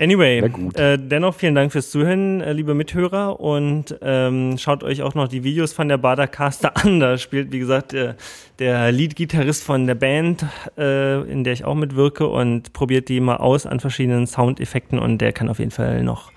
Anyway, 0.00 0.38
äh, 0.76 0.96
dennoch 0.96 1.34
vielen 1.34 1.54
Dank 1.54 1.72
fürs 1.72 1.90
Zuhören, 1.90 2.40
äh, 2.40 2.54
liebe 2.54 2.72
Mithörer. 2.72 3.38
Und 3.38 3.94
ähm, 4.00 4.56
schaut 4.56 4.82
euch 4.82 5.02
auch 5.02 5.14
noch 5.14 5.28
die 5.28 5.44
Videos 5.44 5.74
von 5.74 5.88
der 5.88 5.98
Badercaster 5.98 6.74
an. 6.82 7.00
Da 7.00 7.18
spielt, 7.18 7.52
wie 7.52 7.58
gesagt, 7.58 7.92
äh, 7.92 8.14
der 8.58 8.92
Lead-Gitarrist 8.92 9.62
von 9.62 9.86
der 9.86 9.96
Band, 9.96 10.46
äh, 10.78 11.20
in 11.30 11.44
der 11.44 11.52
ich 11.52 11.66
auch 11.66 11.74
mitwirke, 11.74 12.26
und 12.26 12.72
probiert 12.72 13.10
die 13.10 13.20
mal 13.20 13.36
aus 13.36 13.66
an 13.66 13.78
verschiedenen 13.78 14.26
Soundeffekten. 14.26 14.98
Und 14.98 15.18
der 15.18 15.34
kann 15.34 15.50
auf 15.50 15.58
jeden 15.58 15.70
Fall 15.70 16.02
noch 16.02 16.32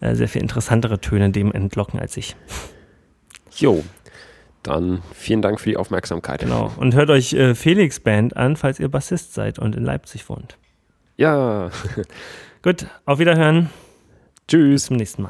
äh, 0.00 0.14
sehr 0.14 0.28
viel 0.28 0.42
interessantere 0.42 1.00
Töne 1.00 1.30
dem 1.30 1.50
entlocken 1.50 1.98
als 1.98 2.16
ich. 2.16 2.36
Jo, 3.56 3.82
dann 4.62 5.02
vielen 5.14 5.42
Dank 5.42 5.60
für 5.60 5.70
die 5.70 5.76
Aufmerksamkeit. 5.76 6.40
Genau. 6.40 6.72
Und 6.76 6.94
hört 6.94 7.10
euch 7.10 7.32
äh, 7.32 7.54
Felix 7.54 8.00
Band 8.00 8.36
an, 8.36 8.56
falls 8.56 8.80
ihr 8.80 8.88
Bassist 8.88 9.34
seid 9.34 9.58
und 9.58 9.74
in 9.74 9.84
Leipzig 9.84 10.28
wohnt. 10.28 10.58
Ja. 11.16 11.70
Gut, 12.62 12.86
auf 13.04 13.18
Wiederhören. 13.18 13.70
Tschüss. 14.48 14.72
Bis 14.72 14.86
zum 14.86 14.96
nächsten 14.96 15.22
Mal. 15.22 15.28